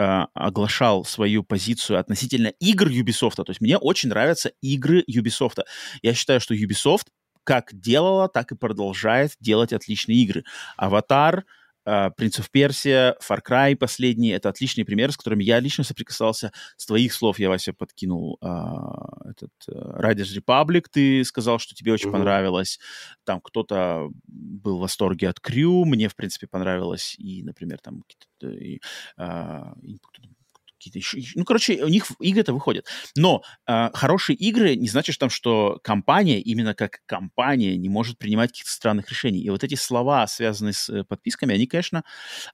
Uh, 0.00 0.28
оглашал 0.32 1.04
свою 1.04 1.42
позицию 1.42 1.98
относительно 1.98 2.46
игр 2.58 2.88
Ubisoft. 2.88 3.34
То 3.36 3.44
есть 3.48 3.60
мне 3.60 3.76
очень 3.76 4.08
нравятся 4.08 4.50
игры 4.62 5.04
Ubisoft. 5.06 5.58
Я 6.00 6.14
считаю, 6.14 6.40
что 6.40 6.54
Ubisoft 6.54 7.08
как 7.44 7.78
делала, 7.78 8.28
так 8.28 8.50
и 8.52 8.56
продолжает 8.56 9.32
делать 9.40 9.74
отличные 9.74 10.16
игры. 10.18 10.44
Аватар, 10.78 11.44
Uh, 11.86 12.10
Prince 12.14 12.38
of 12.38 12.50
Persia, 12.52 13.14
Far 13.26 13.40
Cry 13.42 13.74
последний— 13.74 14.28
это 14.30 14.48
отличные 14.50 14.84
примеры, 14.84 15.12
с 15.12 15.16
которыми 15.16 15.44
я 15.44 15.60
лично 15.60 15.82
соприкасался. 15.82 16.52
С 16.76 16.86
твоих 16.86 17.12
слов 17.14 17.38
я, 17.38 17.48
Вася, 17.48 17.72
подкинул 17.72 18.38
uh, 18.42 19.30
этот 19.30 19.52
uh, 19.68 19.98
Riders 20.00 20.36
Republic, 20.36 20.84
ты 20.90 21.24
сказал, 21.24 21.58
что 21.58 21.74
тебе 21.74 21.92
очень 21.92 22.10
uh-huh. 22.10 22.12
понравилось. 22.12 22.78
Там 23.24 23.40
кто-то 23.40 24.10
был 24.26 24.78
в 24.78 24.80
восторге 24.80 25.28
от 25.28 25.40
Крю, 25.40 25.84
мне, 25.84 26.08
в 26.08 26.16
принципе, 26.16 26.46
понравилось. 26.46 27.14
И, 27.18 27.42
например, 27.42 27.78
там 27.82 28.02
и, 28.42 28.80
uh, 29.18 29.74
какие-то 30.80 30.98
еще... 30.98 31.18
Ну, 31.34 31.44
короче, 31.44 31.84
у 31.84 31.88
них 31.88 32.06
игры-то 32.20 32.54
выходят. 32.54 32.86
Но 33.14 33.42
э, 33.66 33.90
хорошие 33.92 34.36
игры 34.36 34.76
не 34.76 34.88
значит 34.88 35.18
там, 35.18 35.28
что 35.28 35.78
компания, 35.84 36.40
именно 36.40 36.74
как 36.74 37.00
компания, 37.06 37.76
не 37.76 37.88
может 37.88 38.18
принимать 38.18 38.50
каких-то 38.50 38.72
странных 38.72 39.10
решений. 39.10 39.40
И 39.40 39.50
вот 39.50 39.62
эти 39.62 39.74
слова, 39.74 40.26
связанные 40.26 40.72
с 40.72 40.88
э, 40.88 41.04
подписками, 41.04 41.54
они, 41.54 41.66
конечно, 41.66 42.02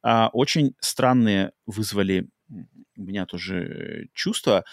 э, 0.03 0.27
очень 0.33 0.75
странные 0.81 1.53
вызвали 1.67 2.29
у 2.97 3.03
меня 3.03 3.27
тоже 3.27 4.09
чувства. 4.15 4.65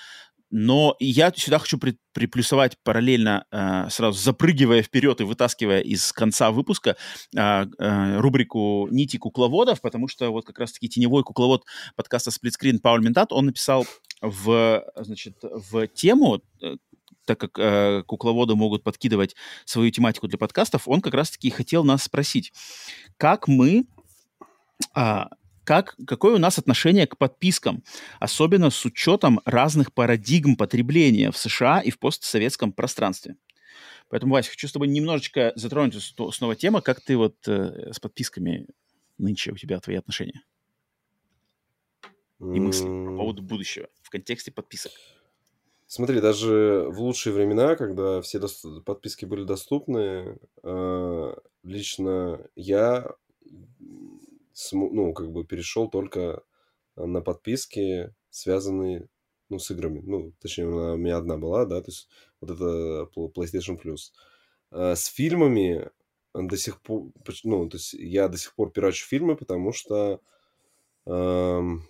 Но 0.56 0.95
я 0.99 1.34
сюда 1.36 1.58
хочу 1.58 1.80
при, 1.80 1.97
приплюсовать 2.12 2.78
параллельно, 2.84 3.43
э, 3.49 3.89
сразу 3.89 4.20
запрыгивая 4.20 4.84
вперед 4.84 5.20
и 5.20 5.24
вытаскивая 5.24 5.80
из 5.80 6.14
конца 6.14 6.51
выпуска 6.51 6.95
э, 7.36 7.39
э, 7.39 8.20
рубрику 8.20 8.88
«Нити 8.91 9.18
кукловодов», 9.18 9.82
потому 9.82 10.08
что 10.08 10.30
вот 10.30 10.45
как 10.45 10.60
раз-таки 10.60 10.88
теневой 10.88 11.24
кукловод 11.24 11.66
подкаста 11.95 12.30
«Сплитскрин» 12.30 12.78
Пауль 12.78 13.04
Ментат, 13.04 13.32
он 13.32 13.47
написал 13.47 13.88
в, 14.22 14.86
значит, 14.95 15.38
в 15.41 15.88
тему, 15.88 16.43
э, 16.62 16.76
так 17.26 17.39
как 17.39 17.58
э, 17.58 18.04
кукловоды 18.06 18.54
могут 18.54 18.84
подкидывать 18.84 19.36
свою 19.66 19.89
тематику 19.89 20.28
для 20.28 20.38
подкастов, 20.38 20.88
он 20.88 21.01
как 21.01 21.16
раз-таки 21.16 21.49
хотел 21.49 21.84
нас 21.84 22.04
спросить, 22.04 22.54
как 23.18 23.47
мы 23.47 23.88
а, 24.93 25.30
как, 25.64 25.95
какое 26.07 26.36
у 26.36 26.39
нас 26.39 26.59
отношение 26.59 27.07
к 27.07 27.18
подпискам, 27.18 27.84
особенно 28.20 28.70
с 28.70 28.86
учетом 28.86 29.41
разных 29.45 29.93
парадигм 29.93 30.55
потребления 30.55 31.32
в 31.32 31.38
США 31.38 31.80
и 31.80 31.89
в 31.89 31.99
постсоветском 31.99 32.74
пространстве. 32.74 33.36
Поэтому, 34.09 34.34
Вася, 34.34 34.51
хочу 34.51 34.68
с 34.68 34.72
тобой 34.72 34.89
немножечко 34.89 35.53
затронуть 35.55 35.95
снова 36.32 36.55
тему, 36.55 36.82
как 36.82 37.01
ты 37.01 37.18
вот 37.18 37.36
э, 37.47 37.91
с 37.93 37.99
подписками 37.99 38.68
нынче 39.18 39.51
у 39.51 39.57
тебя 39.57 39.80
твои 39.80 39.95
отношения 39.95 40.43
и 42.39 42.59
мысли 42.59 42.86
по 42.86 43.18
поводу 43.18 43.41
будущего 43.41 43.88
в 44.01 44.09
контексте 44.09 44.51
подписок. 44.51 44.91
Смотри, 45.88 46.22
даже 46.22 46.88
в 46.89 46.99
лучшие 46.99 47.34
времена, 47.34 47.76
когда 47.76 48.22
все 48.22 48.41
подписки 48.86 49.26
были 49.26 49.43
доступны, 49.43 50.39
э, 50.64 51.34
лично 51.64 52.47
я 52.55 53.11
ну, 54.72 55.14
как 55.14 55.32
бы 55.32 55.45
перешел 55.45 55.89
только 55.89 56.43
на 56.95 57.22
подписки, 57.22 58.14
связанные, 58.30 59.08
ну, 59.49 59.60
с 59.60 59.72
играми. 59.72 60.01
Ну, 60.04 60.34
точнее, 60.39 60.68
у 60.68 60.97
меня 60.97 61.18
одна 61.18 61.38
была, 61.38 61.66
да, 61.66 61.82
то 61.82 61.89
есть 61.89 62.10
вот 62.41 62.51
это 62.51 63.10
PlayStation 63.16 63.80
Plus. 63.82 64.12
А 64.72 64.95
с 64.95 65.06
фильмами 65.06 65.89
до 66.34 66.58
сих 66.58 66.82
пор, 66.82 67.12
ну, 67.43 67.70
то 67.70 67.78
есть 67.78 67.93
я 67.93 68.28
до 68.28 68.38
сих 68.38 68.56
пор 68.56 68.72
пирачу 68.72 69.06
фильмы, 69.06 69.36
потому 69.36 69.72
что... 69.72 70.20
Эм... 71.06 71.84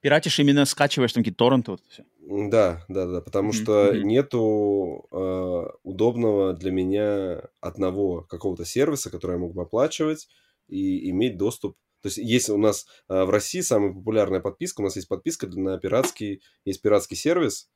Пиратишь 0.00 0.38
именно 0.38 0.64
скачиваешь 0.64 1.12
там 1.12 1.22
какие-то 1.22 1.38
торренты, 1.38 1.70
вот 1.72 1.82
все. 1.88 2.04
Да, 2.20 2.84
да, 2.88 3.06
да, 3.06 3.20
потому 3.20 3.50
mm-hmm. 3.50 3.52
что 3.52 3.92
mm-hmm. 3.92 4.02
нету 4.02 5.08
э, 5.10 5.66
удобного 5.82 6.52
для 6.52 6.70
меня 6.70 7.42
одного 7.60 8.22
какого-то 8.22 8.64
сервиса, 8.64 9.10
который 9.10 9.32
я 9.32 9.38
мог 9.38 9.54
бы 9.54 9.62
оплачивать, 9.62 10.28
и 10.68 11.10
иметь 11.10 11.36
доступ. 11.36 11.76
То 12.02 12.08
есть 12.08 12.18
есть 12.18 12.48
у 12.48 12.58
нас 12.58 12.86
э, 13.08 13.24
в 13.24 13.30
России 13.30 13.60
самая 13.60 13.92
популярная 13.92 14.40
подписка, 14.40 14.80
у 14.80 14.84
нас 14.84 14.96
есть 14.96 15.08
подписка 15.08 15.48
на 15.48 15.78
пиратский, 15.78 16.42
есть 16.64 16.80
пиратский 16.80 17.16
сервис, 17.16 17.68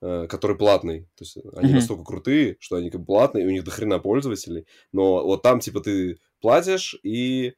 э, 0.00 0.26
который 0.28 0.56
платный. 0.56 1.08
То 1.16 1.24
есть 1.24 1.36
они 1.56 1.72
mm-hmm. 1.72 1.74
настолько 1.74 2.04
крутые, 2.04 2.56
что 2.60 2.76
они 2.76 2.90
как 2.90 3.04
платные, 3.04 3.44
и 3.44 3.48
у 3.48 3.50
них 3.50 3.64
дохрена 3.64 3.98
пользователей. 3.98 4.66
Но 4.92 5.24
вот 5.24 5.42
там 5.42 5.60
типа 5.60 5.80
ты 5.80 6.18
платишь 6.40 6.96
и 7.02 7.54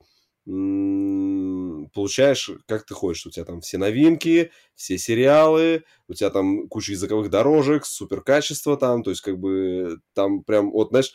получаешь, 0.46 2.50
как 2.66 2.86
ты 2.86 2.94
хочешь. 2.94 3.26
У 3.26 3.30
тебя 3.30 3.44
там 3.44 3.60
все 3.60 3.78
новинки, 3.78 4.52
все 4.76 4.96
сериалы, 4.96 5.82
у 6.08 6.14
тебя 6.14 6.30
там 6.30 6.68
куча 6.68 6.92
языковых 6.92 7.30
дорожек, 7.30 7.84
супер 7.84 8.22
качество 8.22 8.76
там, 8.76 9.02
то 9.02 9.10
есть 9.10 9.22
как 9.22 9.40
бы 9.40 9.98
там 10.14 10.44
прям, 10.44 10.70
вот 10.70 10.90
знаешь, 10.90 11.12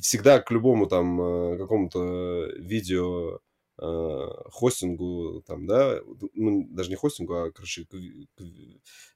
всегда 0.00 0.40
к 0.40 0.50
любому 0.50 0.86
там 0.86 1.20
э, 1.20 1.58
какому-то 1.58 2.46
видео 2.56 3.40
э, 3.78 4.28
хостингу, 4.50 5.42
там, 5.46 5.66
да, 5.66 6.00
ну, 6.34 6.66
даже 6.70 6.90
не 6.90 6.96
хостингу, 6.96 7.34
а, 7.34 7.50
короче, 7.50 7.84
к, 7.84 7.90
к, 7.90 8.42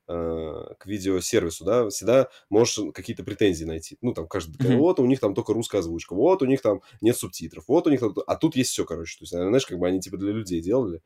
э, 0.08 0.74
к 0.78 0.86
видеосервису, 0.86 1.64
да, 1.64 1.88
всегда 1.88 2.28
можешь 2.50 2.80
какие-то 2.94 3.24
претензии 3.24 3.64
найти. 3.64 3.96
Ну, 4.00 4.12
там, 4.12 4.28
каждый, 4.28 4.56
mm-hmm. 4.56 4.76
вот 4.76 5.00
у 5.00 5.06
них 5.06 5.20
там 5.20 5.34
только 5.34 5.52
русская 5.52 5.78
озвучка, 5.78 6.14
вот 6.14 6.42
у 6.42 6.46
них 6.46 6.60
там 6.62 6.82
нет 7.00 7.16
субтитров, 7.16 7.64
вот 7.68 7.86
у 7.86 7.90
них 7.90 8.00
там, 8.00 8.14
а 8.26 8.36
тут 8.36 8.56
есть 8.56 8.70
все, 8.70 8.84
короче, 8.84 9.18
то 9.18 9.22
есть, 9.22 9.32
знаешь, 9.32 9.66
как 9.66 9.78
бы 9.78 9.86
они 9.86 10.00
типа 10.00 10.16
для 10.16 10.32
людей 10.32 10.60
делали, 10.60 11.00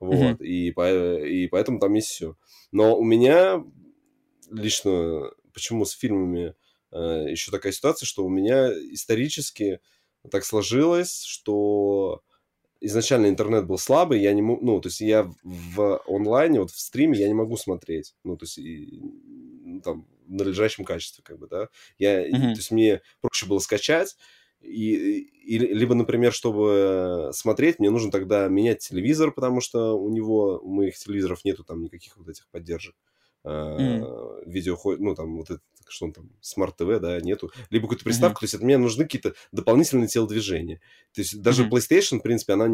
вот, 0.00 0.40
mm-hmm. 0.40 0.44
и, 0.44 0.70
по, 0.72 1.24
и 1.24 1.46
поэтому 1.48 1.78
там 1.78 1.94
есть 1.94 2.08
все. 2.08 2.36
Но 2.72 2.96
у 2.96 3.04
меня 3.04 3.64
лично, 4.50 5.30
почему 5.52 5.84
с 5.84 5.92
фильмами 5.92 6.48
Э, 6.48 6.63
еще 6.94 7.50
такая 7.50 7.72
ситуация, 7.72 8.06
что 8.06 8.24
у 8.24 8.28
меня 8.28 8.72
исторически 8.72 9.80
так 10.30 10.44
сложилось, 10.44 11.22
что 11.22 12.22
изначально 12.80 13.28
интернет 13.28 13.66
был 13.66 13.78
слабый, 13.78 14.20
я 14.20 14.32
не 14.32 14.42
мог, 14.42 14.62
ну, 14.62 14.80
то 14.80 14.88
есть 14.88 15.00
я 15.00 15.30
в 15.42 16.02
онлайне, 16.06 16.60
вот 16.60 16.70
в 16.70 16.78
стриме 16.78 17.18
я 17.18 17.28
не 17.28 17.34
могу 17.34 17.56
смотреть, 17.56 18.14
ну, 18.24 18.36
то 18.36 18.44
есть 18.44 18.58
и, 18.58 19.00
ну, 19.00 19.80
там 19.80 20.06
в 20.26 20.32
надлежащем 20.32 20.84
качестве, 20.84 21.22
как 21.24 21.38
бы, 21.38 21.48
да, 21.48 21.68
я, 21.98 22.26
mm-hmm. 22.26 22.52
то 22.52 22.56
есть 22.56 22.70
мне 22.70 23.00
проще 23.20 23.46
было 23.46 23.58
скачать, 23.58 24.16
и, 24.60 25.18
и, 25.18 25.58
либо, 25.58 25.94
например, 25.94 26.32
чтобы 26.32 27.30
смотреть, 27.32 27.78
мне 27.78 27.90
нужно 27.90 28.10
тогда 28.10 28.48
менять 28.48 28.80
телевизор, 28.80 29.30
потому 29.32 29.60
что 29.60 29.98
у 29.98 30.08
него, 30.10 30.58
у 30.62 30.72
моих 30.72 30.96
телевизоров 30.96 31.44
нету 31.44 31.64
там 31.64 31.82
никаких 31.82 32.16
вот 32.16 32.28
этих 32.28 32.48
поддержек 32.48 32.94
mm. 33.44 34.44
видео, 34.46 34.76
ну, 34.98 35.14
там, 35.14 35.36
вот 35.36 35.50
это, 35.50 35.60
что 35.88 36.06
он 36.06 36.12
там, 36.12 36.30
смарт-ТВ, 36.40 37.00
да, 37.00 37.20
нету, 37.20 37.50
либо 37.70 37.84
какую-то 37.84 38.04
приставку, 38.04 38.36
mm-hmm. 38.36 38.40
то 38.40 38.44
есть 38.44 38.54
от 38.54 38.62
меня 38.62 38.78
нужны 38.78 39.04
какие-то 39.04 39.34
дополнительные 39.52 40.08
телодвижения. 40.08 40.80
То 41.14 41.20
есть 41.20 41.40
даже 41.40 41.64
mm-hmm. 41.64 41.70
PlayStation, 41.70 42.18
в 42.18 42.22
принципе, 42.22 42.54
она, 42.54 42.68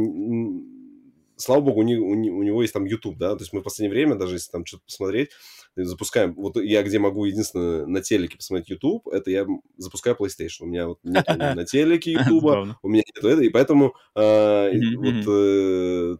слава 1.36 1.60
богу, 1.60 1.80
у, 1.80 1.82
не, 1.82 1.96
у, 1.96 2.14
не, 2.14 2.30
у 2.30 2.42
него 2.42 2.62
есть 2.62 2.74
там 2.74 2.84
YouTube, 2.84 3.18
да, 3.18 3.34
то 3.34 3.42
есть 3.42 3.52
мы 3.52 3.60
в 3.60 3.64
последнее 3.64 3.90
время, 3.90 4.14
даже 4.14 4.36
если 4.36 4.50
там 4.50 4.64
что-то 4.64 4.84
посмотреть, 4.84 5.30
запускаем, 5.76 6.34
вот 6.34 6.56
я 6.56 6.82
где 6.82 6.98
могу 6.98 7.24
единственное 7.24 7.86
на 7.86 8.00
телеке 8.02 8.36
посмотреть 8.36 8.70
YouTube, 8.70 9.08
это 9.08 9.30
я 9.30 9.46
запускаю 9.76 10.16
PlayStation, 10.16 10.60
у 10.60 10.66
меня 10.66 10.88
вот 10.88 10.98
нет 11.02 11.26
на 11.26 11.64
телеке 11.64 12.12
YouTube, 12.28 12.76
у 12.82 12.88
меня 12.88 13.02
нет 13.06 13.24
этого, 13.24 13.40
и 13.40 13.48
поэтому 13.48 13.94
э, 14.14 14.72
вот 14.96 15.24
э, 15.26 16.16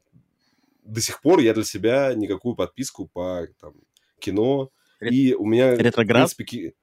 до 0.85 1.01
сих 1.01 1.21
пор 1.21 1.41
я 1.41 1.55
для 1.55 1.65
себя 1.65 2.15
никакую 2.15 2.55
подписку 2.55 3.09
по 3.13 3.47
там, 3.61 3.75
кино. 4.21 4.71
И 5.01 5.35
у 5.35 5.47
меня... 5.47 5.75
Ретроград? 5.77 6.31
В 6.31 6.37
принципе, 6.37 6.75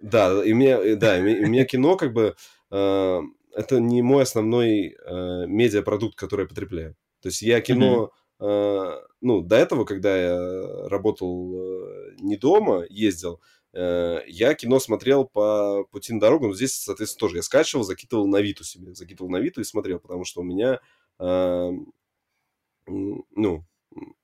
да, 0.00 0.44
и 0.44 0.52
у 0.52 0.56
меня, 0.56 0.96
да, 0.96 1.18
и 1.18 1.44
у 1.44 1.48
меня 1.48 1.64
кино 1.64 1.96
как 1.96 2.12
бы... 2.12 2.34
Э, 2.70 3.20
это 3.54 3.80
не 3.80 4.02
мой 4.02 4.22
основной 4.22 4.94
э, 4.94 5.46
медиапродукт, 5.46 6.16
который 6.16 6.42
я 6.42 6.48
потребляю. 6.48 6.96
То 7.20 7.28
есть 7.28 7.42
я 7.42 7.60
кино... 7.60 8.12
Mm-hmm. 8.40 8.46
Э, 8.46 9.08
ну, 9.20 9.42
до 9.42 9.56
этого, 9.56 9.84
когда 9.84 10.16
я 10.16 10.88
работал 10.88 11.54
э, 11.54 12.14
не 12.20 12.36
дома, 12.36 12.84
ездил, 12.88 13.40
э, 13.72 14.20
я 14.28 14.54
кино 14.54 14.78
смотрел 14.78 15.24
по 15.24 15.84
пути 15.90 16.12
на 16.12 16.20
дорогу, 16.20 16.46
но 16.46 16.54
здесь, 16.54 16.74
соответственно, 16.74 17.20
тоже 17.20 17.36
я 17.36 17.42
скачивал, 17.42 17.82
закидывал 17.82 18.28
на 18.28 18.40
Виту 18.40 18.62
себе, 18.62 18.94
закидывал 18.94 19.30
на 19.30 19.38
Виту 19.38 19.60
и 19.60 19.64
смотрел, 19.64 19.98
потому 19.98 20.24
что 20.24 20.42
у 20.42 20.44
меня, 20.44 20.80
э, 21.18 21.70
ну, 22.86 23.64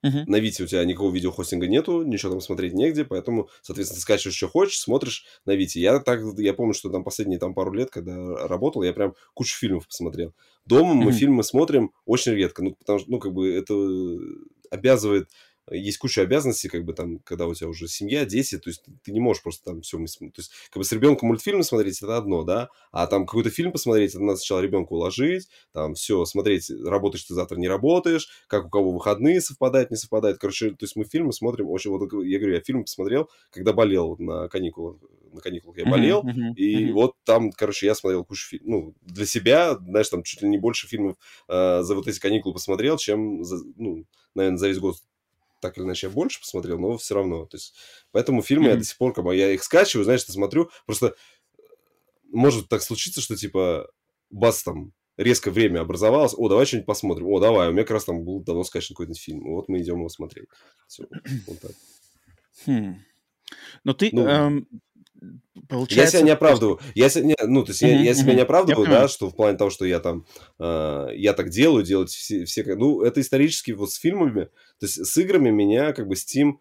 Uh-huh. 0.05 0.25
На 0.27 0.37
Вите 0.37 0.65
у 0.65 0.67
тебя 0.67 0.85
никакого 0.85 1.13
видеохостинга 1.13 1.67
нету, 1.67 2.03
ничего 2.03 2.33
там 2.33 2.41
смотреть 2.41 2.75
негде, 2.75 3.05
поэтому, 3.05 3.49
соответственно, 3.63 4.01
скачиваешь, 4.01 4.37
что 4.37 4.49
хочешь, 4.49 4.79
смотришь 4.79 5.25
на 5.45 5.55
Вите. 5.55 5.81
Я 5.81 5.99
так, 5.99 6.21
я 6.39 6.55
помню, 6.55 6.75
что 6.75 6.91
там 6.91 7.05
последние 7.05 7.39
там 7.39 7.55
пару 7.55 7.73
лет, 7.73 7.91
когда 7.91 8.15
работал, 8.47 8.83
я 8.83 8.93
прям 8.93 9.15
кучу 9.35 9.57
фильмов 9.57 9.87
посмотрел. 9.87 10.35
Дома 10.67 10.93
uh-huh. 10.93 11.05
мы 11.05 11.13
фильмы 11.13 11.43
смотрим 11.43 11.93
очень 12.07 12.33
редко, 12.33 12.63
ну, 12.63 12.75
потому 12.75 12.99
что, 12.99 13.11
ну, 13.11 13.19
как 13.19 13.33
бы 13.33 13.53
это 13.53 13.75
обязывает 14.71 15.29
есть 15.71 15.99
куча 15.99 16.23
обязанностей, 16.23 16.69
как 16.69 16.85
бы 16.85 16.93
там, 16.93 17.19
когда 17.21 17.47
у 17.47 17.55
тебя 17.55 17.69
уже 17.69 17.89
семья, 17.89 18.25
дети, 18.25 18.59
то 18.59 18.69
есть 18.69 18.83
ты 19.03 19.13
не 19.13 19.21
можешь 19.21 19.43
просто 19.43 19.65
там 19.65 19.81
все, 19.83 19.97
то 19.97 20.23
есть 20.37 20.53
как 20.71 20.79
бы 20.79 20.85
с 20.85 20.93
ребенком 20.93 21.29
мультфильм 21.29 21.63
смотреть 21.63 22.03
это 22.03 22.17
одно, 22.17 22.43
да, 22.43 22.69
а 22.93 23.07
там 23.07 23.27
какой-то 23.27 23.51
фильм 23.51 23.73
посмотреть, 23.73 24.11
это 24.11 24.23
надо 24.23 24.37
сначала 24.37 24.61
ребенка 24.61 24.93
уложить, 24.93 25.49
там 25.73 25.95
все, 25.95 26.25
смотреть, 26.25 26.71
работаешь 26.71 27.25
ты 27.25 27.35
завтра, 27.35 27.57
не 27.57 27.69
работаешь, 27.69 28.29
как 28.47 28.67
у 28.67 28.71
кого 28.71 28.93
выходные 28.93 29.41
совпадают, 29.41 29.91
не 29.91 29.97
совпадают, 29.97 30.39
короче, 30.39 30.71
то 30.71 30.85
есть 30.85 30.97
мы 30.97 31.05
фильмы 31.05 31.33
смотрим 31.33 31.71
очень, 31.71 31.91
вот 31.91 32.03
я 32.25 32.39
говорю, 32.39 32.55
я 32.55 32.61
фильм 32.61 32.85
посмотрел, 32.85 33.31
когда 33.51 33.73
болел 33.73 34.17
на 34.19 34.49
каникулах 34.49 34.97
на 35.35 35.41
каникулах 35.41 35.79
я 35.79 35.85
болел, 35.85 36.23
mm-hmm, 36.23 36.31
mm-hmm, 36.31 36.55
и 36.55 36.77
mm-hmm. 36.77 36.93
вот 36.93 37.15
там, 37.25 37.51
короче, 37.51 37.87
я 37.87 37.97
смотрел 37.97 38.25
кучу 38.25 38.49
фильмов. 38.49 38.69
Ну, 38.69 38.95
для 39.03 39.27
себя, 39.27 39.77
знаешь, 39.77 40.09
там 40.09 40.23
чуть 40.23 40.43
ли 40.43 40.49
не 40.49 40.59
больше 40.59 40.87
фильмов 40.87 41.17
э, 41.49 41.83
за 41.83 41.95
вот 41.97 42.07
эти 42.07 42.21
каникулы 42.21 42.55
посмотрел, 42.55 42.97
чем, 42.97 43.43
за, 43.43 43.57
ну, 43.77 44.05
наверное, 44.35 44.59
за 44.59 44.69
весь 44.69 44.79
год 44.79 44.97
так 45.65 45.79
или 45.79 45.85
иначе 45.85 46.09
я 46.09 46.13
больше 46.13 46.41
посмотрел, 46.41 46.79
но 46.79 46.99
все 46.99 47.15
равно. 47.15 47.47
То 47.47 47.57
есть, 47.57 47.75
поэтому 48.13 48.43
фильмы 48.43 48.67
mm-hmm. 48.67 48.73
я 48.73 48.77
до 48.77 48.85
сих 48.85 48.99
пор, 48.99 49.15
как 49.15 49.25
бы, 49.25 49.35
я 49.35 49.51
их 49.51 49.65
скачиваю, 49.65 50.05
знаешь, 50.05 50.23
смотрю, 50.25 50.71
просто 50.85 51.15
может 52.31 52.69
так 52.69 52.83
случиться, 52.83 53.23
что, 53.23 53.35
типа, 53.35 53.89
бас 54.29 54.63
там 54.63 54.93
резко 55.17 55.51
время 55.51 55.81
образовалось, 55.81 56.35
о, 56.37 56.49
давай 56.51 56.67
что-нибудь 56.67 56.87
посмотрим, 56.87 57.29
о, 57.29 57.41
давай, 57.41 57.71
у 57.71 57.73
меня 57.73 57.85
как 57.85 57.93
раз 57.93 58.05
там 58.05 58.25
был 58.25 58.41
давно 58.41 58.63
скачан 58.63 58.95
какой-то 58.95 59.15
фильм, 59.15 59.45
вот 59.45 59.69
мы 59.69 59.81
идем 59.81 60.01
его 60.01 60.11
смотреть. 60.11 60.49
Все, 60.87 61.07
вот 61.47 61.61
так. 61.61 61.73
Хм. 62.67 62.97
Но 63.85 63.95
ты, 63.95 64.11
ну, 64.13 64.27
эм, 64.27 64.69
получается... 65.67 66.05
Я 66.05 66.07
себя 66.11 66.23
не 66.23 66.31
оправдываю. 66.31 66.79
Я, 66.95 67.09
себя, 67.09 67.37
ну, 67.47 67.65
то 67.65 67.71
есть 67.71 67.83
mm-hmm, 67.83 67.89
я, 67.89 68.03
я 68.03 68.15
себя 68.15 68.33
mm-hmm. 68.33 68.37
не 68.37 68.43
оправдываю, 68.43 68.87
да, 68.87 69.09
что 69.09 69.31
в 69.31 69.35
плане 69.35 69.57
того, 69.57 69.71
что 69.71 69.87
я 69.87 70.01
там, 70.01 70.27
э, 70.59 71.09
я 71.15 71.33
так 71.33 71.49
делаю, 71.49 71.85
делать 71.85 72.11
все, 72.11 72.45
все... 72.45 72.65
Ну, 72.75 73.01
это 73.01 73.23
исторически 73.23 73.71
вот 73.71 73.93
с 73.93 73.97
фильмами, 73.97 74.51
то 74.79 74.87
есть 74.87 75.05
с 75.05 75.17
играми 75.17 75.51
меня 75.51 75.93
как 75.93 76.09
бы 76.09 76.15
Steam 76.15 76.55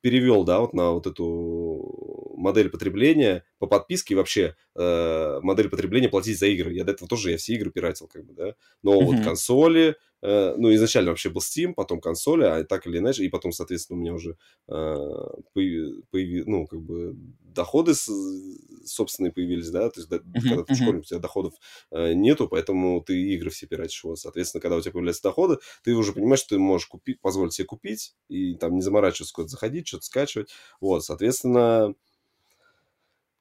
перевел, 0.00 0.44
да, 0.44 0.60
вот 0.60 0.74
на 0.74 0.90
вот 0.90 1.06
эту 1.06 2.32
модель 2.36 2.68
потребления 2.68 3.44
по 3.58 3.66
подписке 3.66 4.14
вообще 4.14 4.54
э, 4.74 5.40
модель 5.42 5.68
потребления 5.68 6.08
платить 6.08 6.38
за 6.38 6.46
игры. 6.46 6.74
Я 6.74 6.84
до 6.84 6.92
этого 6.92 7.08
тоже 7.08 7.30
я 7.30 7.36
все 7.38 7.54
игры 7.54 7.70
пиратил, 7.70 8.08
как 8.08 8.24
бы, 8.24 8.34
да. 8.34 8.54
Но 8.82 9.00
mm-hmm. 9.00 9.04
вот 9.04 9.24
консоли, 9.24 9.96
ну, 10.22 10.72
изначально 10.74 11.10
вообще 11.10 11.30
был 11.30 11.40
Steam, 11.40 11.74
потом 11.74 12.00
консоли, 12.00 12.44
а 12.44 12.64
так 12.64 12.86
или 12.86 12.98
иначе, 12.98 13.24
и 13.24 13.28
потом, 13.28 13.50
соответственно, 13.50 13.98
у 13.98 14.02
меня 14.02 14.14
уже 14.14 14.36
э, 14.68 14.96
появи, 15.52 16.44
ну, 16.46 16.66
как 16.66 16.80
бы 16.80 17.16
доходы 17.40 17.92
собственные 18.84 19.32
появились, 19.32 19.70
да, 19.70 19.90
то 19.90 20.00
есть 20.00 20.08
да, 20.08 20.16
mm-hmm. 20.16 20.48
когда 20.48 20.64
ты 20.64 20.74
школьник, 20.74 21.02
у 21.02 21.04
тебя 21.04 21.18
доходов 21.18 21.54
э, 21.90 22.12
нету, 22.14 22.48
поэтому 22.48 23.00
ты 23.02 23.20
игры 23.34 23.50
все 23.50 23.66
пиратишь. 23.66 24.02
Вот, 24.04 24.18
соответственно, 24.18 24.60
когда 24.60 24.76
у 24.76 24.80
тебя 24.80 24.92
появляются 24.92 25.22
доходы, 25.22 25.58
ты 25.82 25.94
уже 25.94 26.12
понимаешь, 26.12 26.40
что 26.40 26.50
ты 26.50 26.58
можешь 26.58 26.86
купить, 26.86 27.20
позволить 27.20 27.54
себе 27.54 27.66
купить 27.66 28.14
и 28.28 28.54
там 28.54 28.74
не 28.74 28.82
заморачиваться 28.82 29.34
куда-то 29.34 29.50
заходить, 29.50 29.88
что-то 29.88 30.04
скачивать. 30.04 30.50
Вот, 30.80 31.04
соответственно, 31.04 31.94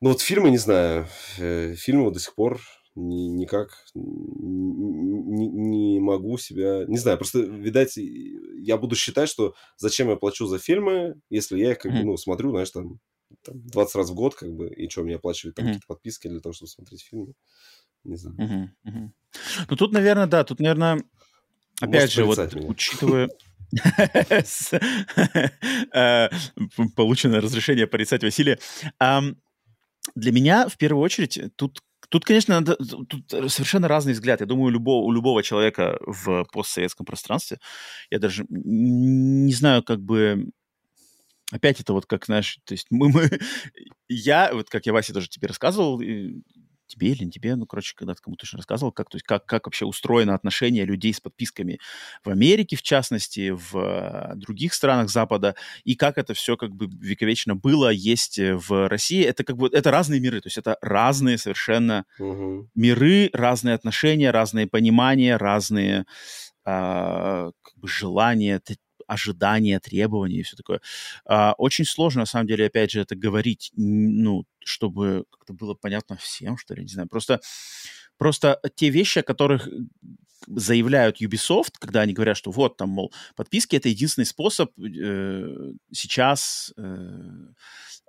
ну 0.02 0.10
вот 0.10 0.22
фильмы, 0.22 0.50
не 0.50 0.58
знаю, 0.58 1.08
э, 1.38 1.76
фильмы 1.76 2.12
до 2.12 2.20
сих 2.20 2.34
пор 2.36 2.60
ни, 2.96 3.28
никак 3.28 3.86
не, 3.96 5.48
не 5.48 6.00
могу 6.00 6.38
себя... 6.38 6.86
Не 6.88 6.98
знаю, 6.98 7.18
просто, 7.18 7.40
видать, 7.40 7.98
я 7.98 8.78
буду 8.78 8.96
считать, 8.96 9.30
что 9.30 9.54
зачем 9.78 10.10
я 10.10 10.16
плачу 10.16 10.46
за 10.46 10.60
фильмы, 10.60 11.16
если 11.30 11.58
я 11.58 11.72
их, 11.72 11.80
как 11.80 11.94
бы, 11.94 12.04
ну, 12.04 12.18
смотрю, 12.18 12.52
знаешь, 12.52 12.72
там, 12.72 13.00
там 13.44 13.62
20 13.68 13.96
раз 13.96 14.10
в 14.10 14.14
год, 14.14 14.36
как 14.36 14.52
бы, 14.54 14.70
и 14.70 14.90
что, 14.90 15.04
мне 15.04 15.16
оплачивают 15.16 15.56
там 15.56 15.66
mm-hmm. 15.66 15.68
какие-то 15.70 15.88
подписки 15.88 16.28
для 16.28 16.40
того, 16.42 16.54
чтобы 16.54 16.70
смотреть 16.70 17.04
фильмы. 17.04 17.34
Не 18.04 18.18
знаю. 18.18 18.38
Mm-hmm. 18.38 18.92
Mm-hmm. 18.92 19.10
Ну, 19.70 19.76
тут, 19.78 19.94
наверное, 19.94 20.28
да, 20.28 20.44
тут, 20.44 20.60
наверное, 20.60 21.02
опять 21.80 22.12
же, 22.12 22.26
вот, 22.26 22.54
меня. 22.54 22.68
учитывая... 22.68 23.30
Э, 25.94 26.28
полученное 26.98 27.40
разрешение 27.40 27.88
порицать 27.88 28.22
Василия. 28.22 28.60
Для 29.00 30.32
меня, 30.32 30.68
в 30.68 30.78
первую 30.78 31.02
очередь, 31.02 31.40
тут 31.56 31.82
Тут, 32.12 32.26
конечно, 32.26 32.56
надо, 32.56 32.76
тут 32.76 33.30
совершенно 33.52 33.88
разный 33.88 34.12
взгляд. 34.12 34.42
Я 34.42 34.46
думаю, 34.46 34.66
у 34.66 34.70
любого, 34.70 35.06
у 35.06 35.12
любого 35.14 35.42
человека 35.44 35.98
в 36.06 36.46
постсоветском 36.52 37.06
пространстве, 37.06 37.58
я 38.10 38.20
даже 38.20 38.46
не 38.50 39.54
знаю, 39.54 39.82
как 39.82 40.02
бы 40.02 40.50
опять 41.54 41.80
это 41.80 41.94
вот 41.94 42.06
как, 42.08 42.26
знаешь, 42.26 42.60
то 42.66 42.74
есть 42.74 42.88
мы, 42.90 43.08
мы 43.10 43.30
я, 44.10 44.54
вот 44.54 44.70
как 44.70 44.86
я 44.86 44.92
Васе 44.92 45.14
тоже 45.14 45.30
тебе 45.30 45.48
рассказывал, 45.48 46.02
тебе 46.92 47.10
или 47.10 47.24
не 47.24 47.32
тебе, 47.32 47.56
ну, 47.56 47.66
короче, 47.66 47.96
когда 47.96 48.14
ты 48.14 48.22
кому-то 48.22 48.46
рассказывал, 48.54 48.92
как, 48.92 49.10
то 49.10 49.16
есть 49.16 49.26
как, 49.26 49.46
как 49.46 49.66
вообще 49.66 49.86
устроено 49.86 50.36
отношение 50.36 50.86
людей 50.86 51.14
с 51.14 51.20
подписками 51.20 51.80
в 52.24 52.30
Америке, 52.30 52.76
в 52.76 52.82
частности, 52.82 53.52
в 53.52 53.76
э, 53.76 54.36
других 54.36 54.74
странах 54.74 55.10
Запада, 55.10 55.56
и 55.84 55.96
как 55.96 56.18
это 56.18 56.34
все 56.34 56.58
как 56.58 56.72
бы 56.72 56.88
вековечно 56.88 57.56
было, 57.56 57.90
есть 57.90 58.40
в 58.40 58.88
России. 58.88 59.24
Это 59.24 59.44
как 59.44 59.58
бы, 59.58 59.70
это 59.72 59.92
разные 59.92 60.20
миры, 60.20 60.42
то 60.42 60.48
есть 60.48 60.58
это 60.58 60.78
разные 60.82 61.38
совершенно 61.38 62.06
угу. 62.20 62.70
миры, 62.76 63.30
разные 63.34 63.76
отношения, 63.76 64.32
разные 64.32 64.68
понимания, 64.68 65.38
разные 65.38 66.06
а, 66.64 67.52
как 67.62 67.78
бы 67.78 67.88
желания, 67.88 68.62
ожидания, 69.12 69.80
требования 69.80 70.40
и 70.40 70.44
все 70.44 70.56
такое. 70.56 70.82
А, 71.26 71.54
очень 71.58 71.86
сложно, 71.86 72.22
на 72.22 72.26
самом 72.26 72.48
деле, 72.48 72.68
опять 72.68 72.92
же, 72.92 73.02
это 73.02 73.16
говорить, 73.16 73.72
ну, 73.76 74.46
чтобы 74.64 75.26
как-то 75.30 75.54
было 75.54 75.74
понятно 75.74 76.16
всем, 76.16 76.58
что 76.58 76.74
ли, 76.74 76.84
не 76.84 76.88
знаю. 76.88 77.10
Просто, 77.10 77.42
просто 78.18 78.60
те 78.76 78.90
вещи, 78.90 79.20
о 79.20 79.24
которых 79.24 79.68
заявляют 80.48 81.22
Ubisoft, 81.22 81.74
когда 81.80 82.02
они 82.02 82.14
говорят, 82.14 82.38
что 82.38 82.52
вот 82.52 82.78
там, 82.78 82.90
мол, 82.90 83.14
подписки 83.36 83.76
это 83.76 83.90
единственный 83.90 84.26
способ 84.26 84.72
э, 84.80 85.74
сейчас 85.92 86.74
э, 86.78 87.48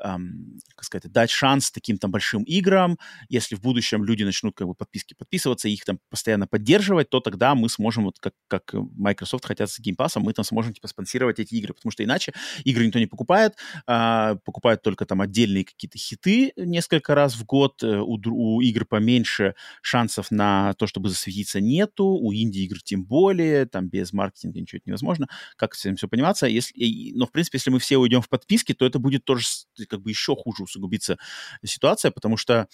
эм, 0.03 0.59
как 0.75 0.85
сказать, 0.85 1.11
дать 1.13 1.31
шанс 1.31 1.71
таким 1.71 1.99
там 1.99 2.11
большим 2.11 2.43
играм. 2.43 2.99
Если 3.29 3.55
в 3.55 3.61
будущем 3.61 4.05
люди 4.05 4.25
начнут 4.25 4.55
как 4.57 4.67
бы 4.67 4.75
подписки 4.75 5.15
подписываться, 5.15 5.69
их 5.69 5.85
там 5.85 5.99
постоянно 6.11 6.47
поддерживать, 6.47 7.11
то 7.11 7.21
тогда 7.21 7.55
мы 7.55 7.69
сможем, 7.69 8.05
вот 8.05 8.19
как, 8.19 8.35
как 8.49 8.73
Microsoft 8.73 9.45
хотят 9.45 9.71
с 9.71 9.81
Game 9.81 9.97
Pass, 9.97 10.19
мы 10.21 10.33
там 10.33 10.45
сможем 10.45 10.73
типа 10.73 10.89
спонсировать 10.89 11.39
эти 11.39 11.55
игры, 11.55 11.75
потому 11.75 11.91
что 11.93 12.05
иначе 12.05 12.33
игры 12.65 12.87
никто 12.87 12.99
не 12.99 13.07
покупает, 13.07 13.55
а, 13.87 14.37
покупают 14.45 14.83
только 14.83 15.07
там 15.07 15.21
отдельные 15.21 15.65
какие-то 15.65 15.99
хиты 15.99 16.53
несколько 16.57 17.15
раз 17.15 17.35
в 17.35 17.45
год, 17.45 17.83
э, 17.83 17.99
у, 17.99 18.19
у 18.27 18.61
игр 18.61 18.85
поменьше 18.85 19.55
шансов 19.83 20.31
на 20.31 20.75
то, 20.75 20.87
чтобы 20.87 21.09
засветиться 21.09 21.61
нету, 21.61 22.05
у 22.05 22.33
инди-игр 22.33 22.81
тем 22.83 23.05
более, 23.05 23.67
там 23.67 23.89
без 23.89 24.13
маркетинга 24.13 24.61
ничего 24.61 24.81
невозможно, 24.85 25.29
как 25.57 25.75
с 25.75 25.85
этим 25.85 25.97
все 25.97 26.09
подниматься, 26.09 26.47
если, 26.47 27.13
но 27.15 27.27
в 27.27 27.33
принципе, 27.33 27.57
если 27.57 27.71
мы 27.71 27.79
все 27.79 27.97
уйдем 27.99 28.21
в 28.21 28.29
подписки, 28.29 28.73
то 28.73 28.87
это 28.87 28.99
будет 28.99 29.25
тоже 29.25 29.47
как 29.93 30.03
бы 30.03 30.11
еще 30.11 30.35
хуже 30.35 30.65
усугубится 30.65 31.19
ситуация, 31.65 32.11
потому 32.11 32.37
что 32.37 32.67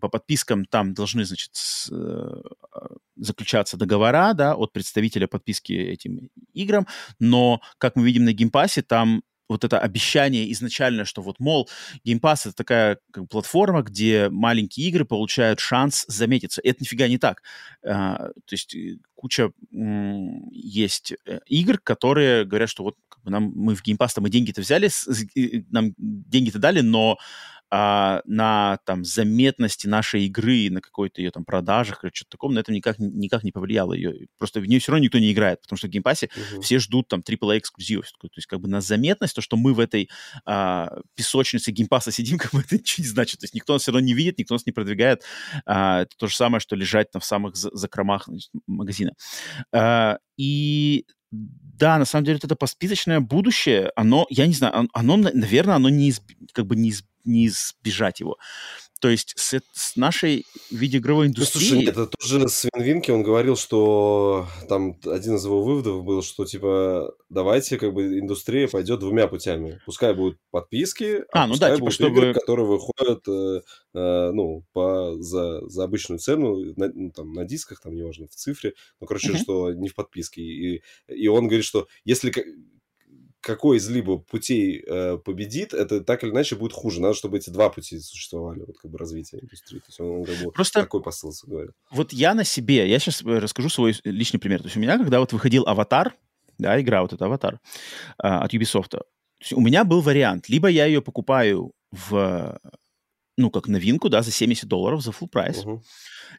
по 0.00 0.08
подпискам 0.08 0.64
там 0.64 0.92
должны, 0.92 1.24
значит, 1.24 1.52
э, 1.90 2.42
заключаться 3.16 3.76
договора, 3.76 4.32
да, 4.34 4.56
от 4.56 4.72
представителя 4.72 5.28
подписки 5.28 5.72
этим 5.72 6.30
играм, 6.52 6.86
но, 7.20 7.60
как 7.78 7.94
мы 7.94 8.04
видим 8.04 8.24
на 8.24 8.32
Game 8.32 8.52
Pass 8.52 8.72
е, 8.72 8.82
там 8.82 9.22
вот 9.48 9.64
это 9.64 9.78
обещание 9.78 10.50
изначально, 10.52 11.04
что 11.04 11.22
вот, 11.22 11.40
мол, 11.40 11.68
Game 12.06 12.20
Pass 12.20 12.40
это 12.44 12.52
такая 12.52 12.98
как, 13.10 13.28
платформа, 13.28 13.82
где 13.82 14.28
маленькие 14.28 14.88
игры 14.88 15.04
получают 15.04 15.60
шанс 15.60 16.04
заметиться. 16.08 16.60
Это 16.62 16.78
нифига 16.82 17.08
не 17.08 17.18
так. 17.18 17.42
А, 17.82 18.16
то 18.28 18.52
есть 18.52 18.74
э, 18.74 18.98
куча 19.14 19.50
м- 19.72 20.48
есть 20.50 21.14
э, 21.26 21.40
игр, 21.46 21.78
которые 21.78 22.44
говорят, 22.44 22.68
что 22.68 22.84
вот 22.84 22.96
как 23.08 23.22
бы 23.24 23.30
нам 23.30 23.52
мы 23.54 23.74
в 23.74 23.82
Game 23.82 23.96
Pass 23.96 24.12
мы 24.20 24.30
деньги-то 24.30 24.60
взяли, 24.60 24.88
с, 24.88 25.08
нам 25.70 25.94
деньги-то 25.96 26.58
дали, 26.58 26.80
но 26.80 27.18
а, 27.70 28.22
на 28.24 28.78
там 28.84 29.04
заметности 29.04 29.86
нашей 29.86 30.24
игры, 30.26 30.68
на 30.70 30.80
какой-то 30.80 31.20
ее 31.20 31.30
там 31.30 31.44
продажах 31.44 32.04
или 32.04 32.10
что-то 32.14 32.30
таком, 32.30 32.54
на 32.54 32.60
этом 32.60 32.74
никак, 32.74 32.98
никак 32.98 33.44
не 33.44 33.52
повлияло 33.52 33.92
ее. 33.92 34.28
Просто 34.38 34.60
в 34.60 34.66
нее 34.66 34.80
все 34.80 34.92
равно 34.92 35.04
никто 35.04 35.18
не 35.18 35.32
играет, 35.32 35.60
потому 35.60 35.76
что 35.76 35.86
в 35.86 35.90
Game 35.90 36.06
Pass 36.06 36.22
е 36.22 36.26
uh-huh. 36.26 36.60
все 36.62 36.78
ждут 36.78 37.08
там 37.08 37.20
AAA 37.20 37.58
эксклюзивов. 37.58 38.06
То 38.20 38.28
есть 38.36 38.46
как 38.46 38.60
бы 38.60 38.68
на 38.68 38.80
заметность, 38.80 39.34
то, 39.34 39.40
что 39.40 39.56
мы 39.56 39.74
в 39.74 39.80
этой 39.80 40.08
а, 40.44 40.98
песочнице 41.14 41.70
геймпасса 41.70 42.10
сидим, 42.10 42.38
как 42.38 42.52
бы 42.52 42.60
это 42.60 42.76
ничего 42.76 43.04
не 43.04 43.08
значит. 43.08 43.40
То 43.40 43.44
есть 43.44 43.54
никто 43.54 43.74
нас 43.74 43.82
все 43.82 43.92
равно 43.92 44.06
не 44.06 44.14
видит, 44.14 44.38
никто 44.38 44.54
нас 44.54 44.66
не 44.66 44.72
продвигает. 44.72 45.22
А, 45.66 46.02
это 46.02 46.16
то 46.16 46.26
же 46.26 46.36
самое, 46.36 46.60
что 46.60 46.76
лежать 46.76 47.10
там 47.10 47.20
в 47.20 47.24
самых 47.24 47.56
закромах 47.56 48.24
значит, 48.26 48.50
магазина. 48.66 49.12
А, 49.72 50.18
и 50.36 51.04
да, 51.30 51.98
на 51.98 52.04
самом 52.04 52.24
деле, 52.24 52.36
вот 52.36 52.44
это 52.44 52.56
посписочное 52.56 53.20
будущее, 53.20 53.92
оно, 53.94 54.26
я 54.30 54.46
не 54.46 54.54
знаю, 54.54 54.88
оно, 54.92 55.16
наверное, 55.16 55.76
оно 55.76 55.88
не, 55.90 56.12
как 56.52 56.66
бы 56.66 56.74
не, 56.74 56.92
не 57.28 57.46
избежать 57.46 58.20
его. 58.20 58.38
То 59.00 59.08
есть 59.08 59.34
с, 59.36 59.60
с 59.72 59.96
нашей 59.96 60.44
видеоигровой 60.70 61.28
индустрией... 61.28 61.64
Ну, 61.64 61.68
слушай, 61.68 61.86
нет, 61.86 61.96
это 61.96 62.06
тоже 62.06 62.48
Свен 62.48 62.82
Винки, 62.82 63.10
он 63.10 63.22
говорил, 63.22 63.56
что 63.56 64.48
там 64.68 64.98
один 65.06 65.36
из 65.36 65.44
его 65.44 65.62
выводов 65.62 66.04
был, 66.04 66.22
что 66.22 66.44
типа 66.44 67.14
давайте 67.28 67.78
как 67.78 67.92
бы 67.92 68.18
индустрия 68.18 68.66
пойдет 68.66 68.98
двумя 68.98 69.28
путями. 69.28 69.80
Пускай 69.86 70.14
будут 70.14 70.38
подписки, 70.50 71.22
а, 71.32 71.44
а 71.44 71.46
ну 71.46 71.56
да, 71.56 71.68
типа, 71.68 71.80
будут 71.80 71.94
чтобы... 71.94 72.18
игры, 72.18 72.34
которые 72.34 72.66
выходят 72.66 73.28
э, 73.28 73.60
э, 73.94 74.30
ну, 74.32 74.64
по, 74.72 75.16
за, 75.20 75.68
за 75.68 75.84
обычную 75.84 76.18
цену, 76.18 76.56
на, 76.76 76.90
ну, 76.92 77.12
там, 77.12 77.32
на 77.32 77.44
дисках, 77.44 77.80
там, 77.80 77.94
неважно, 77.94 78.26
в 78.26 78.34
цифре, 78.34 78.74
ну, 79.00 79.06
короче, 79.06 79.32
uh-huh. 79.32 79.38
что 79.38 79.72
не 79.72 79.88
в 79.88 79.94
подписке. 79.94 80.42
И, 80.42 80.82
и 81.06 81.28
он 81.28 81.46
говорит, 81.46 81.64
что 81.64 81.86
если 82.04 82.32
какой 83.40 83.78
из 83.78 83.88
либо 83.88 84.18
путей 84.18 84.82
э, 84.86 85.18
победит, 85.18 85.72
это 85.72 86.00
так 86.00 86.24
или 86.24 86.30
иначе 86.30 86.56
будет 86.56 86.72
хуже. 86.72 87.00
Надо, 87.00 87.14
чтобы 87.14 87.38
эти 87.38 87.50
два 87.50 87.68
пути 87.70 87.98
существовали, 87.98 88.64
вот 88.66 88.78
как 88.78 88.90
бы 88.90 88.98
развитие 88.98 89.42
индустрии. 89.42 89.78
То 89.78 89.86
есть 89.88 90.00
он, 90.00 90.06
он 90.10 90.24
как 90.24 90.36
бы 90.38 90.52
Просто 90.52 90.80
такой 90.80 91.02
посыл 91.02 91.32
говорит. 91.46 91.72
Вот 91.90 92.12
я 92.12 92.34
на 92.34 92.44
себе, 92.44 92.88
я 92.88 92.98
сейчас 92.98 93.22
э, 93.22 93.38
расскажу 93.38 93.68
свой 93.68 93.94
личный 94.04 94.40
пример. 94.40 94.60
То 94.60 94.66
есть 94.66 94.76
у 94.76 94.80
меня, 94.80 94.98
когда 94.98 95.20
вот 95.20 95.32
выходил 95.32 95.64
«Аватар», 95.66 96.14
да, 96.58 96.80
игра 96.80 97.02
вот 97.02 97.12
эта 97.12 97.26
«Аватар» 97.26 97.60
э, 98.22 98.26
от 98.26 98.52
Ubisoft, 98.52 99.00
у 99.52 99.60
меня 99.60 99.84
был 99.84 100.00
вариант. 100.00 100.48
Либо 100.48 100.68
я 100.68 100.86
ее 100.86 101.00
покупаю 101.00 101.72
в 101.92 102.58
ну, 103.38 103.50
как 103.50 103.68
новинку, 103.68 104.08
да, 104.08 104.22
за 104.22 104.32
70 104.32 104.68
долларов, 104.68 105.00
за 105.00 105.12
full 105.12 105.28
прайс. 105.28 105.64
Uh-huh. 105.64 105.80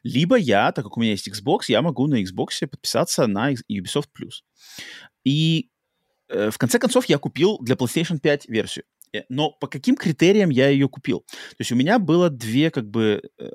Либо 0.02 0.36
я, 0.36 0.70
так 0.70 0.84
как 0.84 0.96
у 0.96 1.00
меня 1.00 1.12
есть 1.12 1.28
Xbox, 1.28 1.62
я 1.68 1.80
могу 1.80 2.06
на 2.06 2.22
Xbox 2.22 2.66
подписаться 2.66 3.26
на 3.26 3.52
Ubisoft 3.52 4.08
Plus. 4.14 4.42
И 5.24 5.60
э, 5.62 5.79
в 6.30 6.58
конце 6.58 6.78
концов 6.78 7.06
я 7.06 7.18
купил 7.18 7.58
для 7.60 7.74
PlayStation 7.74 8.18
5 8.18 8.48
версию. 8.48 8.84
Э, 9.12 9.22
но 9.28 9.50
по 9.50 9.66
каким 9.66 9.96
критериям 9.96 10.50
я 10.50 10.68
ее 10.68 10.88
купил? 10.88 11.20
То 11.20 11.56
есть 11.60 11.72
у 11.72 11.76
меня 11.76 11.98
было 11.98 12.30
две, 12.30 12.70
как 12.70 12.88
бы, 12.88 13.22
э, 13.38 13.50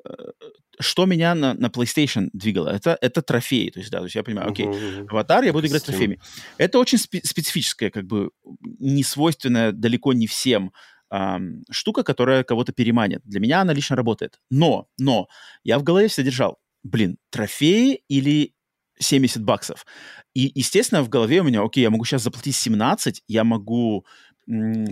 что 0.78 1.06
меня 1.06 1.34
на, 1.34 1.54
на 1.54 1.66
PlayStation 1.66 2.28
двигало? 2.32 2.68
Это, 2.68 2.98
это 3.00 3.22
трофеи. 3.22 3.70
То 3.70 3.80
есть, 3.80 3.90
да, 3.90 3.98
то 3.98 4.04
есть 4.04 4.16
я 4.16 4.22
понимаю, 4.22 4.50
окей, 4.50 4.66
uh-huh. 4.66 5.06
аватар, 5.08 5.44
я 5.44 5.52
буду 5.52 5.66
играть 5.66 5.82
с 5.82 5.86
трофеями. 5.86 6.20
Это 6.58 6.78
очень 6.78 6.98
спе- 6.98 7.24
специфическая, 7.24 7.90
как 7.90 8.04
бы, 8.06 8.30
не 8.78 9.02
свойственная 9.02 9.72
далеко 9.72 10.12
не 10.12 10.26
всем 10.26 10.72
эм, 11.10 11.64
штука, 11.70 12.02
которая 12.02 12.44
кого-то 12.44 12.72
переманит. 12.72 13.22
Для 13.24 13.40
меня 13.40 13.62
она 13.62 13.72
лично 13.72 13.96
работает. 13.96 14.38
Но, 14.50 14.88
но, 14.98 15.28
я 15.64 15.78
в 15.78 15.82
голове 15.82 16.08
все 16.08 16.22
держал, 16.22 16.58
блин, 16.82 17.16
трофеи 17.30 18.02
или 18.08 18.55
70 18.98 19.42
баксов. 19.42 19.86
И, 20.34 20.52
естественно, 20.54 21.02
в 21.02 21.08
голове 21.08 21.40
у 21.40 21.44
меня, 21.44 21.62
окей, 21.62 21.82
я 21.82 21.90
могу 21.90 22.04
сейчас 22.04 22.22
заплатить 22.22 22.56
17, 22.56 23.22
я 23.28 23.44
могу 23.44 24.06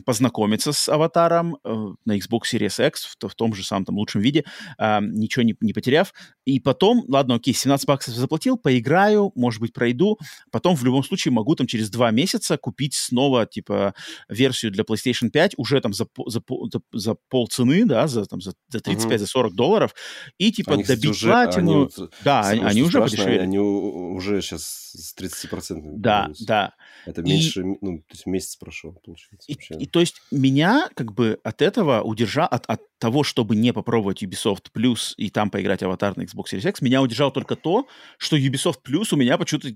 познакомиться 0.05 0.73
с 0.73 0.89
аватаром 0.89 1.59
э, 1.65 1.75
на 2.05 2.19
Xbox 2.19 2.43
Series 2.53 2.87
X 2.89 3.05
в, 3.05 3.29
в 3.29 3.35
том 3.35 3.55
же 3.55 3.65
самом 3.65 3.85
там 3.85 3.97
лучшем 3.97 4.21
виде, 4.21 4.45
э, 4.79 4.99
ничего 5.01 5.45
не, 5.45 5.57
не 5.61 5.73
потеряв. 5.73 6.13
И 6.45 6.59
потом, 6.61 7.05
ладно, 7.09 7.37
окей, 7.37 7.55
17 7.55 7.87
баксов 7.87 8.15
заплатил, 8.15 8.57
поиграю, 8.59 9.33
может 9.37 9.61
быть, 9.61 9.73
пройду. 9.73 10.19
Потом 10.51 10.75
в 10.75 10.85
любом 10.85 11.05
случае 11.05 11.33
могу 11.33 11.55
там 11.55 11.67
через 11.67 11.89
два 11.89 12.11
месяца 12.11 12.57
купить 12.57 12.95
снова, 12.95 13.47
типа, 13.47 13.95
версию 14.29 14.73
для 14.73 14.83
PlayStation 14.83 15.31
5 15.31 15.55
уже 15.57 15.81
там 15.81 15.93
за, 15.93 16.07
за, 16.27 16.43
за, 16.71 16.81
за 16.93 17.17
полцены, 17.29 17.85
да, 17.85 18.09
за, 18.09 18.25
там, 18.27 18.41
за, 18.41 18.55
за 18.69 18.79
35-40 18.79 19.09
uh-huh. 19.09 19.19
за 19.19 19.51
долларов, 19.51 19.95
и, 20.39 20.51
типа, 20.51 20.75
они, 20.75 20.85
добить 20.85 21.11
уже, 21.11 21.29
платину. 21.29 21.91
Они, 21.97 22.09
да, 22.25 22.41
они, 22.41 22.63
они 22.63 22.83
уже 22.83 22.99
страшно, 22.99 23.17
подешевели. 23.17 23.39
Они 23.39 23.59
уже 23.59 24.43
сейчас 24.43 24.85
с 24.95 25.15
30%. 25.17 25.81
Да, 25.97 26.31
да. 26.41 26.75
Это 27.07 27.23
меньше, 27.23 27.61
и... 27.61 27.65
ну, 27.65 27.99
то 27.99 28.13
есть 28.13 28.27
месяц 28.27 28.57
прошел, 28.57 28.93
получается. 29.05 29.44
И, 29.47 29.57
и 29.79 29.87
то 29.87 30.01
есть 30.01 30.23
меня 30.31 30.89
как 30.95 31.13
бы 31.13 31.39
от 31.45 31.63
этого 31.63 32.03
удержал, 32.03 32.47
от, 32.51 32.65
от 32.67 32.81
того, 32.99 33.23
чтобы 33.23 33.57
не 33.57 33.73
попробовать 33.73 34.23
Ubisoft 34.23 34.67
Plus 34.75 35.15
и 35.17 35.31
там 35.31 35.51
поиграть 35.51 35.83
аватар 35.83 36.17
на 36.17 36.23
Xbox 36.23 36.53
Series 36.53 36.69
X, 36.69 36.81
меня 36.81 37.03
удержало 37.03 37.31
только 37.31 37.57
то, 37.57 37.87
что 38.19 38.37
Ubisoft 38.37 38.79
Plus 38.87 39.09
у 39.13 39.17
меня 39.17 39.39
почему-то, 39.39 39.69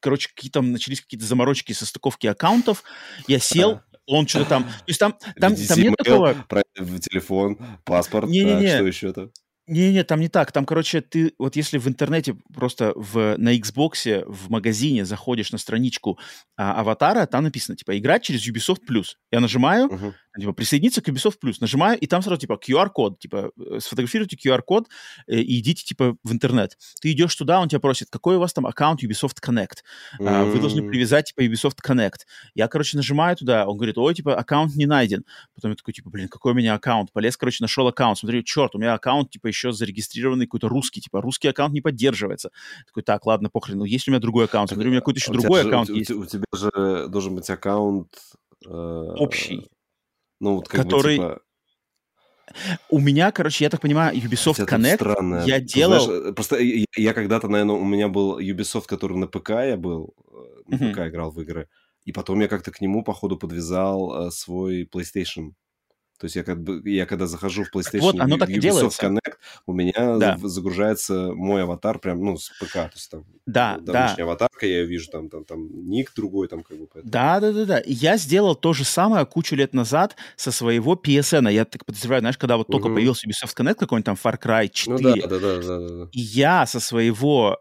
короче, 0.00 0.28
какие-то 0.34 0.62
начались 0.62 1.00
какие-то 1.00 1.26
заморочки 1.26 1.72
со 1.72 1.86
стыковки 1.86 2.26
аккаунтов. 2.26 2.82
Я 3.26 3.38
сел, 3.38 3.80
он 4.06 4.26
что-то 4.26 4.48
там... 4.48 4.64
То 4.64 4.70
есть 4.86 5.00
там, 5.00 5.16
там, 5.38 5.54
там 5.56 5.78
нет 5.80 5.94
такого... 5.96 6.34
Телефон, 6.76 7.58
паспорт, 7.84 8.28
не, 8.28 8.44
не, 8.44 8.54
не. 8.54 8.68
что 8.68 8.86
еще-то? 8.86 9.30
Не-не, 9.66 10.04
там 10.04 10.20
не 10.20 10.28
так. 10.28 10.52
Там, 10.52 10.64
короче, 10.64 11.00
ты 11.00 11.32
вот 11.38 11.56
если 11.56 11.78
в 11.78 11.88
интернете 11.88 12.36
просто 12.54 12.92
в, 12.94 13.36
на 13.36 13.56
Xbox 13.56 14.24
в 14.26 14.50
магазине 14.50 15.04
заходишь 15.04 15.50
на 15.50 15.58
страничку 15.58 16.18
а, 16.56 16.80
аватара, 16.80 17.26
там 17.26 17.44
написано, 17.44 17.76
типа, 17.76 17.98
играть 17.98 18.22
через 18.22 18.48
Ubisoft+. 18.48 19.04
Я 19.32 19.40
нажимаю, 19.40 19.88
uh-huh 19.88 20.12
типа, 20.40 20.52
присоединиться 20.52 21.02
к 21.02 21.08
Ubisoft 21.08 21.36
Plus. 21.42 21.56
Нажимаю, 21.60 21.98
и 21.98 22.06
там 22.06 22.22
сразу, 22.22 22.40
типа, 22.40 22.58
QR-код, 22.62 23.18
типа, 23.18 23.50
э, 23.58 23.80
сфотографируйте 23.80 24.36
QR-код 24.36 24.88
э, 25.26 25.36
и 25.36 25.60
идите, 25.60 25.84
типа, 25.84 26.16
в 26.22 26.32
интернет. 26.32 26.76
Ты 27.00 27.12
идешь 27.12 27.34
туда, 27.34 27.60
он 27.60 27.68
тебя 27.68 27.80
просит, 27.80 28.08
какой 28.10 28.36
у 28.36 28.40
вас 28.40 28.52
там 28.52 28.66
аккаунт 28.66 29.02
Ubisoft 29.02 29.36
Connect? 29.44 29.78
Mm-hmm. 30.20 30.50
Вы 30.50 30.58
должны 30.60 30.88
привязать, 30.88 31.26
типа, 31.26 31.40
Ubisoft 31.40 31.78
Connect. 31.86 32.26
Я, 32.54 32.68
короче, 32.68 32.96
нажимаю 32.96 33.36
туда, 33.36 33.66
он 33.66 33.76
говорит, 33.76 33.98
ой, 33.98 34.14
типа, 34.14 34.36
аккаунт 34.36 34.76
не 34.76 34.86
найден. 34.86 35.24
Потом 35.54 35.70
я 35.70 35.76
такой, 35.76 35.94
типа, 35.94 36.10
блин, 36.10 36.28
какой 36.28 36.52
у 36.52 36.54
меня 36.54 36.74
аккаунт? 36.74 37.12
Полез, 37.12 37.36
короче, 37.36 37.62
нашел 37.62 37.86
аккаунт. 37.86 38.18
Смотрю, 38.18 38.42
черт, 38.42 38.74
у 38.74 38.78
меня 38.78 38.94
аккаунт, 38.94 39.30
типа, 39.30 39.46
еще 39.46 39.72
зарегистрированный 39.72 40.46
какой-то 40.46 40.68
русский, 40.68 41.00
типа, 41.00 41.20
русский 41.20 41.48
аккаунт 41.48 41.74
не 41.74 41.80
поддерживается. 41.80 42.50
Такой, 42.86 43.02
так, 43.02 43.26
ладно, 43.26 43.50
похрен, 43.50 43.78
ну, 43.78 43.84
есть 43.84 44.08
у 44.08 44.10
меня 44.10 44.20
другой 44.20 44.46
аккаунт? 44.46 44.70
Смотрю, 44.70 44.88
у 44.88 44.92
меня 44.92 45.00
какой-то 45.00 45.18
еще 45.18 45.30
а 45.30 45.34
другой 45.34 45.62
аккаунт 45.62 45.88
есть. 45.90 46.10
У, 46.10 46.20
у 46.20 46.26
тебя 46.26 46.44
же 46.54 47.08
должен 47.08 47.34
быть 47.34 47.48
аккаунт... 47.50 48.08
Э, 48.66 49.14
Общий. 49.16 49.68
Ну, 50.40 50.56
вот 50.56 50.68
как 50.68 50.82
который... 50.82 51.18
бы, 51.18 51.22
типа... 51.22 51.40
У 52.90 53.00
меня, 53.00 53.32
короче, 53.32 53.64
я 53.64 53.70
так 53.70 53.80
понимаю, 53.80 54.16
Ubisoft 54.16 54.54
Хотя 54.54 54.76
Connect 54.76 54.94
странно. 54.94 55.42
я 55.46 55.60
делал... 55.60 56.00
Знаешь, 56.00 56.34
просто 56.34 56.58
я, 56.58 56.84
я 56.96 57.14
когда-то, 57.14 57.48
наверное, 57.48 57.76
у 57.76 57.84
меня 57.84 58.08
был 58.08 58.38
Ubisoft, 58.38 58.86
который 58.86 59.16
на 59.16 59.26
ПК 59.26 59.50
я 59.50 59.76
был, 59.76 60.14
э, 60.30 60.62
на 60.68 60.76
uh-huh. 60.76 60.92
ПК 60.92 60.98
играл 61.08 61.32
в 61.32 61.40
игры, 61.40 61.68
и 62.04 62.12
потом 62.12 62.40
я 62.40 62.48
как-то 62.48 62.70
к 62.70 62.80
нему, 62.80 63.02
походу, 63.02 63.36
подвязал 63.36 64.28
э, 64.28 64.30
свой 64.30 64.84
PlayStation. 64.84 65.52
То 66.18 66.24
есть 66.24 66.36
я, 66.36 66.44
как 66.44 66.62
бы, 66.62 66.82
я 66.88 67.06
когда 67.06 67.26
захожу 67.26 67.64
в 67.64 67.74
PlayStation 67.74 68.00
вот, 68.00 68.20
оно 68.20 68.38
так 68.38 68.48
Ubisoft 68.48 68.60
делается. 68.60 69.06
Connect, 69.06 69.34
у 69.66 69.72
меня 69.72 70.16
да. 70.18 70.38
загружается 70.42 71.32
мой 71.34 71.62
аватар 71.62 71.98
прям, 71.98 72.24
ну, 72.24 72.36
с 72.36 72.50
ПК. 72.58 72.72
То 72.72 72.90
есть 72.94 73.10
там 73.10 73.24
да, 73.46 73.78
да. 73.80 74.14
аватарка, 74.18 74.66
я 74.66 74.80
ее 74.80 74.86
вижу, 74.86 75.08
там, 75.08 75.28
там, 75.28 75.44
там 75.44 75.88
ник 75.88 76.12
другой, 76.16 76.48
там 76.48 76.64
как 76.64 76.78
бы. 76.78 76.86
Поэтому. 76.92 77.12
Да, 77.12 77.38
да, 77.38 77.52
да, 77.52 77.64
да. 77.64 77.82
Я 77.86 78.16
сделал 78.16 78.56
то 78.56 78.72
же 78.72 78.84
самое 78.84 79.24
кучу 79.24 79.54
лет 79.54 79.72
назад 79.72 80.16
со 80.34 80.50
своего 80.50 80.94
PSN. 80.94 81.52
Я 81.52 81.64
так 81.64 81.84
подозреваю, 81.84 82.22
знаешь, 82.22 82.38
когда 82.38 82.56
вот 82.56 82.68
угу. 82.68 82.72
только 82.72 82.88
появился 82.88 83.28
Ubisoft 83.28 83.56
Connect 83.56 83.76
какой-нибудь 83.76 84.04
там 84.04 84.16
Far 84.16 84.40
Cry 84.40 84.68
4. 84.68 84.98
Ну 84.98 85.02
да, 85.02 85.28
да, 85.28 85.38
да, 85.38 85.60
да, 85.62 85.78
да. 85.78 86.08
И 86.10 86.20
я 86.20 86.66
со 86.66 86.80
своего 86.80 87.58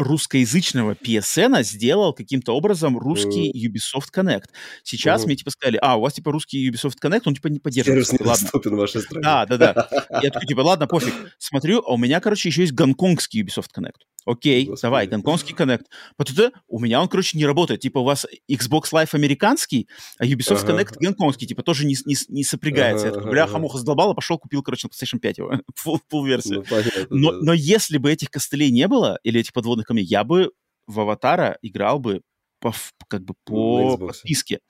русскоязычного 0.00 0.94
PSN 0.94 1.62
сделал 1.62 2.12
каким-то 2.12 2.56
образом 2.56 2.98
русский 2.98 3.50
mm. 3.50 3.70
Ubisoft 3.70 4.08
Connect. 4.14 4.44
Сейчас 4.82 5.22
mm. 5.22 5.26
мне 5.26 5.36
типа 5.36 5.50
сказали, 5.50 5.78
а, 5.82 5.96
у 5.96 6.00
вас 6.00 6.14
типа 6.14 6.32
русский 6.32 6.68
Ubisoft 6.68 6.96
Connect, 7.02 7.22
он 7.26 7.34
типа 7.34 7.48
не 7.48 7.58
поддерживает. 7.58 8.06
Сервис 8.06 8.20
недоступен 8.20 8.74
в 8.74 8.78
вашей 8.78 9.02
стране. 9.02 9.22
Да, 9.22 9.46
да, 9.46 9.56
да. 9.56 9.88
Я 10.22 10.30
такой, 10.30 10.46
типа, 10.48 10.60
ладно, 10.60 10.86
пофиг. 10.86 11.14
Смотрю, 11.38 11.82
а 11.86 11.92
у 11.92 11.96
меня, 11.96 12.20
короче, 12.20 12.48
еще 12.48 12.62
есть 12.62 12.72
гонконгский 12.72 13.42
Ubisoft 13.42 13.68
Connect. 13.76 14.00
Окей, 14.26 14.66
Господи. 14.66 14.82
давай, 14.82 15.06
гонконгский 15.06 15.54
Connect. 15.54 15.84
Потом 16.16 16.52
у 16.68 16.78
меня 16.78 17.00
он, 17.00 17.08
короче, 17.08 17.38
не 17.38 17.46
работает. 17.46 17.80
Типа 17.80 17.98
у 17.98 18.04
вас 18.04 18.26
Xbox 18.50 18.92
Live 18.92 19.10
американский, 19.12 19.88
а 20.18 20.26
Ubisoft 20.26 20.64
ага. 20.64 20.72
Connect 20.72 20.96
гонконгский, 21.00 21.46
типа 21.46 21.62
тоже 21.62 21.86
не, 21.86 21.96
не, 22.04 22.16
не 22.28 22.44
сопрягается. 22.44 23.06
Ага, 23.06 23.14
Я 23.14 23.18
такой, 23.20 23.30
бля, 23.32 23.44
ага. 23.44 23.52
хамуха 23.52 23.78
задолбала, 23.78 24.14
пошел, 24.14 24.38
купил, 24.38 24.62
короче, 24.62 24.88
на 24.88 24.90
PlayStation 24.90 25.18
5 25.18 25.38
его, 25.38 25.52
full, 26.12 26.26
версию. 26.26 26.64
Ну, 27.08 27.16
но, 27.18 27.32
да. 27.32 27.38
но 27.42 27.52
если 27.54 27.98
бы 27.98 28.12
этих 28.12 28.30
костылей 28.30 28.70
не 28.70 28.86
было, 28.88 29.18
или 29.22 29.40
этих 29.40 29.52
подводных 29.52 29.86
камней, 29.86 30.04
я 30.04 30.24
бы 30.24 30.52
в 30.86 31.00
Аватара 31.00 31.58
играл 31.62 31.98
бы 31.98 32.22
по, 32.60 32.74
как 33.08 33.24
бы 33.24 33.34
по 33.44 33.96
подписке. 33.96 34.60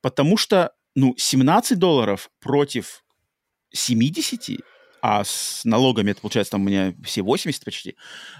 Потому 0.00 0.36
что, 0.36 0.72
ну, 0.94 1.14
17 1.16 1.78
долларов 1.78 2.30
против 2.40 3.04
70 3.72 4.60
а 5.02 5.24
с 5.24 5.62
налогами 5.64 6.12
это 6.12 6.20
получается 6.20 6.52
там 6.52 6.62
у 6.62 6.64
меня 6.64 6.94
все 7.02 7.22
80 7.22 7.64
почти. 7.64 7.90
Mm-hmm. 7.90 7.94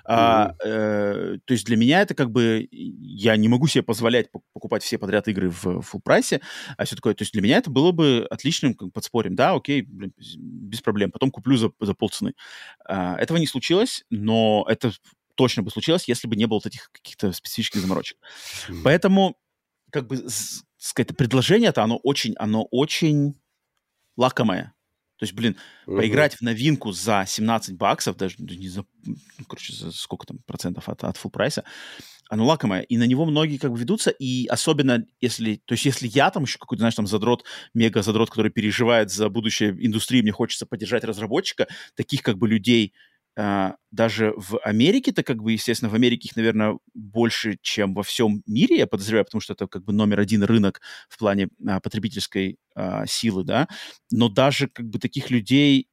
А, 0.06 0.54
э, 0.64 1.38
то 1.44 1.52
есть 1.52 1.66
для 1.66 1.76
меня 1.76 2.02
это 2.02 2.14
как 2.14 2.30
бы 2.30 2.68
я 2.70 3.36
не 3.36 3.48
могу 3.48 3.66
себе 3.66 3.82
позволять 3.82 4.30
покупать 4.30 4.84
все 4.84 4.96
подряд 4.96 5.26
игры 5.26 5.50
в 5.50 5.80
full 5.80 6.00
прайсе, 6.02 6.40
а 6.76 6.84
все 6.84 6.94
такое. 6.94 7.14
То 7.14 7.22
есть 7.22 7.32
для 7.32 7.42
меня 7.42 7.58
это 7.58 7.68
было 7.68 7.90
бы 7.90 8.28
отличным 8.30 8.74
как, 8.74 8.92
подспорьем. 8.92 9.34
Да, 9.34 9.54
окей, 9.54 9.82
блин, 9.82 10.14
без 10.16 10.80
проблем. 10.80 11.10
Потом 11.10 11.32
куплю 11.32 11.56
за, 11.56 11.72
за 11.80 11.94
полцены. 11.94 12.34
А, 12.84 13.16
этого 13.16 13.38
не 13.38 13.48
случилось, 13.48 14.04
но 14.08 14.64
это 14.68 14.92
точно 15.34 15.64
бы 15.64 15.70
случилось, 15.72 16.06
если 16.06 16.28
бы 16.28 16.36
не 16.36 16.46
было 16.46 16.58
вот 16.58 16.66
этих 16.66 16.92
каких-то 16.92 17.32
специфических 17.32 17.80
заморочек. 17.80 18.18
Mm-hmm. 18.18 18.82
Поэтому 18.84 19.36
как 19.90 20.06
бы 20.06 20.24
сказать, 20.78 21.16
предложение-то 21.16 21.82
оно 21.82 21.96
очень, 21.96 22.34
оно 22.38 22.68
очень 22.70 23.34
лакомое. 24.16 24.74
То 25.22 25.24
есть, 25.24 25.34
блин, 25.34 25.56
uh-huh. 25.86 25.98
поиграть 25.98 26.34
в 26.34 26.42
новинку 26.42 26.90
за 26.90 27.22
17 27.24 27.76
баксов, 27.76 28.16
даже 28.16 28.34
не 28.40 28.68
за, 28.68 28.84
ну, 29.06 29.14
короче, 29.46 29.72
за 29.72 29.92
сколько 29.92 30.26
там 30.26 30.38
процентов 30.46 30.88
от, 30.88 31.04
от 31.04 31.16
full 31.16 31.30
прайса, 31.30 31.62
оно 32.28 32.44
лакомое, 32.44 32.80
и 32.80 32.96
на 32.96 33.04
него 33.04 33.24
многие 33.24 33.58
как 33.58 33.70
бы 33.70 33.78
ведутся, 33.78 34.10
и 34.10 34.48
особенно 34.48 35.06
если, 35.20 35.62
то 35.64 35.74
есть 35.74 35.84
если 35.84 36.08
я 36.08 36.28
там 36.32 36.42
еще 36.42 36.58
какой-то, 36.58 36.80
знаешь, 36.80 36.96
там 36.96 37.06
задрот, 37.06 37.44
мега-задрот, 37.72 38.30
который 38.30 38.50
переживает 38.50 39.12
за 39.12 39.28
будущее 39.28 39.76
индустрии, 39.78 40.22
мне 40.22 40.32
хочется 40.32 40.66
поддержать 40.66 41.04
разработчика, 41.04 41.68
таких 41.94 42.22
как 42.22 42.36
бы 42.36 42.48
людей 42.48 42.92
а, 43.36 43.76
даже 43.90 44.34
в 44.36 44.58
Америке-то, 44.58 45.22
как 45.22 45.42
бы, 45.42 45.52
естественно, 45.52 45.90
в 45.90 45.94
Америке 45.94 46.28
их, 46.28 46.36
наверное, 46.36 46.78
больше, 46.94 47.58
чем 47.62 47.94
во 47.94 48.02
всем 48.02 48.42
мире, 48.46 48.78
я 48.78 48.86
подозреваю, 48.86 49.24
потому 49.24 49.40
что 49.40 49.54
это 49.54 49.66
как 49.66 49.84
бы 49.84 49.92
номер 49.92 50.20
один 50.20 50.42
рынок 50.42 50.80
в 51.08 51.18
плане 51.18 51.48
а, 51.66 51.80
потребительской 51.80 52.58
а, 52.74 53.06
силы, 53.06 53.44
да, 53.44 53.68
но 54.10 54.28
даже 54.28 54.68
как 54.68 54.86
бы 54.88 54.98
таких 54.98 55.30
людей, 55.30 55.88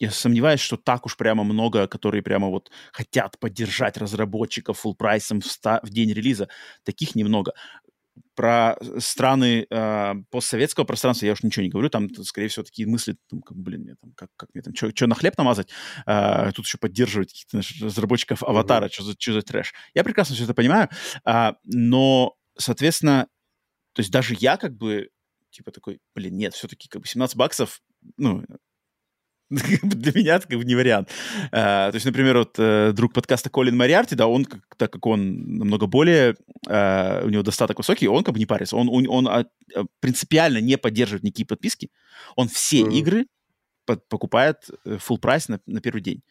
я 0.00 0.10
сомневаюсь, 0.10 0.60
что 0.60 0.76
так 0.76 1.06
уж 1.06 1.16
прямо 1.16 1.44
много, 1.44 1.86
которые 1.86 2.22
прямо 2.22 2.48
вот 2.48 2.70
хотят 2.92 3.38
поддержать 3.38 3.96
разработчиков 3.96 4.84
full 4.84 4.94
прайсом 4.94 5.40
в, 5.40 5.46
ста- 5.46 5.80
в 5.82 5.90
день 5.90 6.12
релиза, 6.12 6.48
таких 6.84 7.14
немного 7.14 7.52
про 8.34 8.76
страны 8.98 9.66
э, 9.70 10.14
постсоветского 10.30 10.84
пространства 10.84 11.26
я 11.26 11.32
уж 11.32 11.42
ничего 11.42 11.62
не 11.62 11.70
говорю, 11.70 11.88
там, 11.88 12.08
скорее 12.24 12.48
всего, 12.48 12.64
такие 12.64 12.88
мысли, 12.88 13.16
там, 13.28 13.40
как, 13.42 13.56
блин, 13.56 13.82
мне 13.82 13.94
там, 14.00 14.12
как, 14.12 14.30
как 14.36 14.50
мне 14.54 14.62
там, 14.62 14.74
что 14.74 15.06
на 15.06 15.14
хлеб 15.14 15.36
намазать, 15.38 15.68
э, 16.06 16.52
тут 16.54 16.66
еще 16.66 16.78
поддерживать 16.78 17.30
каких-то 17.30 17.84
разработчиков 17.84 18.42
аватара, 18.42 18.88
что 18.88 19.04
за, 19.04 19.14
что 19.18 19.32
за 19.34 19.42
трэш. 19.42 19.72
Я 19.94 20.04
прекрасно 20.04 20.34
все 20.34 20.44
это 20.44 20.54
понимаю, 20.54 20.88
э, 21.24 21.52
но, 21.64 22.34
соответственно, 22.58 23.28
то 23.92 24.00
есть 24.00 24.10
даже 24.10 24.34
я 24.38 24.56
как 24.56 24.76
бы, 24.76 25.10
типа 25.50 25.70
такой, 25.70 26.00
блин, 26.14 26.36
нет, 26.36 26.54
все-таки 26.54 26.88
как 26.88 27.02
бы 27.02 27.08
17 27.08 27.36
баксов, 27.36 27.80
ну, 28.16 28.44
Для 29.82 30.12
меня 30.12 30.36
это 30.36 30.48
как 30.48 30.58
бы 30.58 30.64
не 30.64 30.74
вариант. 30.74 31.08
Uh, 31.46 31.90
то 31.90 31.94
есть, 31.94 32.06
например, 32.06 32.38
вот 32.38 32.58
uh, 32.58 32.92
друг 32.92 33.12
подкаста 33.12 33.50
Колин 33.50 33.76
Мариарти, 33.76 34.14
да, 34.14 34.26
он, 34.26 34.46
так 34.76 34.92
как 34.92 35.06
он 35.06 35.58
намного 35.58 35.86
более, 35.86 36.34
uh, 36.66 37.24
у 37.24 37.28
него 37.28 37.42
достаток 37.42 37.78
высокий, 37.78 38.08
он 38.08 38.24
как 38.24 38.34
бы 38.34 38.38
не 38.38 38.46
парится. 38.46 38.76
Он, 38.76 38.88
он, 38.88 39.06
он 39.08 39.28
uh, 39.28 39.46
принципиально 40.00 40.58
не 40.58 40.76
поддерживает 40.76 41.22
никакие 41.22 41.46
подписки. 41.46 41.90
Он 42.36 42.48
все 42.48 42.80
mm-hmm. 42.80 42.98
игры 42.98 43.26
под, 43.86 44.08
покупает 44.08 44.68
full 44.84 45.18
прайс 45.18 45.48
на, 45.48 45.60
на 45.66 45.80
первый 45.80 46.00
день. 46.00 46.22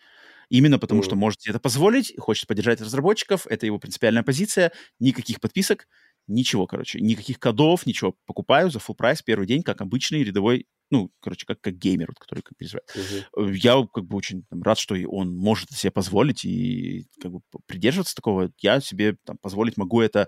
Именно 0.50 0.80
потому, 0.80 1.02
mm-hmm. 1.02 1.06
что 1.06 1.16
может 1.16 1.42
себе 1.42 1.52
это 1.52 1.60
позволить, 1.60 2.14
хочет 2.20 2.48
поддержать 2.48 2.82
разработчиков, 2.82 3.48
это 3.48 3.66
его 3.66 3.80
принципиальная 3.80 4.24
позиция, 4.24 4.72
никаких 5.00 5.40
подписок, 5.40 5.88
ничего, 6.28 6.68
короче, 6.68 7.00
никаких 7.00 7.40
кодов, 7.40 7.86
ничего. 7.86 8.16
Покупаю 8.26 8.70
за 8.70 8.80
full 8.80 8.96
прайс 8.96 9.22
первый 9.22 9.48
день, 9.48 9.64
как 9.64 9.82
обычный 9.82 10.24
рядовой 10.24 10.68
ну, 10.94 11.12
короче, 11.22 11.48
как, 11.48 11.60
как 11.60 11.74
геймер, 11.76 12.08
вот, 12.10 12.20
который 12.20 12.42
как 12.42 12.56
переживает. 12.56 12.88
Uh-huh. 12.96 13.54
Я 13.56 13.84
как 13.92 14.06
бы 14.06 14.16
очень 14.16 14.44
там, 14.44 14.62
рад, 14.62 14.78
что 14.78 14.96
он 15.08 15.36
может 15.36 15.72
себе 15.72 15.90
позволить 15.92 16.46
и 16.46 17.08
как 17.20 17.32
бы 17.32 17.42
придерживаться 17.66 18.16
такого. 18.16 18.52
Я 18.60 18.80
себе 18.80 19.18
там, 19.26 19.38
позволить 19.40 19.76
могу 19.76 20.02
это 20.02 20.28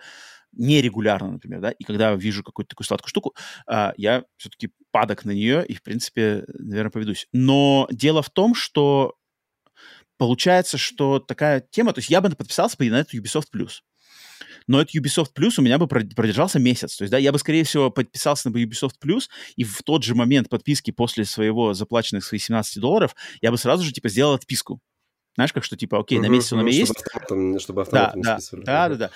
нерегулярно, 0.54 1.34
например, 1.34 1.60
да, 1.62 1.72
и 1.72 1.84
когда 1.84 2.16
вижу 2.16 2.44
какую-то 2.44 2.70
такую 2.70 2.88
сладкую 2.88 3.10
штуку, 3.10 3.36
а, 3.68 3.94
я 3.98 4.24
все-таки 4.38 4.72
падок 4.92 5.24
на 5.24 5.32
нее 5.32 5.64
и, 5.66 5.76
в 5.76 5.84
принципе, 5.84 6.46
наверное, 6.48 6.92
поведусь. 6.92 7.28
Но 7.32 7.88
дело 7.92 8.24
в 8.24 8.32
том, 8.32 8.56
что 8.56 9.16
получается, 10.18 10.78
что 10.78 11.20
такая 11.20 11.62
тема, 11.70 11.94
то 11.94 12.00
есть 12.00 12.10
я 12.10 12.22
бы 12.22 12.30
подписался 12.30 12.78
бы 12.78 12.90
на 12.90 13.02
эту 13.02 13.18
Ubisoft 13.18 13.48
Plus 13.54 13.82
но 14.68 14.82
это 14.82 14.98
Ubisoft 14.98 15.32
Plus 15.38 15.54
у 15.58 15.62
меня 15.62 15.78
бы 15.78 15.88
продержался 15.88 16.60
месяц. 16.60 16.98
То 16.98 17.04
есть, 17.04 17.12
да, 17.12 17.18
я 17.18 17.32
бы, 17.32 17.40
скорее 17.40 17.64
всего, 17.64 17.92
подписался 17.92 18.50
на 18.50 18.58
Ubisoft 18.58 18.96
Plus, 19.04 19.24
и 19.56 19.64
в 19.64 19.82
тот 19.84 20.04
же 20.04 20.16
момент 20.16 20.50
подписки 20.50 20.92
после 20.92 21.26
своего 21.26 21.74
заплаченных 21.74 22.24
своих 22.24 22.44
17 22.44 22.80
долларов 22.80 23.16
я 23.42 23.52
бы 23.52 23.58
сразу 23.58 23.84
же, 23.84 23.92
типа, 23.92 24.10
сделал 24.10 24.34
отписку. 24.34 24.80
Знаешь, 25.36 25.52
как 25.52 25.66
что, 25.66 25.76
типа, 25.76 26.00
окей, 26.00 26.20
на 26.20 26.28
месяц 26.28 26.54
он 26.54 26.60
у 26.60 26.64
меня 26.64 26.78
есть. 26.78 26.96
Автоматом, 26.96 27.60
чтобы 27.60 27.82
автоматом 27.82 28.22
да, 28.22 28.38
да, 28.38 28.58
да, 28.64 28.90
да, 28.90 28.96
да. 28.96 29.12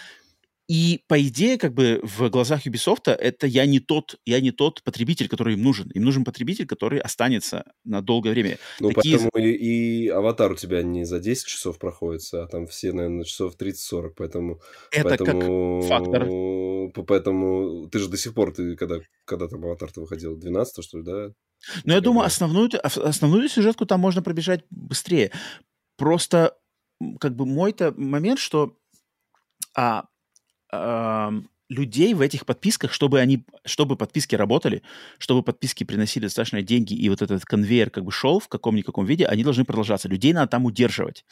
И 0.69 1.03
по 1.07 1.19
идее, 1.19 1.57
как 1.57 1.73
бы 1.73 1.99
в 2.03 2.29
глазах 2.29 2.67
Ubisoft 2.67 3.09
это 3.09 3.47
я 3.47 3.65
не 3.65 3.79
тот, 3.79 4.19
я 4.23 4.39
не 4.39 4.51
тот 4.51 4.83
потребитель, 4.83 5.27
который 5.27 5.55
им 5.55 5.63
нужен. 5.63 5.89
Им 5.89 6.03
нужен 6.03 6.23
потребитель, 6.23 6.67
который 6.67 6.99
останется 6.99 7.63
на 7.83 8.03
долгое 8.03 8.29
время. 8.29 8.59
Ну, 8.79 8.91
Такие... 8.91 9.17
поэтому 9.17 9.43
и, 9.43 9.51
и 9.51 10.07
аватар 10.09 10.51
у 10.51 10.55
тебя 10.55 10.83
не 10.83 11.05
за 11.05 11.19
10 11.19 11.47
часов 11.47 11.79
проходится, 11.79 12.43
а 12.43 12.47
там 12.47 12.67
все, 12.67 12.93
наверное, 12.93 13.23
часов 13.23 13.55
30-40, 13.59 14.11
поэтому... 14.15 14.61
Это 14.91 15.09
поэтому, 15.09 15.81
как 15.81 15.89
фактор. 15.89 16.27
Поэтому 17.03 17.89
ты 17.89 17.97
же 17.97 18.07
до 18.07 18.17
сих 18.17 18.35
пор, 18.35 18.53
ты 18.53 18.75
когда, 18.75 18.99
когда 19.25 19.47
там 19.47 19.65
аватар-то 19.65 20.01
выходил, 20.01 20.37
12 20.37 20.83
что 20.83 20.99
ли, 20.99 21.03
да? 21.03 21.33
Ну, 21.83 21.93
я 21.93 21.99
думаю, 21.99 22.27
основную, 22.27 22.69
основную 22.83 23.49
сюжетку 23.49 23.87
там 23.87 24.01
можно 24.01 24.21
пробежать 24.21 24.63
быстрее. 24.69 25.31
Просто 25.97 26.55
как 27.19 27.35
бы 27.35 27.47
мой-то 27.47 27.91
момент, 27.97 28.37
что 28.37 28.77
а, 29.75 30.05
людей 31.69 32.13
в 32.15 32.21
этих 32.21 32.45
подписках, 32.45 32.91
чтобы 32.91 33.19
они, 33.19 33.45
чтобы 33.63 33.95
подписки 33.95 34.35
работали, 34.35 34.81
чтобы 35.19 35.43
подписки 35.43 35.83
приносили 35.83 36.23
достаточно 36.23 36.61
деньги, 36.61 36.93
и 36.95 37.07
вот 37.09 37.21
этот 37.21 37.45
конвейер 37.45 37.91
как 37.91 38.03
бы 38.03 38.11
шел 38.11 38.39
в 38.39 38.47
каком-никаком 38.47 39.05
виде, 39.05 39.25
они 39.25 39.43
должны 39.43 39.65
продолжаться. 39.65 40.09
Людей 40.09 40.33
надо 40.33 40.47
там 40.49 40.65
удерживать. 40.65 41.25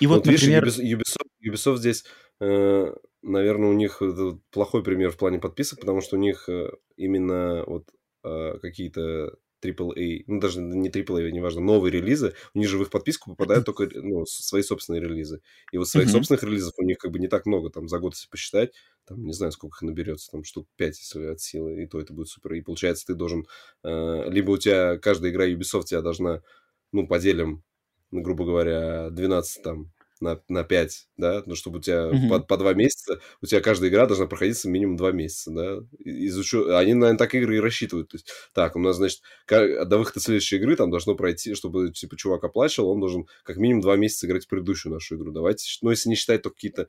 И 0.00 0.06
вот, 0.06 0.24
вот 0.24 0.32
например... 0.32 0.64
Видишь, 0.64 0.78
Ubisoft, 0.78 1.28
Ubisoft 1.44 1.76
здесь, 1.78 2.04
э, 2.40 2.94
наверное, 3.22 3.70
у 3.70 3.72
них 3.72 4.00
плохой 4.50 4.84
пример 4.84 5.10
в 5.10 5.16
плане 5.16 5.40
подписок, 5.40 5.80
потому 5.80 6.00
что 6.00 6.16
у 6.16 6.20
них 6.20 6.48
э, 6.48 6.70
именно 6.96 7.64
вот 7.66 7.88
э, 8.24 8.58
какие-то 8.62 9.36
AAA, 9.62 10.24
ну 10.26 10.40
даже 10.40 10.60
не 10.60 10.90
AAA, 10.90 11.30
неважно, 11.30 11.60
новые 11.60 11.92
релизы, 11.92 12.34
у 12.54 12.58
них 12.58 12.68
же 12.68 12.78
в 12.78 12.82
их 12.82 12.90
подписку 12.90 13.30
попадают 13.30 13.64
только 13.64 13.88
ну, 13.94 14.26
свои 14.26 14.62
собственные 14.62 15.02
релизы. 15.02 15.40
И 15.72 15.78
вот 15.78 15.88
своих 15.88 16.08
mm-hmm. 16.08 16.12
собственных 16.12 16.42
релизов 16.42 16.74
у 16.78 16.82
них 16.82 16.98
как 16.98 17.10
бы 17.10 17.18
не 17.18 17.28
так 17.28 17.46
много, 17.46 17.70
там 17.70 17.88
за 17.88 17.98
год, 17.98 18.14
если 18.14 18.28
посчитать, 18.28 18.72
там 19.06 19.24
не 19.24 19.32
знаю, 19.32 19.52
сколько 19.52 19.76
их 19.76 19.82
наберется, 19.82 20.30
там 20.30 20.44
штук 20.44 20.68
5, 20.76 20.98
если 20.98 21.26
от 21.26 21.40
силы, 21.40 21.82
и 21.82 21.86
то 21.86 22.00
это 22.00 22.12
будет 22.12 22.28
супер. 22.28 22.54
И 22.54 22.60
получается, 22.60 23.06
ты 23.06 23.14
должен, 23.14 23.46
э, 23.84 24.30
либо 24.30 24.52
у 24.52 24.58
тебя 24.58 24.98
каждая 24.98 25.30
игра 25.30 25.48
Ubisoft 25.48 25.84
тебя 25.84 26.02
должна, 26.02 26.42
ну, 26.92 27.06
поделим, 27.06 27.62
ну, 28.10 28.20
грубо 28.20 28.44
говоря, 28.44 29.10
12 29.10 29.62
там 29.62 29.92
на, 30.22 30.40
на 30.48 30.64
5, 30.64 31.08
да, 31.18 31.42
ну, 31.46 31.54
чтобы 31.54 31.78
у 31.78 31.80
тебя 31.82 32.10
mm-hmm. 32.10 32.28
по, 32.28 32.40
по 32.40 32.56
2 32.56 32.74
месяца, 32.74 33.20
у 33.42 33.46
тебя 33.46 33.60
каждая 33.60 33.90
игра 33.90 34.06
должна 34.06 34.26
проходиться 34.26 34.70
минимум 34.70 34.96
2 34.96 35.12
месяца, 35.12 35.50
да, 35.50 35.78
изучу, 35.98 36.74
они, 36.74 36.94
наверное, 36.94 37.18
так 37.18 37.34
игры 37.34 37.56
и 37.56 37.60
рассчитывают, 37.60 38.08
то 38.08 38.16
есть, 38.16 38.30
так, 38.54 38.76
у 38.76 38.78
нас, 38.78 38.96
значит, 38.96 39.20
до 39.48 39.98
выхода 39.98 40.20
следующей 40.20 40.56
игры 40.56 40.76
там 40.76 40.90
должно 40.90 41.14
пройти, 41.14 41.54
чтобы, 41.54 41.92
типа, 41.92 42.16
чувак 42.16 42.44
оплачивал, 42.44 42.90
он 42.90 43.00
должен 43.00 43.26
как 43.42 43.56
минимум 43.56 43.82
2 43.82 43.96
месяца 43.96 44.26
играть 44.26 44.46
в 44.46 44.48
предыдущую 44.48 44.92
нашу 44.92 45.16
игру, 45.16 45.32
давайте, 45.32 45.66
ну, 45.82 45.90
если 45.90 46.08
не 46.08 46.14
считать 46.14 46.42
только 46.42 46.56
какие-то 46.56 46.88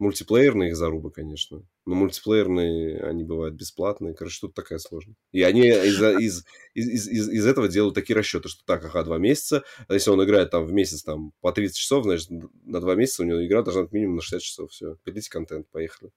Мультиплеерные 0.00 0.74
зарубы, 0.74 1.12
конечно. 1.12 1.62
Но 1.86 1.94
мультиплеерные, 1.94 3.00
они 3.04 3.22
бывают 3.22 3.54
бесплатные. 3.54 4.14
Короче, 4.14 4.40
тут 4.40 4.54
такая 4.54 4.78
сложность. 4.78 5.18
И 5.30 5.42
они 5.42 5.60
из, 5.68 6.02
из, 6.02 6.44
из, 6.74 7.08
из, 7.08 7.28
из 7.28 7.46
этого 7.46 7.68
делают 7.68 7.94
такие 7.94 8.16
расчеты, 8.16 8.48
что 8.48 8.64
так, 8.64 8.84
ага, 8.84 9.04
два 9.04 9.18
месяца. 9.18 9.62
А 9.86 9.94
если 9.94 10.10
он 10.10 10.22
играет 10.24 10.50
там 10.50 10.64
в 10.64 10.72
месяц 10.72 11.02
там 11.04 11.32
по 11.40 11.52
30 11.52 11.76
часов, 11.76 12.04
значит, 12.04 12.28
на 12.64 12.80
два 12.80 12.96
месяца 12.96 13.22
у 13.22 13.26
него 13.26 13.44
игра 13.46 13.62
должна 13.62 13.82
быть 13.82 13.92
минимум 13.92 14.16
на 14.16 14.22
60 14.22 14.42
часов. 14.42 14.70
Все, 14.72 14.96
пилите 15.04 15.30
контент, 15.30 15.68
поехали. 15.70 16.10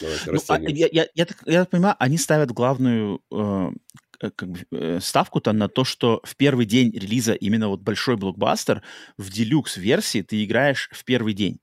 Давайте, 0.00 0.32
ну, 0.32 0.40
а, 0.48 0.58
я, 0.58 0.88
я, 0.90 1.06
я, 1.14 1.26
так, 1.26 1.42
я 1.46 1.60
так 1.60 1.70
понимаю, 1.70 1.94
они 1.98 2.18
ставят 2.18 2.50
главную 2.50 3.20
э, 3.30 3.70
как 4.18 4.48
бы, 4.48 4.66
э, 4.72 5.00
ставку-то 5.00 5.52
на 5.52 5.68
то, 5.68 5.84
что 5.84 6.20
в 6.24 6.36
первый 6.36 6.66
день 6.66 6.90
релиза 6.92 7.34
именно 7.34 7.68
вот 7.68 7.80
большой 7.80 8.16
блокбастер 8.16 8.82
в 9.16 9.30
deluxe-версии 9.30 10.22
ты 10.22 10.44
играешь 10.44 10.88
в 10.92 11.04
первый 11.04 11.34
день. 11.34 11.60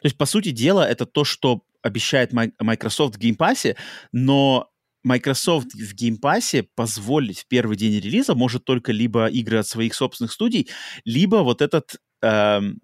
То 0.00 0.06
есть, 0.06 0.16
по 0.16 0.26
сути 0.26 0.50
дела, 0.50 0.88
это 0.88 1.06
то, 1.06 1.24
что 1.24 1.62
обещает 1.82 2.32
Microsoft 2.32 3.16
в 3.16 3.18
Game 3.18 3.41
Pass 3.41 3.64
е, 3.64 3.76
но 4.12 4.70
Microsoft 5.02 5.74
в 5.74 5.94
Game 5.94 6.25
Pass 6.25 6.56
е 6.56 6.64
позволить 6.74 7.40
в 7.40 7.48
первый 7.48 7.76
день 7.76 8.00
релиза 8.00 8.34
может 8.34 8.64
только 8.64 8.92
либо 8.92 9.26
игры 9.26 9.58
от 9.58 9.66
своих 9.66 9.94
собственных 9.94 10.32
студий, 10.32 10.68
либо 11.04 11.36
вот 11.36 11.60
этот 11.60 11.96
эм, 12.22 12.80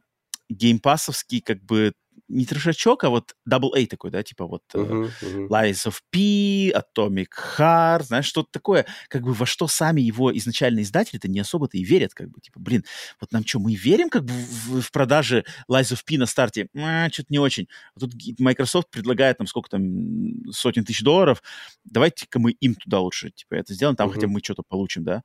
геймпассовский 0.48 1.40
как 1.40 1.62
бы 1.64 1.92
не 2.28 2.44
трешачок, 2.44 3.04
а 3.04 3.10
вот 3.10 3.34
Double 3.48 3.70
A 3.74 3.86
такой, 3.86 4.10
да, 4.10 4.22
типа 4.22 4.46
вот 4.46 4.62
uh-huh, 4.74 5.10
uh-huh. 5.22 5.48
Lies 5.48 5.86
of 5.86 5.96
P, 6.10 6.70
Atomic 6.70 7.28
Heart, 7.58 8.04
знаешь, 8.04 8.26
что-то 8.26 8.48
такое, 8.52 8.86
как 9.08 9.22
бы 9.22 9.32
во 9.32 9.46
что 9.46 9.66
сами 9.66 10.00
его 10.00 10.36
изначально 10.36 10.80
издатели-то 10.80 11.28
не 11.28 11.40
особо-то 11.40 11.78
и 11.78 11.84
верят, 11.84 12.14
как 12.14 12.30
бы, 12.30 12.40
типа, 12.40 12.60
блин, 12.60 12.84
вот 13.20 13.32
нам 13.32 13.46
что, 13.46 13.58
мы 13.58 13.74
верим 13.74 14.10
как 14.10 14.24
бы 14.24 14.32
в, 14.32 14.80
в 14.82 14.92
продаже 14.92 15.44
Lies 15.70 15.92
of 15.92 16.00
P 16.06 16.18
на 16.18 16.26
старте? 16.26 16.68
А, 16.76 17.08
что-то 17.08 17.28
не 17.30 17.38
очень. 17.38 17.68
А 17.94 18.00
тут 18.00 18.12
Microsoft 18.38 18.90
предлагает 18.90 19.38
нам 19.38 19.46
сколько 19.46 19.70
там, 19.70 20.50
сотен 20.52 20.84
тысяч 20.84 21.02
долларов, 21.02 21.42
давайте-ка 21.84 22.38
мы 22.38 22.52
им 22.52 22.74
туда 22.74 23.00
лучше, 23.00 23.30
типа, 23.30 23.54
это 23.54 23.72
сделаем, 23.74 23.96
там 23.96 24.08
uh-huh. 24.08 24.14
хотя 24.14 24.26
бы 24.26 24.34
мы 24.34 24.40
что-то 24.42 24.62
получим, 24.62 25.04
да. 25.04 25.22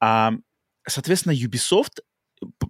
А, 0.00 0.32
соответственно, 0.86 1.32
Ubisoft 1.32 2.00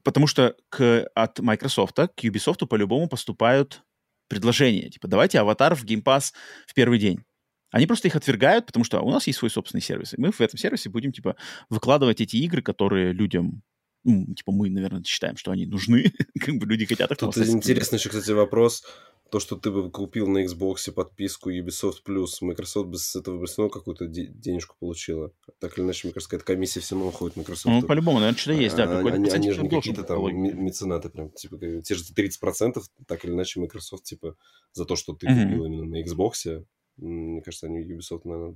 потому 0.02 0.26
что 0.26 0.54
к, 0.68 1.08
от 1.14 1.38
Microsoft 1.40 1.96
к 1.96 2.24
Ubisoft 2.24 2.66
по-любому 2.66 3.08
поступают 3.08 3.82
предложения. 4.28 4.90
Типа, 4.90 5.08
давайте 5.08 5.38
аватар 5.38 5.74
в 5.74 5.84
Game 5.84 6.02
Pass 6.02 6.32
в 6.66 6.74
первый 6.74 6.98
день. 6.98 7.24
Они 7.70 7.86
просто 7.86 8.08
их 8.08 8.16
отвергают, 8.16 8.66
потому 8.66 8.84
что 8.84 9.00
у 9.00 9.10
нас 9.10 9.26
есть 9.26 9.38
свой 9.38 9.50
собственный 9.50 9.82
сервис. 9.82 10.14
И 10.14 10.20
мы 10.20 10.30
в 10.30 10.40
этом 10.40 10.58
сервисе 10.58 10.88
будем, 10.88 11.12
типа, 11.12 11.36
выкладывать 11.68 12.20
эти 12.20 12.36
игры, 12.36 12.62
которые 12.62 13.12
людям 13.12 13.62
ну, 14.04 14.24
типа, 14.34 14.52
мы, 14.52 14.70
наверное, 14.70 15.02
считаем, 15.02 15.36
что 15.36 15.50
они 15.50 15.66
нужны, 15.66 16.12
как 16.40 16.56
бы 16.58 16.66
люди 16.66 16.86
хотят 16.86 17.10
их. 17.10 17.18
Тут 17.18 17.36
интересный 17.38 17.98
еще, 17.98 18.08
кстати, 18.08 18.30
вопрос 18.30 18.84
то, 19.30 19.40
что 19.40 19.56
ты 19.56 19.70
бы 19.70 19.90
купил 19.90 20.28
на 20.28 20.44
Xbox 20.44 20.90
подписку 20.92 21.50
Ubisoft 21.50 22.04
Plus, 22.06 22.28
Microsoft 22.40 22.88
бы 22.88 22.98
с 22.98 23.16
этого 23.16 23.38
бы 23.38 23.46
равно 23.46 23.70
какую-то 23.70 24.06
де- 24.06 24.26
денежку 24.26 24.76
получила. 24.78 25.32
Так 25.58 25.76
или 25.76 25.84
иначе, 25.84 26.06
мне 26.06 26.14
кажется, 26.14 26.30
какая-то 26.30 26.52
комиссия 26.52 26.80
все 26.80 26.94
равно 26.94 27.08
уходит 27.08 27.36
Microsoft. 27.36 27.66
Ну, 27.66 27.82
по-любому, 27.82 28.18
наверное, 28.20 28.38
что-то 28.38 28.60
есть, 28.60 28.76
да. 28.76 28.84
А, 28.84 28.98
они, 28.98 29.30
они 29.30 29.52
же 29.52 29.62
не 29.62 29.68
какие-то 29.68 30.04
там 30.04 30.24
меценаты, 30.24 31.08
прям, 31.08 31.30
типа, 31.30 31.58
те 31.58 31.94
же 31.94 32.04
30%, 32.04 32.80
так 33.06 33.24
или 33.24 33.32
иначе, 33.32 33.60
Microsoft, 33.60 34.04
типа, 34.04 34.36
за 34.72 34.84
то, 34.84 34.94
что 34.96 35.12
ты 35.14 35.26
mm-hmm. 35.26 35.42
купил 35.44 35.64
именно 35.64 35.84
на 35.84 36.02
Xbox, 36.02 36.64
мне 36.96 37.42
кажется, 37.42 37.66
они 37.66 37.82
Ubisoft, 37.82 38.22
наверное. 38.24 38.54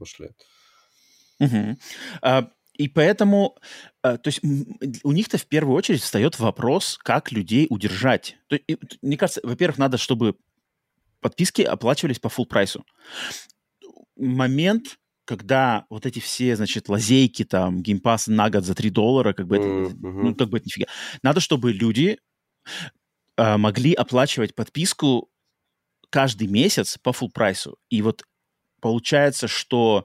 Mm-hmm. 1.40 1.76
Uh, 2.22 2.46
и 2.80 2.88
поэтому, 2.88 3.58
э, 4.02 4.16
то 4.16 4.28
есть 4.28 4.40
у 4.42 5.12
них-то 5.12 5.36
в 5.36 5.46
первую 5.46 5.76
очередь 5.76 6.00
встает 6.00 6.38
вопрос, 6.38 6.98
как 7.02 7.30
людей 7.30 7.66
удержать. 7.68 8.38
То, 8.46 8.56
и, 8.56 8.78
мне 9.02 9.18
кажется, 9.18 9.42
во-первых, 9.44 9.76
надо, 9.76 9.98
чтобы 9.98 10.36
подписки 11.20 11.62
оплачивались 11.62 12.18
по 12.18 12.28
full 12.28 12.46
прайсу. 12.46 12.84
Момент, 14.16 14.98
когда 15.24 15.86
вот 15.90 16.06
эти 16.06 16.18
все, 16.18 16.56
значит, 16.56 16.88
лазейки, 16.88 17.44
там, 17.44 17.82
геймпас 17.82 18.26
на 18.26 18.50
год 18.50 18.64
за 18.64 18.74
3 18.74 18.90
доллара, 18.90 19.32
как 19.32 19.46
бы 19.46 19.56
это, 19.56 19.66
mm-hmm. 19.66 19.96
ну, 20.00 20.34
как 20.34 20.48
бы 20.48 20.58
это 20.58 20.66
нифига. 20.66 20.86
Надо, 21.22 21.40
чтобы 21.40 21.72
люди 21.72 22.18
э, 23.36 23.56
могли 23.56 23.94
оплачивать 23.94 24.54
подписку 24.54 25.30
каждый 26.10 26.48
месяц 26.48 26.98
по 26.98 27.10
full 27.10 27.30
прайсу. 27.32 27.76
И 27.88 28.02
вот 28.02 28.24
получается, 28.80 29.46
что 29.46 30.04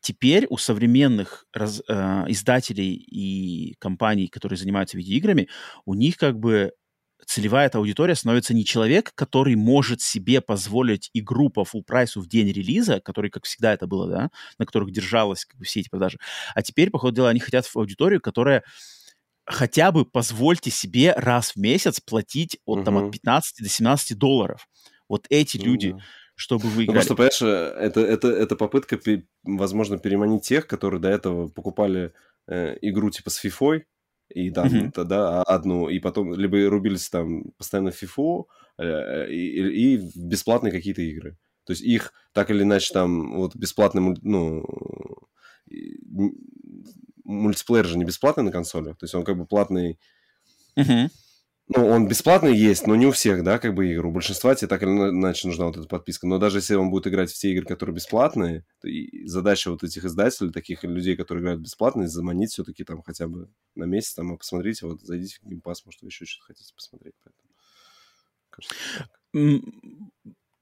теперь 0.00 0.46
у 0.50 0.58
современных 0.58 1.46
раз, 1.52 1.82
э, 1.88 2.24
издателей 2.28 2.94
и 2.94 3.74
компаний, 3.78 4.28
которые 4.28 4.58
занимаются 4.58 4.96
видеоиграми, 4.98 5.48
у 5.84 5.94
них 5.94 6.16
как 6.16 6.38
бы 6.38 6.72
целевая 7.24 7.66
эта 7.66 7.78
аудитория 7.78 8.14
становится 8.14 8.54
не 8.54 8.64
человек, 8.64 9.12
который 9.14 9.54
может 9.54 10.00
себе 10.00 10.40
позволить 10.40 11.10
игру 11.14 11.48
по 11.48 11.62
full 11.62 11.82
прайсу 11.82 12.20
в 12.20 12.28
день 12.28 12.48
релиза, 12.48 13.00
который, 13.00 13.30
как 13.30 13.44
всегда 13.44 13.72
это 13.72 13.86
было, 13.86 14.08
да, 14.08 14.30
на 14.58 14.66
которых 14.66 14.92
держалось 14.92 15.44
как 15.44 15.58
бы, 15.58 15.64
все 15.64 15.80
эти 15.80 15.88
продажи. 15.88 16.18
А 16.54 16.62
теперь, 16.62 16.90
по 16.90 16.98
ходу 16.98 17.16
дела, 17.16 17.30
они 17.30 17.40
хотят 17.40 17.66
в 17.66 17.76
аудиторию, 17.76 18.20
которая 18.20 18.62
хотя 19.46 19.92
бы 19.92 20.04
позвольте 20.04 20.70
себе 20.70 21.12
раз 21.16 21.52
в 21.52 21.56
месяц 21.56 22.00
платить 22.00 22.58
от, 22.64 22.78
угу. 22.78 22.84
там, 22.84 22.98
от 22.98 23.12
15 23.12 23.62
до 23.62 23.68
17 23.68 24.18
долларов. 24.18 24.68
Вот 25.08 25.26
эти 25.30 25.56
ну, 25.56 25.64
люди, 25.64 25.92
да. 25.92 25.98
чтобы 26.34 26.68
вы 26.68 26.84
играли. 26.84 26.98
Ну, 27.08 27.14
просто, 27.14 27.14
понимаешь, 27.14 27.42
это, 27.42 28.00
это, 28.00 28.28
это 28.28 28.56
попытка, 28.56 28.98
возможно, 29.44 29.98
переманить 29.98 30.42
тех, 30.42 30.66
которые 30.66 31.00
до 31.00 31.08
этого 31.08 31.48
покупали 31.48 32.12
э, 32.48 32.76
игру 32.82 33.10
типа 33.10 33.30
с 33.30 33.36
фифой, 33.36 33.86
и 34.36 34.50
там 34.50 34.66
mm-hmm. 34.66 34.90
тогда 34.92 35.42
одну, 35.42 35.88
и 35.88 35.98
потом 35.98 36.34
либо 36.34 36.68
рубились 36.68 37.08
там 37.08 37.52
постоянно 37.56 37.90
в 37.90 38.02
FIFA 38.02 38.44
э, 38.76 39.30
и, 39.30 39.94
и 39.94 39.96
в 39.96 40.14
бесплатные 40.14 40.70
какие-то 40.70 41.00
игры. 41.00 41.38
То 41.64 41.72
есть 41.72 41.82
их 41.82 42.12
так 42.34 42.50
или 42.50 42.62
иначе 42.62 42.92
там 42.92 43.36
вот 43.36 43.56
бесплатный, 43.56 44.14
ну, 44.20 44.62
мультиплеер 47.24 47.86
же 47.86 47.96
не 47.96 48.04
бесплатный 48.04 48.44
на 48.44 48.52
консолях, 48.52 48.98
то 48.98 49.04
есть 49.04 49.14
он 49.14 49.24
как 49.24 49.38
бы 49.38 49.46
платный. 49.46 49.98
Mm-hmm. 50.76 51.10
Ну, 51.68 51.84
он 51.84 52.06
бесплатный 52.06 52.56
есть, 52.56 52.86
но 52.86 52.94
не 52.94 53.06
у 53.06 53.10
всех, 53.10 53.42
да, 53.42 53.58
как 53.58 53.74
бы 53.74 53.90
игр. 53.90 54.06
У 54.06 54.12
большинства 54.12 54.54
тебе 54.54 54.68
так 54.68 54.84
или 54.84 54.88
иначе 54.90 55.48
нужна 55.48 55.66
вот 55.66 55.76
эта 55.76 55.88
подписка. 55.88 56.26
Но 56.28 56.38
даже 56.38 56.58
если 56.58 56.76
он 56.76 56.90
будет 56.90 57.08
играть 57.08 57.32
в 57.32 57.34
те 57.36 57.50
игры, 57.50 57.64
которые 57.66 57.94
бесплатные, 57.94 58.64
задача 59.24 59.72
вот 59.72 59.82
этих 59.82 60.04
издателей, 60.04 60.52
таких 60.52 60.84
людей, 60.84 61.16
которые 61.16 61.42
играют 61.42 61.60
бесплатно, 61.62 62.06
заманить 62.06 62.52
все-таки 62.52 62.84
там 62.84 63.02
хотя 63.02 63.26
бы 63.26 63.48
на 63.74 63.82
месяц, 63.84 64.14
там, 64.14 64.32
и 64.32 64.38
посмотрите, 64.38 64.86
вот, 64.86 65.02
зайдите 65.02 65.38
в 65.42 65.48
геймпас, 65.48 65.84
может, 65.84 66.02
вы 66.02 66.08
еще 66.08 66.24
что-то 66.24 66.46
хотите 66.46 66.72
посмотреть. 66.72 67.14
Поэтому, 67.24 67.48
кажется, 68.50 68.74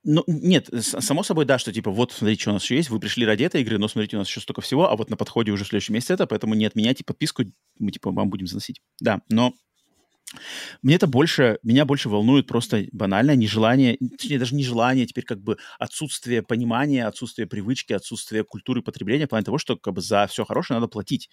ну, 0.06 0.22
нет, 0.26 0.68
само 0.80 1.22
собой, 1.22 1.46
да, 1.46 1.58
что 1.58 1.72
типа, 1.72 1.90
вот, 1.90 2.12
смотрите, 2.12 2.42
что 2.42 2.50
у 2.50 2.54
нас 2.54 2.62
еще 2.62 2.76
есть, 2.76 2.90
вы 2.90 3.00
пришли 3.00 3.24
ради 3.24 3.44
этой 3.44 3.62
игры, 3.62 3.78
но 3.78 3.88
смотрите, 3.88 4.16
у 4.16 4.18
нас 4.18 4.28
еще 4.28 4.40
столько 4.40 4.60
всего, 4.60 4.90
а 4.90 4.96
вот 4.96 5.08
на 5.08 5.16
подходе 5.16 5.50
уже 5.50 5.64
в 5.64 5.68
следующем 5.68 5.94
месяце 5.94 6.12
это, 6.14 6.26
поэтому 6.26 6.54
не 6.54 6.66
отменяйте 6.66 7.04
подписку, 7.04 7.44
мы, 7.78 7.90
типа, 7.90 8.10
вам 8.10 8.28
будем 8.28 8.46
заносить. 8.46 8.82
Да, 9.00 9.20
но 9.30 9.54
мне 10.82 10.96
это 10.96 11.06
больше, 11.06 11.58
меня 11.62 11.84
больше 11.84 12.08
волнует 12.08 12.46
просто 12.46 12.86
банальное 12.92 13.36
нежелание, 13.36 13.96
точнее, 14.18 14.38
даже 14.38 14.54
нежелание, 14.54 15.06
теперь 15.06 15.24
как 15.24 15.42
бы 15.42 15.58
отсутствие 15.78 16.42
понимания, 16.42 17.06
отсутствие 17.06 17.46
привычки, 17.46 17.92
отсутствие 17.92 18.44
культуры 18.44 18.82
потребления, 18.82 19.26
в 19.26 19.30
плане 19.30 19.44
того, 19.44 19.58
что 19.58 19.76
как 19.76 19.94
бы 19.94 20.00
за 20.00 20.26
все 20.26 20.44
хорошее 20.44 20.78
надо 20.78 20.88
платить. 20.88 21.30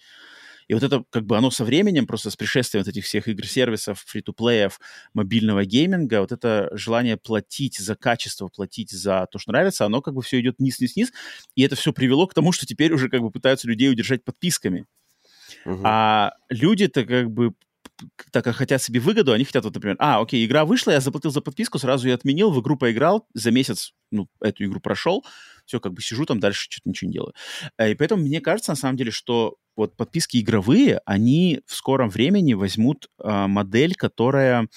И 0.68 0.74
вот 0.74 0.82
это 0.82 1.04
как 1.10 1.26
бы 1.26 1.36
оно 1.36 1.50
со 1.50 1.64
временем, 1.64 2.06
просто 2.06 2.30
с 2.30 2.36
пришествием 2.36 2.84
вот 2.84 2.88
этих 2.88 3.04
всех 3.04 3.28
игр-сервисов, 3.28 4.02
фри-то-плеев, 4.06 4.78
мобильного 5.14 5.64
гейминга, 5.64 6.20
вот 6.20 6.32
это 6.32 6.70
желание 6.72 7.16
платить 7.16 7.78
за 7.78 7.96
качество, 7.96 8.48
платить 8.48 8.90
за 8.90 9.26
то, 9.30 9.38
что 9.38 9.52
нравится, 9.52 9.84
оно 9.84 10.00
как 10.00 10.14
бы 10.14 10.22
все 10.22 10.40
идет 10.40 10.56
вниз-вниз-вниз, 10.58 11.12
и 11.56 11.62
это 11.62 11.76
все 11.76 11.92
привело 11.92 12.26
к 12.26 12.34
тому, 12.34 12.52
что 12.52 12.66
теперь 12.66 12.92
уже 12.92 13.08
как 13.08 13.20
бы 13.20 13.30
пытаются 13.30 13.68
людей 13.68 13.90
удержать 13.90 14.24
подписками. 14.24 14.86
Uh-huh. 15.66 15.80
А 15.84 16.32
люди-то 16.48 17.04
как 17.04 17.30
бы 17.30 17.52
так 18.30 18.44
как 18.44 18.56
хотят 18.56 18.82
себе 18.82 19.00
выгоду, 19.00 19.32
они 19.32 19.44
хотят, 19.44 19.64
вот, 19.64 19.74
например, 19.74 19.96
а, 19.98 20.20
окей, 20.20 20.44
игра 20.44 20.64
вышла, 20.64 20.92
я 20.92 21.00
заплатил 21.00 21.30
за 21.30 21.40
подписку, 21.40 21.78
сразу 21.78 22.08
ее 22.08 22.14
отменил, 22.14 22.50
в 22.50 22.60
игру 22.60 22.76
поиграл, 22.76 23.26
за 23.34 23.50
месяц, 23.50 23.92
ну, 24.10 24.28
эту 24.40 24.64
игру 24.64 24.80
прошел, 24.80 25.24
все, 25.66 25.80
как 25.80 25.92
бы 25.92 26.02
сижу 26.02 26.26
там 26.26 26.40
дальше, 26.40 26.66
что-то 26.70 26.88
ничего 26.88 27.08
не 27.08 27.14
делаю. 27.14 27.34
Э, 27.78 27.90
и 27.90 27.94
поэтому 27.94 28.22
мне 28.22 28.40
кажется, 28.40 28.72
на 28.72 28.76
самом 28.76 28.96
деле, 28.96 29.10
что 29.10 29.56
вот 29.76 29.96
подписки 29.96 30.38
игровые, 30.38 31.00
они 31.06 31.60
в 31.66 31.74
скором 31.74 32.10
времени 32.10 32.54
возьмут 32.54 33.08
э, 33.18 33.46
модель, 33.46 33.94
которая 33.94 34.68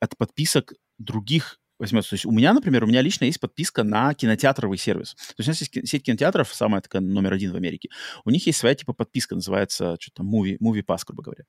от 0.00 0.16
подписок 0.16 0.74
других 0.98 1.58
возьмется. 1.78 2.10
То 2.10 2.14
есть 2.14 2.26
у 2.26 2.30
меня, 2.30 2.52
например, 2.52 2.84
у 2.84 2.86
меня 2.86 3.02
лично 3.02 3.24
есть 3.24 3.40
подписка 3.40 3.84
на 3.84 4.14
кинотеатровый 4.14 4.78
сервис. 4.78 5.14
То 5.14 5.34
есть 5.38 5.48
у 5.48 5.50
нас 5.50 5.60
есть 5.60 5.88
сеть 5.88 6.02
кинотеатров, 6.02 6.52
самая 6.52 6.80
такая 6.80 7.02
номер 7.02 7.32
один 7.32 7.52
в 7.52 7.56
Америке. 7.56 7.88
У 8.24 8.30
них 8.30 8.46
есть 8.46 8.58
своя 8.58 8.74
типа 8.74 8.92
подписка, 8.92 9.34
называется 9.34 9.96
что-то 10.00 10.22
Movie, 10.22 10.58
movie 10.58 10.84
Pass, 10.84 11.02
грубо 11.06 11.22
говоря. 11.22 11.44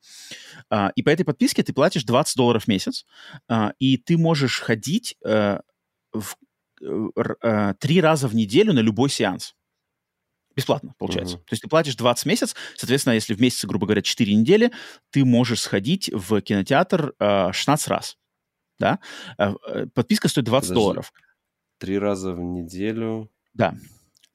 А, 0.70 0.92
и 0.96 1.04
по 1.04 1.10
этой 1.10 1.24
подписке 1.24 1.64
ты 1.64 1.74
платишь 1.74 2.04
20 2.04 2.36
долларов 2.36 2.66
в 2.66 2.68
месяц, 2.68 3.06
а, 3.48 3.74
и 3.80 3.98
ты 3.98 4.18
можешь 4.18 4.60
ходить 4.60 5.16
а, 5.26 5.62
в 6.14 6.36
а, 7.42 7.74
три 7.76 8.02
раза 8.02 8.28
в 8.28 8.36
неделю 8.36 8.74
на 8.74 8.80
любой 8.80 9.10
сеанс. 9.10 9.56
Бесплатно, 10.56 10.94
получается. 10.98 11.38
Uh-huh. 11.38 11.46
То 11.46 11.54
есть 11.54 11.64
ты 11.64 11.70
платишь 11.70 11.96
20 11.96 12.26
месяц, 12.26 12.56
соответственно, 12.76 13.14
если 13.14 13.34
в 13.34 13.40
месяц, 13.40 13.64
грубо 13.66 13.86
говоря, 13.86 14.02
4 14.02 14.34
недели, 14.36 14.72
ты 15.10 15.24
можешь 15.24 15.62
сходить 15.62 16.10
в 16.12 16.42
кинотеатр 16.42 17.14
э, 17.18 17.52
16 17.54 17.88
раз 17.88 18.18
да, 18.80 19.00
э, 19.38 19.54
э, 19.68 19.86
подписка 19.94 20.28
стоит 20.28 20.46
20 20.46 20.70
Подожди. 20.70 20.74
долларов. 20.74 21.14
Три 21.78 22.00
раза 22.00 22.34
в 22.34 22.40
неделю? 22.40 23.30
Да, 23.54 23.76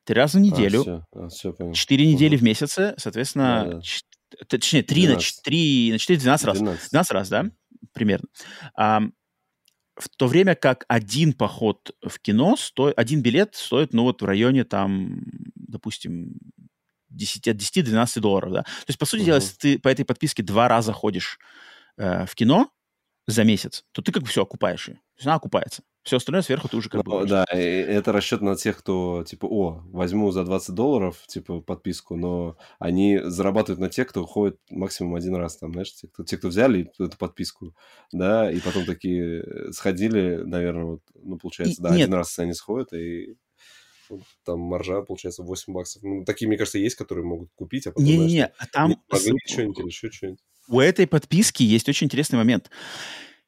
три 0.04 0.16
раза 0.16 0.38
в 0.38 0.42
а, 0.42 0.44
неделю. 0.44 0.80
А, 0.80 0.82
все. 0.82 1.04
А, 1.12 1.28
все, 1.28 1.52
понял. 1.52 1.72
Четыре 1.72 2.12
недели 2.12 2.36
в 2.36 2.42
месяце, 2.42 2.94
соответственно, 2.98 3.64
да, 3.64 3.72
да. 3.72 3.80
Ч... 3.82 4.02
точнее, 4.48 4.82
три 4.82 5.08
на, 5.08 5.16
3 5.16 5.92
на 5.92 5.98
4, 5.98 6.18
12 6.20 6.46
раз. 6.46 6.58
12, 6.58 6.90
12 6.90 7.12
раз, 7.12 7.28
да, 7.28 7.46
примерно. 7.92 8.28
А, 8.76 9.02
в 9.96 10.08
то 10.08 10.26
время 10.26 10.54
как 10.54 10.84
один 10.88 11.32
поход 11.32 11.92
в 12.02 12.18
кино, 12.18 12.56
стоит, 12.56 12.98
один 12.98 13.22
билет 13.22 13.54
стоит, 13.54 13.92
ну, 13.92 14.02
вот 14.02 14.22
в 14.22 14.24
районе 14.24 14.64
там, 14.64 15.20
допустим, 15.54 16.36
10, 17.10 17.48
от 17.48 17.56
10 17.56 17.84
до 17.84 17.90
12 17.90 18.22
долларов, 18.22 18.52
да. 18.52 18.62
То 18.62 18.88
есть, 18.88 18.98
по 18.98 19.06
сути 19.06 19.20
угу. 19.20 19.26
дела, 19.26 19.36
если 19.36 19.56
ты 19.56 19.78
по 19.78 19.88
этой 19.88 20.04
подписке 20.04 20.42
два 20.42 20.68
раза 20.68 20.92
ходишь 20.92 21.38
э, 21.96 22.26
в 22.26 22.34
кино, 22.34 22.70
за 23.26 23.44
месяц, 23.44 23.84
то 23.92 24.02
ты 24.02 24.12
как 24.12 24.22
бы 24.22 24.28
все 24.28 24.42
окупаешь 24.42 24.88
ее. 24.88 24.94
То 24.94 25.18
есть 25.18 25.26
она 25.26 25.36
окупается. 25.36 25.82
Все 26.02 26.18
остальное 26.18 26.42
сверху 26.42 26.68
ты 26.68 26.76
уже 26.76 26.90
как 26.90 27.06
ну, 27.06 27.20
бы... 27.20 27.26
Да, 27.26 27.46
это 27.50 28.12
расчет 28.12 28.42
на 28.42 28.56
тех, 28.56 28.76
кто, 28.76 29.24
типа, 29.24 29.46
о, 29.46 29.82
возьму 29.86 30.30
за 30.30 30.44
20 30.44 30.74
долларов, 30.74 31.22
типа, 31.26 31.62
подписку, 31.62 32.16
но 32.16 32.58
они 32.78 33.18
зарабатывают 33.22 33.80
на 33.80 33.88
тех, 33.88 34.08
кто 34.08 34.26
ходит 34.26 34.58
максимум 34.68 35.14
один 35.14 35.34
раз, 35.36 35.56
там, 35.56 35.72
знаешь, 35.72 35.94
те, 35.94 36.08
кто, 36.08 36.24
те, 36.24 36.36
кто 36.36 36.48
взяли 36.48 36.92
эту 36.98 37.16
подписку, 37.16 37.74
да, 38.12 38.52
и 38.52 38.60
потом 38.60 38.84
такие 38.84 39.72
сходили, 39.72 40.42
наверное, 40.44 40.84
вот, 40.84 41.00
ну, 41.14 41.38
получается, 41.38 41.80
и, 41.80 41.82
да, 41.82 41.90
нет. 41.90 42.02
один 42.02 42.14
раз 42.14 42.38
они 42.38 42.52
сходят, 42.52 42.92
и 42.92 43.36
там 44.44 44.60
маржа, 44.60 45.00
получается, 45.00 45.42
8 45.42 45.72
баксов. 45.72 46.02
Ну, 46.02 46.24
такие, 46.26 46.46
мне 46.46 46.58
кажется, 46.58 46.78
есть, 46.78 46.96
которые 46.96 47.24
могут 47.24 47.48
купить, 47.54 47.86
а 47.86 47.92
потом, 47.92 48.04
Не-не-не, 48.04 48.52
а 48.58 48.66
там... 48.66 49.02
что-нибудь 49.10 49.78
или 49.78 49.86
еще 49.86 50.10
что-нибудь 50.10 50.40
у 50.68 50.80
этой 50.80 51.06
подписки 51.06 51.62
есть 51.62 51.88
очень 51.88 52.06
интересный 52.06 52.36
момент. 52.36 52.70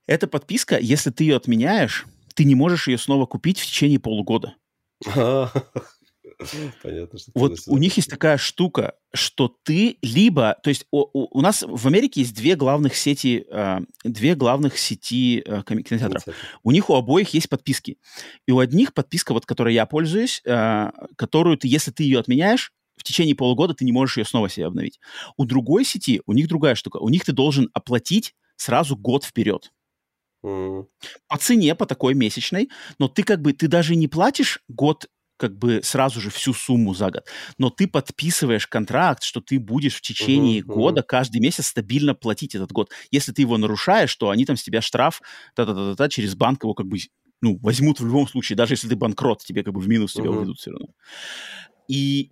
Эта 0.06 0.26
подписка, 0.26 0.78
если 0.78 1.10
ты 1.10 1.24
ее 1.24 1.36
отменяешь, 1.36 2.06
ты 2.34 2.44
не 2.44 2.54
можешь 2.54 2.88
ее 2.88 2.98
снова 2.98 3.26
купить 3.26 3.58
в 3.58 3.66
течение 3.66 3.98
полугода. 3.98 4.54
Понятно, 6.82 7.18
что 7.18 7.32
вот 7.34 7.58
у 7.66 7.78
них 7.78 7.96
есть 7.96 8.10
такая 8.10 8.36
штука, 8.36 8.94
что 9.14 9.54
ты 9.62 9.96
либо, 10.02 10.56
то 10.62 10.68
есть 10.68 10.86
у, 10.90 11.06
у, 11.12 11.38
у 11.38 11.40
нас 11.40 11.64
в 11.66 11.86
Америке 11.86 12.20
есть 12.20 12.34
две 12.34 12.56
главных 12.56 12.94
сети, 12.94 13.46
э, 13.50 13.78
две 14.04 14.34
главных 14.34 14.76
сети 14.76 15.42
э, 15.46 15.62
кинотеатров. 15.66 16.24
У 16.62 16.72
них 16.72 16.90
у 16.90 16.94
обоих 16.94 17.32
есть 17.32 17.48
подписки, 17.48 17.98
и 18.46 18.52
у 18.52 18.58
одних 18.58 18.92
подписка, 18.92 19.32
вот 19.32 19.46
которой 19.46 19.72
я 19.72 19.86
пользуюсь, 19.86 20.42
э, 20.44 20.90
которую 21.16 21.56
ты, 21.56 21.68
если 21.68 21.90
ты 21.90 22.02
ее 22.02 22.18
отменяешь, 22.18 22.72
в 22.96 23.02
течение 23.02 23.34
полугода 23.34 23.74
ты 23.74 23.84
не 23.84 23.92
можешь 23.92 24.16
ее 24.16 24.24
снова 24.24 24.48
себе 24.48 24.66
обновить. 24.66 25.00
У 25.36 25.44
другой 25.44 25.84
сети, 25.84 26.22
у 26.26 26.32
них 26.32 26.48
другая 26.48 26.74
штука. 26.74 26.98
У 26.98 27.08
них 27.08 27.24
ты 27.24 27.32
должен 27.32 27.68
оплатить 27.72 28.34
сразу 28.56 28.96
год 28.96 29.24
вперед. 29.24 29.72
Mm. 30.44 30.86
По 31.28 31.38
цене, 31.38 31.74
по 31.74 31.86
такой 31.86 32.14
месячной, 32.14 32.70
но 32.98 33.08
ты 33.08 33.22
как 33.22 33.42
бы, 33.42 33.52
ты 33.52 33.68
даже 33.68 33.96
не 33.96 34.08
платишь 34.08 34.60
год 34.68 35.06
как 35.38 35.58
бы 35.58 35.80
сразу 35.82 36.20
же 36.20 36.30
всю 36.30 36.54
сумму 36.54 36.94
за 36.94 37.10
год, 37.10 37.26
но 37.58 37.68
ты 37.68 37.86
подписываешь 37.86 38.66
контракт, 38.66 39.22
что 39.22 39.40
ты 39.40 39.58
будешь 39.58 39.96
в 39.96 40.00
течение 40.00 40.60
uh-huh, 40.60 40.64
года 40.64 41.00
uh-huh. 41.00 41.06
каждый 41.06 41.40
месяц 41.40 41.66
стабильно 41.66 42.14
платить 42.14 42.54
этот 42.54 42.72
год. 42.72 42.90
Если 43.10 43.32
ты 43.32 43.42
его 43.42 43.58
нарушаешь, 43.58 44.14
то 44.16 44.30
они 44.30 44.46
там 44.46 44.56
с 44.56 44.62
тебя 44.62 44.80
штраф 44.80 45.20
та-та-та-та 45.54 46.08
через 46.08 46.34
банк 46.34 46.64
его 46.64 46.74
как 46.74 46.86
бы 46.86 46.98
ну, 47.42 47.58
возьмут 47.58 48.00
в 48.00 48.06
любом 48.06 48.26
случае, 48.26 48.56
даже 48.56 48.74
если 48.74 48.88
ты 48.88 48.96
банкрот, 48.96 49.44
тебе 49.44 49.62
как 49.62 49.74
бы 49.74 49.80
в 49.80 49.88
минус 49.88 50.14
тебя 50.14 50.26
uh-huh. 50.26 50.38
уведут 50.38 50.58
все 50.58 50.70
равно. 50.70 50.88
И 51.88 52.30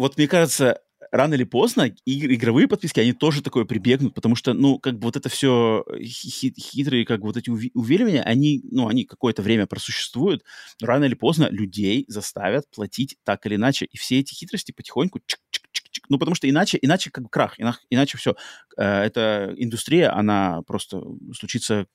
вот 0.00 0.16
мне 0.16 0.26
кажется, 0.26 0.80
рано 1.10 1.34
или 1.34 1.44
поздно 1.44 1.92
игровые 2.06 2.68
подписки, 2.68 3.00
они 3.00 3.12
тоже 3.12 3.42
такое 3.42 3.66
прибегнут, 3.66 4.14
потому 4.14 4.34
что, 4.34 4.54
ну, 4.54 4.78
как 4.78 4.98
бы 4.98 5.04
вот 5.04 5.16
это 5.16 5.28
все 5.28 5.84
хит 6.02 6.56
хитрые, 6.58 7.04
как 7.04 7.20
бы 7.20 7.26
вот 7.26 7.36
эти 7.36 7.50
увиливания, 7.50 8.22
они, 8.22 8.62
ну, 8.70 8.88
они 8.88 9.04
какое-то 9.04 9.42
время 9.42 9.66
просуществуют, 9.66 10.42
но 10.80 10.86
рано 10.86 11.04
или 11.04 11.14
поздно 11.14 11.48
людей 11.50 12.06
заставят 12.08 12.64
платить 12.70 13.18
так 13.24 13.44
или 13.44 13.56
иначе, 13.56 13.84
и 13.86 13.98
все 13.98 14.20
эти 14.20 14.32
хитрости 14.32 14.72
потихоньку 14.72 15.18
чик-чик-чик-чик, 15.18 16.04
ну, 16.08 16.18
потому 16.18 16.34
что 16.34 16.48
иначе, 16.48 16.78
иначе 16.80 17.10
как 17.10 17.24
бы 17.24 17.30
крах, 17.30 17.56
иначе 17.90 18.16
все. 18.16 18.36
Э, 18.78 19.02
эта 19.02 19.52
индустрия, 19.56 20.16
она 20.16 20.62
просто 20.62 21.02
случится 21.34 21.86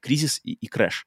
кризис 0.00 0.40
и, 0.44 0.52
и 0.52 0.66
крэш. 0.68 1.06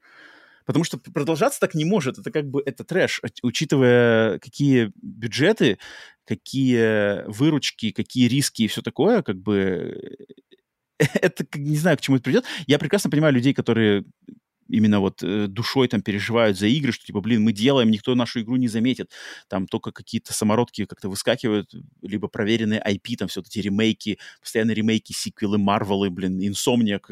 Потому 0.65 0.83
что 0.83 0.97
продолжаться 0.97 1.59
так 1.59 1.75
не 1.75 1.85
может. 1.85 2.17
Это 2.17 2.31
как 2.31 2.49
бы 2.49 2.61
это 2.65 2.83
трэш, 2.83 3.21
учитывая 3.41 4.39
какие 4.39 4.91
бюджеты, 5.01 5.77
какие 6.25 7.27
выручки, 7.29 7.91
какие 7.91 8.27
риски 8.27 8.63
и 8.63 8.67
все 8.67 8.81
такое, 8.81 9.21
как 9.21 9.37
бы 9.37 10.17
это 11.21 11.45
не 11.55 11.77
знаю, 11.77 11.97
к 11.97 12.01
чему 12.01 12.17
это 12.17 12.23
придет. 12.23 12.45
Я 12.67 12.79
прекрасно 12.79 13.09
понимаю 13.09 13.33
людей, 13.33 13.53
которые 13.53 14.05
именно 14.67 14.99
вот 14.99 15.23
э, 15.23 15.47
душой 15.47 15.87
там 15.87 16.01
переживают 16.01 16.57
за 16.57 16.67
игры, 16.67 16.91
что 16.91 17.05
типа, 17.05 17.21
блин, 17.21 17.43
мы 17.43 17.51
делаем, 17.51 17.91
никто 17.91 18.15
нашу 18.15 18.41
игру 18.41 18.55
не 18.55 18.67
заметит. 18.67 19.11
Там 19.47 19.67
только 19.67 19.91
какие-то 19.91 20.33
самородки 20.33 20.85
как-то 20.85 21.09
выскакивают, 21.09 21.73
либо 22.01 22.27
проверенные 22.27 22.81
IP, 22.81 23.15
там 23.17 23.27
все 23.27 23.41
эти 23.41 23.59
ремейки, 23.59 24.19
постоянные 24.41 24.75
ремейки, 24.75 25.13
сиквелы, 25.13 25.57
Марвелы, 25.57 26.09
блин, 26.09 26.39
Инсомниак, 26.39 27.09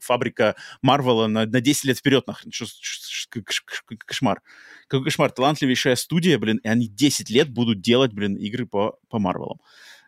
фабрика 0.00 0.56
Марвела 0.82 1.26
на, 1.26 1.46
на 1.46 1.60
10 1.60 1.84
лет 1.84 1.98
вперед, 1.98 2.26
нахрен, 2.26 2.52
что, 2.52 2.66
кошмар. 4.06 4.42
Какой 4.88 5.04
кошмар, 5.04 5.30
талантливейшая 5.30 5.96
студия, 5.96 6.38
блин, 6.38 6.58
и 6.62 6.68
они 6.68 6.88
10 6.88 7.30
лет 7.30 7.50
будут 7.50 7.80
делать, 7.80 8.12
блин, 8.12 8.36
игры 8.36 8.66
по, 8.66 8.98
по 9.08 9.18
Марвелам 9.18 9.58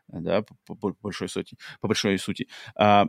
да, 0.09 0.43
по, 0.65 0.75
по 0.75 0.97
большой 1.03 1.29
сути, 1.29 1.57
по 1.81 1.89
большой 1.89 2.19
сути. 2.19 2.49
А, 2.75 3.07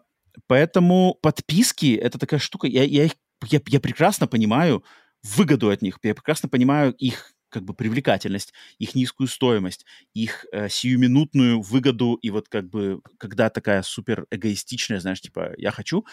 поэтому 0.47 1.17
подписки— 1.21 1.95
это 2.01 2.19
такая 2.19 2.39
штука, 2.39 2.67
я, 2.67 2.83
я 2.83 3.05
их 3.05 3.13
я, 3.45 3.61
я 3.67 3.79
прекрасно 3.79 4.27
понимаю 4.27 4.83
выгоду 5.23 5.69
от 5.69 5.81
них, 5.81 5.99
я 6.03 6.15
прекрасно 6.15 6.49
понимаю 6.49 6.93
их 6.93 7.33
как 7.49 7.63
бы 7.63 7.73
привлекательность, 7.73 8.53
их 8.77 8.95
низкую 8.95 9.27
стоимость, 9.27 9.85
их 10.13 10.45
э, 10.51 10.69
сиюминутную 10.69 11.61
выгоду, 11.61 12.13
и 12.21 12.29
вот 12.29 12.47
как 12.47 12.69
бы, 12.69 13.01
когда 13.17 13.49
такая 13.49 13.81
супер 13.81 14.27
эгоистичная, 14.29 14.99
знаешь, 14.99 15.21
типа, 15.21 15.53
я 15.57 15.71
хочу, 15.71 16.05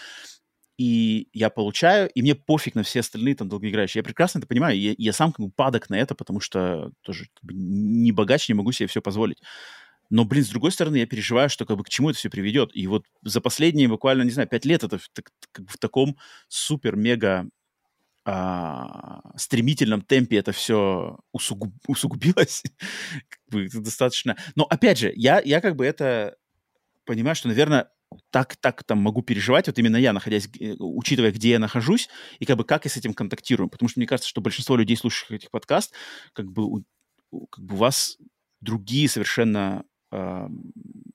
и 0.79 1.29
я 1.33 1.49
получаю, 1.49 2.11
и 2.11 2.21
мне 2.23 2.35
пофиг 2.35 2.75
на 2.75 2.83
все 2.83 3.01
остальные 3.01 3.35
там 3.37 3.49
долгоиграющие. 3.49 4.01
Я 4.01 4.05
прекрасно 4.05 4.39
это 4.39 4.47
понимаю, 4.47 4.79
я, 4.79 4.95
я 4.99 5.13
сам 5.13 5.33
как 5.33 5.47
бы 5.47 5.51
падок 5.51 5.89
на 5.89 5.95
это, 5.95 6.15
потому 6.15 6.41
что 6.41 6.91
тоже 7.03 7.29
как 7.35 7.45
бы, 7.45 7.55
не 7.55 8.13
богач, 8.13 8.49
не 8.49 8.55
могу 8.55 8.73
себе 8.73 8.87
все 8.87 9.01
позволить. 9.01 9.43
Но, 10.11 10.25
блин, 10.25 10.45
с 10.45 10.49
другой 10.49 10.73
стороны, 10.73 10.97
я 10.97 11.07
переживаю, 11.07 11.51
что 11.51 11.67
как 11.67 11.77
бы 11.77 11.85
к 11.85 11.89
чему 11.89 12.11
это 12.11 12.19
все 12.19 12.31
приведет. 12.31 12.71
И 12.75 12.87
вот 12.87 13.05
за 13.23 13.41
последние 13.41 13.89
буквально, 13.89 14.23
не 14.23 14.31
знаю, 14.31 14.49
пять 14.49 14.65
лет 14.65 14.85
это 14.85 14.99
в, 14.99 15.09
как 15.13 15.31
в 15.69 15.79
таком 15.79 16.17
супер-мега 16.49 17.49
а, 18.29 19.21
стремительном 19.37 20.03
темпе 20.03 20.39
это 20.39 20.51
все 20.51 21.19
усугуб, 21.33 21.73
усугубилось. 21.87 22.63
как 23.29 23.41
бы 23.49 23.69
достаточно. 23.69 24.37
Но 24.57 24.65
опять 24.65 24.99
же, 24.99 25.13
я, 25.15 25.41
я 25.45 25.61
как 25.61 25.77
бы 25.77 25.87
это 25.87 26.37
понимаю, 27.05 27.37
что, 27.37 27.49
наверное, 27.49 27.89
так, 28.31 28.57
так 28.57 28.83
там 28.85 28.99
могу 28.99 29.23
переживать, 29.23 29.69
вот 29.69 29.79
именно 29.79 29.97
я, 29.97 30.13
находясь, 30.13 30.49
э, 30.59 30.75
учитывая, 30.79 31.33
где 31.33 31.51
я 31.51 31.59
нахожусь, 31.59 32.09
и 32.39 32.45
как 32.45 32.57
бы 32.57 32.65
как 32.65 32.85
я 32.85 32.91
с 32.91 32.97
этим 32.97 33.15
контактирую. 33.15 33.69
Потому 33.69 33.89
что 33.89 34.01
мне 34.01 34.07
кажется, 34.07 34.29
что 34.29 34.41
большинство 34.41 34.77
людей, 34.77 34.97
слушающих 34.97 35.31
этих 35.31 35.51
подкаст, 35.51 35.93
как 36.33 36.51
бы, 36.51 36.65
у, 36.65 36.85
как 37.51 37.65
бы 37.65 37.75
у 37.75 37.79
вас 37.79 38.19
другие 38.61 39.09
совершенно 39.09 39.85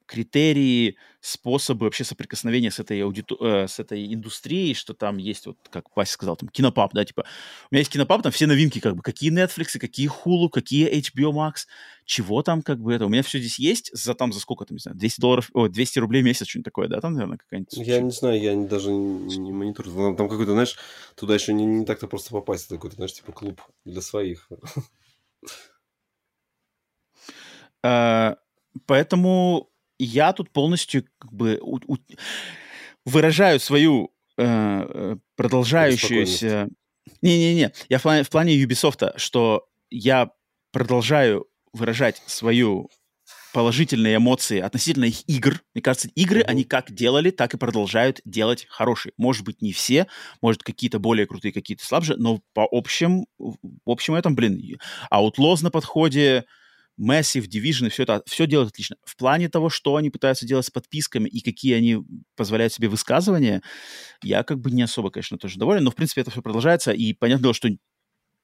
критерии, 0.06 0.98
способы 1.22 1.86
вообще 1.86 2.04
соприкосновения 2.04 2.70
с 2.70 2.80
этой, 2.80 3.02
аудиту... 3.02 3.38
э, 3.39 3.68
с 3.68 3.80
этой 3.80 4.14
индустрией, 4.14 4.74
что 4.74 4.94
там 4.94 5.18
есть, 5.18 5.46
вот 5.46 5.58
как 5.70 5.86
Вася 5.96 6.14
сказал, 6.14 6.36
там 6.36 6.50
кинопап, 6.50 6.94
да, 6.94 7.06
типа, 7.06 7.22
у 7.22 7.74
меня 7.74 7.80
есть 7.80 7.92
кинопап, 7.92 8.22
там 8.22 8.32
все 8.34 8.48
новинки, 8.48 8.80
как 8.80 8.98
бы, 8.98 9.02
какие 9.02 9.32
Netflix, 9.32 9.80
какие 9.80 10.10
Hulu, 10.10 10.50
какие 10.50 10.92
HBO 11.00 11.32
Max, 11.32 11.68
чего 12.04 12.44
там, 12.44 12.62
как 12.62 12.82
бы, 12.82 12.94
это, 12.94 13.06
у 13.06 13.10
меня 13.10 13.24
все 13.24 13.39
здесь 13.39 13.58
есть, 13.58 13.92
за 13.94 14.14
там, 14.14 14.34
за 14.34 14.42
сколько 14.42 14.66
там, 14.66 14.76
не 14.76 14.82
знаю, 14.82 14.98
200 14.98 15.22
долларов, 15.22 15.50
о, 15.54 15.70
200 15.70 16.00
рублей 16.00 16.22
в 16.22 16.26
месяц, 16.26 16.48
что-нибудь 16.48 16.66
такое, 16.66 16.89
да, 16.89 17.00
там, 17.00 17.14
наверное, 17.14 17.38
какая-нибудь... 17.38 17.78
Я 17.78 18.02
не 18.02 18.12
знаю, 18.12 18.42
я 18.42 18.54
даже 18.56 18.92
не, 18.92 19.38
не 19.38 19.54
мониторю, 19.54 19.92
там, 19.92 20.18
там 20.18 20.28
какой-то, 20.28 20.52
знаешь, 20.52 20.76
туда 21.16 21.36
еще 21.36 21.54
не, 21.54 21.66
не 21.66 21.86
так-то 21.86 22.08
просто 22.08 22.32
попасть, 22.32 22.66
это 22.66 22.76
какой-то, 22.76 22.98
знаешь, 22.98 23.14
типа 23.14 23.32
клуб 23.32 23.62
для 23.86 24.02
своих. 24.02 24.50
Поэтому 28.86 29.70
я 30.00 30.34
тут 30.34 30.52
полностью 30.52 31.06
как 31.20 31.32
бы 31.32 31.60
у, 31.62 31.80
у, 31.88 31.98
выражаю 33.06 33.60
свою 33.60 34.12
э, 34.38 34.44
э 34.44 35.16
продолжающуюся... 35.36 36.70
Не-не-не, 37.22 37.72
я 37.90 37.98
в 37.98 38.04
плане, 38.04 38.24
в 38.24 38.30
плане 38.30 38.62
Ubisoft, 38.64 39.14
что 39.18 39.68
я 39.90 40.32
продолжаю 40.72 41.48
выражать 41.74 42.22
свою 42.26 42.90
положительные 43.54 44.18
эмоции 44.18 44.60
относительно 44.60 45.06
их 45.06 45.28
игр. 45.28 45.62
Мне 45.74 45.82
кажется, 45.82 46.10
игры 46.16 46.42
mm-hmm. 46.42 46.46
они 46.46 46.64
как 46.64 46.92
делали, 46.92 47.32
так 47.32 47.54
и 47.54 47.58
продолжают 47.58 48.22
делать 48.26 48.66
хорошие. 48.70 49.14
Может 49.18 49.46
быть, 49.46 49.62
не 49.62 49.74
все, 49.74 50.08
может, 50.42 50.64
какие-то 50.64 51.00
более 51.00 51.28
крутые, 51.28 51.52
какие-то 51.52 51.86
слабже, 51.86 52.16
но 52.18 52.42
по 52.54 52.68
общем, 52.70 53.26
в 53.38 53.58
общем 53.86 54.16
этом, 54.16 54.36
блин, 54.36 54.78
Outlaws 55.12 55.64
на 55.64 55.72
подходе, 55.72 56.46
Massive, 57.02 57.47
Division, 57.47 57.89
все 57.89 58.04
это, 58.04 58.22
все 58.28 58.45
делают 58.45 58.72
отлично. 58.72 58.97
В 59.04 59.16
плане 59.18 59.49
того, 59.49 59.70
что 59.70 59.95
они 59.95 60.10
пытаются 60.10 60.45
делать 60.45 60.66
с 60.66 60.70
подписками 60.70 61.28
и 61.28 61.41
какие 61.41 61.74
они 61.74 61.97
позволяют 62.36 62.74
себе 62.74 62.89
высказывания, 62.89 63.62
я 64.24 64.43
как 64.43 64.60
бы 64.60 64.72
не 64.72 64.84
особо, 64.84 65.10
конечно, 65.10 65.38
тоже 65.38 65.58
доволен, 65.58 65.84
но, 65.84 65.91
в 65.91 65.95
принципе, 65.95 66.22
это 66.22 66.32
все 66.32 66.41
продолжается, 66.41 66.91
и 66.91 67.14
понятно 67.14 67.43
дело, 67.43 67.54
что 67.54 67.70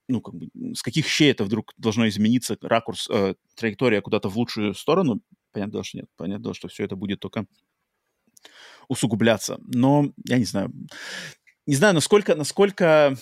ну, 0.10 0.22
как 0.22 0.36
бы, 0.36 0.48
с 0.74 0.82
каких 0.82 1.08
щей 1.08 1.32
это 1.32 1.44
вдруг 1.44 1.74
должно 1.78 2.08
измениться, 2.08 2.58
ракурс, 2.62 3.10
э, 3.10 3.36
траектория 3.56 4.02
куда-то 4.02 4.30
в 4.30 4.38
лучшую 4.38 4.74
сторону, 4.74 5.22
понятно 5.52 5.74
дело, 5.74 5.84
что 5.84 5.98
нет. 5.98 6.08
Понятно 6.16 6.44
дело, 6.44 6.56
что 6.56 6.68
все 6.70 6.86
это 6.86 6.96
будет 6.96 7.20
только 7.20 7.46
усугубляться. 8.88 9.58
Но 9.60 10.14
я 10.26 10.38
не 10.38 10.46
знаю. 10.46 10.72
Не 11.66 11.76
знаю, 11.76 11.94
насколько, 11.94 12.36
насколько, 12.36 13.18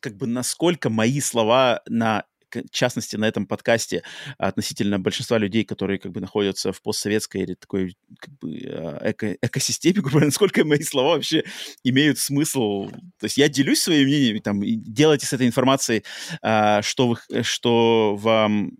как 0.00 0.16
бы, 0.16 0.26
насколько 0.26 0.90
мои 0.90 1.20
слова 1.20 1.80
на 1.88 2.24
в 2.54 2.70
частности, 2.70 3.16
на 3.16 3.26
этом 3.26 3.46
подкасте 3.46 4.02
относительно 4.38 4.98
большинства 4.98 5.38
людей, 5.38 5.64
которые 5.64 5.98
как 5.98 6.12
бы 6.12 6.20
находятся 6.20 6.72
в 6.72 6.82
постсоветской 6.82 7.42
или 7.42 7.54
такой 7.54 7.96
как 8.18 8.38
бы 8.38 8.58
а, 8.66 9.10
эко 9.10 9.36
экосистеме, 9.40 10.00
грубо 10.00 10.20
насколько 10.24 10.64
мои 10.64 10.82
слова 10.82 11.14
вообще 11.14 11.44
имеют 11.84 12.18
смысл. 12.18 12.88
То 13.18 13.24
есть 13.24 13.36
я 13.36 13.48
делюсь 13.48 13.80
своим 13.80 14.06
мнением, 14.06 14.40
там, 14.40 14.62
и 14.62 14.74
делайте 14.74 15.26
с 15.26 15.32
этой 15.32 15.46
информацией, 15.46 16.04
а, 16.42 16.82
что, 16.82 17.08
вы, 17.08 17.42
что 17.42 18.16
вам 18.16 18.78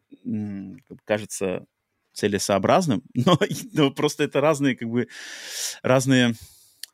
кажется 1.05 1.65
целесообразным, 2.13 3.03
но, 3.15 3.39
но 3.73 3.91
просто 3.91 4.25
это 4.25 4.41
разные, 4.41 4.77
как 4.77 4.89
бы, 4.89 5.09
разные 5.83 6.35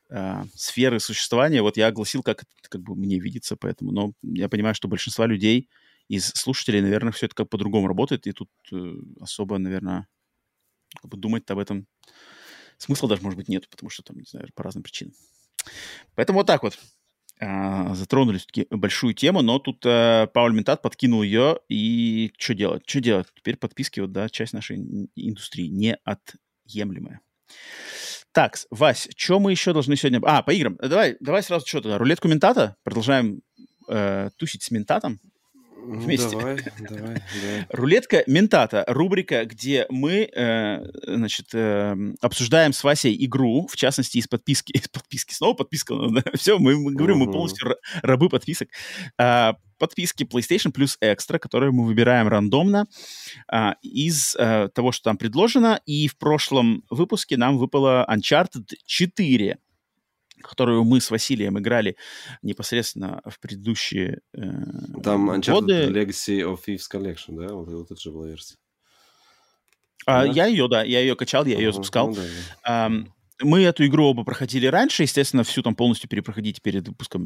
э, 0.09 0.43
сферы 0.55 0.99
существования. 0.99 1.61
Вот 1.61 1.77
я 1.77 1.87
огласил, 1.87 2.23
как 2.23 2.43
как 2.69 2.81
бы 2.81 2.95
мне 2.95 3.19
видится, 3.19 3.55
поэтому, 3.55 3.91
но 3.91 4.13
я 4.21 4.49
понимаю, 4.49 4.75
что 4.75 4.87
большинство 4.87 5.25
людей 5.25 5.69
из 6.07 6.27
слушателей, 6.29 6.81
наверное, 6.81 7.11
все 7.11 7.25
это 7.25 7.35
как 7.35 7.49
по-другому 7.49 7.87
работает, 7.87 8.27
и 8.27 8.31
тут 8.31 8.49
э, 8.71 8.93
особо, 9.19 9.57
наверное, 9.57 10.07
как 11.01 11.11
бы 11.11 11.17
думать 11.17 11.49
об 11.49 11.59
этом 11.59 11.87
смысла 12.77 13.09
даже, 13.09 13.21
может 13.21 13.37
быть, 13.37 13.49
нет, 13.49 13.69
потому 13.69 13.89
что 13.89 14.03
там, 14.03 14.17
не 14.17 14.25
знаю, 14.27 14.47
по 14.55 14.63
разным 14.63 14.83
причинам. 14.83 15.13
Поэтому 16.15 16.39
вот 16.39 16.47
так 16.47 16.63
вот 16.63 16.77
э, 17.39 17.93
затронули 17.95 18.37
все-таки 18.37 18.67
большую 18.69 19.13
тему, 19.13 19.41
но 19.41 19.59
тут 19.59 19.85
э, 19.85 20.27
Пауль 20.33 20.53
Ментат 20.53 20.81
подкинул 20.81 21.23
ее, 21.23 21.59
и 21.67 22.31
что 22.37 22.53
делать? 22.53 22.83
Что 22.85 23.01
делать? 23.01 23.27
Теперь 23.35 23.57
подписки, 23.57 23.99
вот, 23.99 24.11
да, 24.11 24.29
часть 24.29 24.53
нашей 24.53 24.77
индустрии 25.15 25.67
неотъемлемая. 25.67 27.21
Так, 28.31 28.57
Вась, 28.69 29.09
что 29.15 29.39
мы 29.39 29.51
еще 29.51 29.73
должны 29.73 29.95
сегодня... 29.95 30.21
А, 30.23 30.43
по 30.43 30.51
играм. 30.51 30.77
Давай, 30.77 31.17
давай 31.19 31.41
сразу 31.41 31.65
что 31.65 31.81
тогда. 31.81 31.97
Рулетку 31.97 32.27
Ментата. 32.27 32.75
Продолжаем 32.83 33.41
э, 33.89 34.29
тусить 34.37 34.63
с 34.63 34.69
Ментатом 34.69 35.19
вместе. 35.87 36.37
Давай, 36.37 36.57
давай, 36.79 37.01
давай. 37.01 37.65
Рулетка 37.69 38.23
Ментата, 38.27 38.83
рубрика, 38.87 39.45
где 39.45 39.85
мы, 39.89 40.29
э, 40.33 40.85
значит, 41.07 41.47
э, 41.53 41.95
обсуждаем 42.21 42.73
с 42.73 42.83
Васей 42.83 43.15
игру, 43.25 43.67
в 43.67 43.75
частности, 43.75 44.17
из 44.17 44.27
подписки. 44.27 44.71
Из 44.71 44.87
подписки. 44.87 45.33
Снова 45.33 45.53
подписка. 45.53 45.95
Да? 46.09 46.23
Все, 46.35 46.59
мы, 46.59 46.77
мы 46.77 46.93
говорим, 46.93 47.17
мы 47.17 47.31
полностью 47.31 47.75
рабы 48.01 48.29
подписок. 48.29 48.69
А, 49.17 49.55
подписки 49.77 50.23
PlayStation 50.23 50.71
плюс 50.71 50.97
Extra, 51.01 51.39
которые 51.39 51.71
мы 51.71 51.85
выбираем 51.85 52.27
рандомно 52.27 52.87
а, 53.47 53.75
из 53.81 54.35
а, 54.35 54.69
того, 54.69 54.91
что 54.91 55.05
там 55.05 55.17
предложено. 55.17 55.79
И 55.85 56.07
в 56.07 56.17
прошлом 56.17 56.83
выпуске 56.89 57.37
нам 57.37 57.57
выпало 57.57 58.07
Uncharted 58.09 58.65
4 58.85 59.57
которую 60.41 60.83
мы 60.83 61.01
с 61.01 61.11
Василием 61.11 61.57
играли 61.59 61.95
непосредственно 62.41 63.21
в 63.25 63.39
предыдущие 63.39 64.21
э, 64.33 64.41
Там 65.03 65.31
Uncharted 65.31 65.51
годы. 65.51 65.73
Legacy 65.85 66.41
of 66.41 66.59
Thieves 66.67 66.85
Collection, 66.91 67.35
да? 67.37 67.53
Вот, 67.53 67.67
вот 67.67 67.91
это 67.91 67.99
же 67.99 68.11
была 68.11 68.27
версия. 68.27 68.55
А, 70.05 70.25
да? 70.25 70.31
Я 70.31 70.45
ее, 70.45 70.67
да, 70.67 70.83
я 70.83 71.01
ее 71.01 71.15
качал, 71.15 71.45
я 71.45 71.57
ее 71.57 71.71
запускал. 71.71 72.09
Ну, 72.09 72.15
да, 72.15 72.21
да. 72.21 72.27
А, 72.63 72.91
мы 73.41 73.61
эту 73.61 73.85
игру 73.85 74.05
оба 74.05 74.23
проходили 74.23 74.65
раньше, 74.65 75.03
естественно, 75.03 75.43
всю 75.43 75.61
там 75.61 75.75
полностью 75.75 76.09
перепроходить 76.09 76.61
перед 76.61 76.87
выпуском 76.87 77.23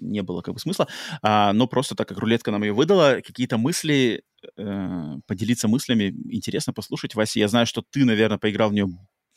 не 0.00 0.22
было 0.22 0.40
как 0.40 0.54
бы 0.54 0.60
смысла, 0.60 0.88
а, 1.22 1.52
но 1.52 1.66
просто 1.66 1.94
так 1.94 2.08
как 2.08 2.18
рулетка 2.18 2.50
нам 2.50 2.62
ее 2.62 2.72
выдала, 2.72 3.20
какие-то 3.24 3.58
мысли, 3.58 4.22
э, 4.56 5.14
поделиться 5.26 5.68
мыслями, 5.68 6.14
интересно 6.30 6.72
послушать. 6.72 7.14
Вася, 7.14 7.40
я 7.40 7.48
знаю, 7.48 7.66
что 7.66 7.82
ты, 7.82 8.04
наверное, 8.04 8.38
поиграл 8.38 8.70
в 8.70 8.74
нее 8.74 8.88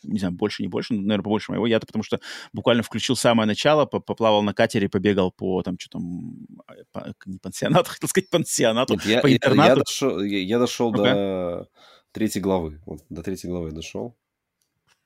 не 0.07 0.19
знаю, 0.19 0.33
больше, 0.33 0.63
не 0.63 0.67
больше, 0.67 0.93
наверное, 0.93 1.23
побольше 1.23 1.51
моего. 1.51 1.67
Я-то 1.67 1.87
потому 1.87 2.03
что 2.03 2.19
буквально 2.53 2.83
включил 2.83 3.15
самое 3.15 3.47
начало, 3.47 3.85
поплавал 3.85 4.41
на 4.43 4.53
катере, 4.53 4.89
побегал 4.89 5.31
по 5.31 5.61
там, 5.63 5.77
что 5.79 5.89
там, 5.91 6.35
по, 6.91 7.13
не 7.25 7.37
пансионату, 7.37 7.89
хотел 7.91 8.09
сказать 8.09 8.29
пансионату, 8.29 8.93
Нет, 8.93 9.05
я, 9.05 9.21
по 9.21 9.33
интернату. 9.33 9.69
Я, 9.69 9.75
дошел, 9.75 10.21
я, 10.21 10.39
я 10.39 10.59
дошел 10.59 10.93
okay. 10.93 10.97
до 10.97 11.69
третьей 12.11 12.41
главы, 12.41 12.81
вот, 12.85 13.01
до 13.09 13.23
третьей 13.23 13.49
главы 13.49 13.71
дошел. 13.71 14.15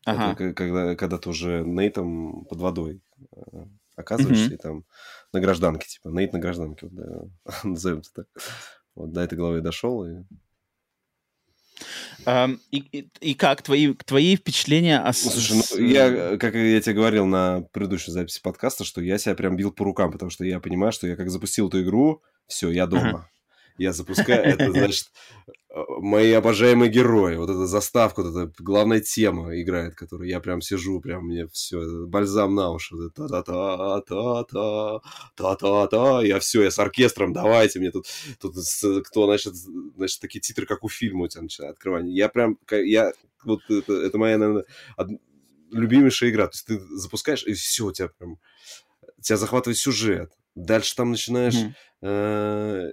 Ага. 0.06 0.32
Это 0.32 0.54
когда, 0.54 0.96
когда 0.96 1.18
ты 1.18 1.30
уже 1.30 1.64
Нейтом 1.66 2.46
под 2.46 2.60
водой 2.60 3.02
э, 3.32 3.66
оказываешься, 4.00 4.52
mm-hmm. 4.52 4.54
и 4.54 4.58
там 4.58 4.86
на 5.34 5.40
гражданке, 5.40 5.88
типа, 5.88 6.10
Нейт 6.10 6.34
на 6.34 6.40
гражданке, 6.40 6.88
вот, 6.88 6.96
да, 6.96 7.54
назовем 7.64 8.00
это 8.00 8.10
так. 8.14 8.28
Вот 8.96 9.12
до 9.12 9.22
этой 9.22 9.38
главы 9.38 9.62
дошел, 9.62 10.06
и 10.06 10.24
и, 12.72 12.78
и, 12.78 13.10
и 13.22 13.34
как 13.34 13.62
твои, 13.62 13.94
твои 13.94 14.36
впечатления 14.36 15.00
о... 15.00 15.14
Слушай, 15.14 15.58
ну, 15.58 15.86
я, 15.86 16.38
как 16.38 16.54
я 16.56 16.80
тебе 16.82 16.96
говорил 16.96 17.26
на 17.26 17.62
предыдущей 17.72 18.12
записи 18.12 18.42
подкаста, 18.42 18.84
что 18.84 19.02
я 19.02 19.18
себя 19.18 19.36
прям 19.36 19.56
бил 19.56 19.72
по 19.72 19.84
рукам, 19.84 20.12
потому 20.12 20.30
что 20.30 20.44
я 20.46 20.60
понимаю, 20.60 20.92
что 20.92 21.08
я 21.08 21.16
как 21.16 21.30
запустил 21.30 21.68
эту 21.68 21.82
игру, 21.82 22.22
все, 22.48 22.70
я 22.72 22.88
дома. 22.88 23.30
Я 23.80 23.94
запускаю, 23.94 24.44
это 24.44 24.72
значит 24.74 25.10
э, 25.74 25.82
мои 26.00 26.34
обожаемые 26.34 26.92
герои, 26.92 27.38
вот 27.38 27.50
эта 27.50 27.66
заставка, 27.66 28.22
вот 28.22 28.36
эта 28.36 28.54
главная 28.62 29.00
тема 29.00 29.58
играет, 29.60 29.96
которую 29.96 30.30
я 30.30 30.42
прям 30.42 30.62
сижу, 30.62 31.00
прям 31.00 31.28
мне 31.28 31.48
все, 31.48 32.06
бальзам 32.06 32.56
на 32.56 32.72
уши, 32.72 32.96
та-та-та-та-та, 33.16 35.00
та-та-та, 35.34 36.24
я 36.24 36.40
все, 36.40 36.64
я 36.64 36.72
с 36.72 36.78
оркестром, 36.78 37.32
давайте 37.32 37.80
мне 37.80 37.92
тут, 37.92 38.06
тут 38.42 38.56
кто, 39.06 39.26
значит, 39.26 39.56
значит, 39.56 40.20
такие 40.20 40.42
титры, 40.42 40.66
как 40.66 40.84
у 40.84 40.90
фильма 40.90 41.24
у 41.24 41.28
тебя 41.30 41.44
начинает 41.44 41.76
открывание. 41.76 42.14
Я 42.14 42.28
прям, 42.28 42.58
я, 42.70 43.14
вот 43.46 43.62
это, 43.70 43.94
это 43.94 44.18
моя, 44.18 44.38
наверное, 44.38 44.66
любимейшая 45.72 46.32
игра, 46.32 46.48
то 46.48 46.56
есть 46.56 46.66
ты 46.66 46.80
запускаешь, 46.98 47.48
и 47.48 47.54
все, 47.54 47.86
у 47.86 47.94
тебя 47.94 48.10
прям, 48.10 48.40
тебя 49.22 49.38
захватывает 49.38 49.78
сюжет, 49.78 50.34
дальше 50.54 50.98
там 50.98 51.12
начинаешь 51.12 51.56
mm-hmm 51.56 52.90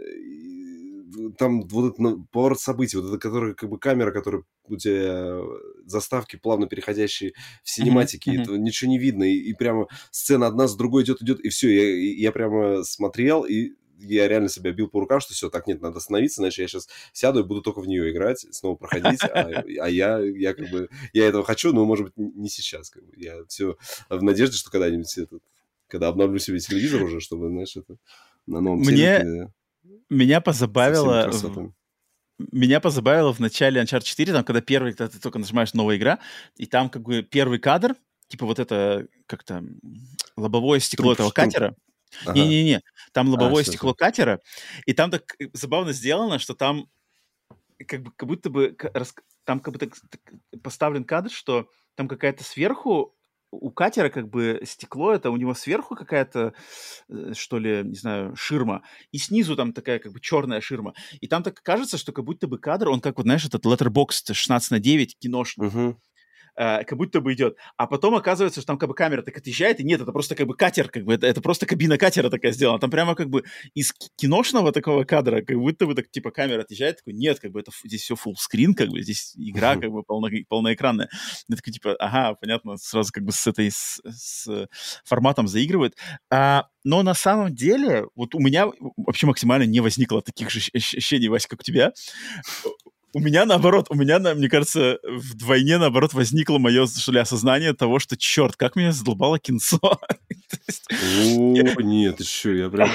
там 1.39 1.63
вот 1.63 1.95
этот 1.95 2.31
поворот 2.31 2.61
событий, 2.61 2.97
вот 2.97 3.09
это, 3.09 3.19
который, 3.19 3.55
как 3.55 3.69
бы 3.69 3.79
камера, 3.79 4.11
которая 4.11 4.43
у 4.69 4.77
тебя 4.77 5.41
заставки 5.85 6.37
плавно 6.37 6.67
переходящие 6.67 7.33
в 7.63 7.71
синематики, 7.71 8.31
mm-hmm. 8.31 8.43
это 8.43 8.53
ничего 8.59 8.91
не 8.91 8.99
видно, 8.99 9.25
и, 9.25 9.37
и 9.37 9.55
прямо 9.55 9.87
сцена 10.11 10.47
одна 10.47 10.67
с 10.69 10.77
другой 10.77 11.05
идет, 11.05 11.23
идет, 11.23 11.41
и 11.41 11.49
все, 11.49 11.71
я, 11.71 12.23
я 12.25 12.33
прямо 12.33 12.83
смотрел, 12.85 13.43
и 13.43 13.73
я 13.99 14.29
реально 14.29 14.49
себя 14.49 14.73
бил 14.73 14.89
по 14.89 15.01
рукам, 15.01 15.21
что 15.21 15.33
все, 15.33 15.49
так 15.49 15.67
нет, 15.67 15.81
надо 15.81 15.99
остановиться, 15.99 16.43
иначе 16.43 16.63
я 16.63 16.69
сейчас 16.69 16.89
сяду 17.13 17.41
и 17.41 17.45
буду 17.45 17.63
только 17.63 17.81
в 17.81 17.89
нее 17.89 18.11
играть, 18.11 18.47
снова 18.51 18.77
проходить, 18.77 19.23
а, 19.23 19.65
а 19.81 19.89
я, 19.89 20.19
я 20.19 20.55
как 20.55 20.71
бы, 20.71 20.89
я 21.13 21.27
этого 21.27 21.45
хочу, 21.45 21.73
но, 21.73 21.85
может 21.85 22.07
быть, 22.07 22.17
не 22.17 22.49
сейчас, 22.49 22.91
как 22.91 23.05
бы, 23.05 23.13
я 23.17 23.45
все 23.49 23.77
в 24.09 24.23
надежде, 24.23 24.57
что 24.57 24.71
когда-нибудь 24.71 25.17
этот, 25.17 25.43
когда 25.89 26.09
обновлю 26.09 26.39
себе 26.39 26.59
телевизор 26.59 27.03
уже, 27.03 27.21
чтобы, 27.21 27.49
знаешь, 27.49 27.77
это 27.77 27.97
на 28.47 28.61
новом 28.61 28.81
Мне... 28.81 29.19
телеке 29.21 29.53
меня 30.11 30.41
позабавило... 30.41 31.31
Меня 32.53 32.81
позабавило 32.81 33.33
в 33.33 33.39
начале 33.39 33.81
Uncharted 33.81 34.03
4, 34.03 34.33
там, 34.35 34.45
когда 34.45 34.61
первый, 34.61 34.93
когда 34.93 35.09
ты 35.09 35.19
только 35.19 35.39
нажимаешь 35.39 35.73
новая 35.73 35.97
игра, 35.97 36.19
и 36.57 36.67
там 36.67 36.91
как 36.91 37.01
бы 37.01 37.23
первый 37.23 37.59
кадр, 37.59 37.97
типа 38.29 38.45
вот 38.45 38.59
это 38.59 39.07
как-то 39.25 39.65
лобовое 40.37 40.81
стекло 40.81 41.15
труп, 41.15 41.15
этого 41.15 41.31
катера. 41.31 41.77
Не-не-не, 42.35 42.83
там 43.13 43.31
лобовое 43.31 43.63
а, 43.63 43.65
стекло 43.65 43.93
все. 43.93 44.05
катера, 44.05 44.41
и 44.85 44.93
там 44.93 45.11
так 45.11 45.35
забавно 45.55 45.93
сделано, 45.93 46.39
что 46.39 46.55
там 46.55 46.91
как, 47.87 48.03
бы, 48.03 48.13
как 48.13 48.29
будто 48.29 48.51
бы 48.51 48.77
там 49.45 49.61
как 49.61 49.73
будто 49.73 49.89
поставлен 50.63 51.05
кадр, 51.05 51.31
что 51.31 51.71
там 51.95 52.07
какая-то 52.07 52.45
сверху 52.45 53.17
у 53.51 53.71
катера 53.71 54.09
как 54.09 54.29
бы 54.29 54.61
стекло, 54.65 55.13
это 55.13 55.31
у 55.31 55.37
него 55.37 55.55
сверху 55.55 55.95
какая-то, 55.95 56.55
э, 57.09 57.33
что 57.35 57.59
ли, 57.59 57.83
не 57.85 57.97
знаю, 57.97 58.35
ширма, 58.37 58.83
и 59.13 59.19
снизу 59.19 59.57
там 59.57 59.73
такая 59.73 59.99
как 59.99 60.13
бы 60.13 60.21
черная 60.21 60.61
ширма. 60.61 60.95
И 61.21 61.29
там 61.29 61.43
так 61.43 61.63
кажется, 61.63 61.99
что 61.99 62.13
как 62.13 62.25
будто 62.25 62.49
бы 62.49 62.59
кадр, 62.59 62.89
он 62.89 63.01
как 63.01 63.17
вот, 63.17 63.25
знаешь, 63.25 63.45
этот 63.45 63.65
letterbox 63.65 64.33
16 64.33 64.71
на 64.71 64.79
9 64.79 65.19
киношный. 65.19 65.69
Uh-huh 65.69 65.97
э, 66.57 66.85
как 66.85 66.99
будто 66.99 67.21
бы 67.21 67.33
идет. 67.33 67.57
А 67.77 67.87
потом 67.87 68.15
оказывается, 68.15 68.61
что 68.61 68.67
там 68.67 68.79
как 68.79 68.89
бы 68.89 68.95
камера 68.95 69.23
так 69.23 69.37
отъезжает, 69.37 69.81
и 69.81 69.85
нет, 69.85 70.01
это 70.01 70.13
просто 70.13 70.35
как 70.35 70.47
бы 70.47 70.55
катер, 70.55 70.89
как 70.89 71.05
бы 71.05 71.15
это, 71.15 71.27
это 71.27 71.41
просто 71.41 71.67
кабина 71.67 71.99
катера 71.99 72.31
такая 72.31 72.53
сделана. 72.53 72.79
Там 72.79 72.91
прямо 72.91 73.15
как 73.15 73.29
бы 73.29 73.45
из 73.75 73.93
киношного 74.17 74.73
такого 74.73 75.05
кадра, 75.05 75.43
как 75.43 75.57
будто 75.57 75.87
бы 75.87 75.95
так 75.95 76.11
типа 76.11 76.31
камера 76.31 76.63
отъезжает, 76.63 76.99
такой, 76.99 77.15
нет, 77.15 77.41
как 77.41 77.53
бы 77.53 77.61
это 77.61 77.71
здесь 77.85 78.03
все 78.03 78.15
full 78.15 78.35
screen, 78.35 78.75
как 78.75 78.89
бы 78.89 79.03
здесь 79.03 79.35
игра 79.37 79.77
как 79.77 79.91
бы 79.91 80.03
полно, 80.03 80.29
полноэкранная. 80.49 81.09
Я 81.49 81.57
такой 81.57 81.73
типа, 81.73 81.95
ага, 81.99 82.35
понятно, 82.35 82.77
сразу 82.77 83.13
как 83.13 83.25
бы 83.25 83.33
с 83.33 83.47
этой 83.47 83.71
с, 83.71 84.01
с 84.05 84.69
форматом 85.05 85.49
заигрывает. 85.49 85.97
А, 86.31 86.67
но 86.85 87.03
на 87.03 87.15
самом 87.15 87.55
деле, 87.55 88.07
вот 88.15 88.35
у 88.35 88.39
меня 88.39 88.69
вообще 88.97 89.27
максимально 89.27 89.65
не 89.65 89.81
возникло 89.81 90.23
таких 90.23 90.51
же 90.51 90.61
ощущений, 90.73 91.29
Вася, 91.29 91.49
как 91.49 91.61
у 91.61 91.63
тебя 91.63 91.93
у 93.17 93.19
меня 93.19 93.47
наоборот, 93.47 93.87
у 93.89 93.95
меня, 93.95 94.19
мне 94.19 94.51
кажется, 94.51 94.99
вдвойне 95.03 95.79
наоборот 95.79 96.13
возникло 96.13 96.59
мое, 96.59 96.87
что 96.87 97.13
ли, 97.13 97.19
осознание 97.19 97.73
того, 97.73 97.99
что, 97.99 98.15
черт, 98.15 98.57
как 98.57 98.77
меня 98.77 98.93
задолбало 98.93 99.39
кинцо. 99.39 99.79
О, 100.91 101.83
нет, 101.83 102.21
еще 102.21 102.59
я 102.59 102.69
прям... 102.69 102.91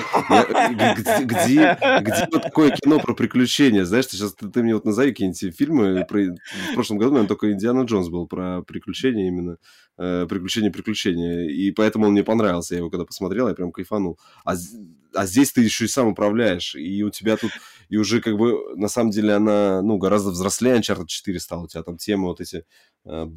Где 1.26 2.28
вот 2.32 2.44
такое 2.44 2.70
кино 2.70 3.00
про 3.00 3.16
приключения? 3.16 3.84
Знаешь, 3.84 4.10
сейчас 4.10 4.36
ты 4.36 4.62
мне 4.62 4.76
вот 4.76 4.86
назови 4.86 5.10
какие-нибудь 5.10 5.58
фильмы. 5.58 6.06
В 6.08 6.74
прошлом 6.76 7.00
году, 7.00 7.14
наверное, 7.14 7.28
только 7.28 7.52
Индиана 7.52 7.82
Джонс 7.82 8.10
был 8.10 8.28
про 8.28 8.62
приключения 8.62 9.28
именно. 9.28 9.58
Э, 9.98 10.28
приключения, 10.30 10.70
приключения. 10.70 11.50
И 11.50 11.72
поэтому 11.72 12.06
он 12.06 12.12
мне 12.12 12.24
понравился. 12.24 12.76
Я 12.76 12.80
его 12.80 12.92
когда 12.92 13.06
посмотрел, 13.06 13.48
я 13.48 13.56
прям 13.56 13.72
кайфанул. 13.72 14.20
А, 14.46 14.54
а 15.16 15.26
здесь 15.26 15.52
ты 15.52 15.62
еще 15.62 15.86
и 15.86 15.88
сам 15.88 16.10
управляешь. 16.10 16.76
И 16.76 17.04
у 17.04 17.10
тебя 17.10 17.38
тут... 17.38 17.52
И 17.92 17.98
уже 17.98 18.22
как 18.22 18.38
бы, 18.38 18.76
на 18.78 18.88
самом 18.88 19.12
деле, 19.12 19.34
она, 19.34 19.82
ну, 19.82 19.98
гораздо 19.98 20.32
взрослее 20.32 20.80
Uncharted 20.80 21.08
4 21.08 21.40
стала. 21.42 21.64
У 21.64 21.68
тебя 21.68 21.84
там 21.84 21.98
темы 21.98 22.30
вот 22.30 22.40
эти... 22.40 22.64
Э, 23.06 23.28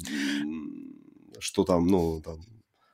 что 1.39 1.65
там, 1.65 1.87
ну, 1.87 2.21
там, 2.21 2.39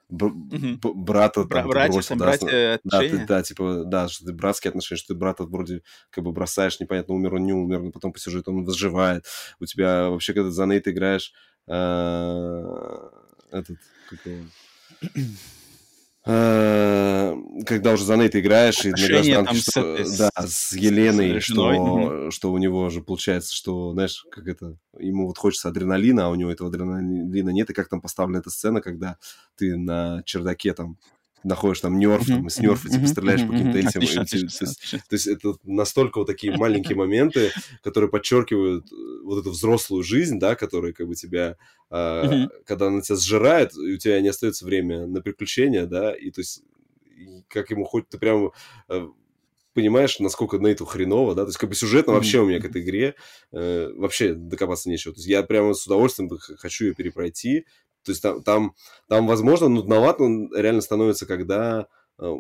угу. 0.10 0.94
брата 0.96 1.46
там, 1.46 1.70
братья, 1.70 1.94
бросил, 1.94 2.10
там, 2.10 2.18
да, 2.18 2.26
братья 2.26 2.80
да, 2.84 3.00
ты, 3.00 3.26
да, 3.28 3.44
типа, 3.44 3.84
да, 3.86 4.08
что 4.08 4.26
ты 4.26 4.34
братские 4.34 4.70
отношения, 4.70 4.98
что 4.98 5.14
ты 5.14 5.20
брата 5.20 5.44
вроде 5.44 5.84
как 6.10 6.24
бы 6.24 6.32
бросаешь, 6.32 6.80
непонятно, 6.80 7.14
умер 7.14 7.36
он, 7.36 7.46
не 7.46 7.54
умер, 7.54 7.84
но 7.84 7.92
потом 7.92 8.12
по 8.12 8.20
сюжету 8.20 8.52
он 8.52 8.64
выживает. 8.64 9.28
У 9.60 9.66
тебя 9.66 10.10
вообще, 10.10 10.34
когда 10.34 10.50
за 10.50 10.66
Нейт 10.66 10.88
играешь, 10.88 11.32
э, 11.68 13.10
этот, 13.52 13.78
как 14.10 14.20
Э, 14.26 14.42
когда 16.24 17.94
уже 17.94 18.06
за 18.06 18.16
Нейт 18.16 18.36
играешь, 18.36 18.86
и 18.86 18.92
на 18.92 19.08
гражданке, 19.08 19.56
что, 19.56 20.06
с, 20.06 20.18
да, 20.18 20.30
с 20.36 20.72
Еленой, 20.74 21.42
с 21.42 21.44
что, 21.44 21.70
угу. 21.70 22.32
что 22.32 22.52
у 22.52 22.58
него 22.60 22.90
же 22.90 23.02
получается, 23.02 23.56
что, 23.56 23.94
знаешь, 23.94 24.24
как 24.30 24.48
это, 24.48 24.78
ему 25.00 25.26
вот 25.26 25.40
хочется 25.40 25.70
адреналина, 25.70 26.28
а 26.28 26.30
у 26.30 26.36
него 26.36 26.52
этого 26.52 26.70
адреналина 26.70 27.50
нет, 27.50 27.72
и 27.72 27.74
как 27.74 27.90
там 27.90 28.02
поставлена 28.02 28.38
эта 28.38 28.52
сцена, 28.52 28.82
когда 28.82 29.18
ты 29.56 29.76
на 29.78 30.22
чердаке 30.26 30.74
там 30.74 30.98
находишь 31.44 31.82
там 31.82 31.98
нерф, 31.98 32.28
там, 32.28 32.50
с 32.50 32.60
нерфа, 32.60 32.90
типа, 32.90 33.08
стреляешь 33.08 33.42
по 33.42 33.52
каким-то 33.54 33.78
этим. 33.78 34.00
Отлично, 34.00 34.22
отлично, 34.22 34.50
то, 34.50 34.66
есть, 34.66 34.92
то 35.10 35.14
есть 35.16 35.28
это 35.28 35.56
настолько 35.64 36.20
вот 36.20 36.28
такие 36.28 36.56
маленькие 36.56 36.96
моменты, 36.96 37.52
которые 37.84 38.10
подчеркивают 38.10 38.92
э, 38.92 38.96
вот 39.24 39.40
эту 39.40 39.52
взрослую 39.52 40.04
жизнь, 40.04 40.40
да, 40.40 40.56
которая 40.56 40.94
как 40.94 41.08
бы 41.08 41.16
тебя, 41.16 41.58
э, 41.90 42.48
когда 42.66 42.88
она 42.88 43.02
тебя 43.02 43.16
сжирает, 43.16 43.76
и 43.76 43.94
у 43.94 43.98
тебя 43.98 44.22
не 44.22 44.30
остается 44.30 44.66
время 44.66 45.08
на 45.08 45.22
приключения, 45.22 45.86
да, 45.86 46.14
и 46.14 46.32
то 46.32 46.42
есть 46.42 46.64
как 47.48 47.70
ему 47.70 47.86
хоть 47.86 48.10
ты 48.10 48.18
прям 48.18 48.52
э, 48.90 49.08
понимаешь, 49.74 50.20
насколько 50.20 50.60
на 50.60 50.68
эту 50.68 50.86
хреново, 50.86 51.36
да, 51.36 51.44
то 51.44 51.50
есть 51.50 51.58
как 51.58 51.70
бы 51.70 51.76
сюжетно 51.76 52.14
вообще 52.14 52.40
у 52.40 52.48
меня 52.48 52.60
к 52.60 52.66
этой 52.66 52.82
игре 52.82 53.16
э, 53.52 53.92
вообще 53.96 54.34
докопаться 54.34 54.90
нечего. 54.90 55.14
То 55.14 55.20
есть 55.20 55.28
я 55.28 55.44
прямо 55.44 55.74
с 55.74 55.86
удовольствием 55.86 56.30
хочу 56.58 56.86
ее 56.86 56.94
перепройти, 56.94 57.66
то 58.04 58.12
есть 58.12 58.22
там, 58.22 58.44
там, 58.44 58.74
там 59.08 59.28
возможно, 59.28 59.68
нудновато 59.68 60.24
он 60.24 60.50
реально 60.56 60.82
становится, 60.82 61.26
когда 61.26 61.88
э, 62.20 62.34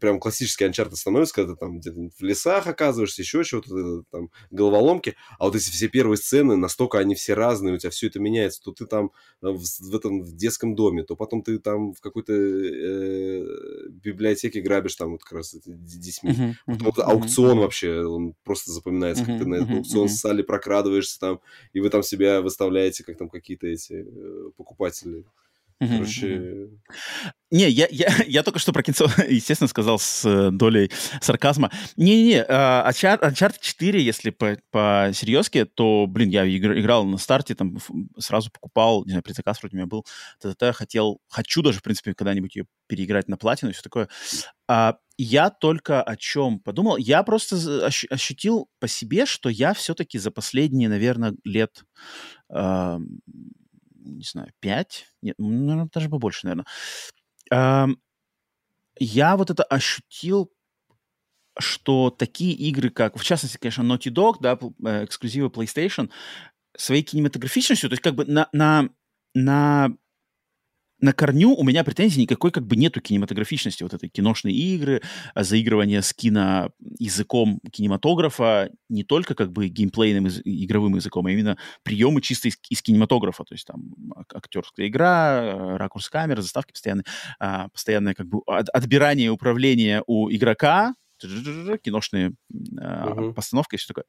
прям 0.00 0.20
классический 0.20 0.64
Uncharted 0.64 0.96
становится, 0.96 1.34
когда 1.34 1.54
ты 1.54 1.58
там 1.58 1.78
где-то 1.78 2.10
в 2.16 2.22
лесах 2.22 2.66
оказываешься, 2.66 3.22
еще 3.22 3.44
чего-то, 3.44 4.04
там, 4.10 4.30
головоломки, 4.50 5.16
а 5.38 5.46
вот 5.46 5.56
эти 5.56 5.70
все 5.70 5.88
первые 5.88 6.16
сцены, 6.16 6.56
настолько 6.56 6.98
они 6.98 7.14
все 7.14 7.34
разные, 7.34 7.74
у 7.74 7.78
тебя 7.78 7.90
все 7.90 8.08
это 8.08 8.20
меняется, 8.20 8.62
то 8.62 8.72
ты 8.72 8.86
там 8.86 9.12
э, 9.42 9.48
в, 9.48 9.62
в 9.62 9.94
этом 9.94 10.22
в 10.22 10.36
детском 10.36 10.74
доме, 10.74 11.02
то 11.02 11.16
потом 11.16 11.42
ты 11.42 11.58
там 11.58 11.92
в 11.92 12.00
какой-то 12.00 12.32
э, 12.32 13.88
библиотеке 13.90 14.60
грабишь 14.60 14.96
там 14.96 15.12
вот 15.12 15.22
как 15.22 15.32
раз 15.32 15.54
детьми. 15.64 16.30
Uh-huh, 16.30 16.54
потом 16.66 16.88
uh-huh, 16.88 17.02
аукцион 17.02 17.58
uh-huh. 17.58 17.62
вообще, 17.62 18.04
он 18.04 18.34
просто 18.44 18.70
запоминается, 18.70 19.24
uh-huh, 19.24 19.26
как 19.26 19.38
ты 19.38 19.46
на 19.46 19.54
этот 19.56 19.70
аукцион 19.70 20.06
uh-huh. 20.06 20.10
с 20.10 20.20
Салли 20.20 20.42
прокрадываешься 20.42 21.18
там, 21.18 21.40
и 21.72 21.80
вы 21.80 21.90
там 21.90 22.02
себя 22.02 22.40
выставляете, 22.40 23.04
как 23.04 23.18
там 23.18 23.28
какие-то 23.28 23.66
эти 23.66 24.04
э, 24.06 24.50
покупатели 24.56 25.24
Короче... 25.80 26.68
Не, 27.50 27.68
я, 27.70 27.86
я, 27.90 28.08
я 28.26 28.42
только 28.42 28.58
что 28.58 28.72
про 28.72 28.82
кинцо, 28.82 29.06
естественно, 29.28 29.68
сказал 29.68 29.98
с 29.98 30.24
э, 30.24 30.50
долей 30.50 30.90
сарказма. 31.20 31.70
Не-не-не, 31.96 32.44
Uncharted 32.44 33.58
4, 33.60 34.02
если 34.02 34.30
по, 34.30 34.58
по 34.70 35.10
серьезке, 35.14 35.64
то, 35.64 36.06
блин, 36.06 36.28
я 36.28 36.46
играл 36.46 37.04
на 37.04 37.16
старте, 37.16 37.54
там 37.54 37.78
сразу 38.18 38.50
покупал, 38.50 39.04
не 39.04 39.10
знаю, 39.10 39.22
предзаказ 39.22 39.60
вроде 39.60 39.76
у 39.76 39.78
меня 39.78 39.86
был, 39.86 40.04
т.т. 40.40 40.72
хотел, 40.72 41.20
хочу 41.28 41.62
даже, 41.62 41.78
в 41.78 41.82
принципе, 41.82 42.12
когда-нибудь 42.12 42.56
ее 42.56 42.66
переиграть 42.86 43.28
на 43.28 43.36
платину 43.36 43.70
и 43.70 43.74
все 43.74 43.82
такое. 43.82 44.08
Uh, 44.70 44.94
я 45.16 45.48
только 45.48 46.02
о 46.02 46.16
чем 46.16 46.60
подумал. 46.60 46.98
Я 46.98 47.22
просто 47.22 47.86
ощутил 48.10 48.68
по 48.78 48.86
себе, 48.86 49.24
что 49.24 49.48
я 49.48 49.72
все-таки 49.72 50.18
за 50.18 50.30
последние, 50.30 50.90
наверное, 50.90 51.34
лет 51.44 51.84
uh, 52.52 53.00
не 54.16 54.24
знаю, 54.24 54.52
5, 54.60 55.06
нет, 55.22 55.34
ну, 55.38 55.88
даже 55.92 56.08
побольше, 56.08 56.46
наверное. 56.46 57.96
Я 59.00 59.36
вот 59.36 59.50
это 59.50 59.62
ощутил, 59.62 60.52
что 61.58 62.10
такие 62.10 62.52
игры, 62.52 62.90
как, 62.90 63.18
в 63.18 63.24
частности, 63.24 63.58
конечно, 63.58 63.82
Naughty 63.82 64.12
Dog, 64.12 64.36
да, 64.40 64.58
э, 64.84 65.04
эксклюзивы 65.04 65.48
PlayStation, 65.48 66.10
своей 66.76 67.02
кинематографичностью, 67.02 67.88
то 67.88 67.94
есть 67.94 68.02
как 68.02 68.14
бы 68.14 68.24
на, 68.24 68.48
на, 68.52 68.88
на 69.34 69.90
на 71.00 71.12
корню 71.12 71.54
у 71.54 71.64
меня 71.64 71.84
претензий 71.84 72.22
никакой 72.22 72.50
как 72.50 72.66
бы 72.66 72.76
нету 72.76 73.00
кинематографичности 73.00 73.82
вот 73.82 73.94
этой 73.94 74.08
киношной 74.08 74.52
игры, 74.52 75.02
а 75.34 75.44
заигрывания 75.44 76.00
с 76.00 76.12
кино 76.12 76.70
языком 76.98 77.60
кинематографа, 77.70 78.70
не 78.88 79.04
только 79.04 79.34
как 79.34 79.52
бы 79.52 79.68
геймплейным 79.68 80.28
игровым 80.44 80.96
языком, 80.96 81.26
а 81.26 81.30
именно 81.30 81.56
приемы 81.82 82.20
чисто 82.20 82.48
из, 82.48 82.58
из 82.68 82.82
кинематографа, 82.82 83.44
то 83.44 83.54
есть 83.54 83.66
там 83.66 83.94
актерская 84.32 84.88
игра, 84.88 85.76
ракурс 85.78 86.08
камеры, 86.08 86.42
заставки 86.42 86.72
постоянные, 86.72 87.04
а, 87.38 87.68
постоянное 87.68 88.14
как 88.14 88.26
бы 88.26 88.40
отбирание 88.46 89.30
управления 89.30 90.02
у 90.06 90.30
игрока, 90.30 90.94
киношные 91.18 92.34
uh-huh. 92.52 93.34
постановки 93.34 93.74
и 93.74 93.78
все 93.78 93.88
такое 93.88 94.04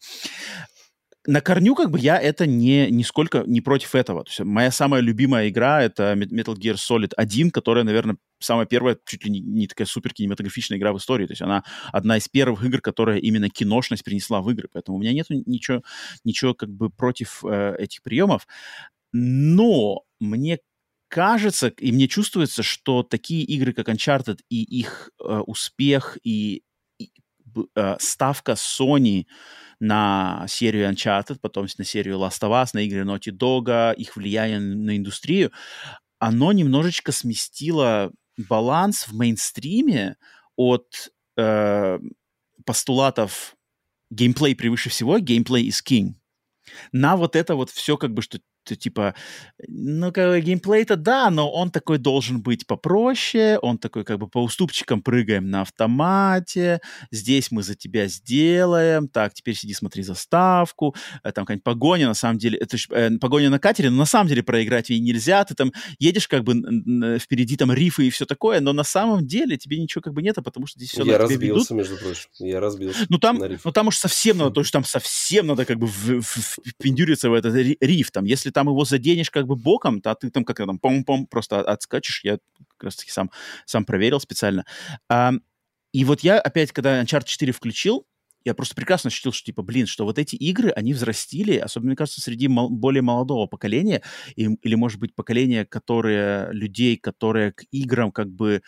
на 1.27 1.41
корню 1.41 1.75
как 1.75 1.91
бы 1.91 1.99
я 1.99 2.17
это 2.17 2.47
не 2.47 2.89
нисколько 2.89 3.43
не 3.45 3.61
против 3.61 3.95
этого. 3.95 4.23
То 4.23 4.29
есть 4.29 4.39
моя 4.39 4.71
самая 4.71 5.01
любимая 5.01 5.49
игра 5.49 5.81
это 5.83 6.13
Metal 6.13 6.55
Gear 6.55 6.75
Solid 6.75 7.11
1, 7.15 7.51
которая, 7.51 7.83
наверное, 7.83 8.17
самая 8.39 8.65
первая, 8.65 8.97
чуть 9.05 9.25
ли 9.25 9.31
не, 9.31 9.39
не 9.41 9.67
такая 9.67 9.85
супер 9.85 10.13
кинематографичная 10.13 10.77
игра 10.77 10.93
в 10.93 10.97
истории. 10.97 11.25
То 11.25 11.33
есть 11.33 11.41
она 11.41 11.63
одна 11.91 12.17
из 12.17 12.27
первых 12.29 12.63
игр, 12.63 12.81
которая 12.81 13.17
именно 13.17 13.49
киношность 13.49 14.03
принесла 14.03 14.41
в 14.41 14.49
игры. 14.49 14.69
Поэтому 14.71 14.97
у 14.97 15.01
меня 15.01 15.13
нет 15.13 15.27
ничего, 15.29 15.83
ничего 16.23 16.53
как 16.53 16.69
бы 16.69 16.89
против 16.89 17.43
э, 17.43 17.75
этих 17.77 18.01
приемов. 18.01 18.47
Но 19.11 20.03
мне 20.19 20.59
кажется, 21.09 21.67
и 21.67 21.91
мне 21.91 22.07
чувствуется, 22.07 22.63
что 22.63 23.03
такие 23.03 23.43
игры, 23.43 23.73
как 23.73 23.89
Uncharted, 23.89 24.39
и 24.49 24.63
их 24.63 25.09
э, 25.19 25.39
успех, 25.45 26.17
и, 26.23 26.63
э, 27.75 27.95
ставка 27.99 28.53
Sony 28.53 29.25
на 29.79 30.45
серию 30.47 30.91
Uncharted, 30.91 31.39
потом 31.41 31.67
на 31.77 31.85
серию 31.85 32.17
Last 32.17 32.41
of 32.41 32.51
Us, 32.51 32.69
на 32.73 32.79
игры 32.79 33.01
Naughty 33.01 33.31
Dog, 33.31 33.95
их 33.95 34.15
влияние 34.15 34.59
на 34.59 34.97
индустрию, 34.97 35.51
оно 36.19 36.51
немножечко 36.51 37.11
сместило 37.11 38.11
баланс 38.37 39.07
в 39.07 39.13
мейнстриме 39.13 40.17
от 40.55 41.11
э, 41.37 41.99
постулатов 42.65 43.55
геймплей 44.09 44.55
превыше 44.55 44.89
всего, 44.89 45.19
геймплей 45.19 45.69
is 45.69 45.81
king, 45.85 46.15
на 46.91 47.15
вот 47.15 47.35
это 47.35 47.55
вот 47.55 47.69
все 47.69 47.97
как 47.97 48.13
бы, 48.13 48.21
что 48.21 48.39
типа, 48.63 49.15
ну, 49.67 50.11
как 50.11 50.29
бы 50.29 50.41
геймплей-то 50.41 50.95
да, 50.95 51.29
но 51.29 51.51
он 51.51 51.71
такой 51.71 51.97
должен 51.97 52.41
быть 52.41 52.67
попроще, 52.67 53.57
он 53.59 53.77
такой 53.77 54.03
как 54.03 54.19
бы 54.19 54.27
по 54.27 54.43
уступчикам 54.43 55.01
прыгаем 55.01 55.49
на 55.49 55.61
автомате, 55.61 56.81
здесь 57.11 57.51
мы 57.51 57.63
за 57.63 57.75
тебя 57.75 58.07
сделаем, 58.07 59.07
так, 59.07 59.33
теперь 59.33 59.55
сиди, 59.55 59.73
смотри 59.73 60.03
заставку, 60.03 60.95
э, 61.23 61.31
там 61.31 61.45
какая-нибудь 61.45 61.63
погоня, 61.63 62.07
на 62.07 62.13
самом 62.13 62.37
деле, 62.37 62.57
это 62.57 62.77
э, 62.91 63.17
погоня 63.17 63.49
на 63.49 63.59
катере, 63.59 63.89
но 63.89 63.97
на 63.97 64.05
самом 64.05 64.27
деле 64.27 64.43
проиграть 64.43 64.89
ей 64.89 64.99
нельзя, 64.99 65.43
ты 65.45 65.55
там 65.55 65.71
едешь 65.99 66.27
как 66.27 66.43
бы 66.43 66.53
впереди 67.19 67.57
там 67.57 67.71
рифы 67.71 68.07
и 68.07 68.09
все 68.09 68.25
такое, 68.25 68.59
но 68.59 68.73
на 68.73 68.83
самом 68.83 69.25
деле 69.25 69.57
тебе 69.57 69.79
ничего 69.79 70.01
как 70.01 70.13
бы 70.13 70.21
нет, 70.21 70.35
потому 70.43 70.67
что 70.67 70.79
здесь 70.79 70.91
все 70.91 71.03
Я 71.03 71.17
разбился, 71.17 71.73
ведут. 71.73 71.89
между 71.89 71.97
прочим, 71.97 72.29
я 72.39 72.59
разбился 72.59 73.05
Ну 73.09 73.17
там, 73.17 73.41
ну 73.63 73.71
там 73.71 73.87
уж 73.87 73.97
совсем 73.97 74.37
надо, 74.37 74.51
то 74.51 74.61
есть 74.61 74.71
там 74.71 74.83
совсем 74.83 75.47
надо 75.47 75.65
как 75.65 75.77
бы 75.79 75.87
впендюриться 75.87 77.29
в 77.29 77.33
этот 77.33 77.55
риф, 77.55 78.11
там, 78.11 78.25
если 78.25 78.48
там 78.51 78.67
его 78.67 78.85
заденешь 78.85 79.29
как 79.29 79.47
бы 79.47 79.55
боком, 79.55 80.01
то 80.01 80.13
ты 80.15 80.29
там 80.29 80.43
как-то 80.43 80.65
там 80.65 80.79
пом-пом 80.81 81.27
просто 81.27 81.61
отскочишь. 81.61 82.23
Я 82.23 82.39
как 82.77 82.83
раз 82.83 82.95
таки 82.95 83.11
сам, 83.11 83.31
сам 83.65 83.85
проверил 83.85 84.19
специально. 84.19 84.65
А, 85.09 85.31
и 85.93 86.05
вот 86.05 86.21
я 86.21 86.39
опять, 86.39 86.71
когда 86.71 87.01
Uncharted 87.01 87.25
4 87.25 87.51
включил, 87.51 88.05
я 88.45 88.53
просто 88.53 88.75
прекрасно 88.75 89.09
ощутил, 89.09 89.31
что, 89.33 89.45
типа, 89.45 89.63
блин, 89.63 89.85
что 89.85 90.05
вот 90.05 90.17
эти 90.17 90.35
игры, 90.35 90.71
они 90.71 90.93
взрастили, 90.93 91.57
особенно, 91.57 91.89
мне 91.89 91.95
кажется, 91.95 92.21
среди 92.21 92.47
мол- 92.47 92.69
более 92.69 93.01
молодого 93.01 93.47
поколения, 93.47 94.01
и, 94.35 94.43
или, 94.61 94.75
может 94.75 94.99
быть, 94.99 95.13
поколения, 95.13 95.65
которые, 95.65 96.51
людей, 96.53 96.95
которые 96.97 97.51
к 97.51 97.65
играм 97.71 98.11
как 98.11 98.29
бы 98.29 98.61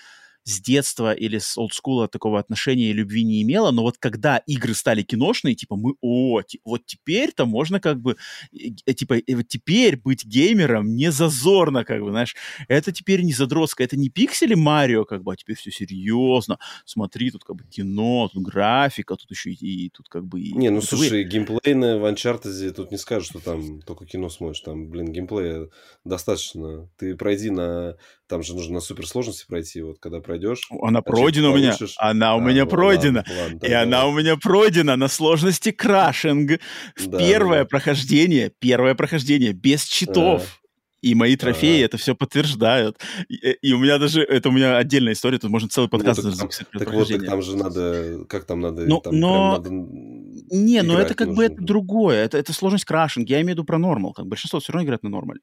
с 0.44 0.60
детства 0.60 1.14
или 1.14 1.38
с 1.38 1.58
олдскула 1.58 2.08
такого 2.08 2.40
отношения 2.40 2.90
и 2.90 2.94
любви 2.94 3.24
не 3.24 3.42
имела, 3.42 3.72
но 3.72 3.84
вот 3.84 3.98
когда 3.98 4.38
игры 4.48 4.74
стали 4.74 5.04
киношные, 5.04 5.56
типа 5.56 5.76
мы, 5.76 5.96
о, 6.02 6.42
вот 6.66 6.86
теперь-то 6.86 7.46
можно 7.46 7.80
как 7.80 8.02
бы, 8.02 8.18
типа, 8.52 9.18
вот 9.30 9.48
теперь 9.48 9.98
быть 9.98 10.26
геймером 10.26 10.96
не 10.96 11.12
зазорно, 11.12 11.86
как 11.86 12.02
бы, 12.02 12.10
знаешь, 12.10 12.36
это 12.68 12.92
теперь 12.92 13.22
не 13.22 13.34
задротское, 13.34 13.86
это 13.86 13.98
не 13.98 14.10
пиксели 14.10 14.56
Марио, 14.56 15.06
как 15.06 15.24
бы, 15.24 15.34
а 15.34 15.36
теперь 15.36 15.56
все 15.56 15.72
серьезно, 15.72 16.58
смотри, 16.86 17.32
тут 17.32 17.44
как 17.44 17.58
бы 17.58 17.64
кино, 17.66 18.30
тут 18.34 18.44
графика, 18.44 19.16
тут 19.16 19.30
еще 19.30 19.52
и, 19.52 19.86
и 19.86 19.90
тут 19.90 20.10
как 20.10 20.26
бы... 20.26 20.42
И, 20.42 20.54
не, 20.54 20.70
ну 20.70 20.82
слушай, 20.82 21.24
геймплейное 21.24 21.98
в 21.98 22.06
Uncharted 22.06 22.72
тут 22.72 22.92
не 22.92 22.98
скажешь, 22.98 23.30
что 23.30 23.40
там 23.40 23.82
только 23.82 24.06
кино 24.06 24.30
смотришь, 24.30 24.62
там, 24.62 24.90
блин, 24.90 25.12
геймплея 25.12 25.70
достаточно. 26.04 26.90
Ты 26.98 27.16
пройди 27.16 27.50
на 27.50 27.98
там 28.32 28.44
же 28.44 28.56
нужно 28.56 28.76
на 28.76 28.80
суперсложности 28.80 29.46
пройти, 29.46 29.82
вот 29.82 30.00
когда 30.00 30.22
пройдешь. 30.22 30.70
Она 30.82 31.02
пройдена 31.02 31.50
у 31.50 31.58
меня, 31.58 31.76
она 31.98 32.36
у 32.36 32.40
а, 32.40 32.42
меня 32.42 32.64
ну, 32.64 32.70
пройдена. 32.70 33.26
Ладно, 33.28 33.44
ладно, 33.44 33.58
и 33.58 33.70
давай. 33.70 33.84
она 33.84 34.08
у 34.08 34.18
меня 34.18 34.38
пройдена 34.38 34.96
на 34.96 35.10
сложности 35.10 35.72
крашинг. 35.72 36.62
Да, 37.08 37.18
первое 37.18 37.64
да. 37.64 37.66
прохождение, 37.66 38.50
первое 38.58 38.96
прохождение 38.96 39.52
без 39.52 39.84
читов. 39.84 40.62
И 41.02 41.14
мои 41.14 41.36
трофеи 41.36 41.82
а. 41.82 41.86
это 41.86 41.98
все 41.98 42.16
подтверждают. 42.16 43.00
И, 43.28 43.36
и 43.36 43.74
у 43.74 43.80
меня 43.80 43.98
даже, 43.98 44.22
это 44.22 44.48
у 44.48 44.54
меня 44.54 44.78
отдельная 44.78 45.12
история, 45.12 45.38
тут 45.38 45.50
можно 45.50 45.68
целый 45.68 45.88
ну, 45.88 45.98
подкаст 45.98 46.24
ну, 46.24 46.30
так, 46.30 46.40
записать. 46.40 46.68
Так, 46.72 46.86
так 46.86 46.94
вот, 46.94 47.10
так 47.10 47.26
там 47.26 47.42
же 47.42 47.58
надо, 47.58 48.24
как 48.30 48.46
там 48.46 48.62
надо, 48.62 48.86
ну, 48.86 49.02
там 49.02 49.20
но... 49.20 49.52
надо 49.58 49.70
Не, 49.72 50.84
но 50.84 50.98
это 50.98 51.16
как 51.16 51.28
нужно. 51.28 51.36
бы 51.36 51.46
это 51.48 51.62
другое, 51.62 52.24
это, 52.24 52.38
это 52.38 52.54
сложность 52.54 52.86
крашинг, 52.86 53.28
я 53.28 53.42
имею 53.42 53.48
в 53.48 53.50
виду 53.58 53.66
про 53.66 53.78
нормал, 53.78 54.14
как 54.14 54.28
большинство 54.28 54.62
все 54.62 54.72
равно 54.72 54.86
играет 54.86 55.04
на 55.04 55.10
нормале. 55.10 55.42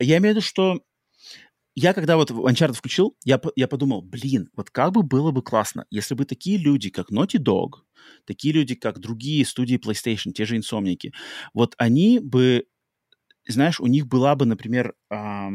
Я 0.00 0.16
имею 0.16 0.34
в 0.34 0.36
виду, 0.38 0.40
что 0.44 0.80
я 1.76 1.92
когда 1.92 2.16
вот 2.16 2.30
Uncharted 2.30 2.72
включил, 2.72 3.16
я, 3.24 3.38
я 3.54 3.68
подумал, 3.68 4.00
блин, 4.00 4.48
вот 4.56 4.70
как 4.70 4.92
бы 4.92 5.02
было 5.02 5.30
бы 5.30 5.42
классно, 5.42 5.84
если 5.90 6.14
бы 6.14 6.24
такие 6.24 6.56
люди, 6.56 6.88
как 6.88 7.12
Naughty 7.12 7.38
Dog, 7.38 7.82
такие 8.24 8.54
люди, 8.54 8.74
как 8.74 8.98
другие 8.98 9.44
студии 9.44 9.76
PlayStation, 9.76 10.32
те 10.32 10.46
же 10.46 10.56
инсомники, 10.56 11.12
вот 11.52 11.74
они 11.76 12.18
бы, 12.18 12.64
знаешь, 13.46 13.78
у 13.78 13.86
них 13.86 14.06
была 14.06 14.34
бы, 14.36 14.46
например, 14.46 14.94
э, 15.10 15.50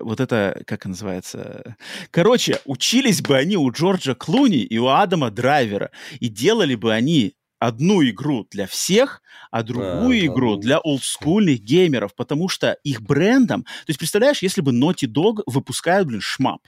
вот 0.00 0.20
это, 0.20 0.62
как 0.66 0.84
называется... 0.84 1.76
Короче, 2.10 2.60
учились 2.64 3.22
бы 3.22 3.36
они 3.36 3.56
у 3.56 3.70
Джорджа 3.70 4.14
Клуни 4.14 4.62
и 4.62 4.78
у 4.78 4.88
Адама 4.88 5.30
Драйвера, 5.30 5.92
и 6.18 6.28
делали 6.28 6.74
бы 6.74 6.92
они 6.92 7.34
одну 7.60 8.02
игру 8.02 8.48
для 8.50 8.66
всех, 8.66 9.22
а 9.52 9.62
другую 9.62 10.22
а, 10.22 10.26
игру 10.26 10.56
да. 10.56 10.62
для 10.62 10.78
олдскульных 10.78 11.60
геймеров, 11.60 12.16
потому 12.16 12.48
что 12.48 12.72
их 12.82 13.02
брендом... 13.02 13.62
То 13.62 13.88
есть, 13.88 13.98
представляешь, 13.98 14.42
если 14.42 14.62
бы 14.62 14.72
Naughty 14.72 15.06
Dog 15.06 15.42
выпускают, 15.46 16.08
блин, 16.08 16.20
шмап. 16.20 16.62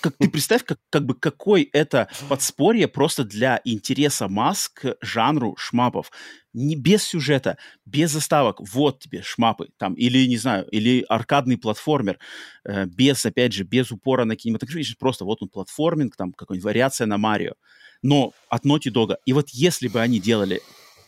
Как, 0.00 0.16
ты 0.18 0.28
представь, 0.28 0.64
как, 0.64 0.78
как 0.90 1.06
бы 1.06 1.14
какой 1.14 1.62
это 1.72 2.08
подспорье 2.28 2.86
просто 2.86 3.24
для 3.24 3.60
интереса 3.64 4.28
масс 4.28 4.68
к 4.68 4.96
жанру 5.00 5.56
шмапов. 5.56 6.10
Не 6.52 6.76
без 6.76 7.02
сюжета, 7.02 7.56
без 7.86 8.10
заставок. 8.10 8.60
Вот 8.60 9.00
тебе 9.00 9.22
шмапы. 9.22 9.68
Там, 9.78 9.94
или, 9.94 10.26
не 10.26 10.36
знаю, 10.36 10.66
или 10.70 11.04
аркадный 11.08 11.56
платформер. 11.56 12.18
Э, 12.64 12.86
без, 12.86 13.24
опять 13.24 13.52
же, 13.52 13.64
без 13.64 13.90
упора 13.90 14.24
на 14.24 14.36
кинематографичность. 14.36 14.98
Просто 14.98 15.24
вот 15.24 15.42
он 15.42 15.48
платформинг, 15.48 16.16
там 16.16 16.32
какая-нибудь 16.32 16.64
вариация 16.64 17.06
на 17.06 17.16
Марио 17.16 17.54
но 18.02 18.32
от 18.48 18.64
Naughty 18.64 18.92
Dog. 18.92 19.16
И 19.24 19.32
вот 19.32 19.50
если 19.50 19.88
бы 19.88 20.00
они 20.00 20.20
делали 20.20 20.60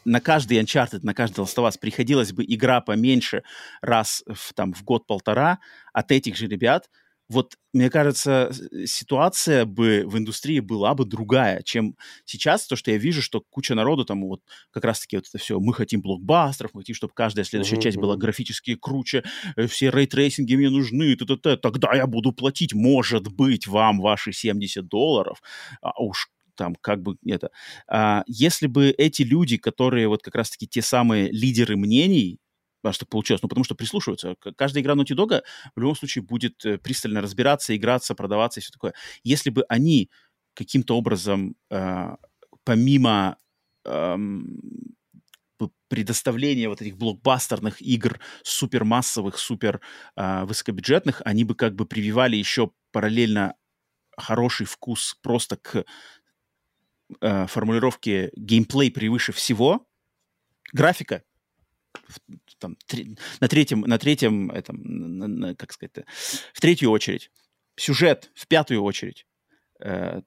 на 0.05 0.20
каждый 0.20 0.60
Uncharted, 0.60 1.01
на 1.02 1.14
каждый 1.14 1.40
Last 1.40 1.56
of 1.56 1.69
Us 1.69 1.78
приходилась 1.81 2.32
бы 2.32 2.44
игра 2.44 2.81
поменьше 2.81 3.43
раз 3.81 4.24
в, 4.27 4.52
там, 4.55 4.73
в 4.74 4.82
год-полтора 4.85 5.59
от 5.93 6.10
этих 6.10 6.36
же 6.36 6.47
ребят, 6.47 6.89
вот, 7.32 7.56
мне 7.73 7.89
кажется, 7.89 8.52
ситуация 8.85 9.64
бы 9.64 10.05
в 10.06 10.19
индустрии 10.19 10.60
была 10.60 10.94
бы 10.94 11.06
другая, 11.06 11.62
чем 11.62 11.97
сейчас, 12.27 12.66
то, 12.66 12.77
что 12.77 12.90
я 12.90 12.98
вижу, 12.98 13.23
что 13.23 13.40
куча 13.40 13.74
народу 13.74 14.05
там 14.05 14.27
вот 14.27 14.43
как 14.70 14.85
раз-таки 14.85 15.16
вот 15.16 15.27
это 15.27 15.39
все, 15.39 15.59
мы 15.59 15.73
хотим 15.73 16.02
блокбастеров, 16.02 16.74
мы 16.74 16.82
хотим, 16.82 16.94
чтобы 16.94 17.14
каждая 17.14 17.47
следующая 17.47 17.77
uh-huh, 17.77 17.82
часть 17.82 17.97
была 17.97 18.16
графически 18.16 18.74
круче, 18.74 19.24
э, 19.56 19.66
все 19.66 19.90
рейтрейсинги 19.90 20.56
мне 20.56 20.69
нужны, 20.69 21.16
т 21.16 21.24
-т 21.24 21.39
-т, 21.39 21.56
тогда 21.56 21.94
я 21.94 22.06
буду 22.06 22.32
платить, 22.32 22.74
может 22.74 23.28
быть, 23.28 23.66
вам 23.66 24.01
ваши 24.01 24.32
70 24.32 24.86
долларов, 24.89 25.40
а 25.81 26.02
уж 26.02 26.28
там 26.62 26.76
как 26.80 27.02
бы 27.02 27.16
это. 27.26 27.51
А, 27.89 28.22
если 28.28 28.68
бы 28.68 28.90
эти 28.90 29.22
люди, 29.22 29.56
которые 29.56 30.06
вот 30.06 30.22
как 30.22 30.36
раз-таки 30.36 30.68
те 30.68 30.80
самые 30.80 31.28
лидеры 31.32 31.76
мнений, 31.76 32.39
аж 32.84 32.98
так 32.98 33.09
получилось, 33.09 33.43
ну, 33.43 33.48
потому 33.48 33.64
что 33.64 33.74
прислушиваются. 33.74 34.36
Каждая 34.56 34.82
игра 34.82 34.94
Naughty 34.94 35.16
Dog 35.16 35.43
в 35.74 35.80
любом 35.80 35.97
случае 35.97 36.22
будет 36.22 36.64
э, 36.64 36.78
пристально 36.78 37.20
разбираться, 37.20 37.76
играться, 37.76 38.14
продаваться 38.14 38.60
и 38.60 38.62
все 38.62 38.70
такое. 38.72 38.94
Если 39.24 39.51
бы 39.51 39.64
они 39.68 40.09
каким-то 40.55 40.97
образом, 40.97 41.56
э, 41.70 42.16
помимо 42.62 43.39
э, 43.84 44.16
предоставления 45.89 46.68
вот 46.68 46.80
этих 46.80 46.97
блокбастерных 46.97 47.82
игр, 47.82 48.20
супермассовых, 48.44 49.36
супер 49.36 49.80
э, 50.16 50.44
высокобюджетных, 50.44 51.22
они 51.24 51.43
бы 51.43 51.56
как 51.56 51.74
бы 51.74 51.86
прививали 51.86 52.36
еще 52.36 52.70
параллельно 52.93 53.55
хороший 54.16 54.66
вкус 54.66 55.16
просто 55.22 55.56
к 55.56 55.84
э, 57.20 57.47
формулировке 57.47 58.30
геймплей 58.36 58.90
превыше 58.90 59.32
всего, 59.32 59.86
графика 60.72 61.22
там, 62.59 62.76
три, 62.86 63.16
на 63.40 63.48
третьем, 63.48 63.80
на 63.82 63.98
третьем, 63.98 64.51
этом, 64.51 64.80
на, 64.82 65.26
на, 65.26 65.55
как 65.55 65.72
сказать, 65.72 65.93
в 66.52 66.60
третью 66.60 66.90
очередь, 66.90 67.30
сюжет 67.76 68.30
в 68.34 68.47
пятую 68.47 68.82
очередь, 68.82 69.26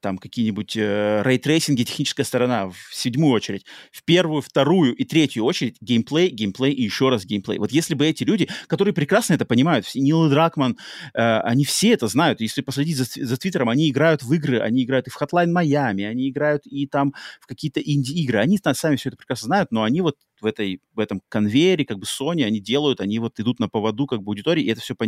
там 0.02 0.18
какие-нибудь 0.18 0.76
э, 0.76 1.22
рейтрейсинги, 1.24 1.84
техническая 1.84 2.26
сторона 2.26 2.70
в 2.70 2.76
седьмую 2.92 3.32
очередь, 3.34 3.66
в 3.92 4.04
первую, 4.04 4.42
вторую 4.42 4.94
и 4.94 5.04
третью 5.06 5.46
очередь 5.46 5.78
геймплей, 5.82 6.30
геймплей 6.30 6.74
и 6.74 6.84
еще 6.84 7.10
раз 7.10 7.26
геймплей. 7.26 7.60
Вот 7.60 7.72
если 7.72 7.94
бы 7.94 8.06
эти 8.06 8.24
люди, 8.24 8.50
которые 8.68 8.94
прекрасно 8.94 9.34
это 9.34 9.46
понимают, 9.46 9.86
Нил 9.96 10.30
Дракман, 10.30 10.78
э, 11.14 11.40
они 11.40 11.64
все 11.64 11.94
это 11.94 12.08
знают. 12.08 12.42
Если 12.42 12.62
последить 12.62 12.98
за, 12.98 13.06
за 13.06 13.38
Твиттером, 13.38 13.70
они 13.70 13.90
играют 13.90 14.24
в 14.24 14.34
игры, 14.34 14.60
они 14.60 14.84
играют 14.84 15.08
и 15.08 15.10
в 15.10 15.22
Hotline 15.22 15.54
Miami, 15.54 16.06
они 16.06 16.30
играют 16.30 16.66
и 16.66 16.86
там 16.86 17.14
в 17.40 17.48
какие-то 17.48 17.80
инди-игры. 17.80 18.40
Они 18.40 18.60
сами 18.74 18.98
все 18.98 19.10
это 19.10 19.18
прекрасно 19.18 19.46
знают, 19.46 19.72
но 19.72 19.84
они 19.84 20.02
вот 20.02 20.18
в, 20.42 20.46
этой, 20.46 20.82
в 20.94 21.00
этом 21.00 21.22
конвейере, 21.30 21.86
как 21.86 21.98
бы 22.00 22.06
Sony, 22.06 22.44
они 22.44 22.60
делают, 22.60 23.00
они 23.00 23.20
вот 23.20 23.40
идут 23.40 23.60
на 23.60 23.70
поводу 23.70 24.06
как 24.06 24.22
бы 24.22 24.32
аудитории, 24.32 24.64
и 24.64 24.70
это 24.72 24.82
все 24.82 24.96
по... 24.96 25.06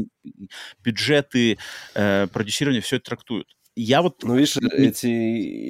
бюджеты, 0.84 1.58
э, 1.96 2.28
продюсирование, 2.28 2.82
все 2.82 2.96
это 2.96 3.06
трактуют 3.06 3.57
я 3.80 4.02
вот... 4.02 4.24
Ну, 4.24 4.36
видишь, 4.36 4.58
эти, 4.58 5.08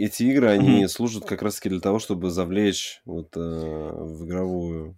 эти 0.03 0.23
игры, 0.23 0.47
они 0.49 0.83
mm-hmm. 0.83 0.87
служат 0.87 1.25
как 1.25 1.41
раз-таки 1.41 1.69
для 1.69 1.81
того, 1.81 1.99
чтобы 1.99 2.29
завлечь 2.29 3.01
вот 3.05 3.35
э, 3.35 3.39
в 3.39 4.25
игровую 4.25 4.97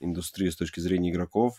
индустрию 0.00 0.52
с 0.52 0.56
точки 0.56 0.80
зрения 0.80 1.10
игроков 1.10 1.58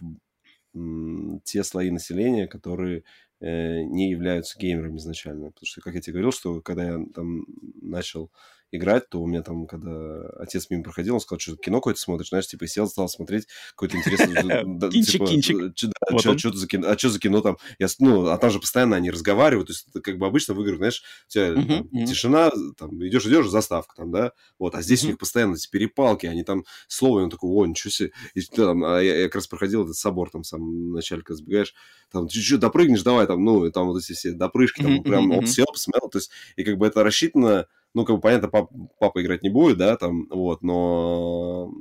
те 1.44 1.64
слои 1.64 1.90
населения, 1.90 2.48
которые 2.48 3.04
э, 3.42 3.82
не 3.82 4.12
являются 4.12 4.58
геймерами 4.58 4.98
изначально. 4.98 5.48
Потому 5.48 5.66
что, 5.66 5.82
как 5.82 5.96
я 5.96 6.02
тебе 6.02 6.14
говорил, 6.14 6.32
что 6.32 6.62
когда 6.62 6.84
я 6.84 7.00
там 7.14 7.46
начал 7.82 8.32
играть, 8.72 9.10
то 9.10 9.22
у 9.22 9.28
меня 9.28 9.42
там, 9.42 9.66
когда 9.68 10.22
отец 10.38 10.68
мимо 10.70 10.84
проходил, 10.84 11.16
он 11.16 11.22
сказал, 11.22 11.40
что 11.40 11.58
кино 11.58 11.78
какое-то 11.78 12.00
смотришь, 12.00 12.30
знаешь, 12.30 12.48
типа, 12.48 12.68
сел, 12.68 12.88
стал 12.88 13.10
смотреть 13.10 13.48
какой-то 13.72 13.98
интересный... 13.98 14.90
Кинчик, 14.90 15.26
кинчик. 15.26 15.94
А 16.12 16.18
что 16.98 17.10
за 17.10 17.20
кино 17.20 17.42
там? 17.42 17.58
Ну, 18.00 18.28
а 18.28 18.38
там 18.38 18.52
же 18.52 18.60
постоянно 18.60 18.96
они 18.96 19.12
разговаривают, 19.12 19.68
то 19.68 19.74
есть 19.74 19.88
как 20.04 20.18
бы 20.18 20.26
обычно 20.26 20.54
в 20.54 20.62
играх, 20.62 20.78
знаешь, 20.78 21.04
у 21.28 21.32
тебя 21.32 22.06
тишина, 22.06 22.52
там, 22.78 23.06
идешь, 23.06 23.26
идешь, 23.26 23.48
заставка 23.48 23.96
там, 23.96 24.12
да, 24.12 24.34
вот, 24.58 24.76
а 24.76 24.82
здесь 24.82 25.04
у 25.04 25.08
них 25.08 25.18
постоянно 25.18 25.56
эти 25.56 25.70
перепалки, 25.70 26.26
они 26.26 26.44
там 26.44 26.64
слово, 26.88 27.20
и 27.20 27.24
он 27.24 27.30
такой, 27.30 27.50
о, 27.50 27.66
ничего 27.66 27.92
себе, 27.92 28.12
и 28.34 28.42
там, 28.42 28.84
а 28.84 29.02
я 29.02 29.26
как 29.26 29.36
раз 29.36 29.48
проходил 29.48 29.84
этот 29.84 29.96
собор, 29.96 30.30
там, 30.30 30.44
сам 30.44 30.92
началька 30.92 31.34
сбегаешь, 31.36 31.74
там, 32.12 32.28
ты 32.28 32.40
что, 32.40 32.58
допрыгнешь, 32.58 33.04
давай, 33.04 33.28
там, 33.28 33.44
ну, 33.44 33.70
там 33.72 33.88
вот 33.88 34.02
эти 34.02 34.14
все 34.14 34.32
допрыжки, 34.32 34.82
там, 34.82 35.04
прям, 35.04 35.32
он 35.32 35.48
сел, 35.48 35.66
посмотрел, 35.66 36.10
то 36.10 36.18
есть, 36.20 36.32
и 36.56 36.64
как 36.64 36.78
бы 36.78 36.88
это 36.88 37.04
рассчитано 37.04 37.68
ну, 37.94 38.06
как 38.06 38.16
бы, 38.16 38.22
понятно, 38.22 38.48
пап, 38.48 38.72
папа 39.00 39.22
играть 39.22 39.44
не 39.44 39.50
будет, 39.50 39.78
да, 39.78 39.98
там, 39.98 40.28
вот, 40.30 40.62
но 40.62 41.72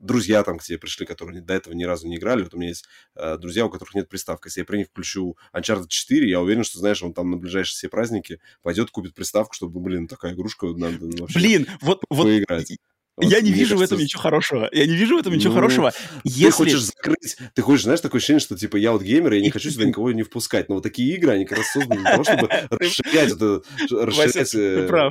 друзья 0.00 0.42
там 0.42 0.58
к 0.58 0.62
тебе 0.62 0.78
пришли, 0.78 1.06
которые 1.06 1.40
до 1.42 1.54
этого 1.54 1.74
ни 1.74 1.84
разу 1.84 2.08
не 2.08 2.16
играли. 2.16 2.42
Вот 2.42 2.54
у 2.54 2.56
меня 2.56 2.68
есть 2.68 2.86
э, 3.16 3.36
друзья, 3.38 3.66
у 3.66 3.70
которых 3.70 3.94
нет 3.94 4.08
приставки. 4.08 4.48
Если 4.48 4.60
я 4.60 4.64
при 4.64 4.78
них 4.78 4.88
включу 4.88 5.36
Uncharted 5.54 5.88
4, 5.88 6.28
я 6.28 6.40
уверен, 6.40 6.64
что, 6.64 6.78
знаешь, 6.78 7.02
он 7.02 7.12
там 7.12 7.30
на 7.30 7.36
ближайшие 7.36 7.76
все 7.76 7.88
праздники 7.88 8.40
пойдет, 8.62 8.90
купит 8.90 9.14
приставку, 9.14 9.54
чтобы, 9.54 9.80
блин, 9.80 10.08
такая 10.08 10.32
игрушка, 10.32 10.66
надо 10.68 10.98
вообще 11.00 11.38
Блин, 11.38 11.66
вот, 11.80 12.02
поиграть. 12.08 12.70
Вот 12.70 12.78
я 13.22 13.40
не 13.40 13.52
вижу 13.52 13.76
в 13.76 13.82
этом 13.82 13.98
ничего 13.98 14.22
хорошего. 14.22 14.68
Я 14.72 14.86
не 14.86 14.94
вижу 14.94 15.16
в 15.16 15.20
этом 15.20 15.34
ничего 15.34 15.52
ну, 15.52 15.60
хорошего. 15.60 15.92
Ты 16.24 16.50
хочешь 16.50 16.82
закрыть, 16.82 17.36
ты 17.54 17.62
хочешь, 17.62 17.84
знаешь, 17.84 18.00
такое 18.00 18.18
ощущение, 18.18 18.40
что 18.40 18.56
типа 18.56 18.76
я 18.76 18.92
вот 18.92 19.02
геймер, 19.02 19.32
я 19.32 19.40
не 19.40 19.50
хочу 19.50 19.70
сюда 19.70 19.84
никого 19.84 20.12
не 20.12 20.22
впускать. 20.22 20.68
Но 20.68 20.76
вот 20.76 20.84
такие 20.84 21.14
игры, 21.14 21.32
они 21.32 21.44
как 21.44 21.58
раз 21.58 21.72
созданы 21.72 22.00
для 22.00 22.10
того, 22.10 22.24
чтобы 22.24 22.48
расширять 22.70 23.32
это, 23.32 23.62
расширять, 23.90 24.54
э, 24.54 25.10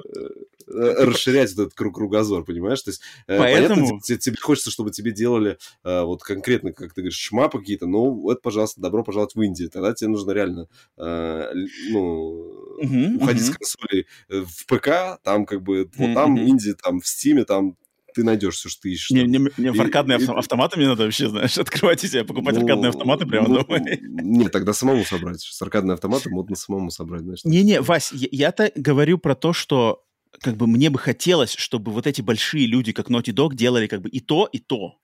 э, 0.68 1.06
расширять 1.06 1.54
этот 1.54 1.74
круг 1.74 1.96
кругозор, 1.96 2.44
понимаешь? 2.44 2.82
То 2.82 2.92
есть, 2.92 3.02
э, 3.28 3.38
Поэтому... 3.38 3.88
понятно, 3.88 4.18
тебе 4.18 4.36
хочется, 4.40 4.72
чтобы 4.72 4.92
тебе 4.92 5.12
делали 5.12 5.58
вот 5.84 6.24
конкретно, 6.24 6.72
как 6.72 6.94
ты 6.94 7.02
говоришь, 7.02 7.20
шмапы 7.20 7.60
какие-то, 7.60 7.88
ну, 7.88 8.12
вот, 8.12 8.42
пожалуйста, 8.42 8.82
добро 8.82 9.04
пожаловать 9.04 9.36
в 9.36 9.42
Индию. 9.42 9.70
Тогда 9.70 9.94
тебе 9.94 10.10
нужно 10.10 10.32
реально, 10.32 10.68
ну, 10.98 12.78
уходить 13.20 13.46
с 13.46 13.50
консолей 13.50 14.08
в 14.30 14.66
ПК, 14.66 15.22
там 15.24 15.46
как 15.46 15.62
бы, 15.62 15.90
вот 15.96 16.14
там 16.14 16.38
Индия, 16.38 16.74
там 16.74 17.00
в 17.00 17.08
Стиме, 17.08 17.46
там 17.46 17.76
ты 18.14 18.24
найдешь 18.24 18.56
все, 18.56 18.70
что 18.70 18.82
ты 18.82 18.92
ищешь. 18.92 19.12
Не, 19.12 19.24
не, 19.24 19.50
не 19.58 19.72
в 19.72 19.80
аркадные 19.80 20.20
и, 20.20 20.26
автоматы 20.26 20.78
мне 20.78 20.88
надо 20.88 21.04
вообще, 21.04 21.30
знаешь, 21.30 21.58
открывать 21.58 22.04
и 22.04 22.08
себе 22.08 22.24
покупать 22.24 22.56
ну, 22.56 22.62
аркадные 22.62 22.90
автоматы 22.90 23.26
прямо 23.26 23.48
ну, 23.48 23.64
дома. 23.64 23.80
Нет, 23.80 24.52
тогда 24.52 24.74
самому 24.74 25.04
собрать. 25.06 25.42
С 25.42 25.62
аркадные 25.62 25.94
автоматы 25.94 26.30
модно 26.30 26.56
самому 26.56 26.92
собрать, 26.92 27.22
знаешь. 27.22 27.44
Не-не, 27.44 27.82
Вась, 27.82 28.12
я-то 28.12 28.72
говорю 28.76 29.18
про 29.18 29.36
то, 29.36 29.54
что 29.54 30.04
как 30.42 30.58
бы 30.58 30.68
мне 30.68 30.90
бы 30.90 31.00
хотелось, 31.00 31.54
чтобы 31.54 31.92
вот 31.92 32.08
эти 32.08 32.22
большие 32.22 32.68
люди, 32.68 32.92
как 32.92 33.10
Naughty 33.10 33.34
Dog, 33.34 33.56
делали 33.56 33.88
как 33.88 34.02
бы 34.02 34.10
и 34.10 34.20
то, 34.20 34.48
и 34.52 34.60
то. 34.60 35.00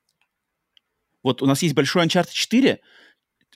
Вот 1.24 1.42
у 1.42 1.46
нас 1.46 1.64
есть 1.64 1.74
большой 1.74 2.06
Uncharted 2.06 2.32
4, 2.32 2.80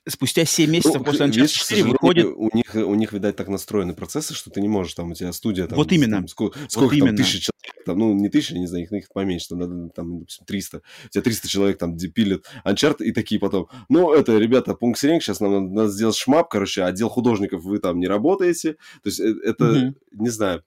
спустя 0.08 0.46
7 0.46 0.70
месяцев 0.70 0.96
ну, 0.96 1.04
после 1.04 1.26
Uncharted 1.26 1.48
4 1.48 1.84
выходит... 1.84 2.26
У 2.26 2.50
них, 2.54 2.74
у 2.76 2.96
них, 2.96 3.14
видать, 3.14 3.36
так 3.36 3.48
настроены 3.48 3.94
процессы, 3.94 4.34
что 4.34 4.50
ты 4.50 4.62
не 4.62 4.68
можешь, 4.68 4.94
там, 4.94 5.12
у 5.12 5.14
тебя 5.14 5.32
студия... 5.34 5.68
Там, 5.68 5.78
вот 5.78 5.92
именно. 5.92 6.18
Там, 6.18 6.28
сколько, 6.28 6.58
вот 6.58 6.72
сколько 6.72 6.96
именно. 6.96 7.10
там, 7.10 7.18
тысячи 7.18 7.40
человек, 7.40 7.86
там, 7.86 8.00
ну, 8.00 8.14
не 8.14 8.30
тысяча, 8.30 8.58
не 8.58 8.68
знаю, 8.68 8.86
их, 8.86 8.92
их 8.92 9.10
поменьше, 9.14 9.50
там, 9.50 9.60
надо, 9.60 9.90
там, 9.90 10.20
допустим, 10.20 10.46
300. 10.46 10.82
У 11.06 11.10
тебя 11.10 11.22
300 11.22 11.48
человек 11.48 11.78
там 11.78 11.98
пилят 11.98 12.46
Uncharted, 12.66 13.04
и 13.04 13.12
такие 13.12 13.40
потом, 13.40 13.68
ну, 13.90 14.14
это, 14.14 14.38
ребята, 14.38 14.74
пункт 14.74 15.00
сиренг, 15.00 15.24
сейчас 15.24 15.40
нам 15.40 15.52
надо, 15.52 15.66
надо 15.68 15.90
сделать 15.90 16.16
шмап, 16.16 16.50
короче, 16.50 16.84
отдел 16.84 17.10
художников 17.10 17.64
вы 17.64 17.80
там 17.80 18.00
не 18.00 18.08
работаете. 18.08 18.74
То 19.04 19.10
есть 19.10 19.20
э, 19.20 19.34
это, 19.44 19.66
mm-hmm. 19.66 19.94
не 20.14 20.30
знаю, 20.30 20.64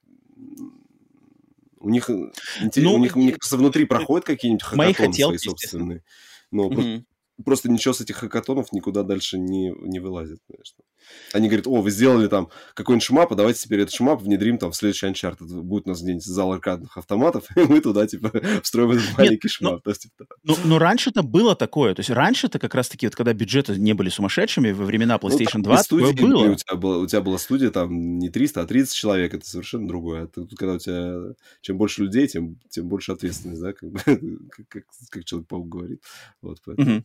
у 1.81 1.89
них, 1.89 2.09
ну, 2.09 2.95
у 2.95 2.99
них, 2.99 3.17
мне 3.17 3.33
кажется, 3.33 3.57
внутри 3.57 3.87
проходят 3.87 4.25
какие-нибудь 4.25 4.63
хакатоны 4.63 5.13
свои 5.13 5.39
собственные. 5.39 6.05
Но 6.51 6.69
mm-hmm 6.69 7.05
просто 7.45 7.71
ничего 7.71 7.95
с 7.95 8.01
этих 8.01 8.17
хакатонов 8.17 8.73
никуда 8.73 9.03
дальше 9.03 9.39
не, 9.39 9.71
не 9.71 10.01
вылазит, 10.01 10.41
конечно. 10.47 10.85
Они 11.33 11.49
говорят, 11.49 11.67
о, 11.67 11.81
вы 11.81 11.91
сделали 11.91 12.29
там 12.29 12.49
какой-нибудь 12.75 13.05
шмап, 13.05 13.33
а 13.33 13.35
давайте 13.35 13.61
теперь 13.61 13.81
этот 13.81 13.95
шмап 13.95 14.23
внедрим 14.23 14.59
там 14.59 14.73
в 14.73 14.77
следующий 14.77 15.07
Uncharted. 15.07 15.47
Будет 15.63 15.87
у 15.87 15.91
нас 15.91 16.03
где-нибудь 16.03 16.25
зал 16.25 16.53
аркадных 16.53 16.97
автоматов, 16.97 17.45
и 17.57 17.61
мы 17.61 17.81
туда, 17.81 18.07
типа, 18.07 18.33
встроим 18.63 18.93
этот 18.93 19.17
маленький 19.17 19.47
Нет, 19.47 19.53
шмап. 19.53 19.81
Ну, 19.85 19.93
типа... 19.93 20.27
ну, 20.43 20.57
ну, 20.65 20.79
раньше-то 20.79 21.23
было 21.23 21.57
такое. 21.57 21.95
То 21.95 22.01
есть 22.01 22.11
раньше-то 22.11 22.59
как 22.59 22.75
раз-таки, 22.75 23.07
вот 23.07 23.17
когда 23.17 23.33
бюджеты 23.33 23.77
не 23.79 23.93
были 23.93 24.09
сумасшедшими, 24.09 24.73
во 24.73 24.85
времена 24.85 25.19
ну, 25.21 25.29
PlayStation 25.29 25.59
ну, 25.59 25.65
2 25.65 25.83
такое 25.83 26.13
было. 26.13 26.51
У 26.51 26.55
тебя, 26.55 26.77
была, 26.77 26.99
у 26.99 27.07
тебя 27.07 27.21
была 27.21 27.39
студия 27.39 27.71
там 27.71 28.19
не 28.19 28.31
300, 28.31 28.63
а 28.63 28.67
30 28.67 28.95
человек. 28.95 29.35
Это 29.35 29.49
совершенно 29.49 29.89
другое. 29.89 30.27
Тут, 30.27 30.55
когда 30.57 30.75
у 30.75 30.79
тебя 30.79 31.35
чем 31.61 31.79
больше 31.79 32.03
людей, 32.03 32.27
тем, 32.27 32.59
тем 32.69 32.89
больше 32.89 33.13
ответственность, 33.13 33.63
да, 33.63 33.73
как, 33.73 33.91
как, 34.05 34.69
как, 34.69 34.85
как 35.11 35.25
Человек-паук 35.25 35.69
говорит. 35.69 36.03
Вот, 36.41 36.61
поэтому... 36.65 36.97
Угу. 36.97 37.05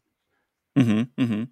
Угу, 0.78 1.08
угу. 1.18 1.50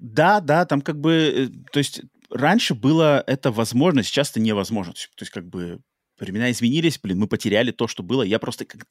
Да, 0.00 0.40
да, 0.40 0.66
там 0.66 0.82
как 0.82 1.00
бы, 1.00 1.12
э, 1.12 1.70
то 1.72 1.78
есть 1.78 2.02
раньше 2.30 2.74
было 2.74 3.24
это 3.26 3.50
возможно, 3.50 4.02
сейчас 4.02 4.30
это 4.30 4.40
невозможно. 4.40 4.92
То 4.92 5.22
есть 5.22 5.32
как 5.32 5.48
бы 5.48 5.80
времена 6.18 6.50
изменились, 6.50 6.98
блин, 7.02 7.18
мы 7.18 7.26
потеряли 7.26 7.70
то, 7.70 7.88
что 7.88 8.02
было. 8.02 8.22
Я 8.22 8.38
просто, 8.38 8.64
как, 8.64 8.86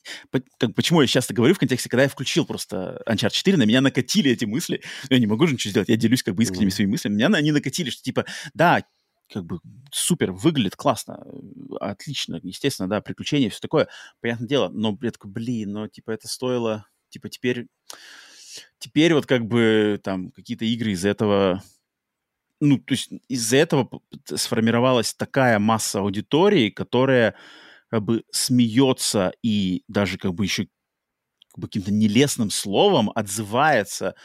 как, 0.58 0.76
почему 0.76 1.02
я 1.02 1.08
часто 1.08 1.34
говорю 1.34 1.54
в 1.54 1.60
контексте, 1.60 1.90
когда 1.90 2.04
я 2.04 2.10
включил 2.10 2.46
просто 2.46 3.02
Uncharted 3.08 3.32
4, 3.32 3.58
на 3.58 3.64
меня 3.64 3.82
накатили 3.82 4.32
эти 4.32 4.46
мысли. 4.46 4.82
Я 5.10 5.20
не 5.20 5.28
могу 5.28 5.48
же 5.48 5.54
ничего 5.54 5.72
сделать, 5.72 5.90
я 5.90 5.98
делюсь 5.98 6.24
как 6.24 6.36
бы 6.36 6.44
искренними 6.44 6.70
своими 6.70 6.92
мыслями. 6.92 7.14
Меня 7.14 7.28
они 7.28 7.52
накатили, 7.52 7.90
что 7.90 8.02
типа, 8.02 8.26
да, 8.54 8.84
как 9.32 9.46
бы 9.46 9.60
супер, 9.92 10.32
выглядит 10.32 10.76
классно, 10.76 11.24
отлично, 11.80 12.40
естественно, 12.44 12.90
да, 12.90 13.02
приключения, 13.02 13.50
все 13.50 13.62
такое, 13.62 13.88
понятное 14.20 14.48
дело, 14.48 14.70
но 14.70 14.98
я 15.02 15.12
такой, 15.12 15.32
блин, 15.32 15.72
но 15.72 15.88
типа 15.88 16.12
это 16.12 16.28
стоило, 16.28 16.86
типа 17.10 17.30
теперь 17.30 17.68
теперь 18.80 19.14
вот 19.14 19.26
как 19.26 19.46
бы 19.46 20.00
там 20.04 20.32
какие-то 20.32 20.66
игры 20.66 20.92
из 20.92 21.06
этого 21.06 21.64
ну, 22.62 22.78
то 22.78 22.94
есть 22.94 23.10
из-за 23.28 23.58
этого 23.58 23.90
сформировалась 24.26 25.16
такая 25.16 25.58
масса 25.58 26.00
аудитории, 26.00 26.70
которая 26.70 27.36
как 27.90 28.04
бы 28.04 28.24
смеется 28.32 29.34
и 29.42 29.84
даже 29.88 30.18
как 30.18 30.36
бы 30.36 30.46
еще 30.46 30.68
как 31.50 31.60
бы 31.60 31.68
каким-то 31.68 31.92
нелестным 31.92 32.52
словом 32.52 33.12
отзывается 33.16 34.16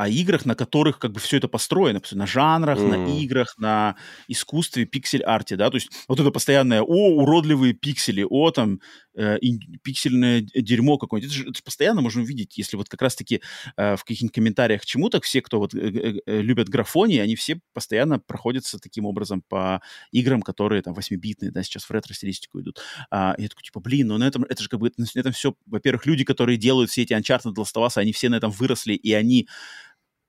о 0.00 0.08
играх, 0.08 0.46
на 0.46 0.54
которых 0.54 0.98
как 0.98 1.12
бы 1.12 1.20
все 1.20 1.36
это 1.36 1.46
построено, 1.46 2.00
на 2.12 2.26
жанрах, 2.26 2.78
mm. 2.78 2.88
на 2.88 3.18
играх, 3.20 3.58
на 3.58 3.96
искусстве, 4.28 4.86
пиксель-арте, 4.86 5.56
да, 5.56 5.68
то 5.68 5.76
есть 5.76 5.90
вот 6.08 6.18
это 6.18 6.30
постоянное, 6.30 6.80
о, 6.80 7.10
уродливые 7.20 7.74
пиксели, 7.74 8.26
о, 8.28 8.50
там, 8.50 8.80
э, 9.14 9.36
пиксельное 9.82 10.40
дерьмо 10.54 10.96
какое-нибудь, 10.96 11.30
это 11.30 11.42
же, 11.42 11.50
это 11.50 11.58
же 11.58 11.62
постоянно 11.62 12.00
можно 12.00 12.22
увидеть, 12.22 12.56
если 12.56 12.78
вот 12.78 12.88
как 12.88 13.02
раз-таки 13.02 13.42
э, 13.76 13.96
в 13.96 14.04
каких-нибудь 14.04 14.34
комментариях 14.34 14.80
к 14.80 14.86
чему-то, 14.86 15.20
все, 15.20 15.42
кто 15.42 15.58
вот 15.58 15.74
э, 15.74 15.78
э, 15.78 16.20
э 16.26 16.40
любят 16.40 16.70
графонии, 16.70 17.18
они 17.18 17.36
все 17.36 17.60
постоянно 17.74 18.18
проходятся 18.18 18.78
таким 18.78 19.04
образом 19.04 19.42
по 19.46 19.82
играм, 20.12 20.40
которые 20.40 20.80
там 20.80 20.94
8-битные, 20.94 21.50
да, 21.50 21.62
сейчас 21.62 21.84
в 21.84 21.90
ретро-стилистику 21.90 22.62
идут. 22.62 22.80
А, 23.10 23.34
я 23.36 23.48
такой, 23.48 23.64
типа, 23.64 23.80
блин, 23.80 24.08
ну 24.08 24.16
на 24.16 24.26
этом, 24.26 24.44
это 24.44 24.62
же 24.62 24.70
как 24.70 24.80
бы, 24.80 24.90
на 24.96 25.04
этом 25.14 25.32
все, 25.32 25.54
во-первых, 25.66 26.06
люди, 26.06 26.24
которые 26.24 26.56
делают 26.56 26.90
все 26.90 27.02
эти 27.02 27.12
Uncharted, 27.12 27.54
Last 27.54 27.74
of 27.76 27.86
Us, 27.86 27.98
они 27.98 28.12
все 28.12 28.30
на 28.30 28.36
этом 28.36 28.50
выросли, 28.50 28.94
и 28.94 29.12
они 29.12 29.46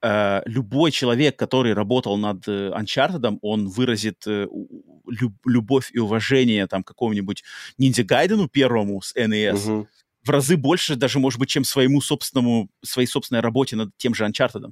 э, 0.01 0.41
любой 0.45 0.91
человек, 0.91 1.37
который 1.37 1.73
работал 1.73 2.17
над 2.17 2.47
э, 2.47 2.71
Uncharted, 2.71 3.37
он 3.41 3.67
выразит 3.67 4.23
э, 4.27 4.47
люб, 5.07 5.33
любовь 5.45 5.91
и 5.93 5.99
уважение 5.99 6.67
там 6.67 6.83
какому-нибудь 6.83 7.43
Ниндзя 7.77 8.03
Гайдену 8.03 8.47
первому 8.47 9.01
с 9.01 9.15
NES 9.15 9.71
угу. 9.71 9.87
в 10.23 10.29
разы 10.29 10.57
больше 10.57 10.95
даже, 10.95 11.19
может 11.19 11.39
быть, 11.39 11.49
чем 11.49 11.63
своему 11.63 12.01
собственному, 12.01 12.69
своей 12.83 13.07
собственной 13.07 13.41
работе 13.41 13.75
над 13.75 13.89
тем 13.97 14.15
же 14.15 14.25
Uncharted. 14.25 14.71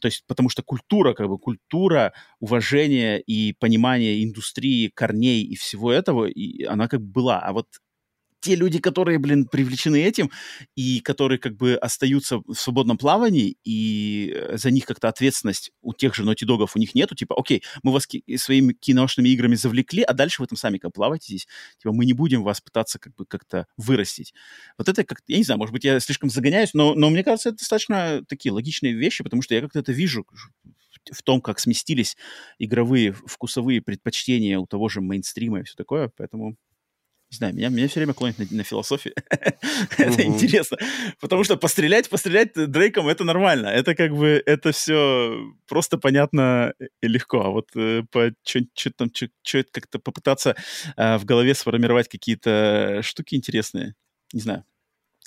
То 0.00 0.06
есть, 0.06 0.24
потому 0.26 0.48
что 0.48 0.62
культура, 0.62 1.12
как 1.12 1.28
бы 1.28 1.38
культура 1.38 2.12
уважения 2.38 3.18
и 3.18 3.52
понимания 3.52 4.22
индустрии, 4.22 4.92
корней 4.94 5.42
и 5.42 5.56
всего 5.56 5.90
этого, 5.90 6.26
и 6.26 6.62
она 6.64 6.86
как 6.86 7.00
бы 7.00 7.10
была. 7.10 7.40
А 7.40 7.52
вот 7.52 7.66
те 8.40 8.54
люди, 8.54 8.78
которые, 8.78 9.18
блин, 9.18 9.46
привлечены 9.46 10.02
этим, 10.02 10.30
и 10.76 11.00
которые 11.00 11.38
как 11.38 11.56
бы 11.56 11.74
остаются 11.74 12.38
в 12.38 12.54
свободном 12.54 12.98
плавании, 12.98 13.56
и 13.64 14.32
э, 14.34 14.56
за 14.56 14.70
них 14.70 14.84
как-то 14.86 15.08
ответственность 15.08 15.72
у 15.82 15.92
тех 15.92 16.14
же 16.14 16.24
Naughty 16.24 16.46
Dog'ов 16.46 16.70
у 16.74 16.78
них 16.78 16.94
нету, 16.94 17.14
типа, 17.14 17.34
окей, 17.38 17.62
мы 17.82 17.92
вас 17.92 18.06
ки- 18.06 18.22
своими 18.36 18.72
киношными 18.72 19.28
играми 19.28 19.54
завлекли, 19.54 20.02
а 20.02 20.12
дальше 20.12 20.42
вы 20.42 20.46
там 20.46 20.56
сами 20.56 20.78
как 20.78 20.92
плаваете 20.92 21.26
здесь, 21.28 21.48
типа, 21.82 21.92
мы 21.92 22.04
не 22.04 22.12
будем 22.12 22.42
вас 22.42 22.60
пытаться 22.60 22.98
как 22.98 23.14
бы 23.14 23.26
как-то 23.26 23.66
вырастить. 23.76 24.34
Вот 24.76 24.88
это 24.88 25.04
как 25.04 25.20
я 25.26 25.36
не 25.36 25.44
знаю, 25.44 25.58
может 25.58 25.72
быть, 25.72 25.84
я 25.84 25.98
слишком 26.00 26.30
загоняюсь, 26.30 26.74
но, 26.74 26.94
но 26.94 27.10
мне 27.10 27.24
кажется, 27.24 27.50
это 27.50 27.58
достаточно 27.58 28.22
такие 28.28 28.52
логичные 28.52 28.94
вещи, 28.94 29.24
потому 29.24 29.42
что 29.42 29.54
я 29.54 29.60
как-то 29.60 29.80
это 29.80 29.92
вижу 29.92 30.24
в 31.10 31.22
том, 31.22 31.40
как 31.40 31.58
сместились 31.58 32.16
игровые 32.58 33.12
вкусовые 33.12 33.80
предпочтения 33.80 34.58
у 34.58 34.66
того 34.66 34.88
же 34.88 35.00
мейнстрима 35.00 35.60
и 35.60 35.62
все 35.64 35.74
такое, 35.76 36.10
поэтому 36.16 36.56
не 37.30 37.36
знаю, 37.36 37.54
меня, 37.54 37.68
меня 37.68 37.88
все 37.88 38.00
время 38.00 38.14
клонит 38.14 38.38
на, 38.38 38.46
на 38.50 38.62
философию. 38.64 39.14
это 39.98 40.22
интересно. 40.24 40.78
Потому 41.20 41.44
что 41.44 41.56
пострелять, 41.56 42.08
пострелять 42.08 42.54
Дрейком 42.54 43.06
это 43.06 43.24
нормально. 43.24 43.66
Это 43.66 43.94
как 43.94 44.14
бы, 44.14 44.42
это 44.46 44.72
все 44.72 45.38
просто 45.66 45.98
понятно 45.98 46.72
и 47.02 47.06
легко. 47.06 47.42
А 47.42 47.50
вот 47.50 47.68
э, 47.76 48.02
по 48.10 48.32
что 48.44 48.90
там, 48.96 49.10
что 49.14 49.64
как-то 49.70 49.98
попытаться 49.98 50.56
э, 50.96 51.18
в 51.18 51.26
голове 51.26 51.54
сформировать 51.54 52.08
какие-то 52.08 53.00
штуки 53.02 53.34
интересные, 53.34 53.94
не 54.32 54.40
знаю. 54.40 54.64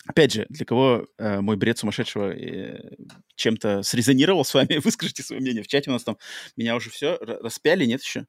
Опять 0.07 0.33
же, 0.33 0.47
для 0.49 0.65
кого 0.65 1.05
э, 1.19 1.41
мой 1.41 1.55
бред 1.55 1.77
сумасшедшего 1.77 2.31
э, 2.33 2.95
чем-то 3.35 3.83
срезонировал 3.83 4.43
с 4.43 4.55
вами, 4.55 4.79
выскажите 4.83 5.21
свое 5.21 5.39
мнение 5.39 5.61
в 5.61 5.67
чате. 5.67 5.91
У 5.91 5.93
нас 5.93 6.03
там 6.03 6.17
меня 6.57 6.75
уже 6.75 6.89
все 6.89 7.17
распяли, 7.19 7.85
нет 7.85 8.01
еще? 8.01 8.25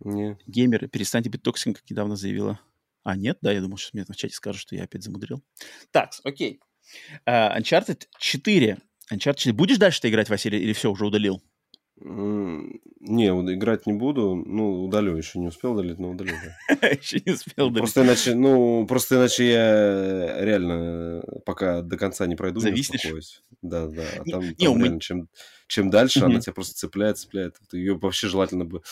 Нет. 0.00 0.40
Геймеры, 0.48 0.88
перестаньте 0.88 1.30
быть 1.30 1.42
токсиком, 1.42 1.74
как 1.74 1.88
недавно 1.88 2.16
заявила 2.16 2.58
а, 3.04 3.16
нет, 3.16 3.38
да, 3.40 3.52
я 3.52 3.60
думал, 3.60 3.78
сейчас 3.78 3.94
мне 3.94 4.04
в 4.04 4.16
чате 4.16 4.34
скажут, 4.34 4.60
что 4.60 4.76
я 4.76 4.84
опять 4.84 5.02
замудрил. 5.02 5.42
Так, 5.90 6.10
окей. 6.24 6.60
Uh, 7.26 7.58
Uncharted 7.58 8.04
4. 8.18 8.78
Uncharted 9.12 9.36
4. 9.36 9.52
Будешь 9.54 9.78
дальше-то 9.78 10.08
играть, 10.08 10.28
Василий, 10.28 10.58
или 10.58 10.72
все, 10.72 10.90
уже 10.90 11.06
удалил? 11.06 11.42
Не, 12.00 13.26
играть 13.54 13.86
не 13.86 13.92
буду. 13.92 14.36
Ну, 14.36 14.84
удалю. 14.84 15.16
Еще 15.16 15.40
не 15.40 15.48
успел 15.48 15.72
удалить, 15.72 15.98
но 15.98 16.10
удалю. 16.10 16.32
Еще 16.82 17.20
не 17.24 17.32
успел 17.32 17.66
удалить. 17.66 17.82
Просто 17.82 18.02
иначе, 18.02 18.34
ну, 18.34 18.86
просто 18.86 19.16
иначе 19.16 19.50
я 19.50 20.44
реально 20.44 21.22
пока 21.44 21.82
до 21.82 21.96
конца 21.96 22.26
не 22.26 22.36
пройду. 22.36 22.60
Зависнешь? 22.60 23.42
Да, 23.62 23.88
да. 23.88 24.04
А 24.18 24.24
там, 24.30 24.42
не, 24.42 24.54
там 24.54 24.78
реально, 24.78 25.00
чем, 25.00 25.28
чем 25.66 25.90
дальше, 25.90 26.20
она 26.24 26.40
тебя 26.40 26.52
просто 26.52 26.74
цепляет, 26.74 27.18
цепляет. 27.18 27.56
Ее 27.72 27.98
вообще 27.98 28.28
желательно 28.28 28.64
бы 28.64 28.82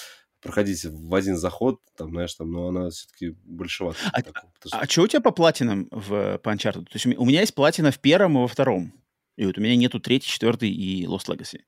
проходить 0.41 0.85
в 0.85 1.15
один 1.15 1.37
заход, 1.37 1.81
там, 1.97 2.11
знаешь, 2.11 2.35
там, 2.35 2.51
но 2.51 2.69
она 2.69 2.91
все-таки 2.91 3.37
большевата. 3.45 3.99
А, 4.13 4.23
такой, 4.23 4.43
что... 4.65 4.79
а 4.79 4.87
что 4.87 5.03
у 5.03 5.07
тебя 5.09 5.21
по 5.21 5.31
платинам 5.31 5.89
в, 5.91 6.39
по 6.39 6.51
Uncharted? 6.51 6.85
То 6.85 6.95
есть 6.95 7.07
у 7.07 7.25
меня 7.25 7.41
есть 7.41 7.55
платина 7.55 7.91
в 7.91 7.99
первом 7.99 8.39
и 8.39 8.41
во 8.41 8.49
втором. 8.49 8.93
И 9.37 9.45
вот 9.45 9.59
у 9.59 9.61
меня 9.61 9.77
нету 9.77 10.01
третий, 10.01 10.29
четвертый 10.29 10.71
и 10.71 11.05
Lost 11.05 11.29
Legacy. 11.29 11.61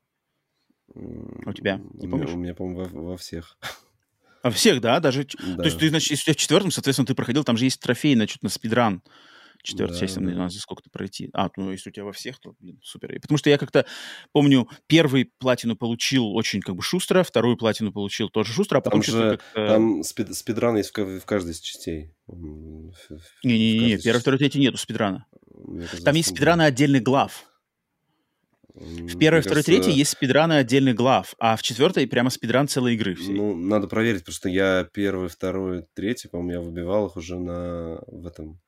А 0.95 1.51
у 1.51 1.53
тебя? 1.53 1.81
Не 1.95 2.09
помнишь? 2.09 2.31
У 2.31 2.37
меня, 2.37 2.55
по-моему, 2.55 2.85
во, 2.85 3.11
во 3.11 3.17
всех. 3.17 3.59
А 4.43 4.51
всех, 4.51 4.81
да? 4.81 5.01
Даже... 5.01 5.27
Да. 5.39 5.57
То 5.57 5.65
есть 5.65 5.79
ты, 5.79 5.89
значит, 5.91 6.11
если 6.11 6.23
у 6.23 6.25
тебя 6.27 6.35
в 6.35 6.37
четвертом, 6.39 6.71
соответственно, 6.71 7.07
ты 7.07 7.15
проходил, 7.15 7.45
там 7.45 7.57
же 7.57 7.65
есть 7.65 7.81
трофей 7.81 8.15
на, 8.15 8.27
на 8.41 8.49
спидран 8.49 9.03
четвертая 9.63 9.99
да, 9.99 10.01
часть, 10.01 10.15
там, 10.15 10.27
да. 10.27 10.33
надо 10.33 10.55
сколько-то 10.55 10.91
пройти. 10.91 11.31
А, 11.33 11.49
ну, 11.57 11.73
если 11.73 11.91
у 11.91 11.93
тебя 11.93 12.05
во 12.05 12.13
всех, 12.13 12.39
то, 12.39 12.55
блин, 12.59 12.79
супер. 12.83 13.15
И 13.15 13.19
потому 13.19 13.39
что 13.39 13.51
я 13.51 13.59
как-то 13.59 13.87
помню, 14.33 14.69
первый 14.87 15.31
платину 15.39 15.77
получил 15.77 16.33
очень 16.35 16.61
как 16.61 16.77
бы 16.77 16.83
шустро, 16.83 17.23
вторую 17.23 17.57
платину 17.57 17.93
получил 17.93 18.29
тоже 18.29 18.53
шустро, 18.53 18.79
а 18.79 18.81
потом 18.81 19.03
там 19.03 19.13
же, 19.13 19.41
Там 19.55 20.03
спид, 20.03 20.35
спидран 20.35 20.77
есть 20.77 20.97
в, 20.97 21.21
в 21.21 21.25
каждой 21.25 21.53
из 21.53 21.61
частей. 21.61 22.15
Не-не-не, 23.43 23.99
первый, 23.99 24.21
второй, 24.21 24.39
третий 24.39 24.61
нету 24.61 24.79
спидрана. 24.79 25.27
Кажется, 25.51 26.03
там 26.03 26.15
есть 26.15 26.31
спидраны 26.31 26.63
отдельных 26.63 27.03
глав. 27.03 27.45
В 28.81 29.19
первой, 29.19 29.41
второй, 29.41 29.65
третьей 29.65 29.93
есть 29.93 30.11
спидраны 30.11 30.53
отдельных 30.53 30.95
глав, 30.95 31.35
а 31.39 31.57
в 31.57 31.63
четвертой 31.63 32.07
прямо 32.07 32.31
спидран 32.31 32.69
целой 32.69 32.95
игры 32.95 33.17
всей. 33.17 33.35
Ну, 33.35 33.57
надо 33.57 33.89
проверить, 33.89 34.21
потому 34.21 34.35
что 34.35 34.49
я 34.49 34.89
первый, 34.93 35.29
второй, 35.29 35.85
третий, 35.95 36.29
по-моему, 36.29 36.53
я 36.53 36.61
выбивал 36.61 37.09
их 37.09 37.17
уже 37.17 37.39
на 37.39 38.01
в 38.07 38.27
этом 38.27 38.61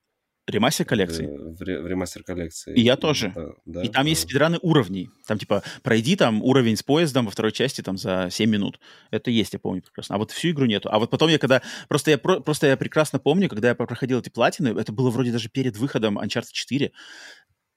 Ремастер 0.50 0.86
коллекции? 0.86 1.26
В, 1.26 1.56
в, 1.56 1.58
в 1.58 1.86
ремастер 1.86 2.22
коллекции. 2.22 2.74
И 2.74 2.80
я 2.80 2.96
тоже. 2.96 3.32
Да, 3.34 3.48
да, 3.64 3.82
и 3.82 3.88
там 3.88 4.04
да. 4.04 4.10
есть 4.10 4.22
спидраны 4.22 4.58
уровней. 4.62 5.10
Там 5.26 5.38
типа 5.38 5.62
пройди 5.82 6.16
там 6.16 6.42
уровень 6.42 6.76
с 6.76 6.82
поездом 6.82 7.26
во 7.26 7.30
второй 7.30 7.52
части 7.52 7.80
там 7.80 7.96
за 7.96 8.28
7 8.30 8.50
минут. 8.50 8.80
Это 9.10 9.30
есть, 9.30 9.52
я 9.52 9.58
помню 9.58 9.82
прекрасно. 9.82 10.16
А 10.16 10.18
вот 10.18 10.30
всю 10.30 10.50
игру 10.50 10.66
нету. 10.66 10.88
А 10.92 10.98
вот 10.98 11.10
потом 11.10 11.28
я 11.28 11.38
когда... 11.38 11.62
Просто 11.88 12.10
я, 12.10 12.18
про, 12.18 12.40
просто 12.40 12.66
я 12.66 12.76
прекрасно 12.76 13.18
помню, 13.18 13.48
когда 13.48 13.68
я 13.68 13.74
проходил 13.74 14.20
эти 14.20 14.28
платины, 14.28 14.68
это 14.68 14.92
было 14.92 15.10
вроде 15.10 15.32
даже 15.32 15.48
перед 15.48 15.76
выходом 15.76 16.18
Uncharted 16.18 16.52
4, 16.52 16.92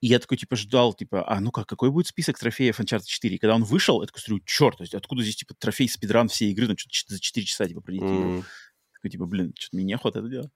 и 0.04 0.06
я 0.06 0.18
такой, 0.18 0.36
типа, 0.36 0.54
ждал, 0.54 0.92
типа, 0.92 1.24
а 1.26 1.40
ну-ка, 1.40 1.64
какой 1.64 1.90
будет 1.90 2.06
список 2.06 2.38
трофеев 2.38 2.78
Uncharted 2.78 3.06
4? 3.06 3.36
И 3.36 3.38
когда 3.38 3.54
он 3.54 3.64
вышел, 3.64 4.02
я 4.02 4.06
такой 4.06 4.20
смотрю, 4.20 4.44
черт, 4.44 4.78
откуда 4.92 5.22
здесь, 5.22 5.36
типа, 5.36 5.54
трофей 5.54 5.88
спидран 5.88 6.28
всей 6.28 6.50
игры, 6.50 6.68
ну, 6.68 6.74
что-то 6.76 7.14
за 7.14 7.20
4 7.20 7.46
часа, 7.46 7.66
типа, 7.66 7.80
пройти. 7.80 8.04
Mm. 8.04 8.44
Такой, 8.92 9.10
типа, 9.10 9.24
блин, 9.24 9.54
что-то 9.58 9.76
мне 9.76 9.86
неохота 9.86 10.18
это 10.18 10.28
делать. 10.28 10.50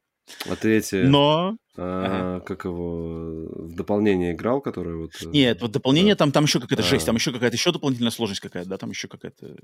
А 0.47 0.57
ты 0.57 0.77
эти... 0.77 0.97
Но... 0.97 1.57
А, 1.77 2.37
ага. 2.37 2.45
Как 2.45 2.65
его... 2.65 3.47
В 3.55 3.75
дополнение 3.75 4.33
играл, 4.33 4.61
который 4.61 4.97
вот... 4.97 5.13
Э, 5.23 5.27
Нет, 5.27 5.61
вот 5.61 5.73
дополнение, 5.73 6.15
да. 6.15 6.19
там, 6.19 6.33
там 6.33 6.45
еще 6.45 6.61
какая-то 6.61 6.83
а. 6.83 6.87
жесть, 6.87 7.07
там 7.07 7.17
еще 7.17 7.33
какая-то 7.33 7.57
еще 7.57 7.73
дополнительная 7.73 8.11
сложность 8.11 8.41
какая-то, 8.41 8.69
да, 8.69 8.79
там 8.79 8.91
еще 8.91 9.09
какая-то 9.09 9.57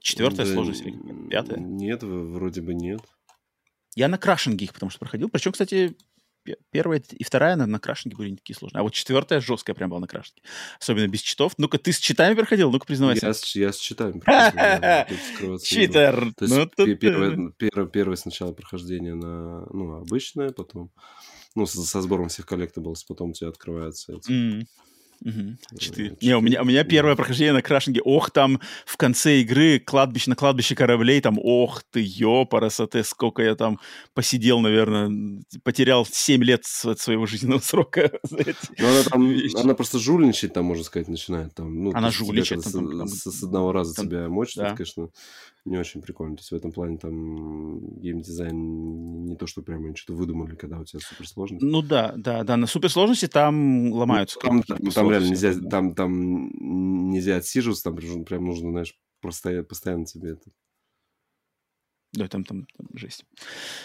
четвертая 0.00 0.46
да, 0.46 0.52
сложность 0.52 0.82
или 0.82 1.28
пятая? 1.28 1.58
Нет, 1.58 2.02
вроде 2.02 2.60
бы 2.60 2.74
нет. 2.74 3.00
Я 3.94 4.08
на 4.08 4.18
crushing 4.18 4.61
е 4.61 4.66
их 4.66 4.74
потому 4.74 4.90
что 4.90 4.98
проходил. 4.98 5.28
Причем, 5.28 5.52
кстати, 5.52 5.96
первая 6.70 7.02
и 7.10 7.24
вторая 7.24 7.56
на, 7.56 7.66
на 7.66 7.78
crushing 7.78 8.12
е 8.12 8.16
были 8.16 8.30
не 8.30 8.36
такие 8.36 8.56
сложные. 8.56 8.80
А 8.80 8.82
вот 8.82 8.92
четвертая 8.92 9.40
жесткая 9.40 9.74
прям 9.74 9.90
была 9.90 10.00
на 10.00 10.06
crushing 10.06 10.35
е. 10.35 10.42
Особенно 10.80 11.08
без 11.08 11.20
читов. 11.20 11.54
Ну-ка, 11.58 11.78
ты 11.78 11.92
с 11.92 11.98
читами 11.98 12.34
проходил? 12.34 12.70
Ну-ка, 12.70 12.86
признавайся. 12.86 13.26
Я 13.26 13.34
с, 13.34 13.56
я 13.56 13.72
с 13.72 13.76
читами 13.76 14.20
проходил. 14.20 15.58
Читер! 15.58 16.32
Ну, 16.40 17.52
первое, 17.86 18.16
сначала 18.16 18.52
прохождение 18.52 19.14
на 19.14 19.66
ну, 19.72 19.98
обычное, 19.98 20.50
потом 20.50 20.90
ну, 21.54 21.66
со 21.66 22.02
сбором 22.02 22.28
всех 22.28 22.46
collectables, 22.46 23.04
потом 23.04 23.30
у 23.30 23.32
тебя 23.32 23.48
открывается 23.48 24.12
эти 24.12 24.66
Угу. 25.24 25.78
Четыре. 25.78 26.16
Не, 26.20 26.36
у 26.36 26.40
меня, 26.40 26.62
у 26.62 26.64
меня 26.64 26.84
первое 26.84 27.16
прохождение 27.16 27.52
на 27.52 27.62
крашинге. 27.62 28.00
Ох, 28.04 28.30
там 28.30 28.60
в 28.84 28.96
конце 28.96 29.40
игры 29.40 29.78
кладбище 29.78 30.30
на 30.30 30.36
кладбище 30.36 30.74
кораблей, 30.74 31.20
там, 31.20 31.38
ох 31.42 31.82
ты, 31.90 32.04
ёпарасоте, 32.04 33.02
сколько 33.04 33.42
я 33.42 33.54
там 33.54 33.80
посидел, 34.14 34.60
наверное, 34.60 35.42
потерял 35.62 36.06
7 36.06 36.42
лет 36.44 36.64
от 36.84 37.00
своего 37.00 37.26
жизненного 37.26 37.60
срока 37.64 38.10
Ну, 38.30 38.88
она 38.88 39.02
там, 39.02 39.36
она 39.56 39.74
просто 39.74 39.98
жульничать 39.98 40.52
там, 40.52 40.64
можно 40.64 40.84
сказать, 40.84 41.08
начинает. 41.08 41.54
Там, 41.54 41.84
ну, 41.84 41.90
она 41.94 42.10
жульничает. 42.10 42.62
Там, 42.64 42.72
там, 42.72 42.98
там, 42.98 43.08
с, 43.08 43.30
с 43.30 43.42
одного 43.42 43.72
раза 43.72 43.94
там, 43.94 44.06
тебя 44.06 44.28
мочит, 44.28 44.56
да. 44.56 44.68
это, 44.68 44.76
конечно, 44.76 45.08
не 45.66 45.76
очень 45.76 46.00
прикольно. 46.00 46.36
То 46.36 46.40
есть 46.40 46.52
в 46.52 46.54
этом 46.54 46.72
плане 46.72 46.96
там 46.96 47.98
геймдизайн 48.00 49.24
не 49.26 49.36
то, 49.36 49.46
что 49.46 49.62
прямо 49.62 49.86
они 49.86 49.96
что-то 49.96 50.16
выдумали, 50.16 50.54
когда 50.54 50.78
у 50.78 50.84
тебя 50.84 51.00
суперсложность. 51.00 51.62
Ну 51.62 51.82
да, 51.82 52.14
да, 52.16 52.44
да, 52.44 52.56
на 52.56 52.66
суперсложности 52.66 53.26
там 53.26 53.92
ломаются. 53.92 54.38
Ну, 54.42 54.62
там, 54.62 54.62
там, 54.62 54.90
там 54.90 55.10
реально 55.10 55.28
нельзя, 55.28 55.54
там, 55.68 55.94
там 55.94 57.10
нельзя 57.10 57.36
отсиживаться, 57.36 57.84
там 57.84 58.24
прям 58.24 58.44
нужно, 58.44 58.70
знаешь, 58.70 58.98
постоянно, 59.20 59.64
постоянно 59.64 60.06
тебе 60.06 60.30
это... 60.30 60.50
Да, 62.12 62.28
там, 62.28 62.44
там, 62.44 62.66
там 62.76 62.86
жесть. 62.94 63.26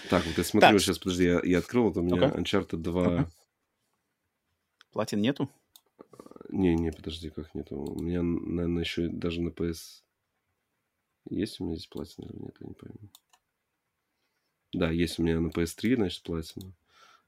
Так, 0.10 0.26
вот 0.26 0.38
я 0.38 0.44
смотрю, 0.44 0.72
так. 0.72 0.80
сейчас, 0.80 1.00
подожди, 1.00 1.26
я, 1.26 1.42
я 1.44 1.58
открыл, 1.58 1.86
вот 1.86 1.98
у 1.98 2.02
меня 2.02 2.16
okay. 2.16 2.38
Uncharted 2.38 2.78
2... 2.78 3.08
Okay. 3.08 3.28
Платин 4.92 5.22
нету? 5.22 5.50
Не, 6.50 6.76
не, 6.76 6.92
подожди, 6.92 7.30
как 7.30 7.54
нету. 7.56 7.76
У 7.78 8.02
меня, 8.02 8.22
наверное, 8.22 8.84
еще 8.84 9.08
даже 9.08 9.42
на 9.42 9.50
PS... 9.50 10.04
Есть 11.30 11.60
у 11.60 11.66
меня 11.66 11.76
здесь 11.76 11.88
платина 11.88 12.26
или 12.26 12.38
нет, 12.38 12.58
я 12.60 12.68
не 12.68 12.74
пойму. 12.74 13.10
Да, 14.74 14.90
есть 14.92 15.20
у 15.20 15.24
меня 15.24 15.40
на 15.40 15.48
PS3, 15.48 15.96
значит, 15.96 16.24
платина. 16.24 16.74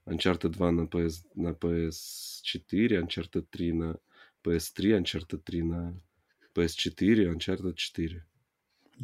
Uncharted 0.06 0.50
2 0.50 0.72
на, 0.72 0.82
PS, 0.82 1.24
на 1.34 1.50
PS4, 1.50 3.02
Uncharted 3.02 3.46
3 3.50 3.72
на 3.72 3.98
PS3, 4.42 5.02
Uncharted 5.02 5.38
3 5.38 5.62
на 5.62 6.00
PS4, 6.54 7.34
Uncharted 7.34 7.74
4. 7.74 8.26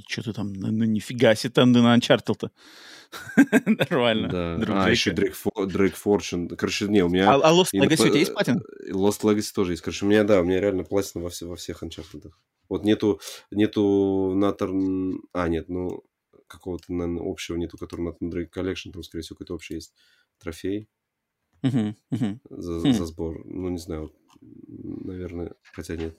Что 0.08 0.22
ты 0.22 0.32
там, 0.32 0.52
ну, 0.52 0.70
ну 0.70 0.84
нифига 0.84 1.34
себе 1.34 1.52
там 1.52 1.72
на 1.72 1.96
Uncharted-то. 1.96 2.50
Нормально. 3.66 4.28
Да. 4.28 4.56
Друг 4.56 4.76
а, 4.76 4.90
еще 4.90 5.10
Drake, 5.10 5.34
For, 5.34 5.66
Drake 5.66 5.96
Fortune. 6.02 6.54
Короче, 6.56 6.86
не, 6.88 7.02
у 7.02 7.08
меня... 7.08 7.32
А, 7.32 7.36
а 7.36 7.52
Lost 7.52 7.70
Legacy 7.74 8.06
у 8.06 8.08
тебя 8.08 8.18
есть 8.18 8.32
платин? 8.32 8.62
Lost 8.90 9.22
Legacy 9.22 9.52
тоже 9.54 9.72
есть. 9.72 9.82
Короче, 9.82 10.06
у 10.06 10.08
меня, 10.08 10.24
да, 10.24 10.40
у 10.40 10.44
меня 10.44 10.60
реально 10.60 10.84
платина 10.84 11.24
во, 11.24 11.30
все, 11.30 11.46
во 11.46 11.56
всех 11.56 11.82
Uncharted. 11.82 12.30
Вот 12.68 12.84
нету, 12.84 13.20
нету 13.50 14.32
Натор... 14.34 14.70
А, 15.32 15.48
нет, 15.48 15.68
ну, 15.68 16.04
какого-то, 16.46 16.92
наверное, 16.92 17.28
общего 17.28 17.56
нету, 17.56 17.78
который 17.78 18.02
на 18.02 18.10
Drake 18.10 18.50
Collection, 18.54 18.92
там, 18.92 19.02
скорее 19.02 19.22
всего, 19.22 19.36
какой-то 19.36 19.54
общий 19.54 19.74
есть 19.74 19.94
трофей. 20.38 20.88
Uh-huh, 21.62 21.94
uh-huh. 22.12 22.38
За, 22.48 22.72
uh-huh. 22.72 22.92
за 22.92 23.06
сбор. 23.06 23.42
Ну, 23.44 23.68
не 23.68 23.78
знаю, 23.78 24.12
наверное, 24.40 25.54
хотя 25.72 25.96
нет. 25.96 26.16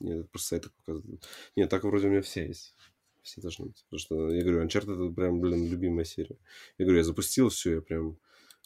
Нет, 0.00 0.18
это 0.18 0.28
просто 0.28 0.48
сайт 0.48 0.62
так 0.64 0.74
показывает. 0.74 1.26
Нет, 1.56 1.70
так 1.70 1.84
вроде 1.84 2.08
у 2.08 2.10
меня 2.10 2.22
все 2.22 2.46
есть. 2.46 2.74
Все 3.22 3.40
должны 3.40 3.66
быть. 3.66 3.84
Потому 3.84 3.98
что, 3.98 4.30
я 4.30 4.42
говорю, 4.42 4.64
Uncharted 4.64 5.06
это 5.06 5.14
прям, 5.14 5.40
блин, 5.40 5.68
любимая 5.68 6.04
серия. 6.04 6.38
Я 6.78 6.84
говорю, 6.84 6.98
я 6.98 7.04
запустил 7.04 7.48
все, 7.48 7.74
я 7.74 7.80
прям... 7.80 8.18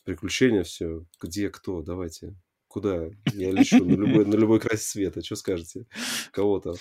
Приключения, 0.05 0.63
все. 0.63 1.05
Где, 1.21 1.51
кто, 1.51 1.83
давайте. 1.83 2.35
Куда? 2.67 3.11
Я 3.35 3.51
лечу 3.51 3.85
на 3.85 3.93
любой, 3.93 4.25
на 4.25 4.37
любой 4.37 4.59
край 4.59 4.79
света. 4.79 5.23
Что 5.23 5.37
скажете? 5.37 5.87
Кого-то. 6.31 6.77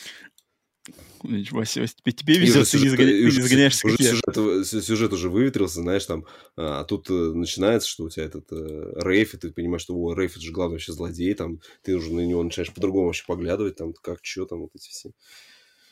Ничего 1.24 1.64
себе, 1.64 1.88
тебе 1.88 2.38
везет, 2.38 2.70
ты 2.70 2.80
не, 2.80 2.90
загоняешься. 2.90 3.88
Уже 3.88 3.98
сюжет, 3.98 4.86
сюжет 4.86 5.14
уже 5.14 5.30
выветрился, 5.30 5.82
знаешь, 5.82 6.06
там, 6.06 6.26
а 6.56 6.84
тут 6.84 7.10
э, 7.10 7.14
начинается, 7.14 7.90
что 7.90 8.06
у 8.06 8.10
тебя 8.10 8.26
этот 8.26 8.52
э, 8.52 8.94
Рейф, 8.96 9.34
и 9.34 9.38
ты 9.38 9.52
понимаешь, 9.52 9.82
что 9.82 9.96
о, 9.96 10.14
Рейф 10.14 10.32
это 10.32 10.42
же 10.42 10.52
главный 10.52 10.76
вообще 10.76 10.94
злодей, 10.94 11.34
там, 11.34 11.60
ты 11.84 11.96
уже 11.96 12.14
на 12.14 12.22
него 12.22 12.44
начинаешь 12.44 12.74
по-другому 12.74 13.08
вообще 13.08 13.26
поглядывать, 13.26 13.76
там, 13.76 13.94
как, 13.94 14.20
что 14.22 14.46
там, 14.46 14.60
вот 14.60 14.72
эти 14.76 14.90
все. 14.90 15.12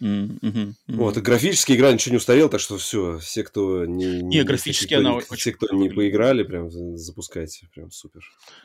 Mm-hmm, 0.01 0.39
mm-hmm. 0.41 0.73
Вот, 0.87 1.17
и 1.17 1.21
графически 1.21 1.71
игра 1.71 1.91
ничего 1.91 2.11
не 2.11 2.17
устарела, 2.17 2.49
так 2.49 2.59
что 2.59 2.77
все, 2.77 3.17
все, 3.19 3.43
кто 3.43 3.85
не... 3.85 4.21
Не, 4.21 4.43
графически 4.43 4.87
все, 4.87 4.97
она 4.97 5.19
Все, 5.19 5.53
кто 5.53 5.73
не 5.73 5.89
поиграли, 5.89 6.43
прям 6.43 6.69
запускайте, 6.97 7.67
прям 7.73 7.91
супер. 7.91 8.21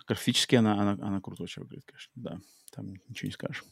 Графически 0.07 0.57
она, 0.57 0.75
она, 0.75 0.93
она 1.01 1.21
круто 1.21 1.45
очень 1.45 1.63
выглядит, 1.63 1.85
конечно, 1.87 2.13
да, 2.17 2.39
там 2.75 2.95
ничего 3.09 3.29
не 3.29 3.33
скажешь. 3.33 3.65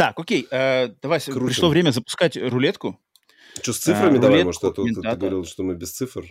Так, 0.00 0.18
окей, 0.18 0.48
э, 0.50 0.94
давай, 1.02 1.20
Круто. 1.20 1.44
пришло 1.44 1.68
время 1.68 1.90
запускать 1.90 2.34
рулетку. 2.34 2.98
Что, 3.60 3.74
с 3.74 3.80
цифрами 3.80 4.16
а, 4.16 4.20
давай, 4.22 4.44
может, 4.44 4.64
а 4.64 4.70
то 4.70 4.82
ты, 4.82 4.94
ты 4.94 5.02
говорил, 5.02 5.44
что 5.44 5.62
мы 5.62 5.74
без 5.74 5.92
цифр. 5.92 6.24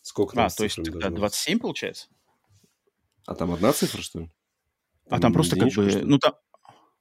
Сколько 0.00 0.36
там 0.36 0.46
А, 0.46 0.48
то 0.48 0.64
есть 0.64 0.76
тогда 0.76 1.10
27 1.10 1.58
получается? 1.58 2.08
А 3.26 3.34
там 3.34 3.52
одна 3.52 3.74
цифра, 3.74 4.00
что 4.00 4.20
ли? 4.20 4.30
Там 5.06 5.18
а 5.18 5.20
там 5.20 5.32
просто 5.34 5.56
как 5.58 5.70
бы, 5.70 6.02
ну 6.02 6.18
там... 6.18 6.32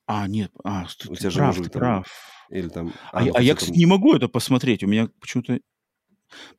А, 0.05 0.27
нет, 0.27 0.51
а, 0.65 0.88
ты, 0.99 1.09
у 1.09 1.15
тебя 1.15 1.30
же 1.30 1.39
прав, 1.39 1.55
ты 1.55 1.69
там... 1.69 1.80
прав. 1.80 2.07
Или 2.49 2.67
там... 2.67 2.93
А, 3.13 3.19
а, 3.19 3.23
ну, 3.23 3.31
а 3.35 3.41
я, 3.41 3.55
кстати, 3.55 3.71
там... 3.71 3.80
не 3.80 3.85
могу 3.85 4.13
это 4.13 4.27
посмотреть, 4.27 4.84
у 4.84 4.88
меня 4.88 5.07
почему-то... 5.21 5.57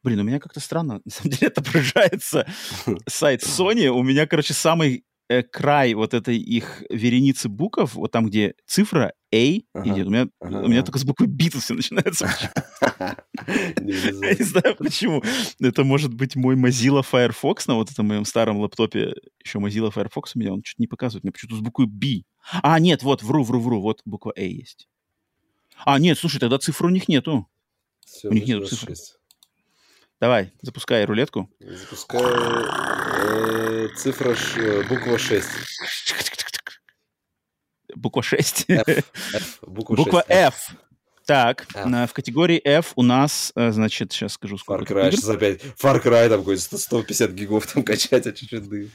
Блин, 0.03 0.21
у 0.21 0.23
меня 0.23 0.41
как-то 0.41 0.61
странно, 0.61 1.03
на 1.05 1.11
самом 1.11 1.33
деле, 1.33 1.49
отображается 1.49 2.47
сайт 3.07 3.43
Sony. 3.43 3.89
У 3.89 4.03
меня, 4.03 4.27
короче, 4.27 4.55
самый 4.55 5.05
э, 5.29 5.43
край 5.43 5.95
вот 5.95 6.15
этой 6.15 6.37
их 6.37 6.83
вереницы 6.91 7.49
букв, 7.49 7.95
вот 7.95 8.11
там, 8.11 8.27
где 8.27 8.55
цифра 8.67 9.13
A 9.33 9.61
ага, 9.75 9.91
идет, 9.91 10.07
у 10.07 10.11
меня, 10.11 10.29
ага, 10.41 10.59
у 10.59 10.69
меня 10.69 10.79
ага. 10.79 10.87
только 10.87 10.99
с 10.99 11.05
буквы 11.05 11.27
Beatles 11.27 11.61
все 11.61 11.75
начинается. 11.75 12.29
Я 13.81 14.35
не 14.35 14.45
знаю 14.45 14.77
почему. 14.77 15.23
Это 15.61 15.85
может 15.85 16.15
быть 16.15 16.37
мой 16.37 16.57
Mozilla 16.57 17.03
Firefox 17.03 17.67
на 17.67 17.75
вот 17.75 17.91
этом 17.91 18.07
моем 18.07 18.25
старом 18.25 18.59
лаптопе. 18.59 19.15
Еще 19.45 19.59
Mozilla 19.59 19.91
Firefox 19.91 20.37
у 20.37 20.39
меня, 20.39 20.53
он 20.53 20.63
что-то 20.65 20.83
не 20.83 20.87
показывает. 20.87 21.25
Мне 21.25 21.33
почему-то 21.33 21.57
с 21.57 21.61
буквой 21.61 21.87
B. 21.87 22.23
А, 22.63 22.79
нет, 22.79 23.03
вот, 23.03 23.23
вру, 23.23 23.43
вру, 23.43 23.61
вру. 23.61 23.81
Вот 23.81 24.03
буква 24.05 24.33
A 24.37 24.43
есть. 24.43 24.89
А, 25.85 25.99
нет, 25.99 26.19
слушай, 26.19 26.39
тогда 26.39 26.59
цифры 26.59 26.87
у 26.87 26.91
них 26.91 27.09
нету. 27.09 27.49
у 28.25 28.33
них 28.33 28.47
нету 28.47 28.67
цифры. 28.67 28.95
Давай, 30.21 30.53
запускай 30.63 31.05
рулетку. 31.05 31.51
Запускай 31.61 32.23
э, 32.23 33.89
цифра, 33.97 34.35
ш, 34.35 34.83
буква 34.89 35.19
6. 35.19 35.49
Буква 37.97 38.23
6? 38.23 38.65
F. 38.69 39.13
F. 39.35 39.59
Буква, 39.63 39.97
буква 39.97 40.25
6. 40.29 40.31
F. 40.31 40.55
F. 40.71 40.77
Так, 41.27 41.67
F. 41.75 42.11
в 42.11 42.13
категории 42.13 42.61
F 42.65 42.93
у 42.97 43.03
нас, 43.03 43.53
э, 43.57 43.71
значит, 43.71 44.13
сейчас 44.13 44.35
скажу, 44.35 44.59
сколько 44.59 44.85
Far 44.85 44.87
Cry, 44.87 45.11
сейчас 45.11 45.29
опять. 45.29 45.63
Far 45.63 46.03
Cry 46.03 46.29
там 46.29 46.41
какой-то 46.41 46.79
150 46.79 47.31
гигов 47.31 47.67
там 47.67 47.83
качать 47.83 48.27
очередные. 48.27 48.91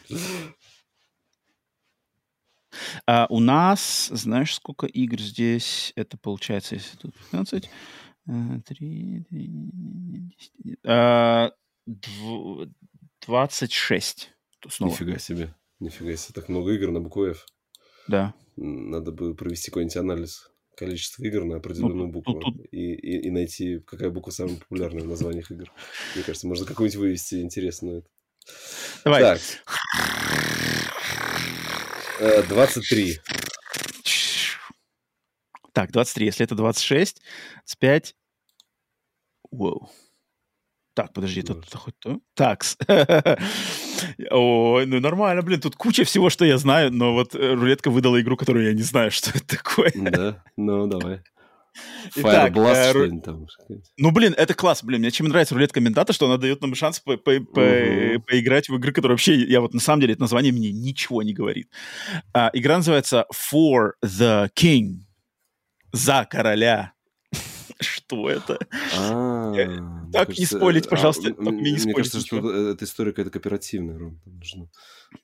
А 3.08 3.26
у 3.30 3.40
нас, 3.40 4.10
знаешь, 4.14 4.56
сколько 4.56 4.86
игр 4.86 5.20
здесь? 5.20 5.91
Это 5.96 6.18
получается, 6.18 6.76
если 6.76 6.98
тут 6.98 7.16
15, 7.32 7.70
3, 8.26 9.26
3, 9.30 9.52
26. 13.26 14.32
Снова. 14.70 14.91
Нифига 14.91 15.18
себе. 15.18 15.54
Нифига 15.80 16.16
себе. 16.16 16.34
Так 16.34 16.50
много 16.50 16.74
игр 16.74 16.91
на 16.91 17.00
букву 17.00 17.26
F. 17.26 17.46
Да. 18.08 18.34
Надо 18.56 19.12
бы 19.12 19.36
провести 19.36 19.72
какой-нибудь 19.72 19.98
анализ 19.98 20.52
количества 20.76 21.24
игр 21.24 21.44
на 21.44 21.58
определенную 21.58 22.08
ну, 22.08 22.12
букву 22.12 22.40
тут, 22.40 22.56
тут... 22.56 22.66
И, 22.72 22.94
и, 22.94 23.28
и 23.28 23.32
найти, 23.32 23.80
какая 23.80 24.10
буква 24.10 24.32
самая 24.32 24.56
популярная 24.56 25.04
в 25.04 25.08
названиях 25.08 25.52
игр. 25.52 25.72
Мне 26.16 26.24
кажется, 26.24 26.48
можно 26.48 26.66
какую-нибудь 26.66 27.00
вывести 27.00 27.41
интересную. 27.41 28.06
Давай. 29.04 29.22
Так. 29.22 29.41
23. 32.50 33.20
Так, 35.80 35.93
23. 35.93 36.26
Если 36.26 36.43
это 36.43 36.56
26, 36.56 37.22
25, 37.68 38.15
Воу. 39.49 39.89
Так, 40.93 41.14
подожди, 41.14 41.39
это 41.39 41.56
хоть 41.77 41.97
то? 41.99 42.19
Такс. 42.34 42.76
Ой, 44.30 44.85
ну 44.85 44.99
нормально, 44.99 45.41
блин, 45.41 45.61
тут 45.61 45.77
куча 45.77 46.03
всего, 46.03 46.30
что 46.30 46.43
я 46.43 46.57
знаю, 46.57 46.91
но 46.91 47.14
вот 47.14 47.34
э, 47.34 47.53
рулетка 47.53 47.89
выдала 47.89 48.19
игру, 48.19 48.35
которую 48.35 48.65
я 48.65 48.73
не 48.73 48.81
знаю, 48.81 49.10
что 49.11 49.30
это 49.30 49.56
такое. 49.56 49.93
Да, 49.95 50.43
ну 50.57 50.88
давай. 50.88 51.22
Итак, 52.15 52.51
Blast, 52.51 53.18
э, 53.18 53.22
там. 53.22 53.47
Ну, 53.97 54.11
блин, 54.11 54.34
это 54.35 54.53
класс, 54.53 54.84
блин. 54.84 54.99
Мне 54.99 55.11
чем 55.11 55.27
нравится 55.27 55.56
рулетка 55.56 55.80
Ментата, 55.80 56.11
что 56.11 56.26
она 56.26 56.35
дает 56.35 56.61
нам 56.61 56.76
шанс 56.76 56.99
по 56.99 57.15
по 57.15 57.39
по 57.39 57.61
угу. 57.61 58.23
поиграть 58.27 58.68
в 58.68 58.76
игры, 58.76 58.91
которые 58.91 59.14
вообще, 59.14 59.35
я 59.35 59.61
вот 59.61 59.73
на 59.73 59.80
самом 59.80 60.01
деле, 60.01 60.14
это 60.14 60.22
название 60.23 60.51
мне 60.51 60.73
ничего 60.73 61.23
не 61.23 61.34
говорит. 61.34 61.69
А, 62.34 62.49
игра 62.51 62.76
называется 62.76 63.26
For 63.34 63.91
the 64.03 64.49
King. 64.53 65.09
За 65.91 66.26
короля. 66.30 66.94
Что 67.80 68.30
это? 68.30 68.60
А, 68.98 69.53
так, 70.11 70.38
не 70.38 70.45
спорить, 70.45 70.88
а, 70.88 70.90
пожалуйста. 70.90 71.34
Мне 71.38 71.94
кажется, 71.94 72.20
что 72.20 72.72
эта 72.72 72.84
история 72.84 73.11
какая-то 73.11 73.32
кооперативная, 73.32 73.98
Ром. 73.98 74.20
Нужно, 74.26 74.70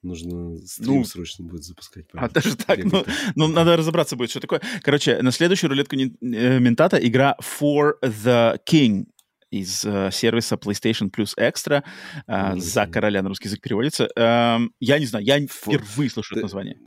нужно 0.02 0.58
стрим 0.66 0.98
ну, 0.98 1.04
срочно 1.04 1.46
будет 1.46 1.66
запускать. 1.66 2.06
А 2.14 2.30
даже 2.30 2.56
так? 2.56 2.82
Ну, 2.84 3.04
ну, 3.36 3.48
надо 3.48 3.76
разобраться 3.76 4.16
будет, 4.16 4.30
что 4.30 4.40
такое. 4.40 4.62
Короче, 4.82 5.22
на 5.22 5.32
следующую 5.32 5.70
рулетку 5.70 5.98
э, 5.98 6.60
Ментата 6.60 6.98
игра 6.98 7.36
For 7.42 7.96
the 8.02 8.58
King 8.66 9.08
из 9.52 9.84
э, 9.86 10.10
сервиса 10.12 10.56
PlayStation 10.56 11.12
Plus 11.12 11.34
Extra. 11.38 11.84
Э, 12.28 12.58
за 12.58 12.88
короля 12.88 13.22
на 13.22 13.30
русский 13.30 13.48
язык 13.48 13.62
переводится. 13.62 14.08
Э, 14.16 14.60
я 14.80 15.00
не 15.00 15.06
знаю, 15.06 15.26
я 15.26 15.40
впервые 15.40 16.10
слышу 16.10 16.36
это 16.36 16.44
название. 16.44 16.78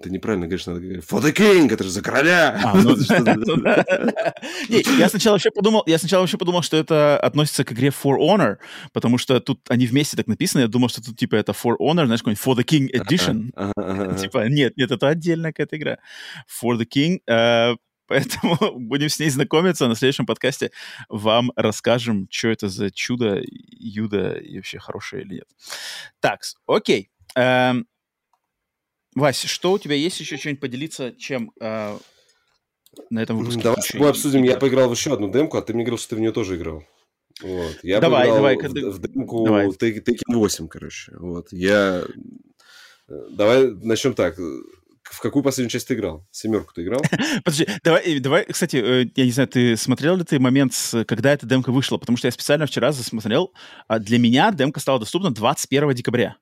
Ты 0.00 0.10
неправильно 0.10 0.46
говоришь, 0.46 0.66
надо 0.66 0.80
говорить 0.80 1.04
«For 1.04 1.20
the 1.20 1.32
king!» 1.34 1.72
Это 1.72 1.84
же 1.84 1.90
за 1.90 2.02
короля! 2.02 2.60
А, 2.64 2.74
ну, 2.74 2.96
ну 4.68 4.98
я 4.98 5.08
сначала 5.08 5.34
вообще 5.34 5.50
подумал, 5.50 5.82
я 5.86 5.98
сначала 5.98 6.22
вообще 6.22 6.38
подумал, 6.38 6.62
что 6.62 6.76
это 6.76 7.18
относится 7.18 7.64
к 7.64 7.72
игре 7.72 7.88
For 7.88 8.16
Honor, 8.18 8.56
потому 8.92 9.18
что 9.18 9.38
тут 9.40 9.60
они 9.68 9.86
вместе 9.86 10.16
так 10.16 10.26
написаны, 10.28 10.62
я 10.62 10.68
думал, 10.68 10.88
что 10.88 11.02
тут 11.02 11.18
типа 11.18 11.36
это 11.36 11.52
For 11.52 11.76
Honor, 11.78 12.06
знаешь, 12.06 12.22
какой-нибудь 12.22 12.44
For 12.44 12.56
the 12.56 12.64
King 12.64 12.88
Edition. 12.90 13.52
Типа, 14.22 14.48
нет, 14.48 14.76
нет, 14.76 14.90
это 14.90 15.08
отдельная 15.08 15.52
какая-то 15.52 15.76
игра. 15.76 15.98
For 16.48 16.78
the 16.78 16.86
King, 16.86 17.20
э, 17.26 17.74
Поэтому 18.12 18.78
будем 18.78 19.08
с 19.08 19.18
ней 19.18 19.30
знакомиться. 19.30 19.88
На 19.88 19.94
следующем 19.94 20.26
подкасте 20.26 20.70
вам 21.08 21.50
расскажем, 21.56 22.28
что 22.30 22.48
это 22.48 22.68
за 22.68 22.90
чудо, 22.90 23.40
юдо 23.42 24.34
и 24.34 24.56
вообще 24.56 24.78
хорошее 24.78 25.22
или 25.22 25.34
нет. 25.36 25.48
Так, 26.20 26.40
окей. 26.66 27.10
Эм, 27.34 27.86
Вася, 29.14 29.48
что 29.48 29.72
у 29.72 29.78
тебя 29.78 29.94
есть 29.94 30.18
еще 30.20 30.36
что-нибудь 30.36 30.60
поделиться, 30.60 31.12
чем 31.12 31.52
э, 31.60 31.98
на 33.10 33.18
этом 33.22 33.38
выпуске. 33.38 33.62
Давай 33.62 33.82
с 33.82 33.88
тобой 33.88 34.10
обсудим. 34.10 34.42
Я 34.42 34.56
поиграл 34.56 34.88
в 34.88 34.92
еще 34.92 35.12
одну 35.12 35.30
демку, 35.30 35.56
а 35.56 35.62
ты 35.62 35.74
мне 35.74 35.84
говорил, 35.84 35.98
что 35.98 36.10
ты 36.10 36.16
в 36.16 36.20
нее 36.20 36.32
тоже 36.32 36.56
играл. 36.56 36.84
Вот. 37.42 37.78
Я 37.82 38.00
давай, 38.00 38.28
давай, 38.28 38.56
в, 38.56 38.62
в 38.62 38.98
демку 39.00 39.44
давай. 39.44 39.68
Tekken 39.68 40.34
8, 40.34 40.68
короче. 40.68 41.12
Вот. 41.18 41.48
Я... 41.50 42.04
Э, 43.08 43.14
давай 43.30 43.70
начнем 43.70 44.14
так. 44.14 44.38
В 44.38 45.20
какую 45.20 45.42
последнюю 45.42 45.70
часть 45.70 45.88
ты 45.88 45.94
играл? 45.94 46.26
Семерку 46.30 46.72
ты 46.72 46.82
играл? 46.84 47.02
Подожди, 47.44 47.66
давай, 47.82 48.18
давай, 48.20 48.44
кстати, 48.46 48.76
э, 48.76 49.06
я 49.14 49.24
не 49.24 49.30
знаю, 49.30 49.48
ты 49.48 49.76
смотрел 49.76 50.16
ли 50.16 50.24
ты 50.24 50.38
момент, 50.38 50.72
когда 51.06 51.32
эта 51.32 51.46
демка 51.46 51.70
вышла? 51.70 51.98
Потому 51.98 52.16
что 52.16 52.28
я 52.28 52.32
специально 52.32 52.66
вчера 52.66 52.92
засмотрел. 52.92 53.52
А 53.88 53.98
для 53.98 54.18
меня 54.18 54.52
демка 54.52 54.80
стала 54.80 54.98
доступна 54.98 55.30
21 55.30 55.92
декабря. 55.94 56.36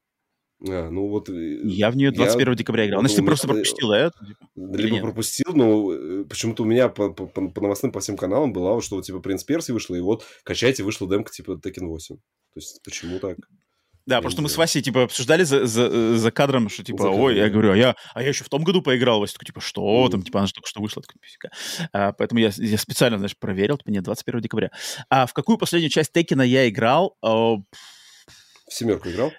А, 0.69 0.91
ну 0.91 1.09
вот... 1.09 1.28
Э, 1.28 1.61
я 1.65 1.91
в 1.91 1.97
нее 1.97 2.11
21 2.11 2.49
я, 2.49 2.55
декабря 2.55 2.87
играл. 2.87 3.01
Ну, 3.01 3.09
если 3.09 3.20
ты 3.20 3.27
просто 3.27 3.49
пропустил 3.49 3.93
это... 3.93 4.12
Типа, 4.27 4.77
либо 4.77 5.01
пропустил, 5.01 5.53
но 5.55 5.93
э, 5.93 6.24
почему-то 6.24 6.65
у 6.65 6.66
меня 6.66 6.89
по, 6.89 7.11
по, 7.11 7.27
по 7.27 7.61
новостным, 7.61 7.93
по 7.93 8.01
всем 8.01 8.16
каналам 8.16 8.53
было, 8.53 8.81
что 8.82 8.97
вот, 8.97 9.05
типа, 9.05 9.20
Принц 9.20 9.45
Перси 9.45 9.73
вышла, 9.73 9.95
и 9.95 10.01
вот 10.01 10.24
качайте, 10.43 10.82
вышла 10.82 11.09
демка, 11.09 11.32
типа, 11.32 11.53
Tekken 11.53 11.87
8. 11.87 12.16
То 12.16 12.23
есть, 12.57 12.82
почему 12.82 13.19
так? 13.19 13.39
Да, 14.07 14.16
потому 14.16 14.32
что 14.32 14.43
мы 14.43 14.49
с 14.49 14.57
Васей, 14.57 14.82
типа, 14.82 15.05
обсуждали 15.05 15.45
за, 15.45 15.66
за, 15.66 16.16
за 16.16 16.31
кадром, 16.32 16.69
что, 16.69 16.82
типа, 16.82 17.05
за 17.05 17.11
ой, 17.11 17.37
я 17.37 17.49
говорю, 17.49 17.73
а 17.73 17.77
я, 17.77 17.97
а 18.15 18.23
я 18.23 18.31
еще 18.31 18.45
в 18.45 18.49
том 18.49 18.65
году 18.65 18.82
поиграл. 18.82 19.20
Вася 19.20 19.35
такой, 19.35 19.47
типа, 19.47 19.61
что? 19.61 20.07
Mm. 20.07 20.11
Там, 20.11 20.23
типа, 20.23 20.41
она 20.41 20.47
же 20.47 20.55
только 20.55 20.69
что 20.69 20.81
вышла. 20.81 21.03
Такой, 21.03 21.20
а, 21.93 22.12
поэтому 22.12 22.41
я, 22.41 22.51
я 22.57 22.78
специально, 22.78 23.19
знаешь, 23.19 23.37
проверил, 23.39 23.78
типа, 23.78 23.91
нет, 23.91 24.03
21 24.03 24.41
декабря. 24.41 24.70
А 25.11 25.27
в 25.27 25.32
какую 25.32 25.59
последнюю 25.59 25.91
часть 25.91 26.12
Текина 26.12 26.43
я 26.43 26.69
играл? 26.69 27.16
А, 27.23 27.57
в 27.59 27.65
семерку 28.69 29.09
играл? 29.09 29.32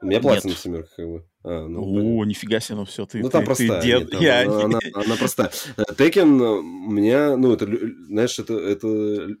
У 0.00 0.06
меня 0.06 0.20
платина 0.20 0.54
семерка, 0.54 0.88
как 0.96 1.06
бы. 1.06 1.24
А, 1.42 1.66
ну, 1.66 2.18
О, 2.18 2.24
нифига 2.24 2.60
себе, 2.60 2.76
ну 2.76 2.84
все, 2.84 3.04
ты, 3.06 3.20
ну, 3.20 3.30
там 3.30 3.42
ты, 3.42 3.46
простая, 3.46 3.80
ты 3.80 3.86
дед. 3.86 4.12
Нет, 4.12 4.20
я... 4.20 4.42
она, 4.42 4.64
она, 4.64 4.78
она 4.94 5.16
простая. 5.16 5.50
Текен 5.96 6.40
у 6.40 6.62
меня, 6.62 7.36
ну, 7.36 7.52
это, 7.52 7.66
знаешь, 8.06 8.38
это, 8.38 8.54
это 8.54 8.86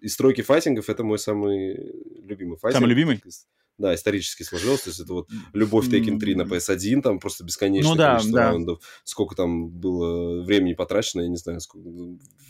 из 0.00 0.14
стройки 0.14 0.40
файтингов, 0.40 0.88
это 0.88 1.04
мой 1.04 1.18
самый 1.18 1.76
любимый 2.24 2.58
файтинг. 2.58 2.80
Самый 2.80 2.88
любимый? 2.88 3.22
Да, 3.78 3.94
исторически 3.94 4.42
сложилось. 4.42 4.82
То 4.82 4.90
есть 4.90 5.00
это 5.00 5.12
вот 5.12 5.28
любовь 5.52 5.88
Tekken 5.88 6.18
3 6.18 6.34
на 6.34 6.42
PS1, 6.42 7.00
там 7.00 7.20
просто 7.20 7.44
бесконечное 7.44 7.92
ну, 7.92 7.96
да, 7.96 8.10
количество 8.10 8.38
да. 8.38 8.50
раундов. 8.50 8.80
Сколько 9.04 9.36
там 9.36 9.70
было 9.70 10.42
времени 10.42 10.74
потрачено, 10.74 11.22
я 11.22 11.28
не 11.28 11.36
знаю, 11.36 11.60
сколько, 11.60 11.88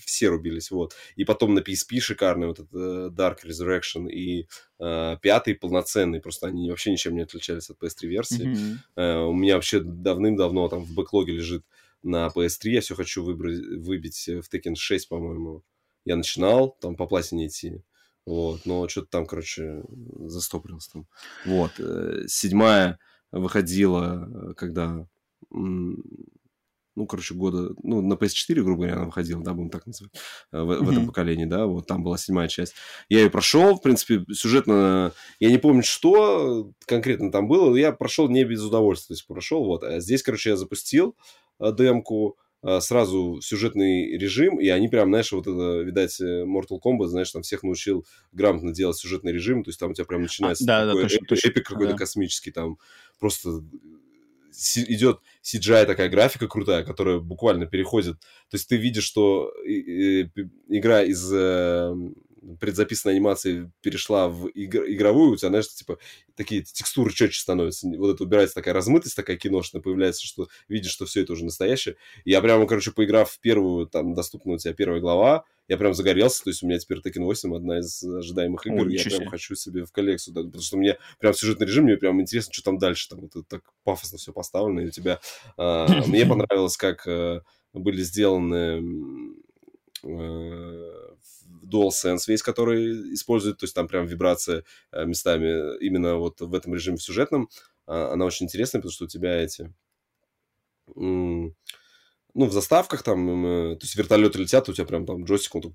все 0.05 0.29
рубились, 0.29 0.71
вот. 0.71 0.95
И 1.17 1.25
потом 1.25 1.55
на 1.55 1.61
PSP 1.61 2.01
шикарный 2.01 2.47
вот 2.47 2.61
этот 2.61 2.75
э, 2.75 3.11
Dark 3.15 3.39
Resurrection 3.45 4.09
и 4.09 4.49
э, 4.81 5.17
пятый 5.21 5.55
полноценный, 5.55 6.21
просто 6.21 6.47
они 6.47 6.71
вообще 6.71 6.91
ничем 6.91 7.15
не 7.15 7.23
отличались 7.23 7.69
от 7.71 7.81
PS3 7.83 8.07
версии. 8.07 8.47
Mm-hmm. 8.47 8.77
Э, 8.97 9.19
у 9.21 9.35
меня 9.35 9.57
вообще 9.57 9.81
давным-давно 9.81 10.69
там 10.69 10.83
в 10.85 10.95
бэклоге 10.95 11.35
лежит 11.35 11.65
на 12.03 12.29
PS3, 12.29 12.71
я 12.71 12.81
все 12.81 12.95
хочу 12.95 13.23
выбрать, 13.23 13.59
выбить 13.59 14.27
в 14.27 14.53
Tekken 14.53 14.77
6, 14.77 15.09
по-моему. 15.09 15.63
Я 16.05 16.17
начинал 16.17 16.71
там 16.81 16.97
по 16.97 17.07
платине 17.07 17.49
идти. 17.49 17.83
Вот, 18.29 18.67
но 18.67 18.87
что-то 18.89 19.09
там, 19.09 19.27
короче, 19.27 19.83
застопорился 20.27 20.93
там. 20.93 21.07
Вот. 21.47 21.71
Э, 21.79 22.25
седьмая 22.27 22.99
выходила, 23.33 24.29
э, 24.51 24.55
когда, 24.55 25.07
ну, 25.51 27.07
короче, 27.09 27.33
года, 27.33 27.71
ну, 27.83 28.03
на 28.03 28.15
PS4, 28.15 28.63
грубо 28.63 28.83
говоря, 28.83 28.97
она 28.97 29.07
выходила, 29.07 29.43
да, 29.43 29.55
будем 29.55 29.71
так 29.71 29.87
называть, 29.87 30.13
э, 30.53 30.61
в, 30.61 30.71
mm-hmm. 30.71 30.85
в 30.85 30.91
этом 30.91 31.07
поколении, 31.07 31.47
да, 31.47 31.65
вот 31.65 31.87
там 31.87 32.03
была 32.03 32.19
седьмая 32.19 32.49
часть. 32.49 32.75
Я 33.09 33.21
ее 33.21 33.31
прошел, 33.31 33.77
в 33.77 33.81
принципе, 33.81 34.23
сюжетно, 34.35 35.13
я 35.41 35.51
не 35.51 35.57
помню, 35.57 35.83
что 35.83 36.71
конкретно 36.85 37.33
там 37.33 37.49
было, 37.49 37.71
но 37.71 37.77
я 37.79 37.93
прошел 37.93 38.29
не 38.29 38.45
без 38.45 38.63
удовольствия, 38.63 39.09
то 39.09 39.15
есть 39.15 39.27
прошел, 39.27 39.65
вот. 39.65 39.85
А 39.85 40.01
здесь, 40.01 40.23
короче, 40.23 40.51
я 40.51 40.57
запустил 40.59 41.17
демку, 41.59 42.37
сразу 42.81 43.41
сюжетный 43.41 44.17
режим, 44.19 44.61
и 44.61 44.69
они 44.69 44.89
прям, 44.89 45.09
знаешь, 45.11 45.31
вот 45.33 45.47
это, 45.47 45.81
видать, 45.83 46.21
э, 46.21 46.45
Mortal 46.45 46.81
Kombat, 46.85 47.07
знаешь, 47.07 47.31
там 47.31 47.43
всех 47.43 47.63
научил 47.63 48.05
грамотно 48.33 48.73
делать 48.73 48.97
сюжетный 48.97 49.33
режим, 49.33 49.63
то 49.63 49.69
есть 49.69 49.79
там 49.79 49.91
у 49.91 49.95
тебя 49.95 50.05
прям 50.07 50.23
начинается 50.23 50.65
а, 50.65 50.67
да, 50.67 50.87
такой 50.87 51.03
да, 51.03 51.09
точно, 51.09 51.17
эпик, 51.17 51.29
точно. 51.29 51.49
эпик 51.49 51.67
какой-то 51.67 51.93
да. 51.93 51.99
космический, 51.99 52.51
там 52.51 52.79
просто 53.21 53.63
идет 54.77 55.21
CGI 55.45 55.87
такая 55.87 56.09
графика 56.09 56.49
крутая, 56.49 56.83
которая 56.83 57.21
буквально 57.21 57.67
переходит. 57.67 58.19
То 58.51 58.55
есть 58.55 58.69
ты 58.69 58.77
видишь, 58.77 59.05
что 59.05 59.53
игра 59.65 61.03
из 61.03 61.33
предзаписанной 62.57 63.17
анимации 63.17 63.71
перешла 63.81 64.29
в 64.29 64.47
игр, 64.49 64.85
игровую, 64.87 65.33
у 65.33 65.37
тебя, 65.37 65.49
знаешь, 65.49 65.69
типа, 65.69 65.99
такие 66.35 66.63
текстуры 66.63 67.13
четче 67.13 67.41
становятся. 67.41 67.89
Вот 67.89 68.15
это 68.15 68.25
убирается 68.25 68.55
такая 68.55 68.75
размытость, 68.75 69.17
такая 69.17 69.37
киношная 69.37 69.83
появляется, 69.83 70.27
что 70.27 70.49
видишь, 70.69 70.93
что 70.93 71.07
все 71.07 71.23
это 71.23 71.33
уже 71.33 71.45
настоящее. 71.45 71.97
Я 72.25 72.41
прямо, 72.41 72.67
короче, 72.67 72.93
поиграв 72.93 73.31
в 73.31 73.41
первую, 73.41 73.87
там, 73.87 74.15
доступную 74.15 74.57
у 74.57 74.59
тебя 74.59 74.75
первая 74.75 75.01
глава, 75.01 75.45
я 75.69 75.77
прям 75.77 75.93
загорелся, 75.93 76.43
то 76.43 76.51
есть 76.51 76.63
у 76.63 76.67
меня 76.67 76.79
теперь 76.79 76.99
Tekken 76.99 77.25
8 77.25 77.55
одна 77.55 77.81
из 77.81 78.03
ожидаемых 78.03 78.67
игр, 78.67 78.87
Ой, 78.87 78.95
я 78.95 79.03
прям 79.05 79.19
себе. 79.19 79.29
хочу 79.29 79.55
себе 79.55 79.85
в 79.85 79.93
коллекцию, 79.93 80.35
да, 80.35 80.43
потому 80.43 80.63
что 80.63 80.79
мне 80.79 80.97
прям 81.19 81.35
сюжетный 81.35 81.67
режим, 81.67 81.85
мне 81.85 81.97
прям 81.99 82.21
интересно, 82.21 82.55
что 82.55 82.65
там 82.65 82.79
дальше, 82.79 83.09
там 83.11 83.21
вот 83.21 83.37
это 83.37 83.43
так 83.43 83.63
пафосно 83.85 84.17
все 84.17 84.33
поставлено, 84.33 84.81
и 84.81 84.87
у 84.87 84.91
тебя... 84.91 85.21
Э, 85.59 85.87
мне 86.07 86.25
понравилось, 86.27 86.79
как 86.79 87.07
э, 87.07 87.43
были 87.75 88.03
сделаны 88.03 88.83
э, 90.03 91.08
DualSense 91.69 92.25
весь, 92.27 92.43
который 92.43 93.15
использует, 93.15 93.59
то 93.59 93.65
есть 93.65 93.75
там 93.75 93.89
прям 93.89 94.07
вибрация 94.07 94.65
э, 94.93 95.05
местами 95.05 95.79
именно 95.85 96.17
вот 96.17 96.41
в 96.41 96.55
этом 96.55 96.75
режиме 96.75 96.99
сюжетном, 96.99 97.49
а, 97.87 98.13
она 98.13 98.25
очень 98.25 98.47
интересная, 98.47 98.81
потому 98.81 98.93
что 98.93 99.05
у 99.05 99.09
тебя 99.09 99.41
эти 99.41 99.73
ну, 102.39 102.47
в 102.47 102.53
заставках 102.53 103.03
там, 103.03 103.45
э, 103.45 103.77
то 103.77 103.85
есть 103.85 103.97
вертолеты 103.97 104.39
летят, 104.39 104.69
у 104.69 104.73
тебя 104.73 104.87
прям 104.87 105.05
там 105.05 105.25
джойстик, 105.25 105.57
он 105.57 105.75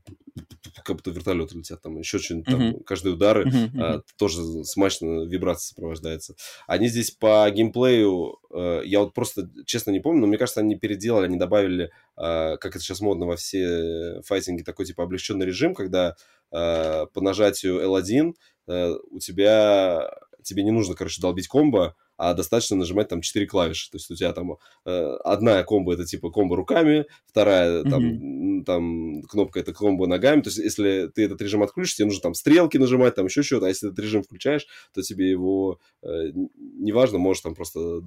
как 0.86 0.96
будто 0.96 1.12
вертолеты 1.12 1.58
летят, 1.58 1.82
там 1.82 1.98
еще 1.98 2.20
что-нибудь, 2.20 2.46
там, 2.46 2.62
uh-huh. 2.62 2.84
каждые 2.86 3.16
удары 3.16 3.44
uh-huh. 3.44 3.82
А, 3.82 4.02
тоже 4.18 4.64
смачно 4.64 5.26
вибрация 5.26 5.74
сопровождается. 5.76 6.36
Они 6.66 6.88
здесь 6.88 7.12
по 7.12 7.50
геймплею, 7.50 8.40
э, 8.50 8.82
я 8.86 9.02
вот 9.02 9.14
просто, 9.14 9.50
честно, 9.66 9.92
не 9.92 10.00
помню, 10.00 10.22
но 10.22 10.28
мне 10.28 10.38
кажется, 10.38 10.62
они 10.62 10.78
переделали, 10.78 11.26
они 11.26 11.38
добавили, 11.38 11.92
э, 12.16 12.56
как 12.56 12.68
это 12.68 12.80
сейчас 12.80 13.02
модно 13.02 13.26
во 13.26 13.36
все 13.36 14.22
файтинги, 14.22 14.64
такой 14.64 14.86
типа 14.86 15.04
облегченный 15.04 15.46
режим, 15.46 15.76
когда 15.76 16.16
э, 16.54 17.06
по 17.14 17.20
нажатию 17.20 17.82
L1 17.82 18.36
э, 18.70 18.94
у 19.12 19.20
тебя, 19.20 20.10
тебе 20.44 20.64
не 20.64 20.72
нужно, 20.72 20.96
короче, 20.96 21.22
долбить 21.22 21.50
комбо, 21.50 21.98
а 22.30 22.34
достаточно 22.34 22.78
нажимать 22.78 23.10
там 23.10 23.22
4 23.22 23.46
клавиши. 23.48 23.92
То 23.92 23.98
есть 23.98 24.10
у 24.10 24.16
тебя 24.16 24.32
там 24.32 24.58
э, 24.86 25.16
одна 25.24 25.62
комбо 25.64 25.94
это 25.94 26.06
типа 26.06 26.30
комбо 26.32 26.56
руками, 26.56 27.06
вторая 27.26 27.84
там, 27.84 28.02
mm-hmm. 28.02 28.64
там 28.64 29.24
кнопка 29.24 29.60
это 29.60 29.74
комбо 29.74 30.08
ногами. 30.08 30.42
То 30.42 30.48
есть 30.48 30.60
если 30.60 31.08
ты 31.14 31.26
этот 31.26 31.42
режим 31.42 31.64
отключишь, 31.64 31.96
тебе 31.96 32.06
нужно 32.06 32.22
там 32.22 32.34
стрелки 32.34 32.78
нажимать, 32.78 33.16
там 33.16 33.26
еще 33.26 33.44
что-то. 33.44 33.66
А 33.66 33.70
если 33.70 33.90
этот 33.90 34.00
режим 34.00 34.24
включаешь, 34.24 34.68
то 34.94 35.02
тебе 35.02 35.30
его 35.30 35.80
э, 36.02 36.32
неважно, 36.34 37.18
можешь 37.18 37.42
там 37.42 37.56
просто 37.56 38.02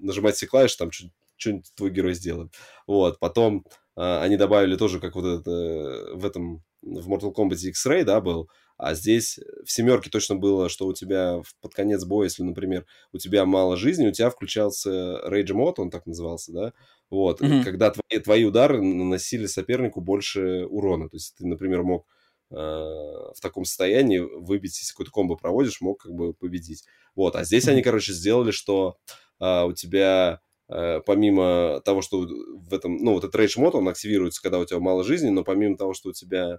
нажимать 0.00 0.34
все 0.34 0.46
клавиши, 0.46 0.76
там 0.76 0.90
что-нибудь 1.36 1.72
твой 1.76 1.90
герой 1.90 2.14
сделает. 2.14 2.52
Вот, 2.88 3.20
потом 3.20 3.64
э, 3.96 4.18
они 4.20 4.36
добавили 4.36 4.76
тоже, 4.76 4.98
как 4.98 5.14
вот 5.14 5.24
это 5.24 6.10
в 6.14 6.24
этом 6.24 6.64
в 6.82 7.12
Mortal 7.12 7.32
Kombat 7.32 7.58
X-Ray, 7.68 8.04
да, 8.04 8.20
был, 8.20 8.48
а 8.78 8.94
здесь 8.94 9.38
в 9.64 9.70
семерке 9.70 10.10
точно 10.10 10.36
было, 10.36 10.68
что 10.68 10.86
у 10.86 10.92
тебя 10.92 11.40
под 11.62 11.74
конец 11.74 12.04
боя, 12.04 12.24
если, 12.24 12.42
например, 12.42 12.84
у 13.12 13.18
тебя 13.18 13.46
мало 13.46 13.76
жизни, 13.76 14.06
у 14.06 14.12
тебя 14.12 14.28
включался 14.28 14.90
Rage 15.26 15.52
Mode, 15.52 15.76
он 15.78 15.90
так 15.90 16.04
назывался, 16.06 16.52
да? 16.52 16.72
Вот, 17.08 17.40
mm-hmm. 17.40 17.64
когда 17.64 17.90
твои, 17.90 18.20
твои 18.22 18.44
удары 18.44 18.82
наносили 18.82 19.46
сопернику 19.46 20.00
больше 20.00 20.66
урона. 20.66 21.08
То 21.08 21.16
есть 21.16 21.36
ты, 21.36 21.46
например, 21.46 21.84
мог 21.84 22.06
э, 22.50 22.54
в 22.54 23.40
таком 23.40 23.64
состоянии 23.64 24.18
выбить, 24.18 24.78
если 24.78 24.92
какой-то 24.92 25.10
комбо 25.10 25.36
проводишь, 25.36 25.80
мог 25.80 26.02
как 26.02 26.12
бы 26.12 26.34
победить. 26.34 26.84
Вот, 27.14 27.34
а 27.34 27.44
здесь 27.44 27.66
mm-hmm. 27.66 27.72
они, 27.72 27.82
короче, 27.82 28.12
сделали, 28.12 28.50
что 28.50 28.98
э, 29.40 29.64
у 29.64 29.72
тебя 29.72 30.40
э, 30.68 31.00
помимо 31.06 31.80
того, 31.82 32.02
что 32.02 32.26
в 32.26 32.74
этом, 32.74 32.98
ну, 32.98 33.14
вот 33.14 33.24
этот 33.24 33.40
Rage 33.40 33.58
Mode, 33.58 33.76
он 33.78 33.88
активируется, 33.88 34.42
когда 34.42 34.58
у 34.58 34.66
тебя 34.66 34.80
мало 34.80 35.02
жизни, 35.02 35.30
но 35.30 35.44
помимо 35.44 35.78
того, 35.78 35.94
что 35.94 36.10
у 36.10 36.12
тебя 36.12 36.58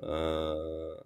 э, 0.00 0.96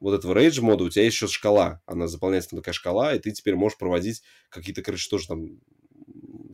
вот 0.00 0.14
этого 0.14 0.32
рейдж 0.34 0.60
мода, 0.60 0.84
у 0.84 0.88
тебя 0.88 1.04
есть 1.04 1.16
еще 1.16 1.28
шкала. 1.28 1.82
Она 1.86 2.08
заполняется 2.08 2.50
там 2.50 2.60
такая 2.60 2.72
шкала, 2.72 3.14
и 3.14 3.18
ты 3.18 3.30
теперь 3.30 3.54
можешь 3.54 3.78
проводить 3.78 4.22
какие-то, 4.48 4.82
короче, 4.82 5.08
тоже 5.08 5.28
там 5.28 5.60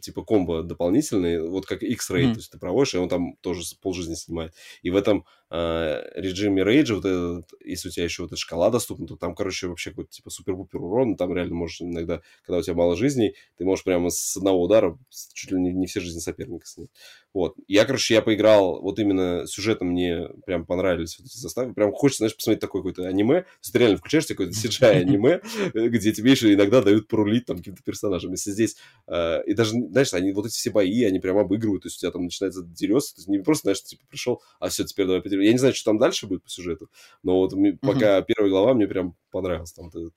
типа 0.01 0.23
комбо 0.23 0.63
дополнительные, 0.63 1.49
вот 1.49 1.67
как 1.67 1.83
X-Ray, 1.83 2.25
mm. 2.25 2.33
то 2.33 2.39
есть 2.39 2.51
ты 2.51 2.59
проводишь, 2.59 2.95
и 2.95 2.99
он 2.99 3.09
там 3.09 3.37
тоже 3.41 3.63
полжизни 3.81 4.15
снимает. 4.15 4.55
И 4.83 4.91
в 4.91 4.97
этом 4.97 5.25
режиме 5.51 6.63
рейджа, 6.63 6.97
вот 6.97 7.05
этот, 7.05 7.51
если 7.65 7.89
у 7.89 7.93
тебя 7.93 8.05
еще 8.05 8.23
вот 8.23 8.33
эта 8.33 8.41
шкала 8.41 8.71
доступна, 8.71 9.07
то 9.07 9.17
там, 9.17 9.35
короче, 9.35 9.69
вообще 9.69 9.91
какой-то 9.91 10.11
типа 10.11 10.31
супер-пупер 10.31 10.83
урон, 10.83 11.17
там 11.17 11.33
реально 11.35 11.55
можешь 11.55 11.83
иногда, 11.83 12.21
когда 12.45 12.59
у 12.59 12.63
тебя 12.63 12.75
мало 12.75 12.97
жизней, 12.97 13.35
ты 13.57 13.65
можешь 13.65 13.85
прямо 13.85 14.11
с 14.11 14.37
одного 14.37 14.63
удара 14.63 14.99
чуть 15.35 15.53
ли 15.53 15.61
не, 15.61 15.73
не 15.73 15.87
все 15.87 16.01
жизни 16.01 16.19
соперника 16.19 16.67
снять. 16.67 16.91
Вот. 17.37 17.55
Я, 17.69 17.85
короче, 17.85 18.15
я 18.15 18.23
поиграл, 18.23 18.81
вот 18.81 18.99
именно 18.99 19.47
сюжетом 19.47 19.89
мне 19.89 20.29
прям 20.47 20.65
понравились 20.65 21.19
вот 21.19 21.27
эти 21.27 21.37
заставы. 21.37 21.75
Прям 21.75 21.93
хочется, 21.93 22.21
знаешь, 22.21 22.35
посмотреть 22.35 22.61
такое 22.61 22.81
какое-то 22.81 23.07
аниме. 23.07 23.43
То 23.43 23.49
есть 23.61 23.73
ты 23.75 23.79
реально 23.79 23.99
включаешь 23.99 24.27
какое-то 24.27 24.55
CGI 24.55 24.91
аниме, 25.03 25.43
где 25.75 26.13
тебе 26.13 26.31
еще 26.31 26.53
иногда 26.55 26.81
дают 26.81 27.09
порулить 27.09 27.45
там 27.45 27.59
каким-то 27.59 27.83
персонажем. 27.83 28.31
Если 28.31 28.53
здесь, 28.53 28.77
э, 29.07 29.45
и 29.45 29.53
даже 29.53 29.73
знаешь, 29.73 30.15
они 30.15 30.33
вот 30.33 30.47
эти 30.47 30.55
все 30.55 30.71
бои, 30.71 31.05
они 31.05 31.19
прям 31.19 31.37
обыгрывают, 31.37 31.83
то 31.83 31.89
есть 31.89 31.99
у 31.99 32.01
тебя 32.01 32.11
там 32.11 32.25
начинается 32.25 32.63
дерется, 32.63 33.15
то 33.15 33.19
есть 33.21 33.29
не 33.29 33.39
просто, 33.39 33.65
знаешь, 33.65 33.83
типа 33.83 34.03
пришел, 34.09 34.43
а 34.59 34.71
все, 34.71 34.85
теперь 34.85 35.05
давай 35.05 35.21
потеряем. 35.37 35.47
Я 35.47 35.53
не 35.53 35.59
знаю, 35.59 35.75
что 35.75 35.91
там 35.91 35.99
дальше 35.99 36.27
будет 36.27 36.43
по 36.43 36.51
сюжету, 36.51 36.89
но 37.23 37.39
вот 37.39 37.53
пока 37.81 38.23
первая 38.23 38.51
глава 38.51 38.75
мне 38.75 38.87
прям 38.87 39.17
понравилась, 39.31 39.73
там 39.73 39.87
вот 39.87 39.95
этот 39.95 40.15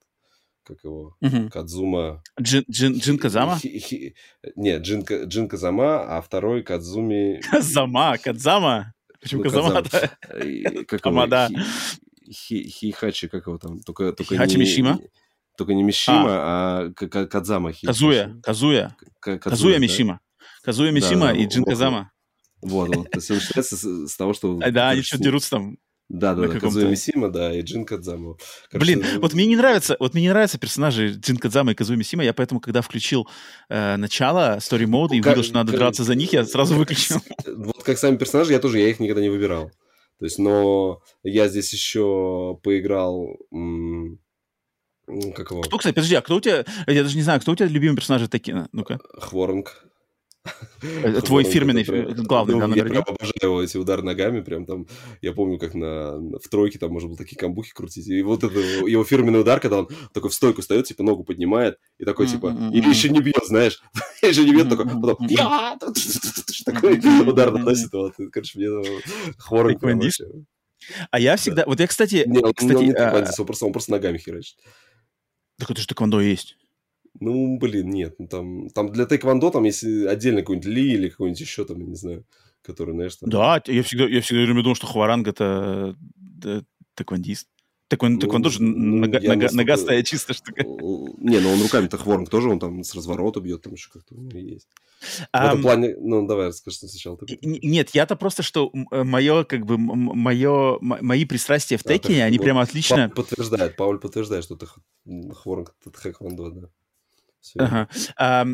как 0.69 0.83
его, 0.83 1.15
угу. 1.19 1.49
Кадзума... 1.49 2.21
Джин, 2.39 2.63
Джин, 2.69 2.99
Джин 2.99 3.17
Казама? 3.17 3.57
Хи, 3.57 3.79
хи, 3.79 4.15
нет, 4.55 4.83
Джин, 4.83 5.03
Джин 5.03 5.47
Казама, 5.47 6.17
а 6.17 6.21
второй 6.21 6.61
Кадзуми... 6.61 7.41
Казама, 7.49 8.17
Кадзама? 8.19 8.93
Почему 9.19 9.43
ну, 9.43 9.49
Казама? 9.49 9.83
Как 10.87 11.01
Тамада. 11.01 11.49
Хихачи, 12.31 13.27
как 13.27 13.47
его 13.47 13.57
там? 13.57 13.79
Только, 13.79 14.13
только 14.13 14.35
Хихачи 14.35 14.57
не, 14.57 14.61
Мишима? 14.61 14.99
Только 15.57 15.73
не 15.73 15.81
Мишима, 15.81 16.29
а, 16.29 16.91
а 16.95 17.07
Кадзама. 17.07 17.73
Казуя, 17.83 18.39
Казуя. 18.43 18.95
Казуя 19.19 19.79
Мишима. 19.79 20.19
Казуя 20.61 20.91
Мишима 20.91 21.33
и 21.33 21.47
Джин 21.47 21.65
Казама. 21.65 22.11
Вот, 22.61 22.95
вот. 22.95 23.11
То 23.11 23.18
есть 23.18 23.30
начинается 23.30 24.07
с, 24.07 24.15
того, 24.15 24.34
что... 24.34 24.56
Да, 24.56 24.90
они 24.90 25.02
что 25.02 25.18
дерутся 25.18 25.52
там 25.52 25.77
да, 26.10 26.34
да, 26.34 26.48
да, 26.48 26.60
Казуя 26.60 26.88
Мисима, 26.88 27.30
да, 27.30 27.53
и 27.53 27.61
Джин 27.61 27.86
Кадзама. 27.86 28.36
Короче, 28.72 28.94
Блин, 28.94 29.06
ну... 29.14 29.22
вот 29.22 29.34
мне 29.34 29.45
не 29.45 29.56
нравятся, 29.56 29.95
вот 29.99 30.15
мне 30.15 30.23
не 30.23 30.30
нравятся 30.30 30.57
персонажи 30.57 31.10
Джин 31.10 31.38
Кадзама 31.38 31.72
и 31.72 31.76
Казуя 31.76 31.98
Мисима, 31.98 32.23
я 32.23 32.34
поэтому, 32.34 32.60
когда 32.60 32.81
включил 32.81 33.27
э, 33.69 33.95
начало 33.95 34.57
Story 34.57 34.86
Mode 34.86 35.15
и 35.15 35.22
как, 35.22 35.34
увидел, 35.34 35.44
что 35.44 35.53
надо 35.53 35.72
как, 35.72 35.80
драться 35.80 36.03
за 36.03 36.15
них, 36.15 36.34
я 36.34 36.45
сразу 36.45 36.76
выключил. 36.76 37.18
Вот 37.45 37.84
как 37.84 37.99
сами 37.99 38.18
персонажи, 38.18 38.53
я 38.53 38.60
тоже, 38.60 38.80
я 38.80 38.90
их 38.90 38.99
никогда 38.99 39.22
не 39.22 39.30
выбирал. 39.30 39.72
То 40.18 40.26
есть, 40.26 40.40
но 40.40 41.02
я 41.23 41.48
здесь 41.48 41.72
еще 41.72 42.60
поиграл... 42.64 43.38
Как 45.36 45.49
его? 45.52 45.61
Кто, 45.61 45.77
кстати, 45.77 45.95
подожди, 45.95 46.15
а 46.15 46.22
кто 46.22 46.36
у 46.36 46.41
тебя... 46.41 46.65
Я 46.86 47.03
даже 47.03 47.15
не 47.15 47.23
знаю, 47.23 47.40
кто 47.40 47.52
у 47.52 47.56
тебя 47.56 47.68
любимый 47.68 47.95
персонаж 47.95 48.27
Текина? 48.30 48.68
Ну-ка. 48.73 48.99
Хворнг. 49.18 49.88
Это 50.81 51.21
твой 51.21 51.43
фирменный, 51.43 51.83
главный, 52.23 52.55
ну, 52.55 52.67
да, 52.67 52.75
Я 52.75 52.85
прям 52.85 53.03
обожаю 53.05 53.63
эти 53.63 53.77
удары 53.77 54.01
ногами, 54.01 54.41
прям 54.41 54.65
там, 54.65 54.87
я 55.21 55.33
помню, 55.33 55.59
как 55.59 55.73
на, 55.73 56.17
в 56.17 56.47
тройке 56.49 56.79
там 56.79 56.91
можно 56.91 57.09
было 57.09 57.17
такие 57.17 57.37
камбухи 57.37 57.73
крутить, 57.73 58.07
и 58.07 58.21
вот 58.21 58.43
это 58.43 58.57
его 58.59 59.03
фирменный 59.03 59.41
удар, 59.41 59.59
когда 59.59 59.79
он 59.79 59.89
такой 60.13 60.29
в 60.29 60.33
стойку 60.33 60.61
встает, 60.61 60.85
типа 60.85 61.03
ногу 61.03 61.23
поднимает, 61.23 61.77
и 61.97 62.05
такой, 62.05 62.27
типа, 62.27 62.55
или 62.73 62.87
еще 62.87 63.09
не 63.09 63.19
бьет, 63.19 63.45
знаешь, 63.45 63.81
еще 64.21 64.45
не 64.45 64.53
бьет, 64.53 64.69
такой, 64.69 64.85
потом, 64.85 65.27
я, 65.27 65.77
такой 66.65 66.97
удар 67.27 67.51
наносит, 67.51 67.91
вот, 67.91 68.13
короче, 68.31 68.57
мне 68.59 69.01
хворок 69.37 69.83
А 71.11 71.19
я 71.19 71.35
всегда, 71.35 71.65
вот 71.65 71.79
я, 71.79 71.87
кстати, 71.87 72.23
не, 72.25 72.41
кстати, 72.53 72.75
он 72.75 72.85
не 72.85 72.91
а, 72.93 73.25
он 73.61 73.73
просто 73.73 73.91
ногами 73.91 74.17
херачит. 74.17 74.57
Так 75.57 75.69
это 75.71 75.81
же 75.81 75.87
тэквондо 75.87 76.21
есть. 76.21 76.55
Ну, 77.19 77.57
блин, 77.57 77.89
нет. 77.89 78.15
Ну, 78.17 78.27
там, 78.27 78.69
там 78.69 78.91
для 78.91 79.05
тэквондо 79.05 79.51
там 79.51 79.63
есть 79.63 79.83
отдельно 79.83 80.41
какой-нибудь 80.41 80.69
Ли 80.69 80.93
или 80.93 81.09
какой-нибудь 81.09 81.41
еще 81.41 81.65
там, 81.65 81.79
я 81.79 81.85
не 81.85 81.95
знаю, 81.95 82.25
который, 82.61 82.93
знаешь, 82.93 83.15
там... 83.15 83.29
Да, 83.29 83.61
я 83.67 83.83
всегда, 83.83 84.05
я 84.05 84.21
всегда 84.21 84.45
думал, 84.53 84.75
что 84.75 84.87
Хваранг 84.87 85.27
это, 85.27 85.95
это 86.37 86.65
тэквондист. 86.95 87.47
Так 87.89 88.03
он, 88.03 88.13
ну, 88.13 88.19
так 88.19 88.31
он 88.31 88.43
тоже 88.43 88.61
ну, 88.61 88.99
нога, 88.99 89.19
нога, 89.19 89.75
настолько... 89.75 90.03
чисто 90.03 90.33
штука. 90.35 90.63
Не, 90.63 91.39
ну 91.39 91.51
он 91.51 91.59
руками-то 91.59 91.97
Хворнг 91.97 92.29
тоже, 92.29 92.47
он 92.49 92.59
там 92.59 92.83
с 92.83 92.93
разворота 92.93 93.41
бьет, 93.41 93.63
там 93.63 93.73
еще 93.73 93.89
как-то 93.89 94.13
у 94.13 94.21
него 94.21 94.37
есть. 94.37 94.67
А, 95.31 95.47
в 95.47 95.49
этом 95.49 95.61
плане, 95.63 95.95
ну 95.99 96.27
давай 96.27 96.49
расскажи 96.49 96.77
сначала. 96.77 97.17
Ты. 97.17 97.39
Нет, 97.41 97.89
я-то 97.95 98.15
просто, 98.15 98.43
что 98.43 98.69
мое, 98.91 99.43
как 99.43 99.65
бы, 99.65 99.79
мое, 99.79 100.77
мои 100.81 101.25
пристрастия 101.25 101.77
в 101.77 101.83
Текине, 101.83 102.23
они 102.25 102.37
вот 102.37 102.43
прямо 102.43 102.61
отлично... 102.61 103.09
Подтверждает, 103.09 103.75
Пауль 103.75 103.99
подтверждает, 103.99 104.43
что 104.43 104.55
ты 104.55 104.67
Хворнг, 105.33 105.73
это 105.83 105.97
Хэквондо, 105.97 106.51
да. 106.51 106.69
Ага. 107.57 107.87
А, 108.17 108.45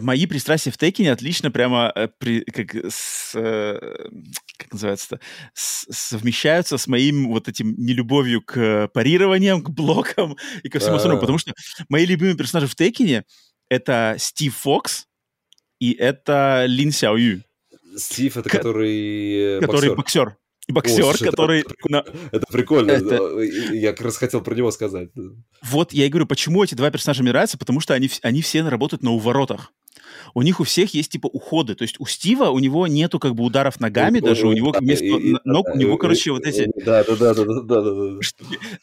мои 0.00 0.26
пристрастия 0.26 0.70
в 0.70 0.78
Текине 0.78 1.12
отлично 1.12 1.50
прямо 1.50 1.92
э, 1.94 2.08
при, 2.18 2.40
как, 2.44 2.74
с, 2.74 3.32
э, 3.34 4.08
как 4.56 4.72
называется 4.72 5.20
с, 5.54 5.86
совмещаются 5.90 6.78
с 6.78 6.86
моим 6.86 7.28
вот 7.28 7.48
этим 7.48 7.74
нелюбовью 7.76 8.42
к 8.42 8.88
парированиям, 8.94 9.62
к 9.62 9.70
блокам 9.70 10.36
и 10.62 10.68
ко 10.68 10.78
всему 10.78 10.96
остальному, 10.96 11.20
потому 11.20 11.38
что 11.38 11.52
мои 11.88 12.06
любимые 12.06 12.36
персонажи 12.36 12.66
в 12.66 12.74
Текине 12.74 13.24
это 13.68 14.16
Стив 14.18 14.56
Фокс 14.56 15.06
и 15.80 15.92
это 15.92 16.64
Лин 16.66 16.92
Сяо 16.92 17.16
Ю. 17.16 17.42
Стив 17.96 18.36
это 18.36 18.48
который 18.48 19.60
который 19.60 19.90
боксер. 19.90 20.30
боксер. 20.30 20.36
Боксер, 20.68 21.04
О, 21.04 21.08
слушай, 21.10 21.28
который... 21.28 21.60
Это, 21.60 21.74
это, 21.88 22.12
это 22.30 22.46
прикольно. 22.50 22.92
Это... 22.92 23.40
Я 23.72 23.92
как 23.92 24.02
раз 24.02 24.16
хотел 24.16 24.42
про 24.42 24.54
него 24.54 24.70
сказать. 24.70 25.10
Вот 25.62 25.92
я 25.92 26.06
и 26.06 26.08
говорю, 26.08 26.26
почему 26.26 26.62
эти 26.62 26.74
два 26.74 26.90
персонажа 26.90 27.22
мне 27.22 27.32
нравятся, 27.32 27.58
потому 27.58 27.80
что 27.80 27.94
они, 27.94 28.08
они 28.22 28.42
все 28.42 28.62
работают 28.62 29.02
на 29.02 29.12
уворотах. 29.12 29.72
У 30.34 30.42
них 30.42 30.60
у 30.60 30.64
всех 30.64 30.94
есть 30.94 31.10
типа 31.10 31.26
уходы. 31.26 31.74
То 31.74 31.82
есть 31.82 31.96
у 31.98 32.06
Стива 32.06 32.50
у 32.50 32.58
него 32.58 32.86
нету 32.86 33.18
как 33.18 33.34
бы 33.34 33.44
ударов 33.44 33.80
ногами, 33.80 34.20
ну, 34.20 34.26
даже 34.26 34.46
у 34.46 34.52
него 34.52 34.72
вместо 34.78 35.04
и, 35.04 35.34
ног, 35.44 35.68
у 35.68 35.76
него, 35.76 35.98
короче, 35.98 36.30
вот 36.30 36.46
эти... 36.46 36.70
Да, 36.84 37.04
да, 37.04 37.16
да, 37.16 37.34
да, 37.34 37.44
да, 37.44 37.60
да, 37.62 37.82
да. 37.82 38.20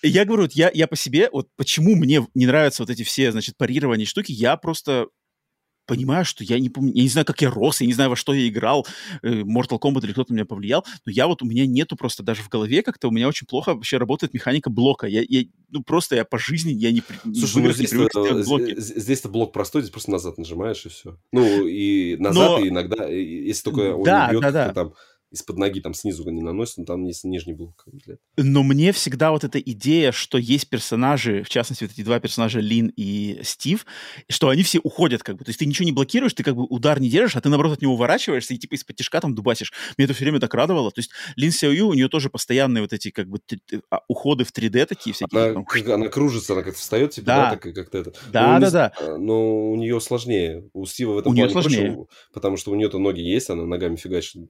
Я 0.03 0.25
говорю, 0.25 0.43
вот 0.43 0.53
я, 0.53 0.69
я 0.73 0.87
по 0.87 0.95
себе, 0.95 1.29
вот 1.31 1.47
почему 1.55 1.95
мне 1.95 2.27
не 2.35 2.45
нравятся 2.45 2.83
вот 2.83 2.89
эти 2.89 3.03
все, 3.03 3.31
значит, 3.31 3.57
парирования 3.57 4.05
штуки, 4.05 4.31
я 4.31 4.57
просто 4.57 5.07
понимаю, 5.89 6.23
что 6.23 6.43
я 6.43 6.59
не 6.59 6.69
помню, 6.69 6.91
я 6.93 7.01
не 7.01 7.09
знаю, 7.09 7.25
как 7.25 7.41
я 7.41 7.49
рос, 7.49 7.81
я 7.81 7.87
не 7.87 7.93
знаю, 7.93 8.11
во 8.11 8.15
что 8.15 8.33
я 8.33 8.47
играл, 8.47 8.85
э, 9.23 9.41
Mortal 9.41 9.79
Kombat 9.79 10.03
или 10.03 10.11
кто-то 10.11 10.33
меня 10.33 10.45
повлиял, 10.45 10.85
но 11.05 11.11
я 11.11 11.27
вот, 11.27 11.41
у 11.41 11.45
меня 11.45 11.65
нету 11.65 11.95
просто 11.95 12.21
даже 12.21 12.43
в 12.43 12.49
голове 12.49 12.83
как-то, 12.83 13.07
у 13.07 13.11
меня 13.11 13.27
очень 13.27 13.47
плохо 13.47 13.73
вообще 13.73 13.97
работает 13.97 14.33
механика 14.33 14.69
блока. 14.69 15.07
Я, 15.07 15.23
я 15.27 15.45
ну, 15.69 15.83
просто 15.83 16.15
я 16.15 16.25
по 16.25 16.37
жизни, 16.37 16.71
я 16.71 16.91
не, 16.91 17.01
Слушай, 17.23 17.63
ну, 17.63 17.71
здесь, 17.71 17.89
здесь, 17.89 18.95
здесь-то 19.03 19.29
блок 19.29 19.51
простой, 19.51 19.81
здесь 19.81 19.91
просто 19.91 20.11
назад 20.11 20.37
нажимаешь 20.37 20.85
и 20.85 20.89
все. 20.89 21.17
Ну, 21.31 21.65
и 21.65 22.15
назад, 22.17 22.59
но... 22.59 22.65
и 22.65 22.69
иногда, 22.69 23.05
если 23.07 23.63
только 23.63 23.95
он 23.95 24.01
не 24.01 24.31
бьет, 24.31 24.41
да, 24.41 24.51
да. 24.51 24.73
там 24.73 24.93
из-под 25.31 25.57
ноги 25.57 25.79
там 25.79 25.93
снизу 25.93 26.27
не 26.29 26.41
наносит, 26.41 26.77
но 26.77 26.85
там 26.85 27.05
есть 27.05 27.23
нижний 27.23 27.53
блок. 27.53 27.85
Но 28.37 28.63
мне 28.63 28.91
всегда 28.91 29.31
вот 29.31 29.43
эта 29.43 29.59
идея, 29.59 30.11
что 30.11 30.37
есть 30.37 30.69
персонажи, 30.69 31.43
в 31.43 31.49
частности, 31.49 31.83
вот 31.83 31.93
эти 31.93 32.01
два 32.01 32.19
персонажа, 32.19 32.59
Лин 32.59 32.91
и 32.95 33.39
Стив, 33.43 33.85
что 34.27 34.49
они 34.49 34.63
все 34.63 34.79
уходят 34.79 35.23
как 35.23 35.37
бы. 35.37 35.45
То 35.45 35.49
есть 35.49 35.59
ты 35.59 35.65
ничего 35.65 35.85
не 35.85 35.91
блокируешь, 35.91 36.33
ты 36.33 36.43
как 36.43 36.55
бы 36.55 36.63
удар 36.63 36.99
не 36.99 37.09
держишь, 37.09 37.35
а 37.35 37.41
ты, 37.41 37.49
наоборот, 37.49 37.73
от 37.73 37.81
него 37.81 37.93
уворачиваешься 37.93 38.53
и 38.53 38.57
типа 38.57 38.75
из-под 38.75 38.95
тяжка 38.95 39.21
там 39.21 39.35
дубасишь. 39.35 39.71
Мне 39.97 40.05
это 40.05 40.13
все 40.13 40.25
время 40.25 40.39
так 40.39 40.53
радовало. 40.53 40.91
То 40.91 40.99
есть 40.99 41.11
Лин 41.35 41.51
Сяо 41.51 41.71
Ю, 41.71 41.87
у 41.89 41.93
нее 41.93 42.09
тоже 42.09 42.29
постоянные 42.29 42.81
вот 42.81 42.93
эти 42.93 43.11
как 43.11 43.27
бы 43.27 43.39
а, 43.89 44.01
уходы 44.07 44.43
в 44.43 44.51
3D 44.51 44.85
такие 44.85 45.13
всякие. 45.13 45.41
Она, 45.41 45.63
там... 45.63 45.91
она 45.93 46.07
кружится, 46.09 46.53
она 46.53 46.63
как-то 46.63 46.79
встает, 46.79 47.11
типа, 47.11 47.27
да, 47.27 47.43
да 47.43 47.57
так, 47.57 47.75
как-то 47.75 47.97
это. 47.99 48.13
Да, 48.31 48.53
но 48.53 48.59
да, 48.59 48.71
да. 48.71 48.93
А, 48.99 49.17
но 49.17 49.71
у 49.71 49.75
нее 49.75 49.99
сложнее. 50.01 50.69
У 50.73 50.85
Стива 50.85 51.13
в 51.13 51.17
этом 51.19 51.31
у 51.31 51.35
нее 51.35 51.49
сложнее. 51.49 51.93
Проще, 51.93 52.07
потому 52.33 52.57
что 52.57 52.71
у 52.71 52.75
нее-то 52.75 52.97
ноги 52.99 53.21
есть, 53.21 53.49
она 53.49 53.65
ногами 53.65 53.95
фигачит. 53.95 54.49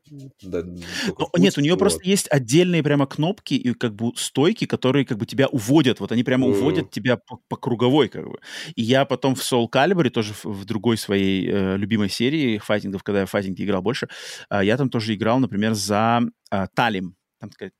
Но, 1.17 1.29
нет, 1.37 1.57
у 1.57 1.61
нее 1.61 1.73
вот. 1.73 1.79
просто 1.79 2.01
есть 2.03 2.27
отдельные 2.29 2.83
прямо 2.83 3.05
кнопки 3.05 3.53
и 3.53 3.73
как 3.73 3.95
бы 3.95 4.11
стойки, 4.15 4.65
которые 4.65 5.05
как 5.05 5.17
бы 5.17 5.25
тебя 5.25 5.47
уводят. 5.47 5.99
Вот 5.99 6.11
они 6.11 6.23
прямо 6.23 6.47
mm. 6.47 6.51
уводят 6.51 6.91
тебя 6.91 7.17
по, 7.17 7.39
по 7.47 7.57
круговой 7.57 8.09
как 8.09 8.27
бы. 8.27 8.39
И 8.75 8.81
я 8.81 9.05
потом 9.05 9.35
в 9.35 9.39
Soul 9.39 9.69
Calibur, 9.69 10.09
тоже 10.09 10.33
в, 10.33 10.45
в 10.45 10.65
другой 10.65 10.97
своей 10.97 11.49
э, 11.49 11.77
любимой 11.77 12.09
серии 12.09 12.57
файтингов, 12.57 13.03
когда 13.03 13.21
я 13.21 13.25
в 13.25 13.29
файтинге 13.29 13.63
играл 13.65 13.81
больше, 13.81 14.07
э, 14.49 14.61
я 14.63 14.77
там 14.77 14.89
тоже 14.89 15.13
играл, 15.15 15.39
например, 15.39 15.73
за 15.73 16.21
э, 16.51 16.67
Талим. 16.73 17.15
Там 17.39 17.49
такая 17.49 17.71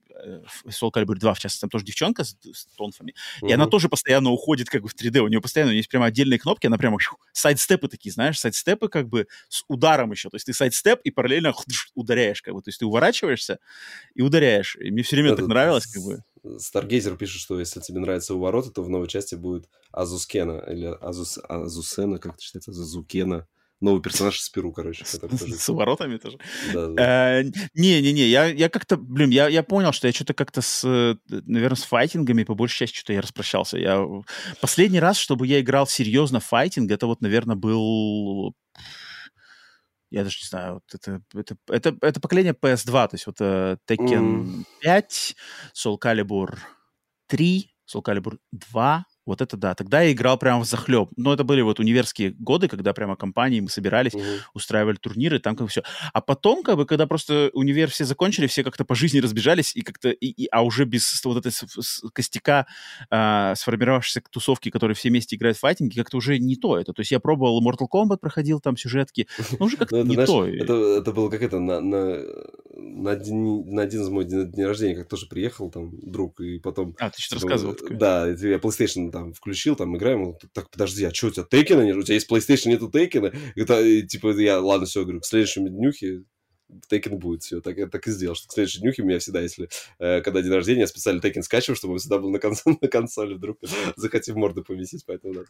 Soul 0.68 0.92
Calibur 0.94 1.16
2, 1.16 1.34
в 1.34 1.40
частности, 1.40 1.62
там 1.62 1.70
тоже 1.70 1.86
девчонка 1.86 2.24
с, 2.24 2.36
с 2.54 2.66
тонфами, 2.78 3.14
uh-huh. 3.42 3.50
и 3.50 3.52
она 3.52 3.68
тоже 3.68 3.90
постоянно 3.90 4.30
уходит 4.30 4.70
как 4.70 4.82
бы 4.82 4.90
в 4.90 4.96
3D, 4.96 5.20
у 5.20 5.28
нее 5.28 5.42
постоянно 5.42 5.72
есть 5.72 5.90
прямо 5.90 6.06
отдельные 6.08 6.40
кнопки, 6.40 6.68
она 6.68 6.78
прямо 6.78 6.98
сайдстепы 7.34 7.88
такие, 7.88 8.12
знаешь, 8.12 8.40
сайдстепы 8.40 8.90
как 8.90 9.08
бы 9.08 9.28
с 9.48 9.64
ударом 9.68 10.12
еще, 10.12 10.30
то 10.30 10.36
есть 10.36 10.46
ты 10.46 10.54
сайдстеп 10.54 11.00
и 11.04 11.12
параллельно 11.12 11.54
ударяешь 11.96 12.42
как 12.42 12.54
бы, 12.54 12.62
то 12.62 12.70
есть 12.70 12.80
ты 12.80 12.86
уворачиваешься 12.86 13.60
и 14.14 14.22
ударяешь, 14.22 14.76
и 14.78 14.92
мне 14.92 15.04
все 15.04 15.16
время 15.16 15.30
Это, 15.30 15.38
так 15.38 15.48
нравилось 15.48 15.86
как 15.86 16.04
бы. 16.04 16.24
Старгейзер 16.58 17.18
пишет, 17.18 17.42
что 17.42 17.60
если 17.60 17.82
тебе 17.82 18.00
нравится 18.00 18.34
увороты, 18.34 18.72
то 18.72 18.82
в 18.82 18.90
новой 18.90 19.08
части 19.08 19.36
будет 19.36 19.70
Азускена, 19.92 20.60
или 20.60 20.86
Азус, 21.02 21.38
Азусена, 21.48 22.18
как 22.18 22.34
это 22.34 22.42
читается, 22.42 22.72
Азузукена, 22.72 23.48
новый 23.82 24.02
персонаж 24.02 24.40
из 24.40 24.50
Перу, 24.50 24.72
короче. 24.72 25.06
С 25.06 25.70
воротами 25.70 26.18
тоже? 26.18 26.38
Да, 26.74 27.44
Не-не-не, 27.74 28.28
я, 28.28 28.70
как-то, 28.70 28.98
блин, 28.98 29.30
я, 29.30 29.64
понял, 29.64 29.92
что 29.92 30.08
я 30.08 30.14
что-то 30.14 30.34
как-то 30.34 30.62
с, 30.62 30.84
наверное, 31.28 31.78
с 31.78 31.84
файтингами 31.84 32.44
по 32.44 32.56
большей 32.56 32.80
части 32.80 32.98
что-то 32.98 33.14
я 33.14 33.22
распрощался. 33.22 33.78
Я... 33.78 34.06
Последний 34.62 35.00
раз, 35.00 35.18
чтобы 35.18 35.48
я 35.48 35.60
играл 35.60 35.88
серьезно 35.88 36.40
файтинг, 36.40 36.92
это 36.92 37.08
вот, 37.08 37.22
наверное, 37.22 37.56
был 37.56 38.56
я 40.12 40.24
даже 40.24 40.40
не 40.42 40.48
знаю, 40.48 40.74
вот 40.74 40.84
это, 40.92 41.22
это, 41.36 41.56
это, 41.68 41.98
это 42.02 42.20
поколение 42.20 42.54
PS2, 42.54 42.92
то 42.92 43.10
есть 43.14 43.28
вот 43.28 43.40
uh, 43.42 43.78
Tekken 43.88 44.44
mm. 44.44 44.64
5, 44.82 45.36
Soul 45.76 46.00
Calibur 46.00 46.58
3, 47.28 47.72
Soul 47.88 48.02
Calibur 48.04 48.40
2, 48.52 49.06
Вот 49.30 49.42
это 49.42 49.58
да. 49.58 49.76
Тогда 49.76 50.02
я 50.02 50.12
играл 50.12 50.40
прямо 50.40 50.64
в 50.64 50.66
захлеб. 50.66 51.10
Но 51.16 51.32
это 51.32 51.44
были 51.44 51.62
вот 51.62 51.80
универские 51.80 52.32
годы, 52.32 52.68
когда 52.68 52.94
прямо 52.94 53.16
компании 53.16 53.60
мы 53.60 53.70
собирались, 53.70 54.16
угу. 54.16 54.24
устраивали 54.56 54.96
турниры, 54.96 55.38
там 55.38 55.56
как 55.56 55.68
бы 55.68 55.70
все. 55.70 55.84
А 56.14 56.20
потом, 56.20 56.64
как 56.64 56.78
бы, 56.78 56.88
когда 56.88 57.06
просто 57.06 57.52
универ 57.54 57.92
все 57.92 58.06
закончили, 58.06 58.48
все 58.48 58.64
как-то 58.64 58.86
по 58.86 58.96
жизни 58.96 59.20
разбежались, 59.20 59.76
и 59.76 59.82
как-то, 59.82 60.10
и, 60.10 60.26
и, 60.26 60.48
а 60.52 60.64
уже 60.64 60.86
без 60.86 61.24
вот 61.24 61.46
этой 61.46 61.52
костяка 62.12 62.66
э, 63.12 63.54
сформировавшейся 63.56 64.24
тусовки, 64.32 64.72
которые 64.72 64.96
все 64.96 65.10
вместе 65.10 65.36
играют 65.36 65.58
в 65.58 65.60
файтинги, 65.60 65.96
как-то 66.00 66.18
уже 66.18 66.40
не 66.40 66.56
то 66.56 66.80
это. 66.80 66.94
То 66.94 67.02
есть 67.02 67.12
я 67.12 67.20
пробовал 67.20 67.64
Mortal 67.64 67.86
Kombat, 67.88 68.18
проходил 68.18 68.60
там 68.60 68.78
сюжетки, 68.78 69.28
но 69.60 69.68
уже 69.68 69.78
как-то 69.78 70.04
ну, 70.04 70.06
не 70.06 70.26
то. 70.26 70.48
Это, 70.48 71.12
было 71.12 71.30
как 71.30 71.44
это, 71.44 71.60
на, 71.60 71.78
один, 73.12 74.02
из 74.02 74.10
моих 74.10 74.28
день 74.28 74.66
рождения, 74.66 74.96
как 74.96 75.08
тоже 75.08 75.28
приехал 75.28 75.70
там 75.70 75.92
друг, 76.02 76.40
и 76.40 76.58
потом... 76.58 76.96
А, 76.98 77.12
ты 77.12 77.22
что-то 77.22 77.42
рассказывал? 77.42 77.78
Да, 77.92 78.28
я 78.28 78.58
PlayStation 78.58 79.12
там 79.20 79.34
включил, 79.34 79.76
там 79.76 79.96
играем, 79.98 80.22
он, 80.24 80.36
так, 80.54 80.70
подожди, 80.70 81.04
а 81.06 81.14
что, 81.14 81.28
у 81.28 81.32
тебя 81.32 81.46
Тейкена 81.50 81.82
нет? 81.82 81.98
У 81.98 82.04
тебя 82.04 82.16
есть 82.16 82.32
PlayStation, 82.32 82.70
нету 82.70 82.90
Тейкена? 82.90 83.34
Это, 83.56 83.82
и, 83.82 84.04
типа, 84.04 84.38
я, 84.40 84.60
ладно, 84.60 84.86
все, 84.86 85.04
говорю, 85.04 85.20
к 85.20 85.26
следующему 85.26 85.70
днюхе 85.70 86.24
Тейкен 86.88 87.18
будет, 87.18 87.44
все, 87.44 87.62
так, 87.62 87.76
так 87.90 88.08
и 88.08 88.12
сделал, 88.12 88.36
что 88.36 88.48
к 88.48 88.54
следующей 88.54 88.82
днюхе 88.82 89.02
у 89.02 89.06
меня 89.06 89.20
всегда, 89.20 89.42
если, 89.42 89.70
э, 90.00 90.22
когда 90.22 90.42
день 90.42 90.54
рождения, 90.54 90.82
я 90.82 90.88
специально 90.88 91.22
Тейкен 91.22 91.44
скачиваю, 91.44 91.76
чтобы 91.76 91.94
он 91.94 92.00
всегда 92.00 92.20
был 92.20 92.30
на, 92.30 92.40
консоли, 92.40 92.78
на 92.82 92.88
консоли, 92.88 93.34
вдруг 93.34 93.58
захотим 93.96 94.36
морду 94.36 94.64
поместить, 94.64 95.04
поэтому 95.06 95.34
надо. 95.34 95.48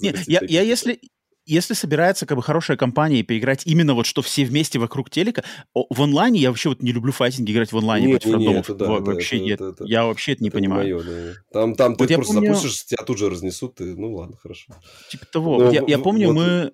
Нет, 0.00 0.18
я, 0.26 0.40
я 0.48 0.62
если, 0.62 1.00
если 1.46 1.74
собирается 1.74 2.26
как 2.26 2.36
бы 2.36 2.42
хорошая 2.42 2.76
компания 2.76 3.20
и 3.20 3.22
поиграть 3.22 3.66
именно 3.66 3.94
вот 3.94 4.06
что 4.06 4.22
все 4.22 4.44
вместе 4.44 4.78
вокруг 4.78 5.10
телека, 5.10 5.44
в 5.74 6.02
онлайне 6.02 6.40
я 6.40 6.50
вообще 6.50 6.70
вот 6.70 6.82
не 6.82 6.92
люблю 6.92 7.12
файтинги 7.12 7.52
играть 7.52 7.72
в 7.72 7.78
онлайне 7.78 8.06
нет, 8.06 8.22
против 8.22 8.38
нет, 8.38 8.64
это, 8.64 8.74
да, 8.74 8.86
вообще 8.86 9.36
это, 9.36 9.44
нет, 9.44 9.60
это, 9.60 9.70
это, 9.70 9.84
я 9.84 10.04
вообще 10.06 10.32
это 10.32 10.42
не 10.42 10.50
понимаю. 10.50 10.86
Не 10.86 10.92
мое, 10.94 11.04
да. 11.04 11.32
Там, 11.52 11.74
там 11.74 11.96
вот 11.96 12.08
ты 12.08 12.14
просто 12.14 12.34
помню... 12.34 12.54
запустишь, 12.54 12.86
тебя 12.86 13.04
тут 13.04 13.18
же 13.18 13.30
разнесут, 13.30 13.76
ты, 13.76 13.96
ну 13.96 14.14
ладно, 14.14 14.36
хорошо. 14.36 14.74
Типа 15.10 15.26
того. 15.26 15.58
Но, 15.58 15.70
я, 15.70 15.82
я 15.86 15.98
помню, 15.98 16.28
вот... 16.28 16.36
мы... 16.36 16.72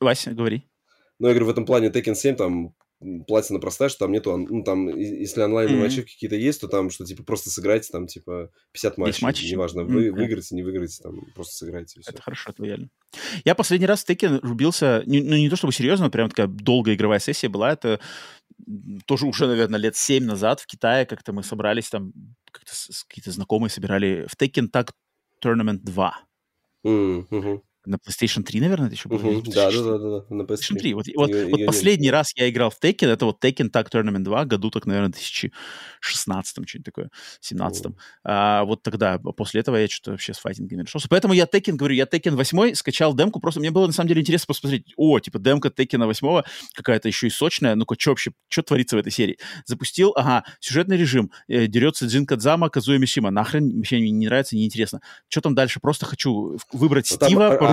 Вася, 0.00 0.32
говори. 0.32 0.64
Ну, 1.18 1.28
я 1.28 1.34
говорю, 1.34 1.46
в 1.46 1.50
этом 1.50 1.64
плане 1.64 1.88
Tekken 1.88 2.14
7 2.14 2.36
там 2.36 2.74
платина 3.26 3.58
простая, 3.58 3.88
что 3.88 4.00
там 4.00 4.12
нету, 4.12 4.36
ну, 4.36 4.62
там, 4.62 4.88
если 4.88 5.40
онлайновые 5.40 5.82
mm-hmm. 5.82 5.86
ачивки 5.86 6.12
какие-то 6.12 6.36
есть, 6.36 6.60
то 6.60 6.68
там, 6.68 6.90
что, 6.90 7.04
типа, 7.04 7.22
просто 7.22 7.50
сыграйте, 7.50 7.90
там, 7.90 8.06
типа, 8.06 8.50
50 8.72 8.98
матчей, 8.98 9.24
матчей? 9.24 9.50
неважно, 9.50 9.84
вы 9.84 10.08
mm-hmm. 10.08 10.12
выиграете, 10.12 10.54
не 10.54 10.62
выиграете, 10.62 11.02
там, 11.02 11.20
просто 11.34 11.54
сыграйте. 11.54 12.00
Это 12.06 12.22
хорошо, 12.22 12.50
это 12.50 12.64
реально. 12.64 12.88
Я 13.44 13.54
последний 13.54 13.86
раз 13.86 14.04
в 14.04 14.08
Tekken 14.08 14.40
рубился, 14.42 15.02
ну, 15.06 15.36
не 15.36 15.50
то 15.50 15.56
чтобы 15.56 15.72
серьезно, 15.72 16.10
прям 16.10 16.28
такая 16.28 16.46
долгая 16.46 16.94
игровая 16.94 17.18
сессия 17.18 17.48
была, 17.48 17.72
это 17.72 18.00
тоже 19.06 19.26
уже, 19.26 19.46
наверное, 19.46 19.80
лет 19.80 19.96
7 19.96 20.24
назад 20.24 20.60
в 20.60 20.66
Китае 20.66 21.06
как-то 21.06 21.32
мы 21.32 21.42
собрались 21.42 21.90
там, 21.90 22.12
как-то 22.50 22.72
какие-то 23.08 23.30
знакомые 23.30 23.70
собирали 23.70 24.26
в 24.28 24.40
Tekken 24.40 24.70
Tag 24.70 24.90
Tournament 25.42 25.80
2. 25.82 26.14
Mm-hmm 26.84 27.60
на 27.86 27.96
PlayStation 27.96 28.42
3, 28.42 28.60
наверное, 28.60 28.86
это 28.86 28.94
еще 28.94 29.08
было. 29.08 29.18
Uh-huh. 29.18 29.52
Да, 29.52 29.70
да, 29.70 29.82
да, 29.82 29.98
да, 29.98 30.24
на 30.34 30.42
PlayStation 30.42 30.76
3. 30.76 30.94
Вот, 30.94 31.06
вот, 31.16 31.28
ее, 31.28 31.46
вот 31.48 31.58
ее 31.58 31.66
последний 31.66 32.06
нет. 32.06 32.12
раз 32.12 32.32
я 32.36 32.48
играл 32.48 32.70
в 32.70 32.78
Tekken, 32.82 33.08
это 33.08 33.26
вот 33.26 33.44
Tekken 33.44 33.70
Tag 33.70 33.90
Tournament 33.90 34.22
2, 34.22 34.44
году 34.44 34.70
так, 34.70 34.86
наверное, 34.86 35.10
2016 35.10 36.68
что-нибудь 36.68 36.84
такое, 36.84 37.10
17 37.40 37.86
uh-huh. 37.86 37.94
а, 38.24 38.64
Вот 38.64 38.82
тогда, 38.82 39.18
после 39.18 39.60
этого 39.60 39.76
я 39.76 39.88
что-то 39.88 40.12
вообще 40.12 40.34
с 40.34 40.38
файтингами 40.38 40.82
решился. 40.82 41.08
Поэтому 41.08 41.34
я 41.34 41.44
Tekken, 41.44 41.74
говорю, 41.74 41.94
я 41.94 42.04
Tekken 42.04 42.36
8 42.36 42.74
скачал 42.74 43.14
демку, 43.14 43.40
просто 43.40 43.60
мне 43.60 43.70
было 43.70 43.86
на 43.86 43.92
самом 43.92 44.08
деле 44.08 44.20
интересно 44.22 44.46
посмотреть, 44.48 44.92
о, 44.96 45.18
типа 45.20 45.38
демка 45.38 45.68
Tekken 45.68 46.04
8 46.06 46.42
какая-то 46.74 47.08
еще 47.08 47.26
и 47.26 47.30
сочная, 47.30 47.74
ну-ка, 47.74 47.96
что 47.98 48.10
вообще, 48.10 48.32
что 48.48 48.62
творится 48.62 48.96
в 48.96 49.00
этой 49.00 49.12
серии? 49.12 49.38
Запустил, 49.66 50.12
ага, 50.16 50.44
сюжетный 50.60 50.96
режим, 50.96 51.30
э, 51.48 51.66
дерется 51.66 52.06
Джин 52.06 52.26
Кадзама, 52.26 52.68
Казуя 52.70 52.98
Мишима, 52.98 53.30
нахрен 53.30 53.76
вообще 53.76 54.00
не 54.00 54.26
нравится, 54.26 54.56
неинтересно. 54.56 55.00
Что 55.28 55.40
там 55.42 55.54
дальше? 55.54 55.80
Просто 55.80 56.06
хочу 56.06 56.58
выбрать 56.72 57.10
ну, 57.10 57.16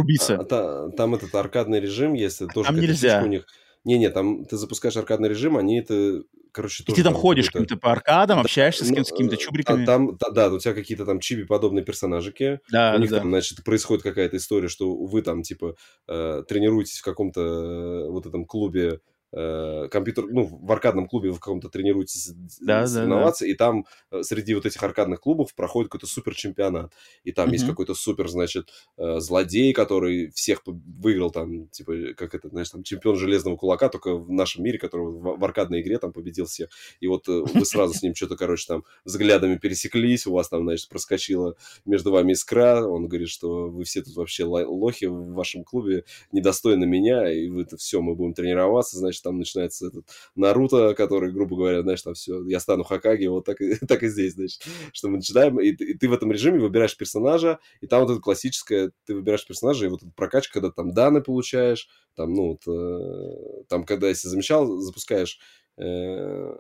Стива, 0.04 0.48
а. 0.50 0.56
А, 0.56 0.86
а, 0.86 0.92
там 0.92 1.16
этот 1.16 1.34
аркадный 1.36 1.80
режим 1.80 2.14
есть, 2.14 2.40
тоже 2.54 2.68
там 2.68 2.80
нельзя. 2.80 3.22
у 3.24 3.28
них. 3.28 3.46
Не-не, 3.84 4.10
там 4.10 4.46
ты 4.46 4.58
запускаешь 4.58 4.96
аркадный 4.96 5.28
режим, 5.28 5.58
они 5.58 5.80
это, 5.80 6.24
короче, 6.52 6.84
И 6.84 6.92
ты 6.92 7.04
там, 7.04 7.14
там 7.14 7.22
ходишь 7.22 7.50
каким-то 7.50 7.78
по 7.78 7.92
аркадам, 7.92 8.38
да, 8.38 8.42
общаешься 8.42 8.86
ну, 8.86 9.04
с, 9.04 9.08
с 9.08 9.12
какими-то 9.12 9.38
чубриками. 9.38 9.84
А 9.84 9.86
там, 9.86 10.18
да, 10.18 10.30
да, 10.30 10.54
у 10.54 10.60
тебя 10.60 10.74
какие-то 10.74 11.06
там 11.06 11.20
чиби-подобные 11.20 11.84
персонажики. 11.84 12.60
Да, 12.72 12.94
у 12.96 13.00
них 13.00 13.10
да. 13.10 13.20
там, 13.20 13.30
значит, 13.30 13.64
происходит 13.64 14.04
какая-то 14.04 14.38
история, 14.38 14.68
что 14.68 14.96
вы 14.96 15.24
там, 15.24 15.42
типа, 15.42 15.76
э, 16.08 16.44
тренируетесь 16.48 17.00
в 17.00 17.04
каком-то 17.04 17.42
э, 17.42 18.10
вот 18.10 18.28
этом 18.28 18.46
клубе 18.46 19.00
компьютер, 19.32 20.26
ну, 20.30 20.44
в 20.44 20.72
аркадном 20.72 21.08
клубе 21.08 21.30
вы 21.30 21.36
в 21.36 21.40
каком-то 21.40 21.70
тренируетесь 21.70 22.32
да, 22.60 22.86
соревноваться, 22.86 23.46
да, 23.46 23.48
да. 23.48 23.52
и 23.52 23.56
там 23.56 23.86
э, 24.12 24.24
среди 24.24 24.54
вот 24.54 24.66
этих 24.66 24.82
аркадных 24.84 25.22
клубов 25.22 25.56
проходит 25.56 25.90
какой-то 25.90 26.08
супер 26.08 26.36
чемпионат. 26.36 26.94
И 27.24 27.32
там 27.32 27.50
mm-hmm. 27.50 27.54
есть 27.54 27.66
какой-то 27.66 27.94
супер, 27.94 28.28
значит, 28.28 28.70
э, 28.98 29.20
злодей, 29.20 29.72
который 29.74 30.32
всех 30.32 30.64
выиграл 30.66 31.32
там, 31.32 31.68
типа, 31.70 32.14
как 32.18 32.36
это, 32.36 32.50
знаешь, 32.50 32.70
там, 32.70 32.84
чемпион 32.84 33.16
железного 33.16 33.56
кулака, 33.56 33.88
только 33.88 34.16
в 34.16 34.30
нашем 34.32 34.64
мире, 34.66 34.78
который 34.78 35.08
в, 35.08 35.38
в 35.38 35.46
аркадной 35.46 35.82
игре 35.82 35.98
там 35.98 36.12
победил 36.12 36.46
всех. 36.46 36.70
И 37.00 37.08
вот 37.08 37.28
вы 37.28 37.66
сразу 37.66 37.94
с 37.94 38.02
ним 38.02 38.14
что-то, 38.14 38.36
короче, 38.36 38.66
там 38.68 38.84
взглядами 39.06 39.56
пересеклись, 39.56 40.28
у 40.28 40.34
вас 40.34 40.50
там, 40.50 40.64
значит, 40.64 40.90
проскочила 40.90 41.56
между 41.86 42.12
вами 42.12 42.34
искра, 42.34 42.86
он 42.86 43.08
говорит, 43.08 43.30
что 43.30 43.70
вы 43.70 43.86
все 43.86 44.02
тут 44.02 44.16
вообще 44.16 44.44
лохи 44.44 45.06
в 45.06 45.34
вашем 45.34 45.64
клубе, 45.64 46.04
недостойны 46.32 46.86
меня, 46.86 47.32
и 47.32 47.48
вы 47.48 47.64
это 47.64 47.78
все, 47.78 48.02
мы 48.02 48.16
будем 48.16 48.34
тренироваться, 48.34 48.98
значит, 48.98 49.21
там 49.22 49.38
начинается 49.38 49.88
этот 49.88 50.06
Наруто, 50.36 50.94
который, 50.94 51.32
грубо 51.32 51.56
говоря, 51.56 51.82
знаешь, 51.82 52.02
там 52.02 52.14
все, 52.14 52.44
я 52.46 52.60
стану 52.60 52.84
Хакаги, 52.84 53.28
вот 53.28 53.46
так, 53.46 53.62
и, 53.62 53.76
так 53.88 54.04
и 54.04 54.08
здесь, 54.08 54.34
значит, 54.34 54.64
что 54.94 55.10
мы 55.10 55.18
начинаем, 55.18 55.60
и, 55.60 55.70
и 55.70 55.98
ты 55.98 56.10
в 56.10 56.14
этом 56.14 56.32
режиме 56.32 56.60
выбираешь 56.60 56.98
персонажа, 56.98 57.60
и 57.82 57.88
там 57.88 58.02
вот 58.02 58.12
это 58.12 58.22
классическое, 58.22 58.92
ты 59.06 59.16
выбираешь 59.16 59.46
персонажа, 59.46 59.86
и 59.86 59.90
вот 59.90 60.04
эта 60.04 60.12
прокачка, 60.16 60.54
когда 60.54 60.72
там 60.72 60.94
данные 60.94 61.24
получаешь, 61.24 61.88
там, 62.16 62.34
ну, 62.34 62.50
вот, 62.50 62.68
э, 62.68 63.64
там, 63.70 63.86
когда, 63.86 64.08
если 64.10 64.28
замечал, 64.28 64.80
запускаешь 64.80 65.40
э, 65.78 66.58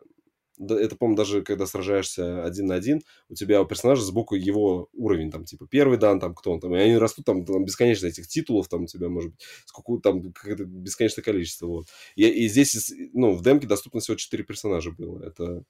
это, 0.69 0.95
по-моему, 0.95 1.17
даже 1.17 1.41
когда 1.41 1.65
сражаешься 1.65 2.43
один 2.43 2.67
на 2.67 2.75
один, 2.75 3.01
у 3.29 3.35
тебя 3.35 3.61
у 3.61 3.65
персонажа 3.65 4.03
сбоку 4.03 4.35
его 4.35 4.89
уровень, 4.93 5.31
там, 5.31 5.45
типа, 5.45 5.67
первый 5.67 5.97
дан, 5.97 6.19
там, 6.19 6.35
кто 6.35 6.51
он 6.51 6.59
там, 6.59 6.75
и 6.75 6.79
они 6.79 6.97
растут, 6.97 7.25
там, 7.25 7.45
там 7.45 7.65
бесконечно 7.65 8.07
этих 8.07 8.27
титулов, 8.27 8.67
там, 8.67 8.83
у 8.83 8.87
тебя, 8.87 9.09
может 9.09 9.31
быть, 9.31 9.41
сколько, 9.65 10.01
там, 10.01 10.31
какое-то 10.33 10.65
бесконечное 10.65 11.23
количество, 11.23 11.67
вот. 11.67 11.85
И, 12.15 12.27
и 12.27 12.47
здесь, 12.47 12.93
ну, 13.13 13.33
в 13.33 13.43
демке 13.43 13.67
доступно 13.67 13.99
всего 13.99 14.17
4 14.17 14.43
персонажа 14.43 14.91
было, 14.91 15.23
это 15.23 15.63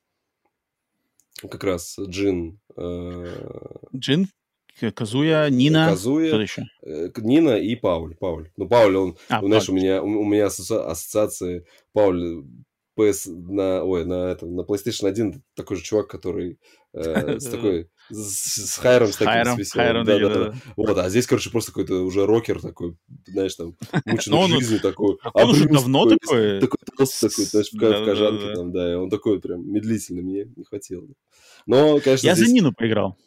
как 1.49 1.63
раз 1.63 1.97
Джин... 1.99 2.59
Э... 2.75 3.25
Джин, 3.95 4.27
Казуя, 4.93 5.49
Нина, 5.49 5.89
Казуя? 5.89 6.47
Э, 6.83 7.09
Нина 7.17 7.57
и 7.57 7.75
Пауль. 7.75 8.15
Пауль. 8.15 8.49
Ну, 8.57 8.67
Пауль, 8.67 8.95
он, 8.95 9.17
а, 9.29 9.41
знаешь, 9.41 9.67
Пауль. 9.67 9.79
у 9.79 9.81
меня, 9.81 10.01
у, 10.01 10.21
у 10.21 10.25
меня 10.25 10.45
ассоциации 10.47 11.65
Пауль 11.93 12.43
PS 13.01 13.29
на, 13.29 13.83
ой, 13.83 14.05
на, 14.05 14.31
это, 14.31 14.45
на 14.45 14.61
PlayStation 14.61 15.07
1 15.07 15.43
такой 15.55 15.77
же 15.77 15.83
чувак, 15.83 16.07
который 16.07 16.59
э, 16.93 17.39
с 17.39 17.45
такой, 17.49 17.89
с, 18.09 18.71
с 18.71 18.77
хайром, 18.77 19.09
с 19.09 19.17
таким, 19.17 19.33
хайром, 19.33 19.63
с 19.63 19.71
хайром, 19.71 20.05
да, 20.05 20.19
да, 20.19 20.29
да, 20.29 20.45
да. 20.45 20.55
Вот, 20.75 20.97
а 20.97 21.09
здесь, 21.09 21.27
короче, 21.27 21.49
просто 21.49 21.71
какой-то 21.71 22.03
уже 22.03 22.25
рокер 22.25 22.61
такой, 22.61 22.95
знаешь, 23.25 23.55
там, 23.55 23.75
мученый 24.05 24.59
жизнью 24.59 24.79
такой. 24.79 25.17
А 25.23 25.43
он 25.43 25.49
уже 25.51 25.67
давно 25.67 26.05
такой? 26.05 26.59
Такой 26.59 26.79
толстый 26.97 27.29
такой, 27.29 27.45
знаешь, 27.45 27.71
в 27.71 28.05
кожанке 28.05 28.53
там, 28.53 28.71
да, 28.71 28.99
он 28.99 29.09
такой 29.09 29.41
прям 29.41 29.71
медлительный, 29.71 30.23
мне 30.23 30.45
не 30.55 30.63
хватило. 30.63 31.07
Но, 31.65 31.99
конечно, 31.99 32.27
Я 32.27 32.35
за 32.35 32.45
Нину 32.45 32.73
поиграл. 32.73 33.17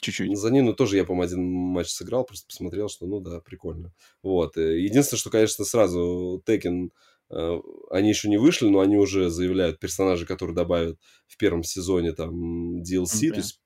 Чуть-чуть. 0.00 0.36
За 0.38 0.50
Нину 0.50 0.72
тоже 0.72 0.96
я, 0.96 1.04
по-моему, 1.04 1.24
один 1.24 1.44
матч 1.44 1.88
сыграл, 1.88 2.24
просто 2.24 2.46
посмотрел, 2.46 2.88
что, 2.88 3.06
ну 3.06 3.20
да, 3.20 3.40
прикольно. 3.40 3.92
Вот. 4.22 4.56
Э, 4.56 4.80
единственное, 4.80 5.18
что, 5.18 5.28
конечно, 5.28 5.64
сразу 5.66 6.42
Э, 6.46 6.90
они 7.30 8.08
еще 8.08 8.28
не 8.28 8.38
вышли, 8.38 8.68
но 8.68 8.80
они 8.80 8.96
уже 8.96 9.30
заявляют 9.30 9.78
персонажи, 9.78 10.26
которые 10.26 10.54
добавят 10.54 10.98
в 11.26 11.36
первом 11.36 11.62
сезоне 11.62 12.12
там 12.12 12.82
DLC, 12.82 13.28
okay. 13.28 13.30
то 13.30 13.36
есть 13.36 13.60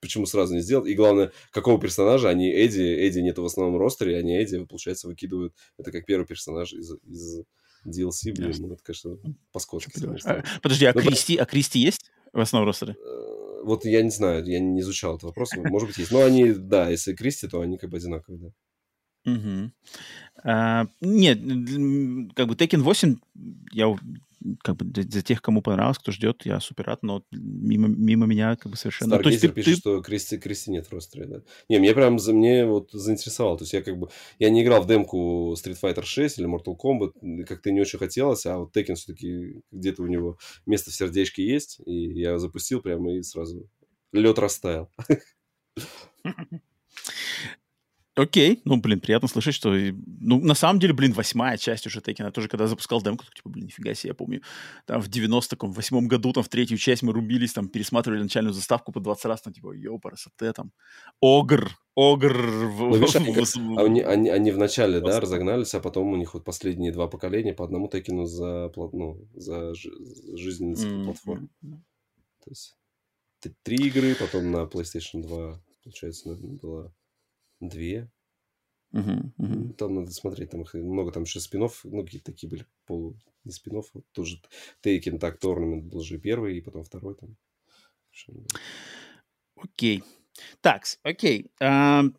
почему 0.00 0.26
сразу 0.26 0.54
не 0.54 0.60
сделать. 0.60 0.88
И 0.88 0.94
главное, 0.94 1.32
какого 1.50 1.80
персонажа 1.80 2.28
они 2.28 2.50
Эдди, 2.50 2.80
Эдди 2.80 3.20
нет 3.20 3.38
в 3.38 3.44
основном 3.44 3.78
ростере, 3.78 4.16
они 4.16 4.36
Эдди, 4.36 4.64
получается, 4.64 5.08
выкидывают. 5.08 5.54
Это 5.78 5.90
как 5.90 6.06
первый 6.06 6.26
персонаж 6.26 6.72
из, 6.72 6.92
из 7.04 7.40
DLC, 7.86 8.32
блин, 8.34 8.54
ну, 8.58 8.72
это, 8.72 8.82
конечно, 8.82 9.18
по-скотски. 9.52 9.92
А, 10.24 10.42
подожди, 10.62 10.86
а, 10.86 10.92
ну, 10.94 11.00
Кристи, 11.00 11.36
а 11.36 11.44
Кристи 11.44 11.78
есть 11.78 12.10
в 12.32 12.40
основном 12.40 12.68
ростере? 12.68 12.94
Э, 12.94 13.62
вот 13.64 13.84
я 13.84 14.02
не 14.02 14.10
знаю, 14.10 14.44
я 14.44 14.60
не 14.60 14.80
изучал 14.80 15.16
этот 15.16 15.24
вопрос, 15.24 15.50
может 15.56 15.88
быть, 15.88 15.98
есть. 15.98 16.10
Но 16.10 16.22
они, 16.22 16.52
да, 16.52 16.88
если 16.88 17.14
Кристи, 17.14 17.48
то 17.48 17.60
они 17.60 17.78
как 17.78 17.90
бы 17.90 17.96
одинаковые, 17.96 18.40
да. 18.40 18.48
Угу. 19.34 19.70
А, 20.44 20.86
нет, 21.00 21.38
как 22.34 22.48
бы 22.48 22.54
Tekken 22.54 22.80
8, 22.80 23.16
я 23.72 23.96
как 24.62 24.76
бы 24.76 24.84
для, 24.84 25.22
тех, 25.22 25.42
кому 25.42 25.62
понравилось, 25.62 25.98
кто 25.98 26.12
ждет, 26.12 26.42
я 26.44 26.60
супер 26.60 26.86
рад, 26.86 27.02
но 27.02 27.24
мимо, 27.32 27.88
мимо 27.88 28.26
меня 28.26 28.56
как 28.56 28.70
бы 28.70 28.76
совершенно... 28.76 29.16
Старгейзер 29.16 29.50
ну, 29.50 29.54
то 29.54 29.58
есть 29.58 29.64
ты, 29.64 29.70
пишет, 29.70 29.74
ты... 29.74 29.80
что 29.80 30.02
Кристи, 30.02 30.38
Кристи 30.38 30.70
нет 30.70 30.86
в 30.86 30.92
ростере, 30.92 31.26
да. 31.26 31.42
Не, 31.68 31.78
мне 31.78 31.92
прям, 31.92 32.18
за, 32.18 32.32
мне 32.32 32.64
вот 32.64 32.90
заинтересовало, 32.92 33.58
то 33.58 33.64
есть 33.64 33.72
я 33.72 33.82
как 33.82 33.98
бы, 33.98 34.08
я 34.38 34.50
не 34.50 34.62
играл 34.62 34.82
в 34.82 34.86
демку 34.86 35.54
Street 35.54 35.76
Fighter 35.80 36.04
6 36.04 36.38
или 36.38 36.48
Mortal 36.48 36.76
Kombat, 36.76 37.44
как-то 37.44 37.70
не 37.70 37.80
очень 37.80 37.98
хотелось, 37.98 38.46
а 38.46 38.58
вот 38.58 38.76
Tekken 38.76 38.94
все-таки 38.94 39.62
где-то 39.72 40.02
у 40.02 40.06
него 40.06 40.38
место 40.66 40.90
в 40.90 40.94
сердечке 40.94 41.44
есть, 41.44 41.80
и 41.84 42.20
я 42.20 42.38
запустил 42.38 42.80
прямо 42.80 43.14
и 43.14 43.22
сразу 43.22 43.68
лед 44.12 44.38
растаял. 44.38 44.90
Окей, 48.18 48.60
ну, 48.64 48.80
блин, 48.80 48.98
приятно 48.98 49.28
слышать, 49.28 49.54
что... 49.54 49.70
Ну, 49.70 50.40
на 50.40 50.54
самом 50.54 50.80
деле, 50.80 50.92
блин, 50.92 51.12
восьмая 51.12 51.56
часть 51.56 51.86
уже 51.86 52.00
Текена. 52.00 52.32
Тоже, 52.32 52.48
когда 52.48 52.66
запускал 52.66 53.00
демку, 53.00 53.24
то, 53.24 53.30
типа, 53.30 53.48
блин, 53.48 53.66
нифига 53.66 53.94
себе, 53.94 54.08
я 54.08 54.14
помню. 54.14 54.42
Там 54.86 55.00
в 55.00 55.08
98-м 55.08 56.08
году, 56.08 56.32
там, 56.32 56.42
в 56.42 56.48
третью 56.48 56.78
часть 56.78 57.02
мы 57.02 57.12
рубились, 57.12 57.52
там, 57.52 57.68
пересматривали 57.68 58.22
начальную 58.22 58.52
заставку 58.52 58.90
по 58.90 58.98
20 58.98 59.24
раз, 59.26 59.42
там, 59.42 59.52
типа, 59.52 59.72
йоу, 59.72 60.00
парасоте, 60.00 60.52
там, 60.52 60.72
огр, 61.20 61.70
огр. 61.94 62.36
Ну, 62.36 62.96
видишь, 62.96 63.14
они, 63.56 63.76
а 63.76 63.82
они, 63.82 64.00
они, 64.00 64.30
они 64.30 64.50
вначале, 64.50 65.00
да, 65.00 65.20
разогнались, 65.20 65.74
а 65.74 65.80
потом 65.80 66.08
у 66.08 66.16
них 66.16 66.34
вот 66.34 66.44
последние 66.44 66.90
два 66.90 67.06
поколения 67.06 67.54
по 67.54 67.64
одному 67.64 67.86
Текену 67.86 68.26
за, 68.26 68.72
ну, 68.74 69.28
за 69.36 69.74
жизненный 69.74 70.74
цикл 70.74 70.90
mm-hmm. 70.90 71.04
платформ. 71.04 71.50
То 71.62 72.50
есть 72.50 72.76
три 73.62 73.76
игры, 73.76 74.16
потом 74.16 74.50
на 74.50 74.64
PlayStation 74.64 75.22
2, 75.22 75.62
получается, 75.84 76.34
было 76.34 76.92
две. 77.60 78.10
Uh-huh, 78.92 79.30
uh-huh. 79.38 79.74
Там 79.74 79.94
надо 79.94 80.12
смотреть, 80.12 80.50
там 80.50 80.64
много 80.72 81.12
там 81.12 81.24
еще 81.24 81.40
спинов, 81.40 81.80
ну, 81.84 82.02
какие-то 82.04 82.32
такие 82.32 82.48
были 82.48 82.64
полу, 82.86 83.18
не 83.44 83.52
спинов, 83.52 83.90
вот 83.92 84.06
тоже 84.12 84.40
Taken 84.82 85.18
Tag 85.18 85.38
Tournament 85.38 85.82
был 85.82 86.00
же 86.00 86.18
первый, 86.18 86.56
и 86.56 86.62
потом 86.62 86.84
второй 86.84 87.14
там. 87.14 87.36
Окей. 89.56 89.98
Okay. 89.98 90.04
Так, 90.60 90.84
окей. 91.02 91.50
Okay 91.60 92.12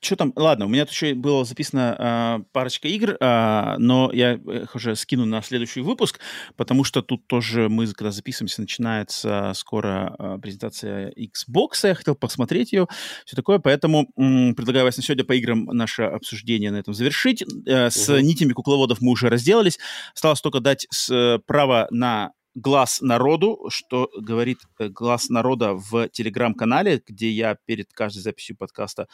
что 0.00 0.14
там? 0.14 0.32
Ладно, 0.36 0.66
у 0.66 0.68
меня 0.68 0.84
тут 0.84 0.94
еще 0.94 1.14
было 1.14 1.44
записано 1.44 1.96
э, 2.40 2.44
парочка 2.52 2.86
игр, 2.86 3.16
э, 3.18 3.74
но 3.78 4.10
я 4.12 4.34
их 4.34 4.74
уже 4.76 4.94
скину 4.94 5.24
на 5.24 5.42
следующий 5.42 5.80
выпуск, 5.80 6.20
потому 6.56 6.84
что 6.84 7.02
тут 7.02 7.26
тоже 7.26 7.68
мы, 7.68 7.86
когда 7.88 8.12
записываемся, 8.12 8.60
начинается 8.60 9.52
скоро 9.56 10.14
э, 10.18 10.38
презентация 10.40 11.12
Xbox, 11.12 11.80
я 11.82 11.94
хотел 11.94 12.14
посмотреть 12.14 12.72
ее, 12.72 12.86
все 13.24 13.34
такое, 13.34 13.58
поэтому 13.58 14.08
м, 14.16 14.54
предлагаю 14.54 14.84
вас 14.84 14.96
на 14.96 15.02
сегодня 15.02 15.24
по 15.24 15.32
играм 15.32 15.64
наше 15.64 16.04
обсуждение 16.04 16.70
на 16.70 16.76
этом 16.76 16.94
завершить. 16.94 17.42
Э, 17.66 17.90
с 17.90 18.08
угу. 18.08 18.20
нитями 18.20 18.52
кукловодов 18.52 19.00
мы 19.00 19.10
уже 19.10 19.28
разделались, 19.28 19.80
осталось 20.14 20.40
только 20.40 20.60
дать 20.60 20.86
с, 20.90 21.10
э, 21.10 21.40
право 21.44 21.88
на 21.90 22.32
глаз 22.54 23.00
народу, 23.00 23.66
что 23.68 24.10
говорит 24.18 24.58
э, 24.78 24.88
глаз 24.88 25.28
народа 25.28 25.74
в 25.74 26.08
телеграм-канале, 26.08 27.02
где 27.06 27.30
я 27.30 27.56
перед 27.64 27.92
каждой 27.92 28.20
записью 28.20 28.56
подкаста 28.56 29.08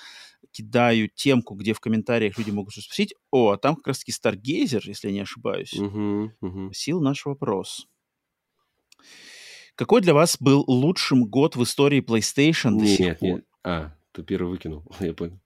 кидаю 0.51 1.09
темку, 1.09 1.55
где 1.55 1.73
в 1.73 1.81
комментариях 1.81 2.39
люди 2.39 2.51
могут 2.51 2.75
спросить. 2.75 3.15
О, 3.31 3.51
а 3.51 3.59
там 3.59 3.77
как 3.77 3.89
раз-таки 3.89 4.13
Старгейзер, 4.13 4.83
если 4.87 5.09
я 5.09 5.15
не 5.15 5.21
ошибаюсь, 5.21 5.75
uh-huh, 5.75 6.31
uh-huh. 6.43 6.73
сил 6.73 7.01
наш 7.01 7.27
вопрос. 7.27 7.89
Какой 9.75 10.01
для 10.01 10.15
вас 10.15 10.37
был 10.39 10.65
лучшим 10.67 11.27
год 11.27 11.57
в 11.57 11.63
истории 11.65 12.01
PlayStation 12.01 12.79
до 12.79 12.85
нет, 12.85 12.97
сих 12.97 13.19
пор? 13.19 13.29
Нет. 13.31 13.45
А, 13.65 13.97
ты 14.13 14.23
первый 14.23 14.51
выкинул, 14.51 14.85
я 15.01 15.13
понял. 15.13 15.41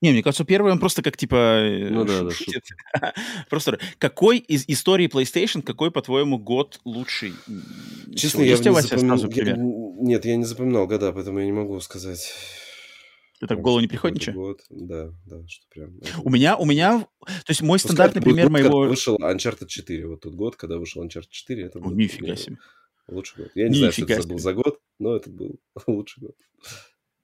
Не, 0.00 0.12
мне 0.12 0.22
кажется, 0.22 0.44
первый 0.44 0.70
он 0.70 0.78
просто 0.78 1.02
как 1.02 1.16
типа 1.16 1.34
э, 1.34 1.88
ну, 1.90 2.04
да, 2.04 2.30
шутит. 2.30 2.62
Да, 3.00 3.14
просто 3.50 3.80
какой 3.98 4.38
из 4.38 4.64
истории 4.68 5.08
PlayStation, 5.08 5.62
какой, 5.62 5.90
по-твоему, 5.90 6.38
год 6.38 6.80
лучший? 6.84 7.32
Честно, 8.14 8.42
я 8.42 8.56
не 8.56 8.80
запоминал. 8.80 9.18
Нет, 10.00 10.24
я 10.24 10.36
не 10.36 10.44
запоминал 10.44 10.86
года, 10.86 11.12
поэтому 11.12 11.40
я 11.40 11.46
не 11.46 11.52
могу 11.52 11.80
сказать. 11.80 12.32
Это 13.40 13.56
в 13.56 13.60
голову 13.60 13.80
не 13.80 13.88
приходит 13.88 14.18
ничего? 14.18 14.46
Год. 14.46 14.60
Да, 14.68 15.12
да, 15.26 15.46
что 15.46 15.66
прям. 15.70 16.00
У 16.24 16.30
меня, 16.30 16.56
у 16.56 16.64
меня, 16.64 17.06
то 17.20 17.50
есть 17.50 17.62
мой 17.62 17.78
стандартный 17.78 18.20
пример 18.20 18.50
моего... 18.50 18.80
вышел 18.80 19.16
Uncharted 19.16 19.66
4, 19.66 20.06
вот 20.08 20.22
тот 20.22 20.34
год, 20.34 20.56
когда 20.56 20.76
вышел 20.76 21.04
Uncharted 21.04 21.28
4, 21.30 21.64
это 21.64 21.78
был... 21.78 21.92
Нифига 21.92 22.34
себе. 22.34 22.58
Лучший 23.06 23.44
год. 23.44 23.52
Я 23.54 23.68
не 23.68 23.80
Нифига 23.80 23.92
знаю, 23.92 23.92
что 23.92 24.12
это 24.12 24.28
был 24.28 24.38
за 24.38 24.54
год, 24.54 24.80
но 24.98 25.16
это 25.16 25.30
был 25.30 25.60
лучший 25.86 26.20
год. 26.20 26.36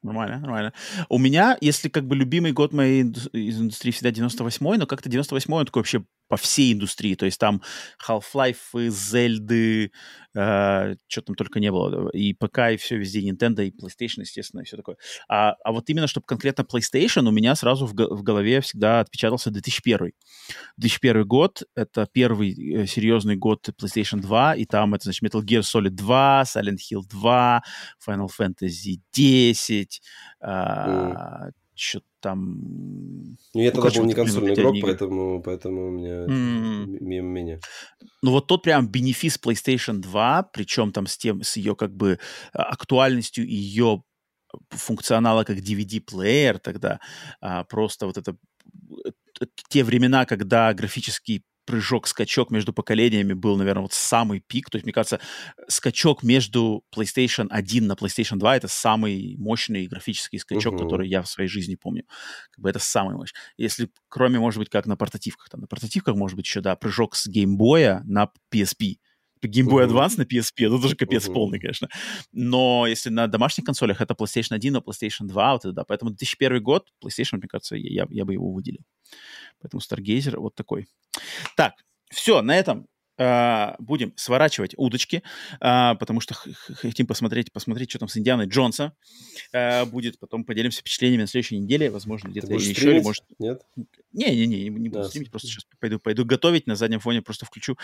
Нормально, 0.05 0.39
нормально. 0.39 0.73
У 1.09 1.19
меня, 1.19 1.57
если 1.63 1.89
как 1.89 2.07
бы 2.07 2.15
любимый 2.15 2.53
год 2.53 2.75
моей 2.75 3.03
из 3.33 3.59
индустрии 3.59 3.91
всегда 3.91 4.11
98-й, 4.11 4.77
но 4.77 4.87
как-то 4.87 5.09
98-й 5.09 5.53
он 5.53 5.65
такой 5.65 5.81
вообще 5.81 6.05
по 6.29 6.37
всей 6.37 6.73
индустрии. 6.73 7.15
То 7.15 7.27
есть 7.27 7.39
там 7.39 7.63
Half-Life, 8.07 8.89
Зельды, 8.89 9.93
э, 10.35 10.95
что 11.07 11.23
там 11.23 11.35
только 11.37 11.61
не 11.61 11.71
было. 11.71 12.09
И 12.11 12.35
ПК, 12.35 12.71
и 12.73 12.77
все 12.77 12.97
везде, 12.97 13.21
Nintendo, 13.21 13.65
и 13.65 13.71
PlayStation, 13.71 14.21
естественно, 14.21 14.63
и 14.63 14.65
все 14.65 14.77
такое. 14.77 14.97
А, 15.29 15.55
а 15.65 15.73
вот 15.73 15.89
именно, 15.91 16.07
чтобы 16.07 16.27
конкретно 16.27 16.63
PlayStation, 16.63 17.29
у 17.29 17.31
меня 17.31 17.55
сразу 17.55 17.87
в, 17.87 17.93
в 17.93 18.23
голове 18.23 18.61
всегда 18.61 19.01
отпечатался 19.01 19.51
2001. 19.51 20.13
2001 20.77 21.27
год— 21.27 21.63
это 21.75 22.09
первый 22.11 22.53
э, 22.53 22.87
серьезный 22.87 23.37
год 23.37 23.69
PlayStation 23.81 24.21
2, 24.21 24.57
и 24.57 24.65
там 24.65 24.95
это, 24.95 25.05
значит, 25.05 25.23
Metal 25.23 25.43
Gear 25.43 25.61
Solid 25.61 25.91
2, 25.91 26.43
Silent 26.43 26.79
Hill 26.91 27.03
2, 27.09 27.63
Final 28.09 28.29
Fantasy 28.39 29.01
10, 29.13 30.01
э, 30.41 30.47
mm 30.47 31.53
что-то 31.75 32.07
там... 32.25 32.57
Ну, 33.55 33.61
я 33.61 33.71
тогда 33.71 33.91
был 33.91 34.07
не 34.07 34.15
консольный 34.15 34.55
игрок, 34.55 34.77
поэтому, 34.81 35.43
поэтому 35.43 35.89
у 35.89 35.91
меня 35.91 36.25
mm. 36.25 36.87
мимо 37.01 37.29
меня. 37.29 37.59
Ну, 38.23 38.31
вот 38.31 38.47
тот 38.47 38.63
прям 38.63 38.89
бенефис 38.89 39.39
PlayStation 39.39 39.99
2, 39.99 40.45
причем 40.55 40.91
там 40.91 41.07
с 41.07 41.19
тем, 41.19 41.43
с 41.43 41.59
ее 41.59 41.77
как 41.77 41.95
бы 41.95 42.19
а, 42.55 42.63
актуальностью 42.63 43.47
ее 43.47 44.03
функционала 44.71 45.45
как 45.45 45.59
DVD-плеер 45.59 46.59
тогда, 46.59 46.99
а, 47.43 47.65
просто 47.65 48.07
вот 48.07 48.17
это 48.17 48.37
э, 49.07 49.47
те 49.69 49.85
времена, 49.85 50.25
когда 50.25 50.73
графический 50.73 51.45
прыжок, 51.65 52.07
скачок 52.07 52.51
между 52.51 52.73
поколениями 52.73 53.33
был, 53.33 53.57
наверное, 53.57 53.83
вот 53.83 53.93
самый 53.93 54.41
пик. 54.41 54.71
То 54.71 54.77
есть, 54.77 54.85
мне 54.85 54.93
кажется, 54.93 55.21
скачок 55.69 56.23
между 56.23 56.85
PlayStation 56.95 57.47
1 57.51 57.87
на 57.87 57.93
PlayStation 57.93 58.37
2— 58.37 58.57
это 58.59 58.69
самый 58.69 59.37
мощный 59.39 59.87
графический 59.87 60.39
скачок, 60.39 60.75
uh-huh. 60.75 60.79
который 60.79 61.09
я 61.09 61.23
в 61.23 61.29
своей 61.29 61.49
жизни 61.49 61.77
помню. 61.77 62.05
Как 62.51 62.63
бы 62.63 62.71
это 62.71 62.79
самый 62.79 63.17
мощный. 63.17 63.39
Если, 63.57 63.91
кроме, 64.09 64.39
может 64.39 64.59
быть, 64.59 64.69
как 64.69 64.87
на 64.87 64.97
портативках. 64.97 65.49
Там, 65.49 65.61
на 65.61 65.67
портативках, 65.67 66.15
может 66.17 66.37
быть, 66.37 66.47
еще, 66.47 66.61
да, 66.61 66.77
прыжок 66.77 67.15
с 67.15 67.27
геймбоя 67.27 68.03
на 68.05 68.31
PSP. 68.53 68.97
Game 69.49 69.69
Boy 69.69 69.87
Advance 69.87 70.15
на 70.17 70.23
PSP, 70.23 70.67
это 70.67 70.81
тоже 70.81 70.97
капец 70.97 71.27
полный, 71.29 71.59
конечно. 71.61 71.89
Но 72.33 72.87
если 72.87 73.11
на 73.11 73.27
домашних 73.27 73.65
консолях, 73.65 74.01
это 74.01 74.15
PlayStation 74.15 74.55
1, 74.55 74.73
на 74.73 74.79
PlayStation 74.79 75.27
2, 75.27 75.53
вот 75.53 75.65
это 75.65 75.73
да. 75.73 75.85
Поэтому 75.85 76.11
2001 76.11 76.63
год 76.63 76.89
PlayStation, 77.03 77.39
мне 77.39 77.49
кажется, 77.49 77.77
я, 77.77 78.07
я 78.11 78.25
бы 78.25 78.33
его 78.33 78.53
выделил. 78.53 78.83
Поэтому 79.61 79.81
Stargazer 79.81 80.39
вот 80.39 80.55
такой. 80.55 80.87
Так, 81.57 81.75
все, 82.11 82.43
на 82.43 82.57
этом 82.57 82.87
Uh, 83.17 83.77
будем 83.79 84.13
сворачивать 84.17 84.75
удочки, 84.77 85.23
uh, 85.61 85.97
потому 85.99 86.19
что 86.19 86.35
хотим 86.35 87.07
посмотреть, 87.07 87.53
посмотреть, 87.53 87.91
что 87.91 88.01
там 88.01 88.09
с 88.09 88.17
Индианой 88.17 88.47
Джонса 88.47 88.93
uh, 89.55 89.87
будет. 89.87 90.19
Потом 90.19 90.45
поделимся 90.45 90.81
впечатлениями 90.81 91.23
на 91.23 91.29
следующей 91.29 91.61
неделе. 91.61 91.91
Возможно, 91.91 92.31
где-то 92.31 92.53
еще. 92.53 92.91
Или, 92.91 93.01
может... 93.03 93.23
Нет? 93.39 93.63
Не-не-не, 94.13 94.65
не 94.65 94.89
буду 94.89 95.03
да. 95.03 95.09
стримить. 95.09 95.31
Просто 95.31 95.47
сейчас 95.47 95.65
пойду, 95.79 96.01
пойду 96.01 96.25
готовить. 96.25 96.67
На 96.67 96.75
заднем 96.75 96.99
фоне 96.99 97.23
просто 97.23 97.47
включу. 97.47 97.79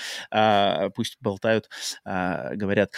Пусть 0.97 1.17
болтают, 1.21 1.71
говорят. 2.05 2.93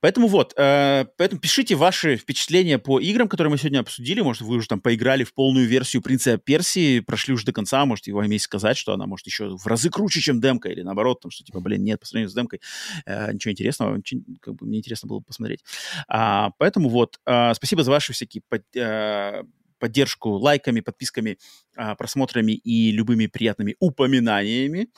Поэтому 0.00 0.28
вот, 0.28 0.54
э, 0.56 1.06
поэтому 1.16 1.40
пишите 1.40 1.74
ваши 1.74 2.16
впечатления 2.16 2.78
по 2.78 3.00
играм, 3.00 3.28
которые 3.28 3.50
мы 3.50 3.58
сегодня 3.58 3.80
обсудили. 3.80 4.20
Может, 4.20 4.42
вы 4.42 4.56
уже 4.56 4.68
там 4.68 4.80
поиграли 4.80 5.24
в 5.24 5.34
полную 5.34 5.66
версию 5.66 6.02
«Принца 6.02 6.38
Персии», 6.38 7.00
прошли 7.00 7.34
уже 7.34 7.44
до 7.44 7.52
конца, 7.52 7.84
может, 7.84 8.06
и 8.08 8.12
вам 8.12 8.30
есть 8.30 8.44
сказать, 8.44 8.76
что 8.76 8.92
она 8.92 9.06
может 9.06 9.26
еще 9.26 9.56
в 9.56 9.66
разы 9.66 9.90
круче, 9.90 10.20
чем 10.20 10.40
демка, 10.40 10.68
или 10.68 10.82
наоборот, 10.82 11.20
там, 11.20 11.30
что 11.30 11.44
типа, 11.44 11.60
блин, 11.60 11.82
нет, 11.82 12.00
по 12.00 12.06
сравнению 12.06 12.30
с 12.30 12.34
демкой 12.34 12.60
э, 13.06 13.32
ничего 13.32 13.52
интересного, 13.52 13.96
ничего, 13.96 14.22
как 14.40 14.54
бы, 14.54 14.66
мне 14.66 14.78
интересно 14.78 15.08
было 15.08 15.20
посмотреть. 15.20 15.64
А, 16.08 16.50
поэтому 16.58 16.88
вот, 16.88 17.18
э, 17.26 17.54
спасибо 17.54 17.82
за 17.82 17.90
ваши 17.90 18.12
всякие 18.12 18.42
под, 18.48 18.64
э, 18.76 19.42
поддержку 19.78 20.30
лайками, 20.30 20.80
подписками, 20.80 21.38
а, 21.76 21.94
просмотрами 21.94 22.52
и 22.52 22.90
любыми 22.90 23.26
приятными 23.26 23.76
упоминаниями. 23.78 24.88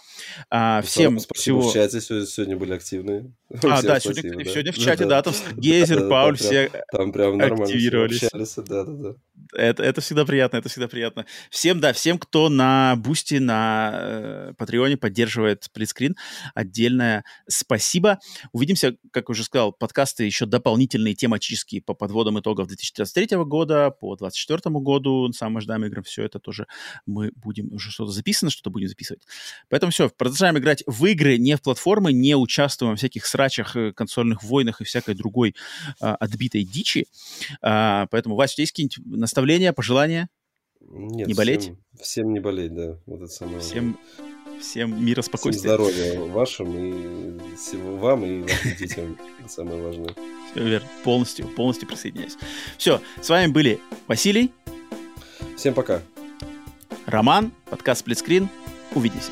А, 0.50 0.82
всем 0.82 1.18
спасибо 1.18 1.60
всего... 1.60 1.70
в 1.70 1.74
чате 1.74 2.00
сегодня 2.00 2.56
были 2.56 2.74
активные. 2.74 3.32
А, 3.62 3.78
всем 3.78 3.88
да, 3.88 4.00
спасибо, 4.00 4.14
сегодня, 4.14 4.44
да. 4.44 4.50
сегодня 4.50 4.72
в 4.72 4.78
чате, 4.78 5.04
да, 5.06 5.22
там 5.22 5.34
Гейзер, 5.56 6.08
Пауль, 6.08 6.36
все 6.36 6.70
Там 6.92 7.12
прям 7.12 7.36
нормально 7.36 7.64
активировались. 7.64 8.28
Да, 8.32 8.84
да, 8.84 8.84
да. 8.84 9.14
Это, 9.52 9.82
это 9.82 10.00
всегда 10.00 10.24
приятно, 10.24 10.58
это 10.58 10.68
всегда 10.68 10.88
приятно. 10.88 11.26
Всем, 11.50 11.80
да, 11.80 11.92
всем, 11.92 12.18
кто 12.18 12.48
на 12.48 12.96
Бусти, 12.96 13.36
на 13.36 14.52
э, 14.58 14.96
поддерживает 15.00 15.64
сплитскрин, 15.64 16.16
отдельное 16.54 17.24
спасибо. 17.48 18.18
Увидимся, 18.52 18.96
как 19.12 19.30
уже 19.30 19.44
сказал, 19.44 19.72
подкасты 19.72 20.24
еще 20.24 20.46
дополнительные 20.46 21.14
тематические 21.14 21.82
по 21.82 21.94
подводам 21.94 22.38
итогов 22.40 22.68
2023 22.68 23.36
года, 23.38 23.90
по 23.90 24.16
2024 24.16 24.74
году, 24.80 25.32
самым 25.32 25.58
ожидаемым 25.58 25.88
играм, 25.88 26.04
все 26.04 26.24
это 26.24 26.38
тоже 26.38 26.66
мы 27.06 27.32
будем, 27.34 27.72
уже 27.72 27.90
что-то 27.90 28.12
записано, 28.12 28.50
что-то 28.50 28.70
будем 28.70 28.88
записывать. 28.88 29.22
Поэтому 29.68 29.92
все, 29.92 30.08
продолжаем 30.08 30.58
играть 30.58 30.82
в 30.86 31.04
игры, 31.06 31.38
не 31.38 31.56
в 31.56 31.62
платформы, 31.62 32.12
не 32.12 32.36
участвуем 32.36 32.94
в 32.94 32.98
всяких 32.98 33.26
срачах, 33.26 33.76
э, 33.76 33.92
консольных 33.92 34.42
войнах 34.42 34.80
и 34.80 34.84
всякой 34.84 35.14
другой 35.14 35.54
а, 36.00 36.14
отбитой 36.16 36.64
дичи. 36.64 37.06
А, 37.62 38.06
поэтому, 38.10 38.36
Вася, 38.36 38.52
у 38.52 38.56
тебя 38.56 38.62
есть 38.62 38.72
какие-нибудь 38.72 39.18
наставления, 39.30 39.72
пожелания? 39.72 40.28
Нет, 40.80 41.28
не 41.28 41.34
болеть? 41.34 41.62
Всем, 41.62 41.78
всем 42.00 42.32
не 42.32 42.40
болеть, 42.40 42.74
да. 42.74 42.98
Вот 43.06 43.22
это 43.22 43.28
самое. 43.28 43.60
Всем, 43.60 43.96
всем 44.60 45.04
мира, 45.04 45.22
спокойствия. 45.22 45.76
Всем 45.76 45.86
здоровья 45.92 46.20
вашим 46.32 46.76
и 46.76 47.56
всего 47.56 47.96
вам 47.96 48.24
и 48.24 48.42
вашим 48.42 48.76
детям. 48.76 49.18
Самое 49.48 49.80
важное. 49.82 50.14
Все 50.50 50.64
верно. 50.64 50.88
Полностью, 51.04 51.46
полностью 51.48 51.86
присоединяюсь. 51.86 52.36
Все, 52.76 53.00
с 53.22 53.28
вами 53.28 53.52
были 53.52 53.78
Василий. 54.08 54.52
Всем 55.56 55.74
пока. 55.74 56.02
Роман, 57.06 57.52
подкаст 57.70 58.00
«Сплитскрин». 58.00 58.48
Увидимся. 58.94 59.30